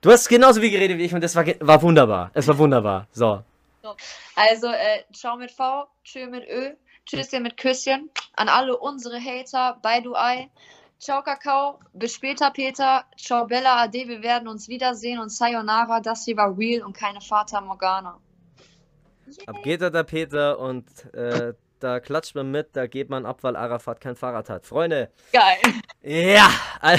Du 0.00 0.10
hast 0.10 0.26
genauso 0.28 0.62
viel 0.62 0.70
geredet 0.70 0.96
wie 0.96 1.04
ich 1.04 1.14
und 1.14 1.22
das 1.22 1.36
war, 1.36 1.44
war 1.60 1.82
wunderbar. 1.82 2.30
Es 2.32 2.48
war 2.48 2.56
wunderbar. 2.56 3.06
So. 3.12 3.42
Also, 4.36 4.68
äh, 4.68 5.02
ciao 5.12 5.36
mit 5.36 5.50
V, 5.50 5.86
tschö 6.04 6.26
mit 6.28 6.44
Ö, 6.48 6.70
tschüsschen 7.06 7.42
mit 7.42 7.56
Küsschen. 7.56 8.10
An 8.34 8.48
alle 8.48 8.76
unsere 8.76 9.18
Hater, 9.18 9.78
bei 9.82 10.00
du 10.00 10.14
Ei. 10.14 10.50
Ciao 10.98 11.20
Kakao, 11.22 11.80
bis 11.92 12.14
später 12.14 12.50
Peter. 12.50 13.04
Ciao 13.16 13.46
Bella 13.46 13.82
Ade, 13.82 14.06
wir 14.06 14.22
werden 14.22 14.46
uns 14.46 14.68
wiedersehen 14.68 15.18
und 15.18 15.30
Sayonara, 15.30 16.00
das 16.00 16.24
hier 16.24 16.36
war 16.36 16.56
real 16.56 16.82
und 16.84 16.96
keine 16.96 17.20
Fata 17.20 17.60
Morgana. 17.60 18.20
Ab 19.46 19.62
geht 19.64 19.82
er 19.82 19.90
der 19.90 20.04
Peter 20.04 20.58
und 20.58 20.86
äh, 21.14 21.54
da 21.80 21.98
klatscht 21.98 22.36
man 22.36 22.50
mit, 22.50 22.76
da 22.76 22.86
geht 22.86 23.10
man 23.10 23.26
ab, 23.26 23.38
weil 23.42 23.56
Arafat 23.56 24.00
kein 24.00 24.14
Fahrrad 24.14 24.48
hat. 24.48 24.64
Freunde, 24.64 25.10
Geil. 25.32 25.58
ja! 26.02 26.50